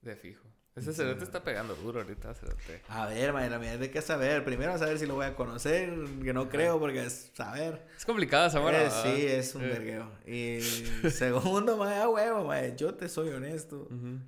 De 0.00 0.16
fijo. 0.16 0.44
Ese 0.76 0.92
cerote 0.94 1.24
está 1.24 1.42
pegando 1.42 1.74
duro 1.74 2.00
ahorita, 2.00 2.32
cerote. 2.34 2.82
A 2.88 3.06
ver, 3.06 3.32
mae, 3.32 3.50
la 3.50 3.58
mierda 3.58 3.82
hay 3.82 3.90
que 3.90 4.00
saber. 4.00 4.44
Primero 4.44 4.78
saber 4.78 4.96
si 4.98 5.06
lo 5.06 5.14
voy 5.16 5.26
a 5.26 5.34
conocer, 5.34 5.92
que 6.22 6.32
no 6.32 6.48
creo, 6.48 6.78
porque 6.78 7.04
es 7.04 7.32
saber. 7.34 7.84
Es 7.96 8.04
complicada 8.06 8.46
esa. 8.46 8.60
Eh, 8.70 8.90
sí, 8.90 9.26
es 9.26 9.54
un 9.56 9.64
Eh. 9.64 9.68
vergueo. 9.68 10.10
Y 10.24 10.60
segundo, 11.10 11.76
mae, 11.76 12.00
a 12.00 12.08
huevo, 12.08 12.44
mae, 12.44 12.76
yo 12.76 12.94
te 12.94 13.08
soy 13.08 13.30
honesto. 13.30 13.88
Ujú. 13.90 14.20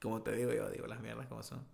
Como 0.00 0.22
te 0.22 0.32
digo, 0.36 0.52
yo 0.52 0.70
digo 0.70 0.86
las 0.86 1.00
mierdas 1.00 1.26
como 1.26 1.42
son. 1.42 1.66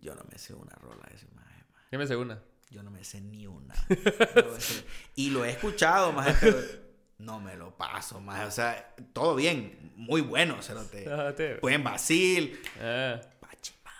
Yo 0.00 0.14
no 0.14 0.22
me 0.30 0.38
sé 0.38 0.54
una 0.54 0.74
rola 0.76 1.04
de 1.10 1.16
ese 1.16 1.26
mae, 1.34 1.44
mae. 1.72 1.82
Dime 1.90 2.06
segunda. 2.06 2.40
Yo 2.70 2.82
no 2.84 2.90
me 2.92 3.02
sé 3.04 3.20
ni 3.20 3.46
una. 3.48 3.74
No 3.88 4.52
me 4.54 4.60
sé. 4.60 4.84
y 5.16 5.30
lo 5.30 5.44
he 5.44 5.50
escuchado, 5.50 6.12
mae, 6.12 6.34
pero 6.40 6.56
no 7.22 7.40
me 7.40 7.56
lo 7.56 7.76
paso, 7.76 8.20
mae. 8.20 8.44
O 8.46 8.50
sea, 8.50 8.94
todo 9.12 9.34
bien, 9.34 9.92
muy 9.96 10.20
bueno, 10.20 10.60
se 10.62 10.74
lo 10.74 10.82
te. 10.84 11.08
Ah, 11.10 11.34
te- 11.34 11.56
Buen 11.60 11.82
Basil, 11.84 12.58
Ah, 12.80 13.20
Pachimar. 13.40 13.92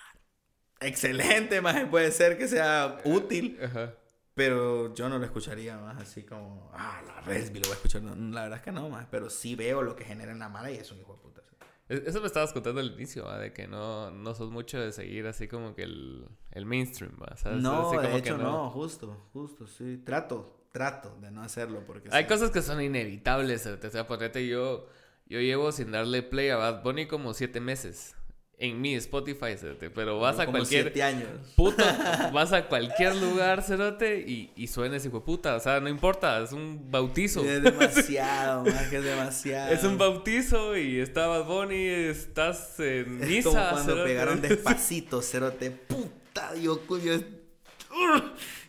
Excelente, 0.81 1.61
mae, 1.63 1.87
puede 1.87 2.11
ser 2.13 2.37
que 2.37 2.49
sea 2.49 2.99
útil. 3.05 3.59
ajá. 3.63 3.95
Pero 4.35 4.95
yo 4.95 5.11
no 5.11 5.19
lo 5.19 5.27
escucharía 5.27 5.77
más 5.77 6.01
así 6.01 6.23
como, 6.23 6.71
ah, 6.73 7.03
la 7.07 7.21
Resby 7.21 7.59
lo 7.61 7.65
voy 7.67 7.73
a 7.73 7.75
escuchar. 7.75 8.01
No, 8.03 8.15
la 8.35 8.43
verdad 8.45 8.59
es 8.61 8.65
que 8.65 8.73
no, 8.73 8.89
más. 8.89 9.07
Pero 9.11 9.29
sí 9.29 9.55
veo 9.55 9.83
lo 9.83 9.95
que 9.95 10.05
genera 10.05 10.33
en 10.33 10.39
la 10.39 10.49
mala 10.49 10.71
y 10.71 10.77
es 10.77 10.91
un 10.91 11.01
hijo 11.01 11.13
de 11.15 11.19
puta. 11.21 11.43
Es- 11.89 12.01
Eso 12.07 12.21
me 12.23 12.29
estabas 12.29 12.53
contando 12.55 12.81
al 12.81 12.93
inicio, 12.93 13.27
¿va? 13.27 13.39
de 13.39 13.53
que 13.53 13.67
no, 13.69 14.11
no 14.11 14.35
sos 14.35 14.51
mucho 14.51 14.81
de 14.81 14.91
seguir 14.93 15.27
así 15.27 15.49
como 15.49 15.75
que 15.75 15.83
el, 15.83 16.27
el 16.51 16.65
mainstream, 16.65 17.15
¿va? 17.23 17.37
¿Sabes? 17.37 17.63
No, 17.63 17.89
Así 17.89 17.97
de 17.99 18.03
como 18.05 18.15
que 18.23 18.29
hecho 18.31 18.39
no. 18.39 18.71
justo, 18.71 19.29
justo, 19.35 19.67
sí. 19.67 19.99
Trato, 19.99 20.62
trato 20.73 21.17
de 21.21 21.31
no 21.31 21.43
hacerlo 21.43 21.85
porque... 21.87 22.09
Hay 22.13 22.25
sí. 22.25 22.29
cosas 22.29 22.51
que 22.51 22.63
son 22.63 22.83
inevitables, 22.83 23.63
cerote. 23.63 23.87
o 23.87 23.91
sea, 23.91 24.07
ponete 24.07 24.47
yo, 24.47 24.89
yo 25.27 25.41
llevo 25.41 25.71
sin 25.71 25.93
darle 25.93 26.23
play 26.23 26.49
a 26.49 26.57
Bad 26.57 26.83
Bunny 26.83 27.07
como 27.07 27.35
siete 27.35 27.61
meses 27.61 28.17
en 28.63 28.81
mi 28.81 28.95
Spotify, 28.95 29.57
cerote, 29.59 29.91
pero 29.91 30.21
vas 30.21 30.39
a 30.39 30.47
cualquier... 30.47 30.85
siete 30.85 31.03
años. 31.03 31.29
Puto, 31.57 31.83
vas 32.33 32.53
a 32.53 32.69
cualquier 32.69 33.17
lugar, 33.17 33.61
cerote, 33.63 34.21
y, 34.21 34.53
y 34.55 34.69
suena 34.69 34.97
ese 34.99 35.11
puta. 35.11 35.57
O 35.57 35.61
sea, 35.61 35.81
no 35.81 35.89
importa, 35.89 36.41
es 36.41 36.53
un 36.53 36.89
bautizo. 36.89 37.45
Es 37.45 37.61
demasiado, 37.63 38.65
más 38.65 38.87
que 38.89 38.99
es 38.99 39.05
demasiado. 39.05 39.73
Es 39.73 39.83
un 39.83 39.99
bautizo 39.99 40.77
y 40.77 41.01
está 41.01 41.27
Bad 41.27 41.45
Bunny, 41.47 41.87
estás 41.87 42.79
en 42.79 43.21
Es 43.23 43.29
misa. 43.29 43.49
como 43.49 43.61
cuando 43.63 43.83
cerote. 43.95 44.05
pegaron 44.09 44.41
despacito, 44.43 45.23
cerote. 45.23 45.73
Puta, 45.73 46.53
Dios, 46.53 46.79
coño. 46.87 47.21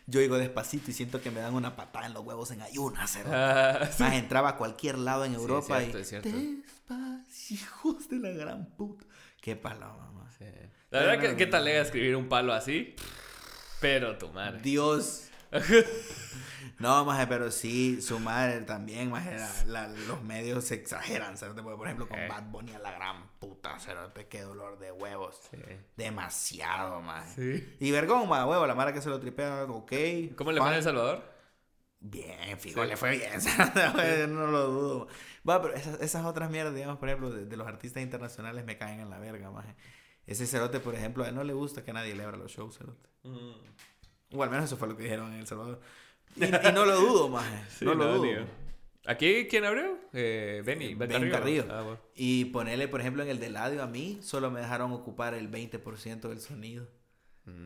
Yo 0.06 0.20
digo 0.20 0.36
despacito 0.36 0.90
y 0.90 0.94
siento 0.94 1.20
que 1.22 1.30
me 1.30 1.40
dan 1.40 1.54
una 1.54 1.76
patada 1.76 2.06
en 2.06 2.12
los 2.14 2.24
huevos 2.24 2.50
en 2.50 2.60
ayunas, 2.62 3.10
cerote. 3.12 3.34
Ah, 3.34 3.88
sí. 3.90 4.02
Más 4.02 4.12
entraba 4.14 4.50
a 4.50 4.56
cualquier 4.56 4.98
lado 4.98 5.24
en 5.24 5.32
Sí, 5.32 5.36
Europa 5.38 5.82
es 5.82 6.08
cierto, 6.08 6.28
y. 6.28 6.32
es. 6.32 6.62
Despacio, 6.88 7.56
hijos 7.56 8.08
de 8.10 8.18
la 8.18 8.30
gran 8.30 8.66
puta. 8.76 9.06
Qué 9.40 9.56
paloma, 9.56 10.10
mamá. 10.12 10.30
Sí. 10.38 10.44
La 10.90 11.00
verdad 11.00 11.20
que 11.20 11.36
qué 11.36 11.46
tal 11.46 11.66
era 11.66 11.80
escribir 11.82 12.16
un 12.16 12.28
palo 12.28 12.52
así, 12.52 12.94
pero 13.80 14.16
tu 14.18 14.28
madre. 14.28 14.60
Dios. 14.60 15.28
No, 16.84 17.04
maje, 17.04 17.26
pero 17.26 17.50
sí, 17.50 18.00
su 18.02 18.18
madre 18.20 18.60
también, 18.60 19.10
maje, 19.10 19.36
la- 19.36 19.64
la- 19.66 19.88
los 19.88 20.22
medios 20.22 20.64
se 20.64 20.74
exageran, 20.74 21.36
¿sabes? 21.36 21.60
Por 21.60 21.86
ejemplo, 21.86 22.06
con 22.08 22.18
Eh. 22.18 22.28
Bad 22.28 22.44
Bunny 22.50 22.72
a 22.74 22.78
la 22.78 22.92
gran 22.92 23.28
puta, 23.40 23.78
¿sabes? 23.78 24.10
Qué 24.28 24.42
dolor 24.42 24.78
de 24.78 24.92
huevos. 24.92 25.40
Sí. 25.50 25.56
Demasiado, 25.96 27.00
maje. 27.00 27.34
Sí. 27.58 27.76
Y 27.80 27.90
vergón, 27.90 28.28
maje, 28.28 28.44
huevo, 28.44 28.66
la 28.66 28.74
mara 28.74 28.92
que 28.92 29.00
se 29.00 29.08
lo 29.08 29.18
tripea, 29.18 29.64
ok. 29.64 29.92
¿Cómo 30.36 30.52
le 30.52 30.60
fue 30.60 30.68
en. 30.70 30.74
El 30.76 30.82
Salvador? 30.82 31.22
Bien, 32.00 32.58
fijo, 32.58 32.82
Sí. 32.82 32.88
le 32.88 32.96
fue 32.98 33.10
bien, 33.16 33.40
¿sabes? 33.40 34.28
no 34.28 34.46
lo 34.46 34.66
dudo. 34.68 35.08
Va, 35.48 35.62
pero 35.62 35.74
esas, 35.74 35.98
esas 36.02 36.26
otras 36.26 36.50
mierdas, 36.50 36.74
digamos, 36.74 36.98
por 36.98 37.08
ejemplo, 37.08 37.30
de, 37.30 37.46
de 37.46 37.56
los 37.56 37.66
artistas 37.66 38.02
internacionales 38.02 38.64
me 38.64 38.76
caen 38.76 39.00
en 39.00 39.08
la 39.08 39.18
verga, 39.18 39.50
maje. 39.50 39.74
Ese 40.26 40.46
cerote, 40.46 40.80
por 40.80 40.94
ejemplo, 40.94 41.24
a 41.24 41.28
él 41.28 41.34
no 41.34 41.44
le 41.44 41.52
gusta 41.54 41.82
que 41.82 41.92
nadie 41.94 42.14
le 42.14 42.24
abra 42.24 42.36
los 42.36 42.50
shows, 42.52 42.76
cerote. 42.76 43.08
O 44.32 44.42
al 44.42 44.50
menos 44.50 44.66
eso 44.66 44.76
fue 44.76 44.88
lo 44.88 44.96
que 44.96 45.04
dijeron 45.04 45.32
en 45.32 45.40
El 45.40 45.46
Salvador. 45.46 45.80
Y, 46.36 46.44
y 46.44 46.72
no 46.72 46.84
lo 46.84 47.00
dudo, 47.00 47.28
maje. 47.28 47.64
Sí, 47.68 47.84
no 47.84 47.94
lo 47.94 48.14
dudo. 48.18 48.24
yo. 48.32 48.40
¿Aquí 49.06 49.46
quién 49.50 49.64
abrió? 49.66 49.98
Eh, 50.14 50.62
Benny. 50.64 50.94
Ben 50.94 51.30
Carrillo. 51.30 51.66
Ah, 51.70 51.82
bueno. 51.82 51.98
Y 52.14 52.46
ponerle, 52.46 52.88
por 52.88 53.00
ejemplo, 53.00 53.22
en 53.22 53.28
el 53.28 53.38
de 53.38 53.50
Ladio 53.50 53.82
a 53.82 53.86
mí, 53.86 54.18
solo 54.22 54.50
me 54.50 54.60
dejaron 54.60 54.92
ocupar 54.92 55.34
el 55.34 55.50
20% 55.50 56.28
del 56.28 56.40
sonido. 56.40 56.88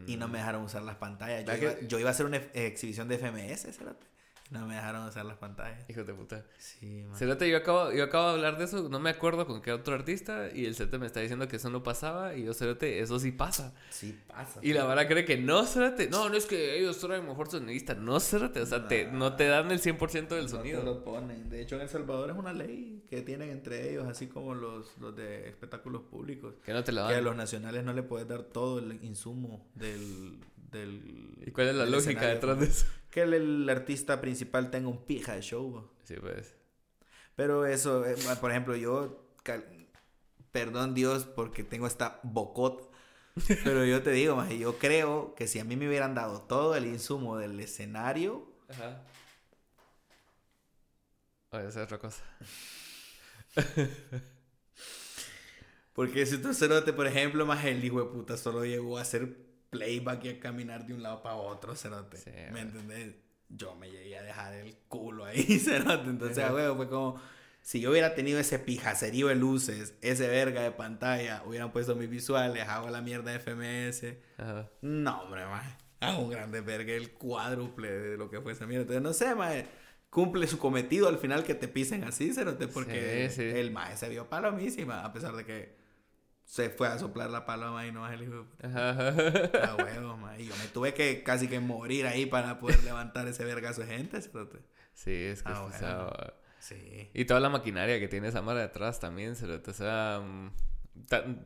Y 0.09 0.16
no 0.16 0.27
me 0.27 0.39
dejaron 0.39 0.65
usar 0.65 0.82
las 0.82 0.97
pantallas. 0.97 1.45
Yo 1.45 1.53
¿Verdad 1.53 1.62
iba, 1.62 1.73
Mm. 1.73 1.78
que- 1.82 1.86
yo 1.86 1.99
iba 2.01 2.09
a 2.09 2.11
hacer 2.11 2.27
una 2.27 2.39
ex- 2.39 2.51
exhibición 2.57 3.07
de 3.07 3.15
FMS, 3.15 3.73
cerote. 3.73 4.07
No 4.51 4.66
me 4.66 4.77
dejaron 4.77 5.07
usar 5.07 5.27
las 5.27 5.37
pantallas. 5.37 5.85
Hijo 5.91 6.05
de 6.05 6.15
puta. 6.15 6.43
Sí, 6.59 7.05
man. 7.07 7.15
Cerote, 7.19 7.51
yo 7.51 7.59
acabo, 7.59 7.93
yo 7.93 8.05
acabo 8.05 8.29
de 8.29 8.33
hablar 8.37 8.57
de 8.57 8.65
eso, 8.65 8.89
no 8.89 8.99
me 8.99 9.11
acuerdo 9.11 9.47
con 9.47 9.61
qué 9.61 9.73
otro 9.73 9.95
artista, 9.95 10.49
y 10.55 10.65
el 10.65 10.75
Cerote 10.75 10.99
me 10.99 11.05
está 11.07 11.20
diciendo 11.20 11.47
que 11.49 11.57
eso 11.57 11.69
no 11.69 11.83
pasaba, 11.83 12.35
y 12.35 12.45
yo, 12.45 12.55
Cerote, 12.55 13.01
eso 13.01 13.19
sí 13.19 13.31
pasa. 13.31 13.75
Sí 13.91 14.19
pasa. 14.27 14.59
Y 14.62 14.73
la 14.73 14.85
vara 14.85 15.07
cree 15.07 15.27
que 15.27 15.37
no, 15.37 15.66
Cerote. 15.66 16.09
No, 16.09 16.31
no 16.31 16.35
es 16.37 16.47
que 16.47 16.79
ellos 16.79 16.99
traen 16.99 17.27
mejor 17.27 17.51
sonidista. 17.51 17.95
No, 17.95 18.19
Cerote, 18.20 18.62
o 18.62 18.66
sea, 18.66 18.89
te, 18.89 19.07
no 19.12 19.37
te 19.37 19.49
dan 19.49 19.70
el 19.70 19.81
100% 19.83 20.29
del 20.29 20.45
No 20.45 20.49
sonido. 20.49 20.81
te 20.81 20.87
lo 20.87 21.05
ponen. 21.05 21.51
De 21.51 21.61
hecho, 21.61 21.77
en 21.77 21.83
El 21.83 21.91
Salvador 21.91 22.31
es 22.31 22.37
una 22.37 22.55
ley 22.55 23.05
que 23.11 23.20
tienen 23.20 23.51
entre 23.51 23.91
ellos, 23.91 24.07
así 24.09 24.29
como 24.29 24.55
los, 24.55 24.97
los 24.99 25.15
de 25.15 25.47
espectáculos 25.51 26.03
públicos. 26.05 26.55
Que 26.65 26.73
no 26.73 26.83
te 26.83 26.93
lo 26.93 27.07
Que 27.07 27.12
a 27.12 27.16
dan. 27.16 27.25
los 27.25 27.37
nacionales 27.37 27.85
no 27.85 27.93
le 27.93 28.03
puedes 28.03 28.27
dar 28.27 28.45
todo 28.45 28.79
el 28.79 29.05
insumo 29.05 29.66
del... 29.75 30.39
del 30.70 31.43
¿Y 31.47 31.51
cuál 31.51 31.69
es 31.69 31.74
la 31.74 31.86
lógica 31.86 32.27
detrás 32.27 32.61
de 32.61 32.66
eso? 32.66 32.86
Que 33.11 33.23
el, 33.23 33.32
el 33.32 33.69
artista 33.70 34.20
principal 34.20 34.70
tenga 34.70 34.89
un 34.89 35.07
pija 35.07 35.35
de 35.35 35.40
show. 35.40 35.90
Sí, 36.05 36.16
pues. 36.20 36.55
Pero 37.36 37.65
eso, 37.65 38.05
eh, 38.05 38.16
por 38.39 38.51
ejemplo, 38.51 38.77
yo, 38.77 39.32
perdón 40.53 40.95
Dios 40.95 41.24
porque 41.24 41.65
tengo 41.65 41.86
esta 41.86 42.20
bocot, 42.23 42.90
pero 43.65 43.85
yo 43.86 44.03
te 44.03 44.11
digo, 44.11 44.36
maje, 44.36 44.59
yo 44.59 44.78
creo 44.78 45.35
que 45.35 45.47
si 45.47 45.59
a 45.59 45.65
mí 45.65 45.77
me 45.77 45.89
hubieran 45.89 46.15
dado 46.15 46.43
todo 46.43 46.77
el 46.77 46.85
insumo 46.85 47.39
del 47.39 47.59
escenario, 47.61 48.47
Ajá. 48.69 49.03
Oye, 51.51 51.69
esa 51.69 51.81
es 51.81 51.85
otra 51.85 51.99
cosa. 51.99 52.23
porque 55.95 56.27
si 56.27 56.36
otro 56.36 56.53
cerote, 56.53 56.93
por 56.93 57.07
ejemplo, 57.07 57.47
más 57.47 57.65
el 57.65 57.82
hijo 57.82 58.01
de 58.01 58.11
puta 58.11 58.36
solo 58.36 58.65
llegó 58.65 58.99
a 58.99 59.03
hacer 59.03 59.48
playback 59.70 60.24
y 60.24 60.28
a 60.31 60.40
caminar 60.40 60.86
de 60.86 60.95
un 60.95 61.03
lado 61.03 61.23
para 61.23 61.36
otro, 61.36 61.74
cerote, 61.77 62.16
Sí, 62.16 62.31
¿me 62.53 62.61
entendés? 62.61 63.15
Yo 63.49 63.74
me 63.74 63.90
llegué 63.90 64.19
a 64.19 64.23
dejar 64.23 64.53
el 64.55 64.77
culo 64.89 65.24
ahí, 65.24 65.43
cerote, 65.59 66.11
entonces, 66.11 66.39
a 66.45 66.53
huevo, 66.55 66.77
fue 66.77 66.89
como... 66.89 67.20
Si 67.61 67.81
yo 67.81 67.90
hubiera 67.90 68.15
tenido 68.15 68.39
ese 68.39 68.59
pijacerío 68.59 69.27
de 69.28 69.35
luces, 69.35 69.95
ese 70.01 70.27
verga 70.28 70.62
de 70.62 70.70
pantalla, 70.70 71.43
hubieran 71.45 71.70
puesto 71.73 71.95
mis 71.97 72.09
visuales, 72.09 72.66
hago 72.66 72.89
la 72.89 73.03
mierda 73.03 73.32
de 73.32 73.39
FMS, 73.40 74.16
Ajá. 74.39 74.70
No, 74.81 75.23
hombre, 75.23 75.45
maje. 75.45 75.77
Hago 76.01 76.20
un 76.23 76.31
grande 76.31 76.61
verga, 76.62 76.93
el 76.95 77.11
cuádruple 77.12 77.90
de 77.90 78.16
lo 78.16 78.31
que 78.31 78.40
fue 78.40 78.53
esa 78.53 78.66
mierda. 78.66 78.82
Entonces, 78.82 79.03
no 79.03 79.12
sé, 79.12 79.35
maje. 79.35 79.66
Cumple 80.09 80.47
su 80.47 80.59
cometido 80.59 81.09
al 81.09 81.19
final 81.19 81.43
que 81.45 81.55
te 81.55 81.69
pisen 81.69 82.05
así, 82.05 82.32
cerote, 82.32 82.69
porque 82.69 83.28
Sí, 83.28 83.36
sí. 83.36 83.43
el 83.43 83.70
maje 83.73 83.97
se 83.99 84.09
vio 84.09 84.28
palomísima, 84.31 85.05
a 85.05 85.12
pesar 85.12 85.35
de 85.36 85.45
que 85.45 85.77
se 86.49 86.70
fue 86.70 86.89
a 86.89 86.99
soplar 86.99 87.29
la 87.29 87.45
paloma 87.45 87.87
y 87.87 87.93
no 87.93 88.01
más 88.01 88.12
el 88.15 88.23
hijo. 88.23 88.47
Ah, 88.62 89.77
huevo, 89.79 90.16
maje. 90.16 90.43
Y 90.43 90.47
yo 90.49 90.57
me 90.57 90.66
tuve 90.69 90.95
que 90.95 91.23
casi 91.23 91.47
que 91.47 91.61
morir 91.61 92.07
ahí 92.07 92.25
para 92.25 92.59
poder 92.59 92.83
levantar 92.85 93.29
ese 93.29 93.45
vergazo 93.45 93.83
de 93.83 93.89
gente, 93.89 94.20
cerote. 94.23 94.59
Sí, 94.95 95.12
es 95.12 95.43
que 95.43 95.53
Ah, 95.53 95.69
es 95.73 95.81
bueno. 95.81 96.11
Sí. 96.59 97.11
Y 97.12 97.25
toda 97.27 97.39
la 97.41 97.51
maquinaria 97.51 98.01
que 98.01 98.09
tiene 98.09 98.29
esa 98.29 98.41
mara 98.43 98.61
detrás 98.61 98.99
también, 98.99 99.37
Cerote. 99.37 99.70
O 99.70 99.75
sea. 99.75 100.20
mm, 100.25 100.51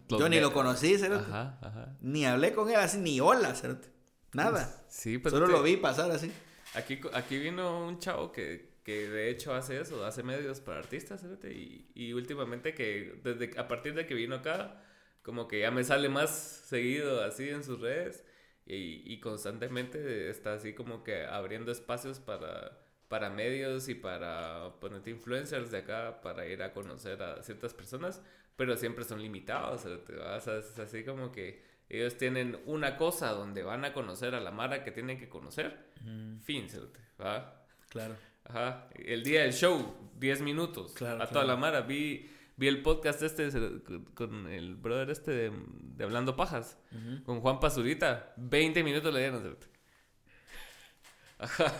Yo 0.09 0.29
ni 0.29 0.39
lo 0.41 0.53
conocí, 0.53 0.97
cerote. 0.99 1.24
Ajá, 1.29 1.59
ajá. 1.61 1.97
Ni 2.01 2.24
hablé 2.24 2.53
con 2.55 2.70
él 2.70 2.77
así, 2.77 2.99
ni 2.99 3.20
hola, 3.20 3.55
cerote. 3.55 3.89
Nada. 4.33 4.85
Sí, 4.89 5.19
pero. 5.19 5.35
Solo 5.37 5.47
te- 5.47 5.53
lo 5.53 5.62
vi 5.62 5.77
pasar 5.77 6.11
así. 6.12 6.33
Aquí, 6.74 7.01
aquí 7.12 7.39
vino 7.39 7.87
un 7.87 7.99
chavo 7.99 8.33
que, 8.33 8.77
que 8.85 9.09
de 9.09 9.29
hecho 9.31 9.53
hace 9.55 9.81
eso, 9.81 10.07
hace 10.07 10.23
medios 10.23 10.61
para 10.61 10.79
artistas, 10.79 11.20
cerote, 11.20 11.53
y, 11.53 11.91
y 11.95 12.12
últimamente 12.15 12.73
que 12.73 13.20
desde 13.23 13.59
a 13.61 13.69
partir 13.69 13.93
de 13.95 14.07
que 14.07 14.15
vino 14.15 14.37
acá, 14.37 14.83
como 15.23 15.49
que 15.49 15.61
ya 15.61 15.70
me 15.70 15.85
sale 15.85 16.09
más 16.09 16.31
seguido 16.31 17.23
así 17.23 17.49
en 17.49 17.65
sus 17.65 17.81
redes 17.81 18.24
y, 18.66 19.03
y 19.12 19.20
constantemente 19.20 20.31
está 20.31 20.55
así 20.55 20.74
como 20.74 21.03
que 21.05 21.24
abriendo 21.24 21.73
espacios 21.73 22.20
para, 22.20 22.78
para 23.09 23.28
medios 23.28 23.89
y 23.89 23.94
para 23.94 24.81
ponerte 24.81 25.11
influencers 25.11 25.70
de 25.70 25.78
acá 25.78 26.20
para 26.23 26.47
ir 26.47 26.62
a 26.62 26.73
conocer 26.73 27.23
a 27.23 27.43
ciertas 27.43 27.74
personas, 27.74 28.23
pero 28.57 28.77
siempre 28.77 29.05
son 29.05 29.20
limitados. 29.20 29.85
O 29.85 30.40
sea, 30.40 30.59
es 30.59 30.78
así 30.78 31.05
como 31.05 31.31
que 31.31 31.62
ellos 31.90 32.16
tienen 32.16 32.59
una 32.65 32.97
cosa 32.97 33.32
donde 33.32 33.62
van 33.62 33.85
a 33.85 33.93
conocer 33.93 34.35
a 34.35 34.40
la 34.40 34.51
Mara 34.51 34.82
que 34.82 34.93
tienen 34.93 35.19
que 35.19 35.28
conocer. 35.28 35.90
Fin, 36.43 36.70
cerote, 36.70 37.01
¿va? 37.20 37.66
Claro. 37.90 38.16
Ajá. 38.44 38.89
El 38.94 39.23
día 39.23 39.43
del 39.43 39.53
show, 39.53 40.11
10 40.16 40.40
minutos. 40.40 40.94
Claro, 40.94 41.16
a 41.16 41.27
toda 41.27 41.43
claro. 41.43 41.49
la 41.49 41.57
Mara. 41.57 41.81
Vi, 41.82 42.31
vi 42.62 42.68
el 42.68 42.80
podcast 42.82 43.20
este 43.22 43.51
con- 44.14 44.47
el 44.47 44.76
brother 44.76 45.10
este 45.10 45.32
de, 45.32 45.52
de 45.97 46.05
Hablando 46.05 46.36
Pajas. 46.36 46.78
Con 47.26 47.40
Juan 47.40 47.59
Pazurita. 47.59 48.32
20 48.36 48.84
minutos 48.84 49.12
le 49.12 49.18
dieron. 49.20 49.59
Ajá. 51.39 51.72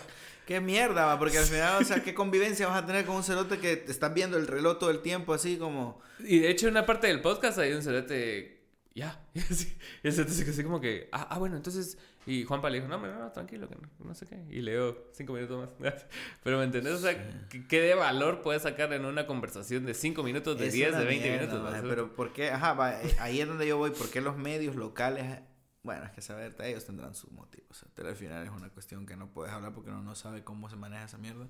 Qué 0.46 0.60
mierda, 0.60 1.06
va, 1.06 1.18
porque 1.20 1.38
al 1.38 1.44
final, 1.44 1.80
o 1.80 1.84
sea, 1.84 2.02
qué 2.02 2.14
convivencia 2.14 2.66
vas 2.66 2.82
a 2.82 2.86
tener 2.86 3.06
con 3.06 3.14
un 3.14 3.22
cerote 3.22 3.59
que 3.59 3.76
te 3.76 3.92
estás 3.92 4.12
viendo 4.12 4.36
el 4.36 4.48
reloj 4.48 4.76
todo 4.80 4.90
el 4.90 4.98
tiempo 5.00 5.32
así 5.32 5.56
como... 5.56 6.00
Y 6.18 6.40
de 6.40 6.50
hecho, 6.50 6.66
en 6.66 6.72
una 6.72 6.84
parte 6.84 7.06
del 7.06 7.20
podcast 7.22 7.59
hay 7.59 7.72
un 7.72 7.82
cerote. 7.82 8.60
Ya. 8.94 9.24
Y 9.34 9.38
así- 9.38 9.78
y 10.02 10.09
el 10.09 10.12
cerote 10.12 10.32
se 10.32 10.42
quedó 10.42 10.52
así 10.52 10.64
como 10.64 10.80
que. 10.80 11.09
Ah, 11.12 11.28
ah, 11.30 11.38
bueno, 11.38 11.56
entonces. 11.56 11.96
Y 12.24 12.44
Juanpa 12.44 12.70
le 12.70 12.77
dijo, 12.77 12.89
no, 12.89 12.99
no, 12.99 13.19
no, 13.19 13.32
tranquilo, 13.32 13.69
que 13.69 13.74
no, 13.74 13.89
no 13.99 14.15
sé 14.15 14.27
qué. 14.27 14.36
Y 14.49 14.61
le 14.61 14.73
dio 14.73 15.09
cinco 15.12 15.32
minutos 15.32 15.69
más. 15.81 16.07
Pero 16.44 16.59
¿me 16.59 16.65
entendés? 16.65 16.93
O 16.94 16.99
sea, 16.99 17.49
¿qué, 17.49 17.66
qué 17.66 17.81
de 17.81 17.94
valor 17.94 18.43
puedes 18.43 18.62
sacar 18.62 18.93
en 18.93 19.05
una 19.05 19.27
conversación 19.27 19.85
de 19.86 19.94
5 19.94 20.23
minutos, 20.23 20.57
de 20.57 20.69
Es 20.69 20.73
10, 20.73 20.90
una 20.90 21.01
de 21.01 21.05
20 21.07 21.28
mierda, 21.28 21.47
minutos? 21.47 21.70
maje, 21.70 21.82
¿no? 21.82 21.89
pero 21.89 22.15
¿por 22.15 22.32
qué? 22.32 22.51
Ajá, 22.51 22.74
va, 22.74 23.03
eh, 23.03 23.16
ahí 23.19 23.40
es 23.40 23.49
donde 23.49 23.66
yo 23.66 23.77
voy. 23.77 23.90
¿Por 23.90 24.09
qué 24.09 24.20
los 24.20 24.36
medios 24.36 24.77
locales? 24.77 25.40
Bueno, 25.82 26.05
es 26.05 26.12
que 26.12 26.23
saber, 26.23 26.55
ellos 26.62 26.85
tendrán 26.86 27.16
sus 27.16 27.32
motivos. 27.32 27.69
O 27.70 27.74
sea, 27.74 27.89
pero 27.93 28.09
al 28.09 28.15
final 28.16 28.44
es 28.44 28.51
una 28.53 28.69
cuestión 28.69 29.05
que 29.05 29.16
no 29.16 29.32
puedes 29.32 29.53
hablar 29.53 29.73
porque 29.74 29.90
uno 29.90 30.01
no 30.03 30.15
sabe 30.15 30.44
cómo 30.44 30.70
se 30.70 30.77
maneja 30.77 31.05
esa 31.07 31.19
mierda. 31.19 31.49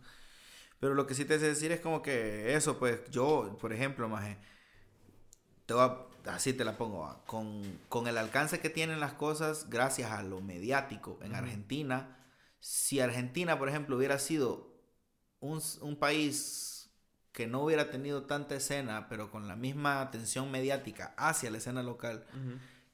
Pero 0.80 0.94
lo 0.94 1.06
que 1.06 1.14
sí 1.14 1.26
te 1.26 1.38
sé 1.38 1.48
decir 1.48 1.70
es 1.70 1.80
como 1.80 2.00
que 2.00 2.54
eso, 2.54 2.78
pues 2.78 3.10
yo, 3.10 3.58
por 3.60 3.74
ejemplo, 3.74 4.08
maje, 4.08 4.38
te 5.66 5.74
voy 5.74 5.82
a- 5.82 5.96
así 6.26 6.52
te 6.52 6.64
la 6.64 6.76
pongo, 6.76 7.00
va, 7.00 7.24
con, 7.26 7.80
con 7.88 8.06
el 8.06 8.18
alcance 8.18 8.60
que 8.60 8.70
tienen 8.70 9.00
las 9.00 9.14
cosas 9.14 9.68
gracias 9.68 10.10
a 10.10 10.22
lo 10.22 10.40
mediático 10.40 11.18
en. 11.22 11.34
Argentina, 11.34 12.18
si 12.60 13.00
Argentina, 13.00 13.58
por 13.58 13.68
ejemplo, 13.68 13.96
hubiera 13.96 14.18
sido 14.18 14.72
un, 15.40 15.60
un 15.80 15.96
país 15.96 16.90
que 17.32 17.46
no 17.46 17.62
hubiera 17.62 17.90
tenido 17.90 18.24
tanta 18.24 18.54
escena, 18.54 19.08
pero 19.08 19.30
con 19.30 19.48
la 19.48 19.56
misma 19.56 20.00
atención 20.00 20.50
mediática 20.50 21.14
hacia 21.16 21.50
la 21.50 21.58
escena 21.58 21.82
local, 21.82 22.26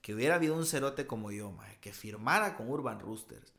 que 0.01 0.15
hubiera 0.15 0.37
habido 0.37 0.55
un 0.55 0.65
cerote 0.65 1.07
como 1.07 1.33
yo, 1.33 1.51
maje, 1.51 1.79
que 1.81 1.93
firmara 1.93 2.57
con 2.57 2.71
Urban 2.71 3.01
Roosters, 3.01 3.53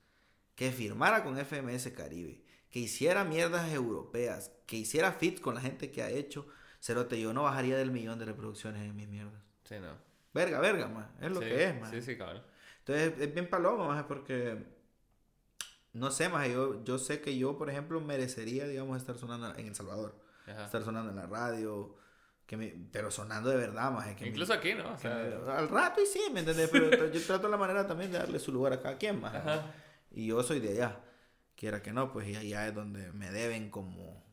que 0.55 0.71
firmara 0.71 1.23
con 1.23 1.37
FMS 1.37 1.89
Caribe, 1.89 2.43
que 2.69 2.79
hiciera 2.79 3.25
mierdas 3.25 3.71
europeas, 3.73 4.51
que 4.65 4.77
hiciera 4.77 5.11
fit 5.11 5.41
con 5.41 5.55
la 5.55 5.61
gente 5.61 5.91
que 5.91 6.01
ha 6.01 6.09
hecho, 6.09 6.47
cerote, 6.79 7.19
yo 7.19 7.33
no 7.33 7.43
bajaría 7.43 7.77
del 7.77 7.91
millón 7.91 8.19
de 8.19 8.25
reproducciones 8.25 8.81
en 8.81 8.95
mis 8.95 9.09
mierdas. 9.09 9.48
Sí, 9.69 9.75
no. 9.79 9.95
Verga, 10.33 10.59
verga, 10.59 10.87
más. 10.87 11.07
Es 11.21 11.31
lo 11.31 11.39
Sí, 11.41 11.47
que 11.47 11.63
es, 11.63 11.79
más. 11.79 11.91
Sí, 11.91 12.01
sí, 12.01 12.17
cabrón. 12.17 12.41
Entonces 12.79 13.13
es 13.19 13.33
bien 13.33 13.47
paloma, 13.47 13.87
más 13.87 14.03
porque 14.05 14.57
no 15.93 16.11
sé, 16.11 16.29
más 16.29 16.47
yo, 16.47 16.83
yo 16.83 16.97
sé 16.97 17.21
que 17.21 17.37
yo, 17.37 17.57
por 17.57 17.69
ejemplo, 17.69 17.99
merecería, 18.01 18.67
digamos, 18.67 18.97
estar 18.97 19.17
sonando 19.17 19.53
en 19.55 19.67
El 19.67 19.75
Salvador, 19.75 20.15
Ajá. 20.47 20.65
estar 20.65 20.83
sonando 20.83 21.09
en 21.11 21.15
la 21.17 21.27
radio, 21.27 21.95
que 22.45 22.57
me, 22.57 22.67
pero 22.91 23.11
sonando 23.11 23.49
de 23.49 23.57
verdad, 23.57 23.91
más. 23.91 24.07
Que 24.15 24.23
me- 24.25 24.29
Incluso 24.29 24.53
aquí, 24.53 24.73
¿no? 24.73 24.89
O 24.89 24.95
que 24.95 25.01
sea, 25.01 25.15
me- 25.45 25.51
al 25.51 25.69
rato 25.69 26.01
y 26.01 26.05
sí, 26.05 26.21
¿me 26.33 26.39
entendés? 26.41 26.69
Pero 26.71 27.07
yo 27.11 27.21
trato 27.25 27.47
la 27.47 27.57
manera 27.57 27.85
también 27.87 28.11
de 28.11 28.17
darle 28.19 28.39
su 28.39 28.51
lugar 28.51 28.73
a 28.73 28.81
cada 28.81 28.97
quien, 28.97 29.19
más. 29.21 29.33
Y 30.11 30.27
yo 30.27 30.41
soy 30.41 30.59
de 30.59 30.69
allá, 30.69 30.99
quiera 31.55 31.81
que 31.83 31.93
no, 31.93 32.11
pues 32.11 32.27
y 32.27 32.35
allá 32.35 32.67
es 32.67 32.73
donde 32.73 33.11
me 33.11 33.31
deben 33.31 33.69
como 33.69 34.23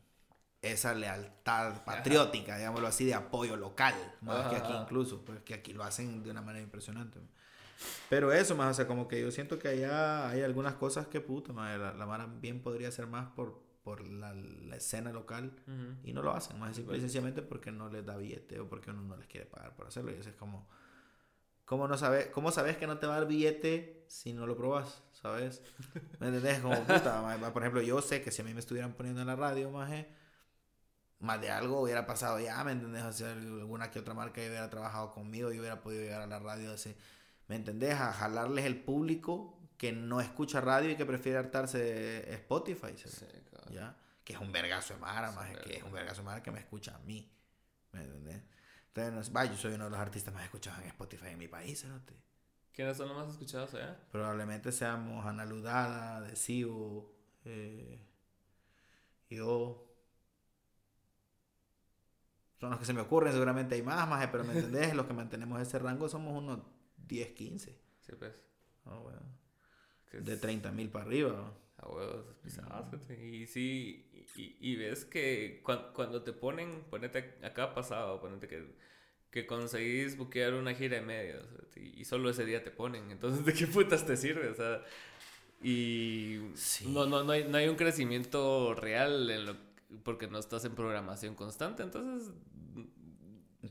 esa 0.71 0.93
lealtad 0.93 1.83
patriótica, 1.83 2.57
digámoslo 2.57 2.87
así, 2.87 3.05
de 3.05 3.13
apoyo 3.13 3.55
local, 3.55 3.95
más 4.21 4.47
que 4.47 4.55
aquí 4.55 4.71
Ajá. 4.71 4.83
incluso, 4.83 5.23
pues 5.23 5.41
que 5.41 5.53
aquí 5.53 5.73
lo 5.73 5.83
hacen 5.83 6.23
de 6.23 6.31
una 6.31 6.41
manera 6.41 6.63
impresionante. 6.63 7.19
Pero 8.09 8.31
eso, 8.31 8.55
más, 8.55 8.71
o 8.71 8.73
sea, 8.73 8.87
como 8.87 9.07
que 9.07 9.21
yo 9.21 9.31
siento 9.31 9.59
que 9.59 9.67
allá 9.67 10.29
hay 10.29 10.41
algunas 10.41 10.75
cosas 10.75 11.07
que 11.07 11.21
puta, 11.21 11.53
la, 11.53 11.93
la 11.93 12.05
Mara 12.05 12.25
bien 12.25 12.61
podría 12.61 12.87
hacer 12.87 13.07
más 13.07 13.27
por, 13.29 13.61
por 13.83 14.01
la, 14.07 14.33
la 14.33 14.75
escena 14.77 15.11
local 15.11 15.51
Ujú. 15.67 16.07
y 16.07 16.13
no 16.13 16.21
lo 16.21 16.31
hacen, 16.33 16.59
más 16.59 16.75
simple 16.75 16.97
y 16.97 17.01
sencillamente 17.01 17.41
porque 17.41 17.71
no 17.71 17.89
les 17.89 18.05
da 18.05 18.17
billete 18.17 18.59
o 18.59 18.67
porque 18.67 18.91
uno 18.91 19.01
no 19.01 19.17
les 19.17 19.27
quiere 19.27 19.45
pagar 19.45 19.75
por 19.75 19.87
hacerlo. 19.87 20.11
Y 20.11 20.15
eso 20.15 20.29
es 20.29 20.35
como, 20.35 20.67
¿cómo, 21.65 21.87
no 21.87 21.97
sabes, 21.97 22.27
¿cómo 22.27 22.51
sabes 22.51 22.77
que 22.77 22.87
no 22.87 22.97
te 22.97 23.07
va 23.07 23.15
a 23.15 23.19
dar 23.19 23.27
billete 23.27 24.05
si 24.07 24.33
no 24.33 24.47
lo 24.47 24.57
probas? 24.57 25.03
¿Sabes? 25.11 25.61
¿Me 26.19 26.27
entendés? 26.27 26.59
Como 26.59 26.83
puta, 26.83 27.51
por 27.53 27.61
ejemplo, 27.61 27.81
yo 27.81 28.01
sé 28.01 28.21
que 28.21 28.31
si 28.31 28.41
a 28.41 28.45
mí 28.45 28.53
me 28.53 28.59
estuvieran 28.59 28.93
poniendo 28.93 29.21
en 29.21 29.27
la 29.27 29.35
radio, 29.35 29.69
maje, 29.69 30.07
más 31.19 31.41
de 31.41 31.49
algo 31.49 31.81
hubiera 31.81 32.05
pasado 32.05 32.39
ya, 32.39 32.63
¿me 32.63 32.71
entendés? 32.73 33.03
O 33.03 33.11
sea, 33.11 33.31
alguna 33.31 33.89
que 33.89 33.99
otra 33.99 34.13
marca 34.13 34.39
hubiera 34.41 34.69
trabajado 34.69 35.11
conmigo 35.11 35.51
y 35.51 35.59
hubiera 35.59 35.81
podido 35.81 36.03
llegar 36.03 36.21
a 36.21 36.27
la 36.27 36.39
radio 36.39 36.73
así, 36.73 36.95
¿me 37.47 37.55
entendés? 37.55 37.95
A 37.95 38.13
jalarles 38.13 38.65
el 38.65 38.83
público 38.83 39.59
que 39.77 39.91
no 39.91 40.21
escucha 40.21 40.61
radio 40.61 40.89
y 40.89 40.95
que 40.95 41.05
prefiere 41.05 41.37
hartarse 41.37 42.31
Spotify. 42.33 42.97
¿sabes? 42.97 43.15
Sí, 43.19 43.25
cabrón. 43.51 43.73
¿ya? 43.73 43.95
Que 44.23 44.33
es 44.33 44.39
un 44.39 44.51
vergazo 44.51 44.93
de 44.93 44.99
Mara, 44.99 45.27
Es 45.27 45.33
un 45.33 45.35
maje, 45.35 45.55
que 45.63 45.77
es 45.77 45.83
un 45.83 45.91
vergazo 45.91 46.21
de 46.21 46.25
Mara 46.25 46.43
que 46.43 46.51
me 46.51 46.59
escucha 46.59 46.95
a 46.95 46.99
mí. 46.99 47.31
¿Me 47.91 48.01
entendés? 48.01 48.41
Entonces, 48.93 49.35
va, 49.35 49.45
yo 49.45 49.55
soy 49.55 49.73
uno 49.73 49.85
de 49.85 49.91
los 49.91 49.99
artistas 49.99 50.33
más 50.33 50.43
escuchados 50.43 50.81
en 50.81 50.87
Spotify 50.87 51.27
en 51.27 51.37
mi 51.37 51.47
país, 51.47 51.85
¿no? 51.85 52.01
¿Quiénes 52.73 52.97
son 52.97 53.07
los 53.09 53.17
más 53.17 53.29
escuchados 53.29 53.73
allá? 53.75 53.97
Probablemente 54.11 54.71
seamos 54.71 55.25
Ana 55.25 55.45
Ludada, 55.45 56.17
Adhesivo, 56.17 57.11
eh, 57.45 57.99
yo... 59.29 59.86
Son 62.59 62.69
los 62.71 62.79
que 62.79 62.85
se 62.85 62.93
me 62.93 63.01
ocurren, 63.01 63.31
seguramente 63.33 63.75
hay 63.75 63.83
más, 63.83 64.07
más, 64.09 64.27
pero 64.27 64.43
¿me 64.43 64.53
entendés? 64.53 64.95
los 64.95 65.05
que 65.05 65.13
mantenemos 65.13 65.61
ese 65.61 65.77
rango 65.79 66.09
somos 66.09 66.33
unos 66.41 66.59
10, 66.97 67.29
15. 67.33 67.79
Sí, 68.01 68.13
pues. 68.17 68.33
Ah, 68.85 68.97
bueno. 69.01 69.19
que 70.11 70.19
De 70.21 70.33
es- 70.33 70.41
30 70.41 70.71
mil 70.71 70.89
para 70.89 71.05
arriba. 71.05 71.53
A 71.77 71.87
huevos, 71.89 72.25
fíjate. 72.43 73.25
Y 73.27 73.45
sí, 73.45 74.09
y, 74.35 74.57
y 74.59 74.75
ves 74.77 75.05
que 75.05 75.61
cuan- 75.63 75.93
cuando 75.93 76.23
te 76.23 76.33
ponen, 76.33 76.83
ponete 76.89 77.35
acá 77.43 77.73
pasado, 77.75 78.19
ponete 78.19 78.47
que, 78.47 78.65
que 79.29 79.45
conseguís 79.45 80.17
buquear 80.17 80.53
una 80.55 80.73
gira 80.73 80.95
de 80.99 81.03
medios 81.05 81.45
y, 81.75 82.01
y 82.01 82.05
solo 82.05 82.29
ese 82.31 82.45
día 82.45 82.63
te 82.63 82.71
ponen. 82.71 83.11
Entonces, 83.11 83.45
¿de 83.45 83.53
qué 83.53 83.67
putas 83.67 84.05
te 84.07 84.17
sirve? 84.17 84.49
O 84.49 84.55
sea, 84.55 84.81
y 85.61 86.39
Sí. 86.55 86.87
no, 86.89 87.05
no, 87.05 87.23
no, 87.23 87.31
hay, 87.31 87.45
no 87.47 87.57
hay 87.57 87.67
un 87.67 87.75
crecimiento 87.75 88.73
real 88.75 89.29
en 89.29 89.45
lo, 89.45 89.55
porque 90.03 90.27
no 90.27 90.37
estás 90.39 90.65
en 90.65 90.73
programación 90.75 91.35
constante. 91.35 91.83
Entonces, 91.83 92.31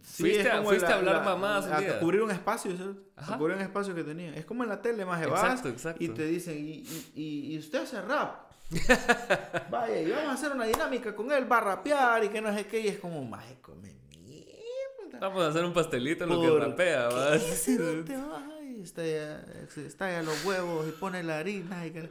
fuiste, 0.02 0.40
es 0.40 0.46
a, 0.46 0.62
fuiste 0.62 0.86
la- 0.88 0.94
a 0.94 0.98
hablar 0.98 1.14
la- 1.16 1.22
mamadas 1.22 1.66
a 1.70 1.80
día. 1.80 2.00
cubrir 2.00 2.22
un 2.22 2.30
espacio. 2.30 2.72
A 3.16 3.36
cubrir 3.38 3.56
un 3.56 3.62
espacio 3.62 3.94
que 3.94 4.04
tenía. 4.04 4.34
Es 4.34 4.44
como 4.44 4.62
en 4.62 4.68
la 4.68 4.80
tele, 4.82 5.04
más 5.04 5.20
vas 5.28 5.42
Exacto, 5.44 5.68
exacto. 5.68 6.02
y 6.04 6.08
te 6.08 6.26
dicen, 6.26 6.56
y, 6.58 6.70
y, 6.80 7.12
y- 7.14 7.54
y 7.54 7.58
usted 7.58 7.82
hace 7.82 8.00
rap. 8.02 8.46
Vaya, 9.70 10.00
y 10.02 10.10
vamos 10.10 10.26
a 10.26 10.32
hacer 10.32 10.52
una 10.52 10.64
dinámica 10.64 11.14
con 11.14 11.30
él, 11.30 11.50
va 11.50 11.58
a 11.58 11.60
rapear 11.60 12.24
y 12.24 12.28
que 12.28 12.40
no 12.40 12.52
sé 12.54 12.66
qué. 12.66 12.80
Y 12.80 12.88
es 12.88 12.98
como, 12.98 13.24
maje, 13.24 13.58
come 13.60 13.94
mierda. 14.18 15.18
Vamos 15.20 15.44
a 15.44 15.48
hacer 15.48 15.64
un 15.64 15.72
pastelito 15.72 16.24
en 16.24 16.30
lo 16.30 16.40
que 16.40 16.48
¿Por 16.48 16.60
rapea, 16.60 17.08
qué, 17.08 17.14
¿va? 17.14 17.38
cerote? 17.38 18.14
Ay, 18.14 18.20
está 18.20 18.48
ya, 18.48 18.55
está 18.86 20.10
ya 20.10 20.22
los 20.22 20.44
huevos 20.44 20.86
y 20.88 20.92
pone 20.92 21.22
la 21.22 21.38
harina. 21.38 21.86
Y 21.86 21.90
que... 21.90 22.10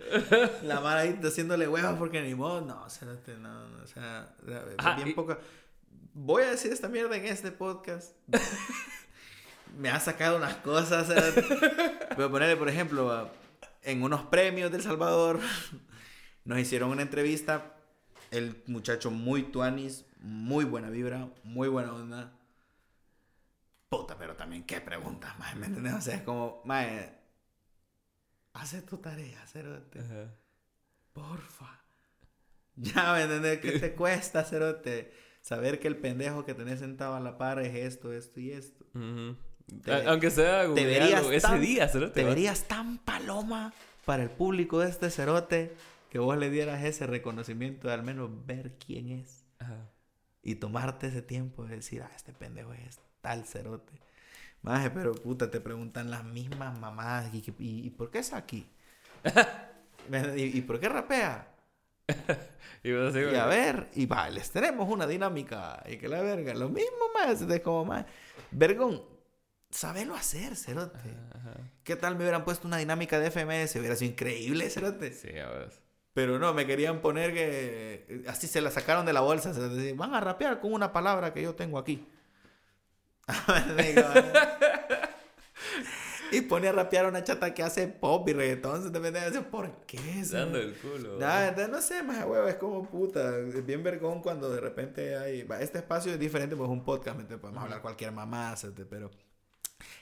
La 0.64 0.80
mara 0.82 1.02
ahí 1.02 1.20
haciéndole 1.24 1.68
huevos 1.68 1.96
porque 1.98 2.22
ni 2.22 2.36
modo. 2.36 2.62
No, 2.62 2.90
cerote, 2.90 3.36
no, 3.38 3.68
no, 3.70 3.84
o 3.84 3.88
sea, 3.88 4.34
Ajá, 4.78 4.96
bien 4.96 5.10
y- 5.10 5.14
poca. 5.14 5.40
Voy 6.14 6.44
a 6.44 6.52
decir 6.52 6.72
esta 6.72 6.88
mierda 6.88 7.18
en 7.18 7.26
este 7.26 7.52
podcast. 7.52 8.16
Me 9.78 9.90
ha 9.90 10.00
sacado 10.00 10.38
unas 10.38 10.56
cosas. 10.58 11.10
a 11.10 12.16
ponerle, 12.30 12.56
por 12.56 12.70
ejemplo, 12.70 13.30
en 13.84 14.02
unos 14.04 14.22
premios 14.28 14.72
del 14.72 14.82
Salvador, 14.82 15.40
nos 16.46 16.60
hicieron 16.60 16.90
una 16.92 17.02
entrevista. 17.02 17.72
El 18.32 18.64
muchacho 18.68 19.12
muy 19.12 19.44
tuanis, 19.44 20.06
muy 20.20 20.66
buena 20.66 20.90
vibra, 20.90 21.28
muy 21.44 21.68
buena 21.68 21.94
onda. 21.94 22.32
Puta, 24.02 24.18
pero 24.18 24.36
también 24.36 24.64
qué 24.66 24.82
preguntas, 24.82 25.38
mae, 25.40 25.56
¿me 25.56 25.66
entiendes? 25.68 25.94
O 25.94 26.02
sea, 26.02 26.16
es 26.16 26.22
como, 26.22 26.62
mae, 26.66 27.18
hace 28.54 28.82
tu 28.82 28.98
tarea, 28.98 29.46
cerote, 29.48 30.00
Ajá. 30.00 30.32
porfa. 31.14 31.82
Ya, 32.76 33.14
¿me 33.14 33.24
entiendes? 33.24 33.60
¿Qué 33.60 33.80
te 33.80 33.94
cuesta, 33.96 34.44
cerote? 34.44 35.14
Saber 35.42 35.80
que 35.80 35.88
el 35.88 35.98
pendejo 35.98 36.44
que 36.46 36.54
tenés 36.54 36.80
sentado 36.80 37.16
a 37.16 37.20
la 37.20 37.38
par 37.38 37.60
es 37.60 37.76
esto, 37.76 38.12
esto 38.12 38.40
y 38.40 38.52
esto. 38.52 38.84
Ujú. 38.94 39.38
Te- 39.84 39.92
A- 39.94 40.12
Aunque 40.12 40.30
sea 40.30 40.64
te 40.74 40.86
verías 40.86 41.26
ese 41.28 41.42
tan- 41.48 41.62
día, 41.62 41.90
¿no? 41.94 42.12
Te 42.12 42.24
verías 42.24 42.64
tan 42.68 42.98
paloma 43.00 43.74
para 44.06 44.24
el 44.24 44.30
público 44.30 44.80
de 44.80 44.90
este 44.90 45.10
cerote 45.10 45.74
que 46.10 46.20
vos 46.20 46.38
le 46.38 46.50
dieras 46.50 46.84
ese 46.84 47.08
reconocimiento 47.08 47.88
de 47.88 47.94
al 47.94 48.04
menos 48.04 48.30
ver 48.46 48.74
quién 48.78 49.10
es. 49.10 49.46
Ajá. 49.60 49.90
Y 50.44 50.56
tomarte 50.56 51.08
ese 51.08 51.22
tiempo 51.22 51.66
de 51.66 51.78
decir, 51.78 52.02
ah, 52.04 52.12
este 52.16 52.32
pendejo 52.34 52.74
es 52.74 53.00
tal 53.26 53.44
cerote. 53.44 53.94
Maje, 54.62 54.92
pero 54.92 55.16
puta, 55.16 55.50
te 55.50 55.60
preguntan 55.60 56.12
las 56.12 56.24
mismas 56.24 56.78
mamadas. 56.80 57.34
¿Y, 57.34 57.44
y, 57.58 57.88
y 57.88 57.90
por 57.90 58.12
qué 58.12 58.20
es 58.20 58.34
aquí? 58.42 58.68
¿Y, 60.38 60.58
y 60.58 60.62
por 60.62 60.80
qué 60.80 60.90
rapea? 60.90 61.52
Y 62.84 62.92
vos 62.94 63.16
así, 63.16 63.36
a 63.36 63.48
ver, 63.48 63.90
y 63.96 64.06
va, 64.06 64.30
les 64.30 64.52
tenemos 64.52 64.88
una 64.88 65.08
dinámica. 65.08 65.82
Y 65.90 65.98
que 65.98 66.08
la 66.08 66.22
verga, 66.22 66.54
lo 66.54 66.70
mismo 66.70 67.06
más. 67.16 67.42
Es 67.42 67.62
como 67.62 67.84
más. 67.84 68.06
Vergón, 68.52 69.02
sabelo 69.72 70.14
hacer, 70.14 70.56
cerote. 70.56 71.00
Ajá. 71.34 71.56
¿Qué 71.84 71.96
tal 71.96 72.16
me 72.16 72.22
hubieran 72.22 72.46
puesto 72.46 72.68
una 72.68 72.78
dinámica 72.78 73.18
de 73.18 73.32
FMS? 73.32 73.76
Hubiera 73.78 73.96
sido 73.96 74.12
increíble, 74.12 74.70
cerote. 74.70 75.12
Sí, 75.14 75.36
a 75.40 75.50
ver. 75.50 75.72
Pero 76.14 76.38
no, 76.38 76.54
me 76.54 76.68
querían 76.68 77.02
poner 77.02 77.34
que. 77.34 78.24
Así 78.28 78.46
se 78.46 78.62
la 78.62 78.70
sacaron 78.70 79.04
de 79.08 79.14
la 79.14 79.22
bolsa. 79.22 79.52
Se 79.52 79.94
van 79.94 80.14
a 80.14 80.20
rapear 80.20 80.60
con 80.60 80.72
una 80.72 80.94
palabra 80.94 81.34
que 81.34 81.42
yo 81.42 81.56
tengo 81.56 81.80
aquí. 81.80 82.08
Y 86.32 86.42
pone 86.42 86.68
a 86.68 86.72
rapear 86.72 87.06
a 87.06 87.10
una 87.10 87.24
chata 87.24 87.54
que 87.54 87.62
hace 87.64 87.88
pop 87.88 88.28
y 88.28 88.34
reggaetón. 88.34 88.84
Se 88.84 88.90
te 88.90 89.42
¿por 89.44 89.72
qué? 89.86 90.00
Dando 90.30 90.58
el 90.58 90.74
culo. 90.74 91.20
No 91.20 91.82
sé, 91.82 92.04
más 92.04 92.26
huevo, 92.26 92.48
es 92.48 92.56
como 92.56 92.90
puta. 92.90 93.38
Es 93.38 93.66
bien 93.66 93.84
vergón 93.84 94.22
cuando 94.22 94.50
de 94.50 94.60
repente 94.60 95.18
hay. 95.18 95.48
Este 95.60 95.78
espacio 95.78 96.12
es 96.12 96.20
diferente, 96.20 96.56
pues 96.56 96.68
es 96.68 96.74
un 96.74 96.84
podcast, 96.84 97.18
¿me 97.18 97.38
podemos 97.38 97.64
hablar 97.64 97.82
cualquier 97.82 98.12
mamá, 98.12 98.56
pero 98.90 99.12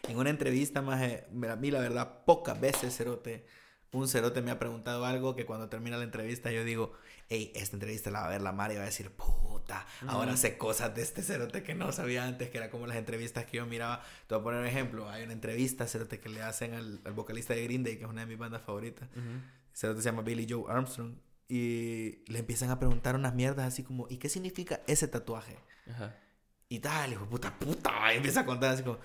en 0.08 0.18
una 0.18 0.30
entrevista, 0.30 0.82
más 0.82 1.02
a 1.02 1.56
mí 1.56 1.72
la 1.72 1.80
verdad, 1.80 2.24
pocas 2.26 2.60
veces, 2.60 2.95
cerote, 2.95 3.45
un 3.91 4.08
cerote 4.08 4.41
me 4.41 4.52
ha 4.52 4.60
preguntado 4.60 5.06
algo 5.06 5.36
que 5.36 5.45
cuando 5.45 5.70
termina 5.70 5.98
la 5.98 6.04
entrevista 6.04 6.52
yo 6.52 6.64
digo, 6.64 6.94
hey, 7.34 7.52
esta 7.56 7.76
entrevista 7.76 8.12
la 8.12 8.22
va 8.22 8.28
a 8.28 8.30
ver 8.30 8.42
la 8.42 8.52
Mara 8.52 8.74
y 8.74 8.78
va 8.78 8.84
a 8.84 8.86
decir, 8.86 9.10
puta, 9.10 9.88
ahora 10.08 10.38
sé 10.38 10.56
cosas 10.58 10.94
de 10.94 11.02
este 11.02 11.24
cerote 11.24 11.64
que 11.64 11.74
no 11.74 11.92
sabía 11.92 12.26
antes, 12.26 12.50
que 12.50 12.60
era 12.60 12.70
como 12.70 12.86
las 12.86 12.96
entrevistas 12.98 13.46
que 13.46 13.58
yo 13.58 13.66
miraba. 13.66 14.04
Te 14.28 14.36
voy 14.36 14.42
a 14.42 14.44
poner 14.44 14.60
un 14.62 14.68
ejemplo, 14.68 15.10
hay 15.10 15.24
una 15.24 15.34
entrevista, 15.34 15.88
cerote, 15.88 16.20
que 16.20 16.30
le 16.30 16.44
hacen 16.44 16.76
al, 16.76 17.02
al 17.04 17.14
vocalista 17.14 17.56
de 17.56 17.64
Green 17.64 17.84
Day, 17.84 17.98
que 17.98 18.04
es 18.04 18.10
una 18.10 18.22
de 18.22 18.28
mis 18.28 18.38
bandas 18.38 18.62
favoritas. 18.62 19.10
Ujú. 19.12 19.42
Se 19.74 19.96
se 19.96 20.02
llama 20.02 20.22
Billy 20.22 20.46
Joe 20.48 20.72
Armstrong. 20.72 21.16
Y 21.50 22.24
le 22.32 22.40
empiezan 22.40 22.70
a 22.70 22.80
preguntar 22.80 23.16
unas 23.16 23.34
mierdas 23.34 23.66
así 23.68 23.84
como, 23.84 24.08
¿y 24.10 24.18
qué 24.18 24.30
significa 24.30 24.82
ese 24.86 25.08
tatuaje? 25.08 25.58
Ajá. 25.90 26.16
Y 26.70 26.80
tal, 26.80 27.14
hijo 27.14 27.26
puta, 27.26 27.58
puta. 27.58 28.14
Y 28.14 28.18
empieza 28.18 28.42
a 28.42 28.46
contar 28.46 28.74
así 28.74 28.84
como, 28.84 29.00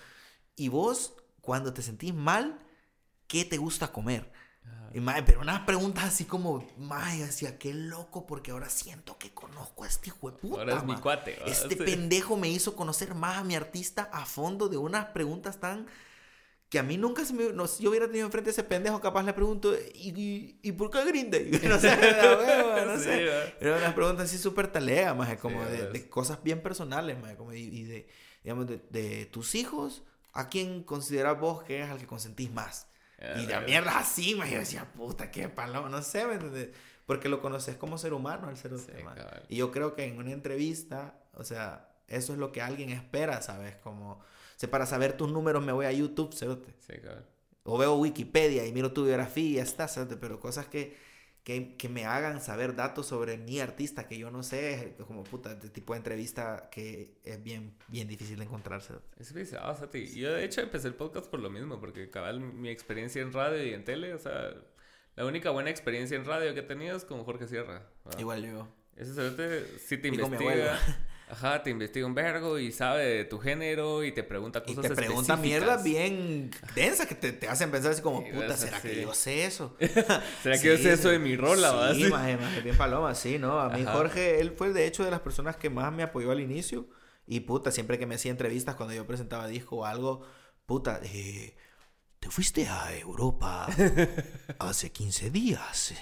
¿y 0.55 0.69
vos, 0.69 1.15
cuando 1.41 1.73
te 1.73 1.83
sentís 1.83 2.13
mal, 2.13 2.59
qué 3.27 3.45
te 3.47 3.57
gusta 3.57 3.91
comer? 3.91 4.31
Y 4.95 5.01
pero 5.27 5.40
unas 5.40 5.61
preguntas 5.61 6.05
así 6.05 6.24
como, 6.24 6.66
mae, 6.78 7.19
decía, 7.20 7.59
qué 7.59 7.74
loco, 7.74 8.27
porque 8.27 8.53
ahora 8.53 8.70
siento 8.70 9.19
que 9.19 9.31
conozco 9.35 9.85
a 9.85 9.86
este 9.86 10.09
hijo 10.09 10.31
de 10.31 10.39
puta. 10.39 10.61
Ahora 10.61 10.77
es 10.78 10.85
mi 10.85 10.97
cuate. 10.97 11.39
¿va? 11.40 11.47
Este 11.47 11.77
Sí. 11.77 11.77
pendejo 11.77 12.36
me 12.36 12.49
hizo 12.49 12.74
conocer 12.74 13.15
más 13.15 13.39
a 13.39 13.45
mi 13.45 13.55
artista 13.55 14.09
a 14.12 14.24
fondo 14.24 14.69
de 14.69 14.78
unas 14.78 15.07
preguntas 15.07 15.61
tan 15.61 15.86
que 16.70 16.78
a 16.78 16.82
mí 16.82 16.99
nunca 16.99 17.24
se 17.24 17.32
me... 17.32 17.53
No, 17.53 17.66
si 17.66 17.82
yo 17.82 17.90
hubiera 17.90 18.07
tenido 18.07 18.27
enfrente 18.27 18.51
a 18.51 18.53
ese 18.53 18.62
pendejo, 18.62 19.01
capaz 19.01 19.23
le 19.23 19.32
pregunto, 19.32 19.74
¿y, 19.95 20.11
y, 20.20 20.61
¿y 20.62 20.73
por 20.73 20.90
qué 20.90 21.05
Green 21.05 21.31
Day? 21.31 21.51
No 21.65 21.78
sé, 21.78 21.89
hueva, 21.89 22.85
no 22.85 22.97
Sí, 22.99 23.05
sé. 23.05 23.24
¿va? 23.27 23.45
Eran 23.61 23.78
unas 23.78 23.95
preguntas 23.95 24.27
así 24.27 24.36
súper 24.39 24.70
taleas, 24.70 25.16
más 25.16 25.35
como 25.39 25.65
Sí, 25.65 25.70
de, 25.73 25.90
de 25.90 26.09
cosas 26.11 26.43
bien 26.43 26.62
personales, 26.62 27.19
maje, 27.20 27.36
como 27.36 27.55
y, 27.55 27.61
y 27.61 27.85
de, 27.85 28.09
digamos, 28.43 28.66
de, 28.66 28.82
de 28.90 29.27
tus 29.27 29.55
hijos, 29.55 30.03
¿a 30.35 30.49
quién 30.49 30.82
consideras 30.82 31.40
vos 31.40 31.62
que 31.62 31.82
es 31.82 31.89
al 31.90 31.99
que 31.99 32.07
consentís 32.07 32.51
más? 32.53 32.86
Y 33.36 33.47
la 33.47 33.61
mierda 33.61 33.99
así, 33.99 34.35
maje, 34.36 34.53
yo 34.55 34.59
decía, 34.61 34.85
puta, 34.93 35.31
qué 35.31 35.49
paloma, 35.49 35.89
no 35.89 36.03
sé, 36.03 36.24
¿me 36.27 36.35
entiendes? 36.35 36.70
Porque 37.05 37.28
lo 37.28 37.40
conoces 37.40 37.77
como 37.77 37.99
ser 37.99 38.12
humano, 38.12 38.49
al 38.49 38.57
ser 38.57 38.78
Sí, 38.78 38.93
humano. 39.01 39.16
cabal. 39.16 39.43
Y 39.49 39.57
yo 39.57 39.73
creo 39.73 39.95
que 39.95 40.05
en 40.05 40.19
una 40.19 40.31
entrevista, 40.31 41.19
o 41.35 41.43
sea, 41.43 41.89
eso 42.07 42.32
es 42.32 42.39
lo 42.39 42.53
que 42.53 42.62
alguien 42.62 42.90
espera, 42.90 43.43
¿sabes? 43.43 43.74
Como, 43.77 44.12
o 44.12 44.23
sea, 44.57 44.70
para 44.70 44.86
saber 44.86 45.16
tus 45.16 45.31
números 45.32 45.65
me 45.65 45.73
voy 45.73 45.86
a 45.86 45.93
YouTube, 45.93 46.32
cerote. 46.35 46.74
Sí, 46.86 46.95
cabrón. 47.03 47.24
O 47.65 47.77
veo 47.77 47.97
Wikipedia 47.97 48.65
y 48.66 48.73
miro 48.73 48.93
tu 48.93 49.05
biografía 49.05 49.45
y 49.45 49.55
ya 49.55 49.62
está, 49.62 49.89
cerote. 49.89 50.16
Pero 50.16 50.39
cosas 50.39 50.66
que, 50.66 50.97
que, 51.49 51.77
que 51.79 51.89
me 51.89 52.05
hagan 52.05 52.43
saber 52.43 52.77
datos 52.77 53.07
sobre 53.07 53.39
mi 53.39 53.59
artista 53.59 54.07
que 54.07 54.19
yo 54.19 54.31
no 54.31 54.43
sé, 54.43 54.95
como 55.07 55.25
puta, 55.25 55.53
este 55.53 55.70
tipo 55.70 55.95
de 55.95 55.97
entrevista 55.97 56.69
que 56.70 57.15
es 57.25 57.43
bien, 57.43 57.75
bien 57.89 58.07
difícil 58.07 58.37
de 58.37 58.45
encontrar, 58.45 58.83
cerote. 58.83 59.09
Es 59.19 59.33
pisado, 59.33 59.73
o 59.73 59.75
sea, 59.75 59.89
ti- 59.89 60.15
Yo 60.15 60.35
de 60.35 60.45
hecho 60.45 60.61
empecé 60.61 60.89
el 60.89 60.95
podcast 60.95 61.27
por 61.31 61.41
lo 61.41 61.49
mismo, 61.49 61.81
porque 61.81 62.11
cabal 62.11 62.41
mi 62.41 62.69
experiencia 62.69 63.23
en 63.23 63.33
radio 63.33 63.65
y 63.66 63.73
en 63.73 63.83
tele, 63.83 64.12
o 64.12 64.19
sea, 64.19 64.53
la 65.16 65.25
única 65.25 65.49
buena 65.49 65.70
experiencia 65.70 66.19
en 66.19 66.27
radio 66.27 66.53
que 66.53 66.61
he 66.61 66.65
tenido 66.65 66.95
es 66.95 67.07
con 67.07 67.25
Jorge 67.25 67.49
Sierra. 67.49 67.89
Igual 68.19 68.45
yo. 68.45 68.69
Ese 68.95 69.15
cerote 69.15 69.65
sí 69.79 69.97
te 69.97 70.09
Y 70.09 70.11
investiga. 70.16 70.79
Ajá, 71.31 71.63
te 71.63 71.71
investiga 71.71 72.07
un 72.07 72.15
vergo 72.15 72.59
y 72.59 72.73
sabe 72.73 73.05
de 73.05 73.25
tu 73.25 73.39
género 73.39 74.03
y 74.05 74.13
te 74.13 74.23
pregunta 74.23 74.63
Y 74.67 74.75
cosas 74.75 74.91
te 74.91 74.97
pregunta 74.97 75.37
mierdas 75.37 75.85
bien 75.85 76.51
densas 76.75 77.07
que 77.07 77.15
te, 77.15 77.33
te 77.33 77.49
hacen 77.49 77.71
pensar 77.71 77.93
así 77.93 78.03
como, 78.03 78.23
Sí, 78.23 78.33
puta, 78.33 78.57
¿será 78.57 78.81
que 78.81 79.03
yo 79.03 79.13
sé 79.15 79.45
eso? 79.45 79.77
¿Será 80.43 80.59
que 80.59 80.69
yo 80.69 80.77
sé 80.77 80.93
eso 80.93 81.11
de 81.11 81.19
mi 81.19 81.37
rola, 81.37 81.73
va? 81.73 81.95
Sí, 81.95 82.05
maje, 82.05 82.37
maje, 82.37 82.61
bien 82.63 82.77
paloma, 82.77 83.15
sí, 83.15 83.39
¿no? 83.39 83.61
A 83.61 83.69
mí 83.69 83.83
Ajá. 83.83 83.93
Jorge, 83.93 84.41
él 84.41 84.53
fue 84.57 84.73
de 84.73 84.87
hecho 84.87 85.05
de 85.05 85.11
las 85.11 85.21
personas 85.21 85.57
que 85.57 85.71
más 85.71 85.93
me 85.93 86.03
apoyó 86.03 86.31
al 86.31 86.41
inicio. 86.41 86.89
Y 87.27 87.41
puta, 87.41 87.71
siempre 87.71 87.99
que 87.99 88.07
me 88.07 88.15
hacía 88.15 88.31
entrevistas 88.31 88.75
cuando 88.75 88.95
yo 88.95 89.07
presentaba 89.07 89.47
disco 89.47 89.77
o 89.77 89.85
algo, 89.85 90.23
puta, 90.65 90.99
eh, 91.03 91.57
te 92.21 92.31
fuiste 92.31 92.67
a 92.67 92.97
Europa 92.97 93.69
hace 94.59 94.91
15 94.91 95.31
días. 95.31 95.95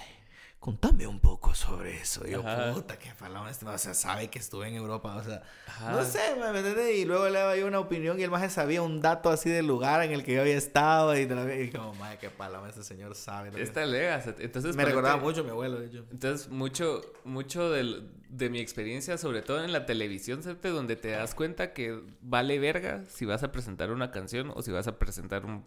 Contame 0.66 1.06
un 1.06 1.20
poco 1.20 1.54
sobre 1.54 1.96
eso. 2.00 2.26
Y 2.26 2.32
yo, 2.32 2.40
Ajá. 2.40 2.72
puta, 2.74 2.98
qué 2.98 3.12
paloma, 3.16 3.48
este, 3.48 3.64
o 3.64 3.78
sea, 3.78 3.94
sabe 3.94 4.26
que 4.30 4.40
estuve 4.40 4.66
en 4.66 4.74
Europa, 4.74 5.14
o 5.14 5.22
sea, 5.22 5.40
Ajá. 5.68 5.92
no 5.92 6.02
sé, 6.04 6.18
¿me 6.40 6.58
entendés? 6.58 6.96
Y 6.96 7.04
luego 7.04 7.28
le 7.28 7.38
daba 7.38 7.56
yo 7.56 7.68
una 7.68 7.78
opinión 7.78 8.18
y 8.18 8.24
el 8.24 8.32
maje 8.32 8.50
sabía 8.50 8.82
un 8.82 9.00
dato 9.00 9.30
así 9.30 9.48
del 9.48 9.64
lugar 9.68 10.02
en 10.02 10.10
el 10.10 10.24
que 10.24 10.34
yo 10.34 10.40
había 10.40 10.56
estado. 10.56 11.16
Y, 11.16 11.28
lo- 11.28 11.54
y 11.54 11.70
como, 11.70 11.94
maje, 11.94 12.18
qué 12.18 12.30
paloma, 12.30 12.68
ese 12.68 12.82
señor 12.82 13.14
sabe. 13.14 13.52
que- 13.52 13.62
Esta 13.62 13.86
lega, 13.86 14.20
entonces... 14.40 14.74
me 14.74 14.84
recordaba 14.84 15.18
mucho 15.18 15.42
a 15.42 15.44
mi 15.44 15.50
abuelo, 15.50 15.78
de 15.78 15.86
hecho. 15.86 16.04
Entonces, 16.10 16.48
mucho, 16.48 17.00
mucho 17.22 17.70
del, 17.70 18.10
de 18.28 18.50
mi 18.50 18.58
experiencia, 18.58 19.18
sobre 19.18 19.42
todo 19.42 19.62
en 19.62 19.70
la 19.72 19.86
televisión, 19.86 20.42
¿sabes? 20.42 20.58
donde 20.60 20.96
te 20.96 21.10
das 21.10 21.36
cuenta 21.36 21.72
que 21.74 22.02
vale 22.22 22.58
verga 22.58 23.04
si 23.08 23.24
vas 23.24 23.44
a 23.44 23.52
presentar 23.52 23.92
una 23.92 24.10
canción 24.10 24.50
o 24.52 24.62
si 24.62 24.72
vas 24.72 24.88
a 24.88 24.98
presentar 24.98 25.44
un 25.44 25.64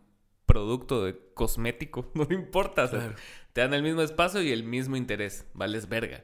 producto 0.49 1.05
de 1.05 1.15
cosmético, 1.35 2.09
no 2.15 2.27
importa, 2.31 2.89
te 3.53 3.61
dan 3.61 3.73
el 3.75 3.83
mismo 3.83 4.01
espacio 4.01 4.41
y 4.41 4.51
el 4.51 4.63
mismo 4.63 4.97
interés, 4.97 5.45
vales 5.53 5.87
verga. 5.87 6.23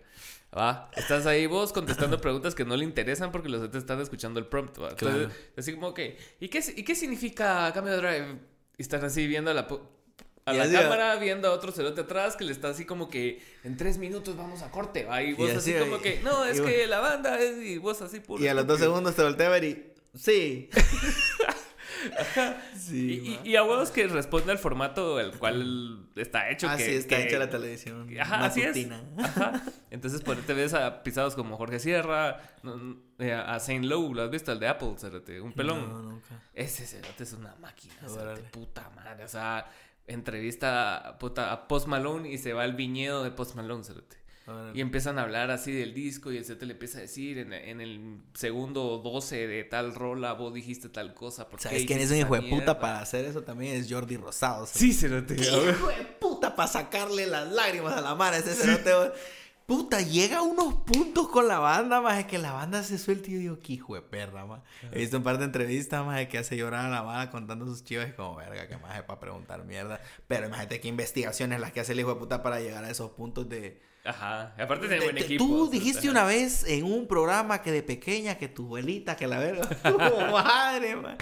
¿va? 0.58 0.90
Estás 0.96 1.28
ahí 1.28 1.46
vos 1.46 1.72
contestando 1.72 2.20
preguntas 2.20 2.56
que 2.56 2.66
no 2.66 2.76
le 2.76 2.86
interesan 2.86 3.32
porque 3.32 3.50
los 3.50 3.62
otros 3.62 3.84
están 3.84 4.02
escuchando 4.02 4.40
el 4.40 4.48
prompt. 4.48 4.82
¿va? 4.82 4.90
Entonces, 4.90 5.30
así 5.56 5.74
como, 5.74 5.90
ok, 5.90 6.00
¿y 6.40 6.48
qué, 6.48 6.64
¿y 6.76 6.84
qué 6.84 6.96
significa 6.96 7.72
cambio 7.72 7.94
de 7.94 7.98
drive? 8.00 8.40
Y 8.78 8.82
están 8.82 9.04
así 9.04 9.28
viendo 9.28 9.54
la, 9.54 9.68
a 10.46 10.54
la 10.54 10.72
cámara 10.72 11.18
viendo 11.18 11.48
a 11.48 11.52
otro 11.52 11.72
cerote 11.72 12.02
atrás 12.02 12.36
que 12.36 12.46
le 12.46 12.52
está 12.52 12.70
así 12.70 12.84
como 12.84 13.10
que 13.10 13.44
en 13.64 13.78
tres 13.78 14.00
minutos 14.00 14.36
vamos 14.36 14.64
a 14.64 14.72
corte. 14.72 15.06
Ahí 15.08 15.34
vos 15.34 15.52
así, 15.52 15.74
como 15.74 16.00
que, 16.00 16.20
no, 16.24 16.46
es 16.46 16.62
que 16.62 16.88
la 16.88 17.00
banda 17.00 17.40
es 17.40 17.64
y 17.64 17.78
vos 17.78 18.02
así 18.02 18.22
puro. 18.22 18.44
Y 18.44 18.48
a 18.48 18.56
los 18.56 18.66
dos 18.66 18.80
segundos 18.80 19.16
te 19.16 19.22
voltea 19.22 19.48
a 19.48 19.52
ver 19.52 19.64
y, 19.66 19.94
sí. 20.16 20.72
Sí, 22.76 23.40
y, 23.44 23.50
y, 23.50 23.56
a 23.56 23.64
huevos 23.64 23.92
que 23.92 24.08
responde 24.08 24.52
al 24.52 24.58
formato 24.58 25.20
el 25.20 25.38
cual 25.38 26.08
está 26.16 26.50
hecho. 26.50 26.68
Ah, 26.70 26.78
sí, 26.78 26.92
está 26.92 27.20
hecha 27.20 27.40
la 27.40 27.50
televisión. 27.50 28.08
Ajá, 28.20 28.46
así 28.46 28.62
es. 28.62 28.88
Ajá. 29.18 29.62
Entonces, 29.92 30.22
por 30.22 30.38
te 30.38 30.54
ves 30.54 30.74
a 30.74 31.04
pisados 31.04 31.36
como 31.36 31.58
Jorge 31.58 31.80
Sierra, 31.80 32.42
eh, 33.20 33.34
a 33.34 33.60
Saint 33.60 33.86
Lowe, 33.86 34.14
¿lo 34.14 34.24
has 34.24 34.30
visto? 34.30 34.52
El 34.52 34.60
de 34.60 34.68
Apple, 34.68 34.96
cerote, 34.98 35.42
un 35.42 35.54
pelón. 35.54 35.90
No, 35.90 36.02
nunca. 36.02 36.42
Ese 36.54 36.86
cerote 36.86 37.24
es 37.24 37.34
una 37.34 37.56
máquina, 37.56 37.96
cerote, 38.08 38.42
puta 38.44 38.90
madre. 38.96 39.24
O 39.24 39.28
sea, 39.28 39.70
entrevista 40.08 41.18
puta, 41.20 41.52
a 41.52 41.68
Post 41.68 41.88
Malone 41.88 42.30
y 42.30 42.38
se 42.38 42.54
va 42.54 42.64
al 42.64 42.76
viñedo 42.76 43.24
de 43.24 43.32
Post 43.32 43.56
Malone, 43.56 43.84
Y 44.74 44.82
empiezan 44.82 45.18
a 45.18 45.24
hablar 45.24 45.50
así 45.50 45.72
del 45.72 45.94
disco 45.94 46.32
y 46.32 46.38
el 46.38 46.46
set 46.46 46.62
le 46.62 46.74
empieza 46.74 47.00
a 47.00 47.02
decir 47.02 47.40
en, 47.40 47.82
el 47.82 48.20
segundo 48.36 49.00
12 49.00 49.48
de 49.48 49.64
tal 49.64 49.96
rola 49.96 50.34
vos 50.34 50.54
dijiste 50.54 50.88
tal 50.90 51.16
cosa. 51.16 51.48
¿Sabes 51.58 51.86
quién 51.86 52.00
es 52.00 52.12
un 52.12 52.18
hijo 52.18 52.36
de 52.36 52.44
puta 52.44 52.80
para 52.80 53.00
hacer 53.00 53.26
eso 53.26 53.42
también? 53.42 53.76
Es 53.76 53.92
Jordi 53.92 54.18
Rosado. 54.18 54.68
Sí, 54.68 54.94
cerote. 54.94 55.34
Hijo 55.34 55.88
de 55.88 56.06
puta 56.20 56.56
para 56.56 56.68
sacarle 56.68 57.26
las 57.26 57.52
lágrimas 57.52 57.94
a 57.94 58.02
la 58.02 58.14
mar 58.14 58.36
ese 58.36 58.54
cerote. 58.54 58.92
Puta, 59.66 60.00
llega 60.00 60.38
a 60.38 60.42
unos 60.44 60.76
puntos 60.76 61.28
con 61.30 61.48
la 61.48 61.58
banda, 61.58 62.00
más 62.00 62.20
es 62.20 62.26
que 62.26 62.38
la 62.38 62.52
banda 62.52 62.84
se 62.84 63.00
suelta 63.00 63.32
y 63.32 63.34
yo 63.34 63.40
digo, 63.40 63.60
qué 63.62 63.74
hijo 63.74 63.96
de 63.96 64.04
perra, 64.04 64.46
más. 64.46 64.62
He 64.92 65.00
visto 65.00 65.18
un 65.18 65.24
par 65.24 65.40
de 65.40 65.46
entrevistas, 65.46 66.06
más 66.06 66.24
que 66.28 66.38
hace 66.38 66.56
llorar 66.56 66.86
a 66.86 66.90
la 66.90 67.02
banda 67.02 67.32
contando 67.32 67.66
sus 67.66 67.84
chivas, 67.84 68.14
como, 68.14 68.36
verga, 68.36 68.68
que 68.68 68.78
más 68.78 68.96
es 68.96 69.02
para 69.04 69.20
preguntar 69.20 69.66
mierda. 69.66 70.00
Pero 70.28 70.46
imagínate 70.46 70.80
qué 70.80 70.88
investigaciones 70.88 71.60
las 71.60 71.72
que 71.72 71.80
hace 71.80 71.94
el 71.94 72.00
hijo 72.00 72.14
de 72.14 72.20
puta 72.20 72.44
para 72.44 72.60
llegar 72.60 72.84
a 72.84 72.92
esos 72.92 73.10
puntos 73.12 73.50
de. 73.50 73.82
Ajá, 74.06 74.54
aparte 74.58 74.88
de 74.88 75.00
buen 75.00 75.18
equipo. 75.18 75.44
Tú 75.44 75.70
dijiste 75.70 76.10
una 76.10 76.24
vez 76.24 76.64
en 76.68 76.86
un 76.86 77.08
programa 77.08 77.62
que 77.62 77.72
de 77.72 77.82
pequeña, 77.82 78.38
que 78.38 78.48
tu 78.48 78.66
abuelita, 78.66 79.16
que 79.16 79.28
la 79.28 79.40
verga. 79.40 79.68
madre, 80.32 80.96
man. 80.96 81.18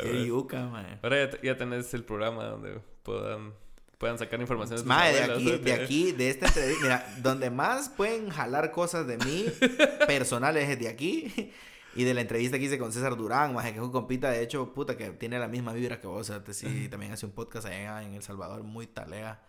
Qué 0.00 0.26
yuca, 0.26 0.66
man. 0.66 1.00
Ahora 1.02 1.30
ya, 1.30 1.40
ya 1.42 1.56
tenés 1.56 1.92
el 1.94 2.04
programa 2.04 2.44
donde 2.44 2.80
puedan 3.02 3.54
puedan 3.98 4.18
sacar 4.18 4.40
información 4.40 4.86
de 4.86 4.94
de 4.94 5.22
aquí, 5.22 5.58
de 5.58 5.72
aquí, 5.72 6.12
de 6.12 6.30
esta 6.30 6.46
entrevista, 6.46 6.82
mira, 6.82 7.14
donde 7.22 7.50
más 7.50 7.88
pueden 7.88 8.28
jalar 8.28 8.70
cosas 8.70 9.06
de 9.06 9.16
mí 9.18 9.46
personales 10.06 10.68
es 10.68 10.78
de 10.78 10.88
aquí. 10.88 11.52
Y 11.94 12.04
de 12.04 12.12
la 12.12 12.20
entrevista 12.20 12.58
que 12.58 12.64
hice 12.66 12.78
con 12.78 12.92
César 12.92 13.16
Durán, 13.16 13.54
más 13.54 13.64
que 13.64 13.70
es 13.70 13.78
un 13.78 13.90
compita, 13.90 14.28
de 14.28 14.42
hecho, 14.42 14.74
puta, 14.74 14.98
que 14.98 15.12
tiene 15.12 15.38
la 15.38 15.48
misma 15.48 15.72
vibra 15.72 15.98
que 15.98 16.06
vos. 16.06 16.28
O 16.28 16.42
sea, 16.42 16.52
sí, 16.52 16.88
también 16.90 17.12
hace 17.12 17.24
un 17.24 17.32
podcast 17.32 17.68
allá 17.68 18.02
en 18.02 18.12
El 18.12 18.22
Salvador, 18.22 18.62
muy 18.64 18.86
talega. 18.86 19.40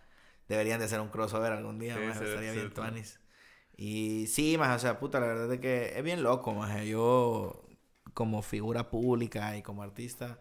Deberían 0.48 0.78
de 0.78 0.86
hacer 0.86 1.00
un 1.00 1.08
crossover 1.08 1.52
algún 1.52 1.78
día, 1.78 1.96
más, 1.98 2.20
estaría 2.20 2.52
bien 2.52 2.72
tuanis. 2.72 3.20
Y 3.76 4.26
sí, 4.28 4.58
más, 4.58 4.76
o 4.76 4.78
sea, 4.80 4.98
puta, 4.98 5.20
la 5.20 5.26
verdad 5.26 5.52
es 5.52 5.60
que 5.60 5.96
es 5.96 6.02
bien 6.02 6.22
loco, 6.22 6.54
más. 6.54 6.84
Yo, 6.84 7.64
como 8.14 8.42
figura 8.42 8.90
pública 8.90 9.56
y 9.56 9.62
como 9.62 9.82
artista, 9.82 10.40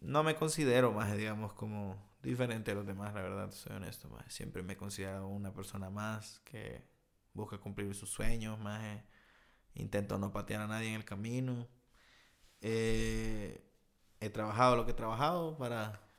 no 0.00 0.22
me 0.24 0.34
considero 0.34 0.90
más, 0.92 1.16
digamos, 1.16 1.52
como 1.52 1.96
diferente 2.22 2.72
a 2.72 2.74
los 2.74 2.86
demás, 2.86 3.14
la 3.14 3.22
verdad, 3.22 3.50
soy 3.52 3.76
honesto, 3.76 4.08
más. 4.08 4.32
Siempre 4.32 4.62
me 4.62 4.72
he 4.72 4.76
considerado 4.76 5.28
una 5.28 5.52
persona 5.52 5.90
más 5.90 6.40
que 6.40 6.84
busca 7.34 7.58
cumplir 7.58 7.94
sus 7.94 8.10
sueños, 8.10 8.58
más. 8.58 9.04
Intento 9.74 10.18
no 10.18 10.32
patear 10.32 10.62
a 10.62 10.66
nadie 10.66 10.88
en 10.88 10.94
el 10.94 11.04
camino. 11.04 11.68
Eh, 12.60 13.64
he 14.20 14.30
trabajado 14.30 14.76
lo 14.76 14.84
que 14.84 14.92
he 14.92 14.94
trabajado 14.94 15.56
para, 15.56 16.09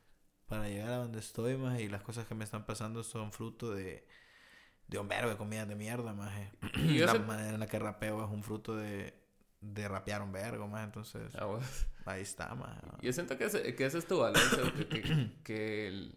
para 0.52 0.68
llegar 0.68 0.90
a 0.92 0.98
donde 0.98 1.20
estoy, 1.20 1.56
más. 1.56 1.80
Y 1.80 1.88
las 1.88 2.02
cosas 2.02 2.28
que 2.28 2.36
me 2.36 2.44
están 2.44 2.66
pasando 2.66 3.04
son 3.04 3.32
fruto 3.32 3.72
de, 3.74 4.06
de 4.90 5.00
un 5.00 5.08
verbo 5.08 5.30
de 5.30 5.38
comida 5.38 5.66
de 5.66 5.76
mierda, 5.76 6.14
más. 6.14 6.30
La 6.76 7.14
manera 7.20 7.54
en 7.54 7.60
la 7.62 7.68
que 7.68 7.80
rapeo 7.80 8.26
es 8.26 8.30
un 8.30 8.44
fruto 8.44 8.76
de, 8.76 9.14
de 9.62 9.88
rapear 9.88 10.22
un 10.22 10.34
vergo, 10.34 10.68
más. 10.68 10.84
Entonces, 10.84 11.34
ah, 11.36 11.58
ahí 12.06 12.22
está, 12.24 12.54
más. 12.54 12.78
Yo 13.02 13.14
siento 13.14 13.38
que 13.38 13.46
ese, 13.46 13.76
que 13.76 13.86
ese 13.86 14.00
es 14.00 14.06
tu 14.06 14.22
que, 14.90 15.32
que, 15.46 16.12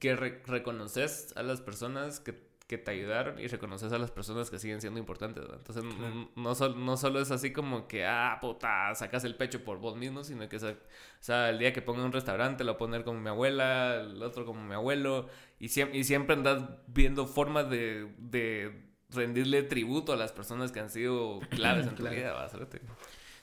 que, 0.00 0.16
reconoces 0.16 1.32
a 1.36 1.44
las 1.44 1.60
personas 1.60 2.18
que, 2.18 2.45
que, 2.66 2.78
te 2.78 2.90
ayudaron 2.90 3.38
y 3.38 3.46
reconoces 3.46 3.92
a 3.92 3.98
las 3.98 4.10
personas 4.10 4.50
que 4.50 4.58
siguen 4.58 4.80
siendo 4.80 4.98
importantes, 4.98 5.44
Entonces, 5.44 5.84
no, 5.84 6.54
no, 6.74 6.96
solo 6.96 7.20
es 7.20 7.30
así 7.30 7.52
como 7.52 7.86
que, 7.86 8.04
ah, 8.04 8.38
puta, 8.40 8.94
sacas 8.94 9.24
el 9.24 9.36
pecho 9.36 9.64
por 9.64 9.78
vos 9.78 9.96
mismo, 9.96 10.24
sino 10.24 10.48
que, 10.48 10.56
o 10.56 10.76
sea, 11.20 11.50
el 11.50 11.58
día 11.58 11.72
que 11.72 11.82
ponga 11.82 12.04
un 12.04 12.12
restaurante 12.12 12.64
lo 12.64 12.72
voy 12.72 12.76
a 12.76 12.78
poner 12.78 13.04
como 13.04 13.20
mi 13.20 13.28
abuela, 13.28 14.00
el 14.00 14.22
otro 14.22 14.44
como 14.44 14.62
mi 14.64 14.74
abuelo, 14.74 15.28
y, 15.58 15.68
siempre, 15.68 15.98
y 15.98 16.04
siempre 16.04 16.34
andas 16.34 16.64
viendo 16.86 17.26
formas 17.26 17.70
de, 17.70 18.12
de 18.18 18.86
rendirle 19.10 19.62
tributo 19.62 20.12
a 20.12 20.16
las 20.16 20.32
personas 20.32 20.72
que 20.72 20.80
han 20.80 20.90
sido 20.90 21.40
claves 21.50 21.86
en 21.86 21.94
tu 21.94 22.08
vida, 22.08 22.32
¿va? 22.32 22.48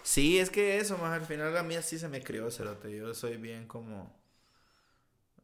Sí, 0.02 0.38
es 0.38 0.50
que 0.50 0.78
eso, 0.78 0.98
más 0.98 1.14
al 1.14 1.26
final 1.26 1.56
a 1.56 1.64
mí 1.64 1.76
así 1.76 1.98
se 1.98 2.10
me 2.10 2.22
crió, 2.22 2.52
Cerote. 2.52 2.94
Yo 2.96 3.14
soy 3.14 3.38
bien 3.38 3.68
como 3.68 4.23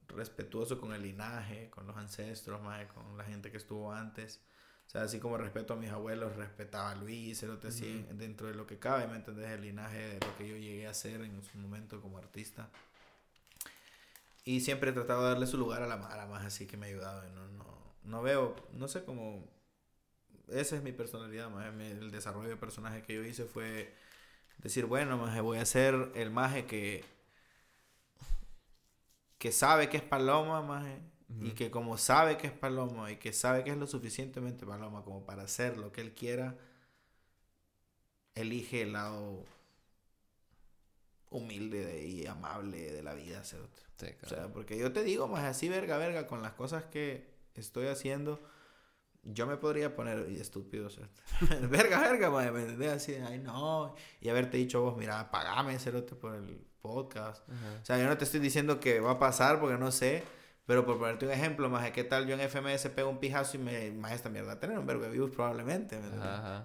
respetuoso 0.10 0.80
con 0.80 0.94
el 0.94 1.02
linaje, 1.02 1.70
con 1.70 1.88
los 1.88 1.98
ancestros, 1.98 2.62
más 2.62 2.86
con 2.92 3.18
la 3.18 3.24
gente 3.24 3.52
que 3.52 3.58
estuvo 3.58 3.92
antes. 3.92 4.42
O 4.88 4.90
sea, 4.90 5.04
así 5.04 5.20
como 5.20 5.38
respeto 5.38 5.74
a 5.74 5.78
mis 5.78 5.92
abuelos, 5.92 6.36
respetaba 6.36 6.92
a 6.92 6.96
Luis, 6.96 7.40
Cerote, 7.40 7.68
así 7.68 8.06
dentro 8.14 8.48
de 8.48 8.56
lo 8.56 8.66
que 8.66 8.80
cabe, 8.80 9.08
¿me 9.08 9.16
entendés? 9.16 9.50
El 9.52 9.62
linaje 9.62 9.98
de 9.98 10.26
lo 10.26 10.38
que 10.38 10.48
yo 10.48 10.58
llegué 10.58 10.88
a 10.88 10.94
ser 10.94 11.22
en 11.22 11.44
su 11.44 11.58
momento 11.58 12.02
como 12.02 12.18
artista. 12.18 12.70
Y 14.44 14.62
siempre 14.62 14.90
he 14.90 14.94
tratado 14.94 15.24
de 15.24 15.30
darle 15.30 15.46
su 15.46 15.58
lugar 15.58 15.84
a 15.84 15.88
la 15.88 15.98
Mara, 15.98 16.26
más 16.26 16.44
así 16.44 16.66
que 16.66 16.76
me 16.76 16.88
ha 16.88 16.90
ayudado. 16.90 17.22
No, 17.30 17.48
no, 17.50 17.66
no 18.04 18.22
veo, 18.24 18.56
no 18.74 18.88
sé 18.88 19.04
cómo 19.04 19.48
esa 20.52 20.76
es 20.76 20.84
mi 20.84 20.92
personalidad, 20.92 21.50
El 21.82 22.12
desarrollo 22.12 22.50
de 22.50 22.58
personaje 22.58 23.04
que 23.04 23.16
yo 23.16 23.24
hice 23.24 23.46
fue 23.46 23.94
decir, 24.58 24.86
bueno, 24.86 25.18
maje, 25.18 25.42
voy 25.42 25.58
a 25.58 25.66
ser 25.66 26.12
el 26.16 26.32
maje 26.32 26.66
que, 26.66 27.04
que 29.40 29.52
sabe 29.52 29.90
que 29.90 29.98
es 29.98 30.04
paloma, 30.04 30.62
maje, 30.62 31.02
y 31.42 31.52
que 31.52 31.72
como 31.72 31.98
sabe 31.98 32.38
que 32.38 32.48
es 32.48 32.54
paloma 32.54 33.12
y 33.12 33.18
que 33.18 33.34
sabe 33.34 33.64
que 33.64 33.72
es 33.72 33.78
lo 33.78 33.88
suficientemente 33.88 34.66
paloma 34.66 35.04
como 35.04 35.26
para 35.26 35.44
hacer 35.44 35.78
lo 35.78 35.92
que 35.92 36.02
él 36.02 36.14
quiera, 36.14 36.58
elige 38.36 38.82
el 38.82 38.94
lado 38.94 39.46
humilde 41.30 42.06
y 42.06 42.26
amable 42.26 42.92
de 42.92 43.04
la 43.04 43.14
vida. 43.14 43.42
O 43.42 44.28
sea, 44.28 44.52
porque 44.52 44.78
yo 44.78 44.92
te 44.92 45.04
digo, 45.04 45.28
más 45.28 45.46
así 45.46 45.70
verga, 45.70 45.98
verga, 45.98 46.28
con 46.28 46.42
las 46.42 46.54
cosas 46.54 46.86
que 46.86 47.30
estoy 47.56 47.88
haciendo 47.88 48.42
yo 49.34 49.48
me 49.48 49.58
podría 49.58 49.96
poner 49.96 50.20
estúpido, 50.40 50.90
verga, 51.70 52.00
verga, 52.00 52.30
me 52.52 52.62
entendés 52.62 52.92
así, 52.92 53.16
ay 53.16 53.40
no, 53.40 53.96
y 54.22 54.30
haberte 54.30 54.58
dicho 54.58 54.82
vos, 54.82 54.98
mira, 54.98 55.32
pagame, 55.32 55.78
cerote, 55.80 56.16
por 56.16 56.36
el 56.36 56.60
podcast. 56.82 57.48
O 57.50 57.86
sea, 57.86 57.98
yo 57.98 58.08
no 58.08 58.18
te 58.18 58.24
estoy 58.24 58.40
diciendo 58.40 58.80
que 58.80 59.00
va 59.00 59.12
a 59.12 59.20
pasar 59.20 59.60
porque 59.60 59.78
no 59.78 59.92
sé, 59.92 60.24
pero 60.66 60.86
por 60.86 60.98
ponerte 61.00 61.26
un 61.26 61.32
ejemplo, 61.32 61.70
más 61.70 61.90
qué 61.92 62.04
tal 62.04 62.28
yo 62.28 62.36
en 62.36 62.48
FMS 62.48 62.90
pego 62.90 63.10
un 63.10 63.20
pijazo 63.20 63.58
y 63.58 63.60
me, 63.60 63.92
más 63.92 64.14
esta 64.14 64.30
mierda, 64.30 64.60
tener 64.60 64.78
un 64.78 64.86
verbo 64.86 65.04
de 65.04 65.10
views 65.10 65.32
probablemente, 65.32 66.00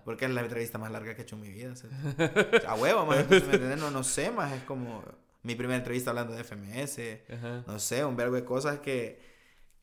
porque 0.05 0.27
es 0.27 0.31
la 0.31 0.43
entrevista 0.43 0.79
más 0.79 0.91
larga 0.91 1.15
que 1.15 1.23
he 1.23 1.25
hecho 1.25 1.37
en 1.37 1.43
mi 1.43 1.51
vida, 1.51 1.73
a 2.69 2.75
huevo, 2.75 3.07
más, 3.07 3.29
¿me 3.29 3.37
entiendes? 3.37 3.79
No, 3.79 3.91
no 3.91 4.05
sé, 4.05 4.31
más 4.31 4.53
es 4.53 4.63
como 4.65 5.03
mi 5.43 5.55
primera 5.55 5.79
entrevista 5.79 6.11
hablando 6.11 6.35
de 6.35 6.45
FMS, 6.45 7.67
no 7.67 7.79
sé, 7.79 8.05
un 8.05 8.17
verbo 8.17 8.35
de 8.35 8.45
cosas 8.45 8.81
que, 8.81 9.21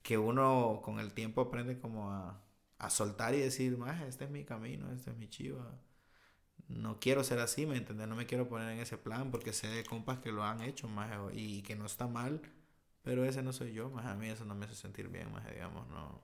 que 0.02 0.18
uno 0.18 0.82
con 0.84 1.00
el 1.00 1.14
tiempo 1.14 1.42
aprende 1.42 1.80
como 1.80 2.12
a 2.12 2.42
a 2.82 2.90
soltar 2.90 3.36
y 3.36 3.40
decir, 3.40 3.78
más 3.78 4.02
este 4.02 4.26
es 4.26 4.32
mi 4.32 4.44
camino, 4.44 4.92
este 4.92 5.12
es 5.12 5.18
mi 5.18 5.30
chiva. 5.30 5.80
No 6.68 7.00
quiero 7.00 7.24
ser 7.24 7.40
así, 7.40 7.66
¿me 7.66 7.78
entiendes? 7.78 8.08
No 8.08 8.16
me 8.16 8.26
quiero 8.26 8.48
poner 8.50 8.72
en 8.72 8.80
ese 8.80 8.98
plan 8.98 9.30
porque 9.32 9.54
sé 9.54 9.68
de 9.68 9.84
compas 9.86 10.20
que 10.20 10.32
lo 10.32 10.44
han 10.44 10.62
hecho, 10.62 10.88
más 10.88 11.12
y 11.34 11.62
que 11.62 11.76
no 11.76 11.86
está 11.86 12.08
mal, 12.08 12.42
pero 13.04 13.24
ese 13.26 13.44
no 13.44 13.54
soy 13.54 13.74
yo, 13.74 13.90
más 13.92 14.06
a 14.08 14.16
mí 14.16 14.30
eso 14.30 14.46
no 14.46 14.56
me 14.56 14.66
hace 14.66 14.76
sentir 14.76 15.10
bien, 15.10 15.32
más 15.32 15.48
digamos, 15.50 15.88
no. 15.90 16.22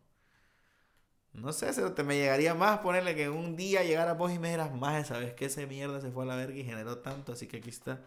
No 1.34 1.54
sé, 1.54 1.72
te 1.92 2.04
me 2.04 2.16
llegaría 2.18 2.56
más 2.56 2.80
ponerle 2.80 3.16
que 3.16 3.30
un 3.30 3.56
día 3.56 3.84
llegara 3.84 4.14
vos 4.14 4.32
y 4.32 4.40
me 4.40 4.48
dijeras, 4.48 4.74
más, 4.74 5.08
sabes 5.08 5.34
que 5.34 5.46
ese 5.46 5.68
mierda 5.68 6.02
se 6.02 6.12
fue 6.12 6.24
a 6.24 6.28
la 6.28 6.36
verga 6.36 6.58
y 6.58 6.64
generó 6.64 7.00
tanto, 7.00 7.34
así 7.34 7.48
que 7.48 7.58
aquí 7.58 7.70
está. 7.70 8.02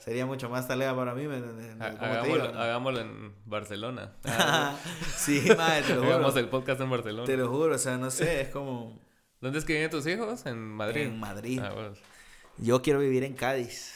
Sería 0.00 0.26
mucho 0.26 0.48
más 0.48 0.68
tarea 0.68 0.94
para 0.94 1.14
mí, 1.14 1.26
¿me 1.26 1.36
Hagámoslo, 1.80 3.00
en 3.00 3.34
Barcelona. 3.44 4.12
sí, 5.16 5.42
madre, 5.56 5.82
te 5.82 5.94
lo 5.94 6.02
juro. 6.02 6.14
Hagamos 6.14 6.36
el 6.36 6.48
podcast 6.48 6.80
en 6.80 6.90
Barcelona. 6.90 7.26
Te 7.26 7.36
lo 7.36 7.48
juro, 7.48 7.74
o 7.74 7.78
sea, 7.78 7.96
no 7.96 8.10
sé, 8.10 8.42
es 8.42 8.48
como... 8.48 9.00
¿Dónde 9.40 9.58
es 9.58 9.64
que 9.64 9.74
viven 9.74 9.90
tus 9.90 10.06
hijos? 10.06 10.46
¿En 10.46 10.58
Madrid? 10.58 11.02
En 11.02 11.20
Madrid. 11.20 11.60
Ah, 11.62 11.72
bueno. 11.72 11.94
Yo 12.58 12.80
quiero 12.82 13.00
vivir 13.00 13.22
en 13.24 13.34
Cádiz. 13.34 13.92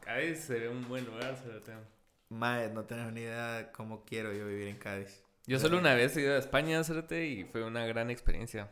Cádiz 0.00 0.40
sería 0.40 0.70
un 0.70 0.86
buen 0.88 1.04
lugar, 1.06 1.36
se 1.36 1.52
lo 1.52 1.62
tengo. 1.62 1.80
Mae, 2.28 2.70
no 2.70 2.84
tenés 2.84 3.12
ni 3.12 3.20
idea 3.20 3.52
de 3.58 3.72
cómo 3.72 4.04
quiero 4.04 4.32
yo 4.32 4.46
vivir 4.46 4.68
en 4.68 4.76
Cádiz. 4.76 5.22
Yo 5.46 5.60
solo 5.60 5.78
una 5.78 5.94
vez 5.94 6.16
he 6.16 6.22
ido 6.22 6.34
a 6.34 6.38
España, 6.38 6.82
Cérate, 6.82 7.26
y 7.26 7.44
fue 7.44 7.62
una 7.64 7.86
gran 7.86 8.10
experiencia. 8.10 8.70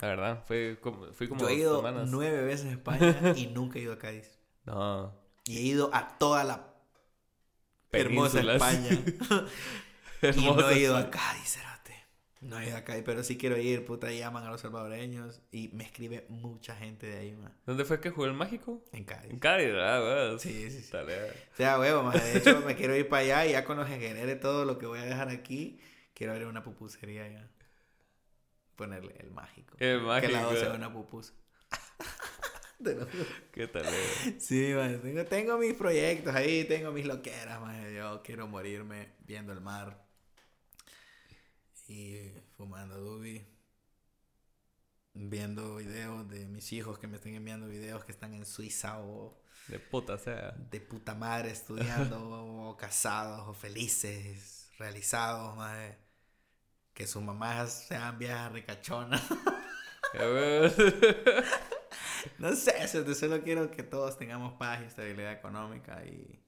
La 0.00 0.08
verdad, 0.08 0.44
fue 0.46 0.78
como, 0.80 1.12
fui 1.12 1.28
como 1.28 1.40
Yo 1.40 1.48
he 1.48 1.52
dos 1.52 1.58
ido 1.58 1.76
semanas. 1.78 2.08
nueve 2.10 2.42
veces 2.42 2.66
a 2.66 2.72
España 2.72 3.16
y 3.36 3.46
nunca 3.48 3.78
he 3.78 3.82
ido 3.82 3.94
a 3.94 3.98
Cádiz. 3.98 4.38
No. 4.64 5.21
Y 5.44 5.58
he 5.58 5.60
ido 5.62 5.90
a 5.94 6.18
toda 6.18 6.44
la 6.44 6.74
hermosa. 7.90 8.40
España. 8.40 8.90
y 10.36 10.40
no 10.40 10.68
he 10.70 10.78
ido 10.78 10.96
a. 10.96 11.10
Cádiz, 11.10 11.54
cerote. 11.54 11.96
No 12.40 12.58
he 12.58 12.68
ido 12.68 12.76
a 12.76 12.84
Cádiz, 12.84 13.02
pero 13.04 13.22
sí 13.24 13.36
quiero 13.36 13.56
ir. 13.56 13.84
Puta, 13.84 14.10
llaman 14.10 14.44
a 14.44 14.50
los 14.50 14.60
salvadoreños 14.60 15.40
y 15.50 15.68
me 15.68 15.84
escribe 15.84 16.26
mucha 16.28 16.76
gente 16.76 17.06
de 17.06 17.18
ahí, 17.18 17.32
man. 17.32 17.52
¿Dónde 17.66 17.84
fue 17.84 18.00
que 18.00 18.10
jugó 18.10 18.26
el 18.26 18.32
mágico? 18.34 18.84
En 18.92 19.00
En 19.00 19.04
Cádiz. 19.04 19.38
Cádiz, 19.40 19.72
ah. 19.76 20.36
Sí, 20.38 20.70
sí, 20.70 20.80
sí. 20.82 20.90
Dale. 20.92 21.30
O 21.30 21.56
sea, 21.56 21.78
huevo, 21.78 22.02
man. 22.04 22.12
De 22.14 22.38
hecho, 22.38 22.60
me 22.60 22.76
quiero 22.76 22.96
ir 22.96 23.08
para 23.08 23.22
allá 23.22 23.46
y 23.46 23.52
ya 23.52 23.64
con 23.64 23.76
los 23.76 23.86
que 23.88 23.98
genere 23.98 24.36
todo 24.36 24.64
lo 24.64 24.78
que 24.78 24.86
voy 24.86 25.00
a 25.00 25.04
dejar 25.04 25.28
aquí, 25.28 25.80
quiero 26.14 26.32
abrir 26.32 26.46
una 26.48 26.62
pupusería 26.62 27.24
allá. 27.24 27.48
Ponerle 28.76 29.14
el 29.20 29.30
mágico. 29.30 29.76
El 29.78 30.00
Que 30.00 30.04
mágico. 30.06 30.32
la 30.32 30.42
dos 30.42 30.58
sea 30.58 30.72
una 30.72 30.92
pupusa. 30.92 31.34
¿Qué 33.52 33.68
tal? 33.68 33.86
eh? 33.86 34.38
Sí, 34.38 34.72
man, 34.74 35.00
tengo, 35.00 35.24
tengo 35.26 35.58
mis 35.58 35.74
proyectos 35.74 36.34
ahí, 36.34 36.64
tengo 36.64 36.92
mis 36.92 37.06
loqueras, 37.06 37.60
man. 37.60 37.92
Yo 37.94 38.22
quiero 38.22 38.46
morirme 38.48 39.12
viendo 39.20 39.52
el 39.52 39.60
mar 39.60 40.02
y 41.88 42.32
fumando 42.56 42.98
dubi, 42.98 43.46
viendo 45.14 45.76
videos 45.76 46.28
de 46.28 46.46
mis 46.48 46.72
hijos 46.72 46.98
que 46.98 47.06
me 47.06 47.16
estén 47.16 47.34
enviando 47.34 47.66
videos 47.68 48.04
que 48.04 48.12
están 48.12 48.34
en 48.34 48.46
Suiza 48.46 49.00
o 49.00 49.38
De 49.68 49.78
puta 49.80 50.18
sea. 50.18 50.54
de 50.70 50.80
puta 50.80 51.14
madre 51.14 51.50
estudiando 51.50 52.18
o 52.20 52.76
casados 52.76 53.48
o 53.48 53.54
felices, 53.54 54.70
realizados, 54.78 55.56
man. 55.56 55.96
Que 56.94 57.06
sus 57.06 57.22
mamás 57.22 57.86
sean 57.88 58.18
viejas 58.18 58.52
ricachonas. 58.52 59.22
No 62.38 62.54
sé, 62.54 62.74
yo 62.92 63.14
solo 63.14 63.42
quiero 63.42 63.70
que 63.70 63.82
todos 63.82 64.18
tengamos 64.18 64.54
paz 64.54 64.80
y 64.82 64.84
estabilidad 64.86 65.32
económica 65.32 66.04
y 66.04 66.44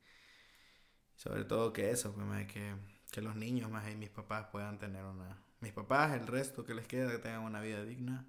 sobre 1.17 1.45
todo 1.45 1.73
que 1.73 1.91
eso, 1.91 2.15
pues, 2.15 2.47
que, 2.47 2.75
que 3.11 3.23
los 3.23 3.37
niños 3.37 3.71
más 3.71 3.91
y 3.91 3.97
mis 3.97 4.11
papás 4.11 4.47
puedan 4.51 4.79
tener 4.79 5.05
una... 5.05 5.43
Mis 5.61 5.73
papás, 5.73 6.13
el 6.15 6.27
resto 6.27 6.65
que 6.65 6.75
les 6.75 6.87
queda, 6.87 7.11
que 7.11 7.19
tengan 7.19 7.43
una 7.43 7.61
vida 7.61 7.83
digna 7.85 8.27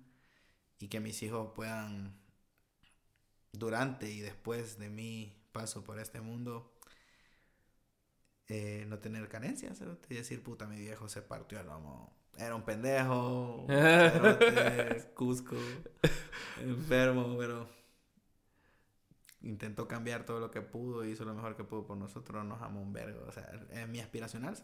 y 0.80 0.88
que 0.88 1.00
mis 1.00 1.22
hijos 1.24 1.52
puedan, 1.54 2.18
durante 3.52 4.10
y 4.10 4.22
después 4.22 4.78
de 4.80 4.90
mi 4.90 5.36
paso 5.52 5.84
por 5.84 6.00
este 6.00 6.22
mundo, 6.22 6.78
eh, 8.48 8.86
no 8.88 9.00
tener 9.00 9.28
carencias, 9.28 9.82
y 10.10 10.14
decir, 10.14 10.44
puta, 10.44 10.68
mi 10.68 10.78
viejo 10.80 11.10
se 11.10 11.22
partió 11.22 11.60
el 11.60 11.68
lomo. 11.68 12.16
Era 12.38 12.56
un 12.56 12.64
pendejo, 12.64 13.66
cerote, 13.70 15.14
Cusco, 15.14 15.56
enfermo, 16.62 17.36
pero 17.38 17.70
intentó 19.42 19.88
cambiar 19.88 20.26
todo 20.26 20.40
lo 20.40 20.52
que 20.52 20.62
pudo 20.62 21.06
y 21.06 21.12
hizo 21.12 21.24
lo 21.24 21.34
mejor 21.34 21.56
que 21.56 21.64
pudo 21.64 21.86
por 21.86 21.98
nosotros, 21.98 22.44
nos 22.44 22.62
amó 22.62 22.82
un 22.82 22.92
vergo, 22.92 23.26
o 23.28 23.32
sea, 23.32 23.50
es 23.72 23.88
mi 23.88 24.00
aspiracional, 24.00 24.58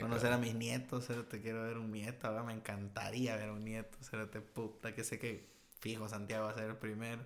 conocer 0.00 0.28
claro. 0.28 0.34
a 0.34 0.38
mis 0.38 0.54
nietos, 0.54 1.08
te 1.28 1.40
quiero 1.40 1.62
ver 1.62 1.78
un 1.78 1.92
nieto, 1.92 2.26
ahora 2.26 2.42
me 2.42 2.52
encantaría 2.52 3.36
ver 3.36 3.50
un 3.50 3.64
nieto, 3.64 3.98
te 4.30 4.40
puta, 4.40 4.94
que 4.94 5.04
sé 5.04 5.18
que 5.18 5.48
fijo 5.78 6.08
Santiago 6.08 6.44
va 6.44 6.50
a 6.50 6.54
ser 6.54 6.70
el 6.70 6.76
primero, 6.76 7.22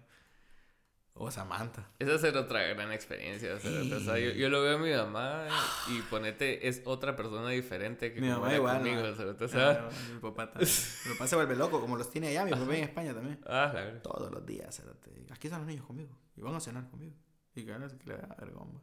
o 1.22 1.30
Samantha. 1.30 1.86
Esa 1.98 2.14
es 2.28 2.34
otra 2.34 2.62
gran 2.62 2.92
experiencia. 2.92 3.54
O 3.54 3.58
sea, 3.60 3.70
o 3.96 4.00
sea, 4.00 4.18
yo, 4.18 4.30
yo 4.30 4.48
lo 4.48 4.62
veo 4.62 4.76
a 4.76 4.80
mi 4.80 4.90
mamá 4.90 5.46
y 5.88 6.00
ponete, 6.02 6.66
es 6.66 6.80
otra 6.86 7.14
persona 7.14 7.50
diferente 7.50 8.12
que 8.14 8.20
Mi 8.22 8.28
mamá 8.28 8.54
igual, 8.54 8.78
conmigo. 8.78 9.02
¿no? 9.02 9.08
o 9.10 9.14
sea, 9.14 9.26
o 9.26 9.48
sea, 9.48 9.88
mi 10.14 10.20
papá 10.20 10.50
también. 10.50 10.70
Mi 11.06 11.12
papá 11.12 11.26
se 11.26 11.36
vuelve 11.36 11.56
loco, 11.56 11.80
como 11.80 11.96
los 11.96 12.10
tiene 12.10 12.28
allá, 12.28 12.44
mi 12.46 12.52
papá 12.52 12.74
en 12.74 12.84
España 12.84 13.12
también. 13.12 13.38
ah, 13.46 13.70
la 13.74 13.80
verdad. 13.84 14.02
Todos 14.02 14.32
los 14.32 14.46
días. 14.46 14.82
Aquí 15.30 15.46
están 15.48 15.60
los 15.60 15.68
niños 15.68 15.84
conmigo. 15.86 16.16
Y 16.36 16.40
van 16.40 16.54
a 16.54 16.60
cenar 16.60 16.88
conmigo. 16.88 17.14
Y 17.54 17.64
que 17.64 17.72
que 17.98 18.06
le 18.06 18.16
da 18.16 18.36
vergüenza. 18.38 18.80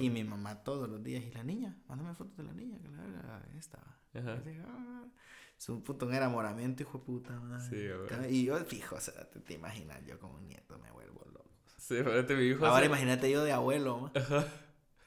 Y 0.00 0.10
mi 0.10 0.22
mamá 0.22 0.62
todos 0.62 0.88
los 0.88 1.02
días. 1.02 1.24
Y 1.24 1.30
la 1.30 1.44
niña, 1.44 1.78
mándame 1.88 2.14
fotos 2.14 2.36
de 2.36 2.42
la 2.42 2.52
niña, 2.52 2.78
que 2.78 2.88
la 2.88 3.02
verga 3.04 3.40
esta. 3.58 3.78
Ajá. 4.14 4.34
Así, 4.34 4.50
ah, 4.66 5.04
Es 5.56 5.68
un 5.68 5.82
puto 5.82 6.10
enamoramiento, 6.10 6.82
hijo 6.82 6.98
de 6.98 7.04
puta. 7.04 7.40
madre. 7.40 8.04
Sí, 8.28 8.34
Y 8.34 8.44
yo, 8.44 8.58
fijo, 8.64 9.00
cerote, 9.00 9.40
te 9.40 9.54
imaginas, 9.54 10.04
yo 10.04 10.18
como 10.18 10.34
un 10.34 10.46
nieto 10.46 10.78
me 10.78 10.90
vuelvo. 10.90 11.23
Sí, 11.86 12.02
ponete 12.02 12.34
mi 12.34 12.44
hijo. 12.44 12.64
Ahora 12.64 12.78
hace- 12.78 12.86
imagínate 12.86 13.30
yo 13.30 13.44
de 13.44 13.52
abuelo, 13.52 13.98
ma. 13.98 14.12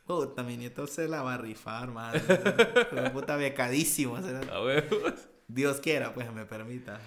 Puta, 0.06 0.44
mi 0.44 0.58
nieto 0.58 0.86
se 0.88 1.08
la 1.08 1.22
va 1.24 1.34
a 1.34 1.38
rifar, 1.38 1.90
madre. 1.90 2.22
Puta 3.14 3.36
becadísimo. 3.36 4.22
cerote. 4.22 4.52
A 4.52 4.62
huevos. 4.62 5.28
Dios 5.48 5.80
quiera, 5.82 6.14
pues 6.14 6.32
me 6.32 6.46
permita. 6.46 7.00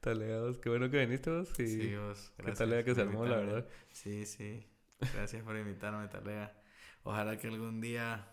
Taleados, 0.00 0.58
qué 0.58 0.70
bueno 0.70 0.88
que 0.90 0.98
viniste 1.04 1.30
vos. 1.30 1.48
Y 1.60 1.66
Sí, 1.66 1.94
vos. 1.96 2.32
qué 2.36 2.42
gracias 2.44 2.58
talea 2.58 2.84
que 2.84 2.94
se 2.94 3.02
por 3.04 3.08
armó, 3.12 3.26
la 3.26 3.36
verdad. 3.36 3.66
Sí, 3.92 4.24
sí. 4.24 4.66
Gracias 5.14 5.42
por 5.44 5.56
invitarme, 5.56 6.08
Talea. 6.08 6.56
Ojalá 7.04 7.36
que 7.38 7.48
algún 7.48 7.80
día 7.80 8.32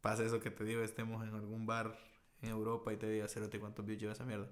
pase 0.00 0.26
eso 0.26 0.38
que 0.40 0.50
te 0.50 0.64
digo, 0.64 0.82
estemos 0.82 1.26
en 1.26 1.34
algún 1.34 1.64
bar 1.66 1.96
en 2.42 2.50
Europa 2.50 2.92
y 2.92 2.96
te 2.96 3.08
diga, 3.08 3.26
Cerote, 3.28 3.58
¿cuántos 3.58 3.84
views 3.86 4.00
lleva 4.00 4.12
esa 4.12 4.24
mierda? 4.24 4.48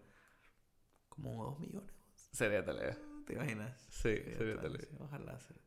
Como 1.08 1.44
dos 1.44 1.58
millones. 1.60 1.92
Sería 2.32 2.64
talea. 2.64 2.96
¿Te 3.26 3.34
imaginas? 3.34 3.80
Sí, 3.90 4.14
sería 4.16 4.52
entonces, 4.54 4.60
talea. 4.88 4.88
Ojalá, 5.00 5.38
Cerote. 5.38 5.63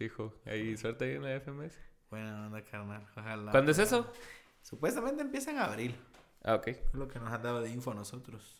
Fijo. 0.00 0.32
Ahí, 0.46 0.78
suerte 0.78 1.04
ahí 1.04 1.16
en 1.16 1.22
la 1.22 1.38
FMS. 1.40 1.78
Buena 2.08 2.46
onda, 2.46 2.64
carnal. 2.64 3.06
Ojalá. 3.14 3.50
¿Cuándo 3.50 3.70
es 3.72 3.78
eso? 3.78 4.10
Supuestamente 4.62 5.20
empieza 5.20 5.50
en 5.50 5.58
abril. 5.58 5.94
Ah, 6.42 6.54
ok. 6.54 6.68
Es 6.68 6.94
lo 6.94 7.06
que 7.06 7.18
nos 7.18 7.30
han 7.30 7.42
dado 7.42 7.60
de 7.60 7.68
info 7.68 7.90
a 7.90 7.94
nosotros. 7.94 8.58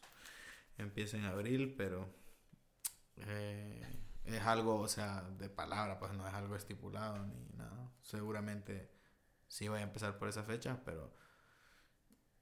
Empieza 0.76 1.16
en 1.16 1.24
abril, 1.24 1.74
pero 1.78 2.06
eh, 3.26 3.82
es 4.26 4.42
algo, 4.42 4.80
o 4.80 4.88
sea, 4.88 5.22
de 5.38 5.48
palabra, 5.48 5.98
pues 5.98 6.12
no 6.12 6.28
es 6.28 6.34
algo 6.34 6.56
estipulado 6.56 7.24
ni 7.24 7.48
nada. 7.56 7.90
Seguramente 8.02 8.90
sí 9.48 9.66
voy 9.66 9.78
a 9.80 9.84
empezar 9.84 10.18
por 10.18 10.28
esa 10.28 10.42
fecha, 10.42 10.78
pero 10.84 11.10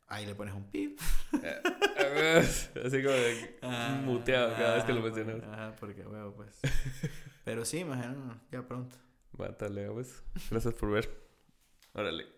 ahí 0.09 0.27
le 0.27 0.35
pones 0.35 0.55
un 0.55 0.69
pip. 0.73 0.99
Así 1.31 3.01
como 3.01 3.15
de 3.15 3.59
Ah, 3.63 4.01
muteado 4.05 4.57
cada 4.57 4.75
vez 4.75 4.85
que 4.85 4.93
lo 4.93 5.03
mencionas. 5.03 5.41
Ajá, 5.45 5.77
porque 5.79 6.05
huevo, 6.05 6.35
pues. 6.35 6.59
Pero 7.49 7.65
sí, 7.65 7.79
imagino, 7.79 8.39
ya 8.53 8.61
pronto. 8.69 8.95
Va, 9.41 9.57
talea, 9.57 9.91
pues. 9.91 10.23
Gracias 10.51 10.75
por 10.75 10.91
ver. 10.91 11.09
Órale. 11.95 12.27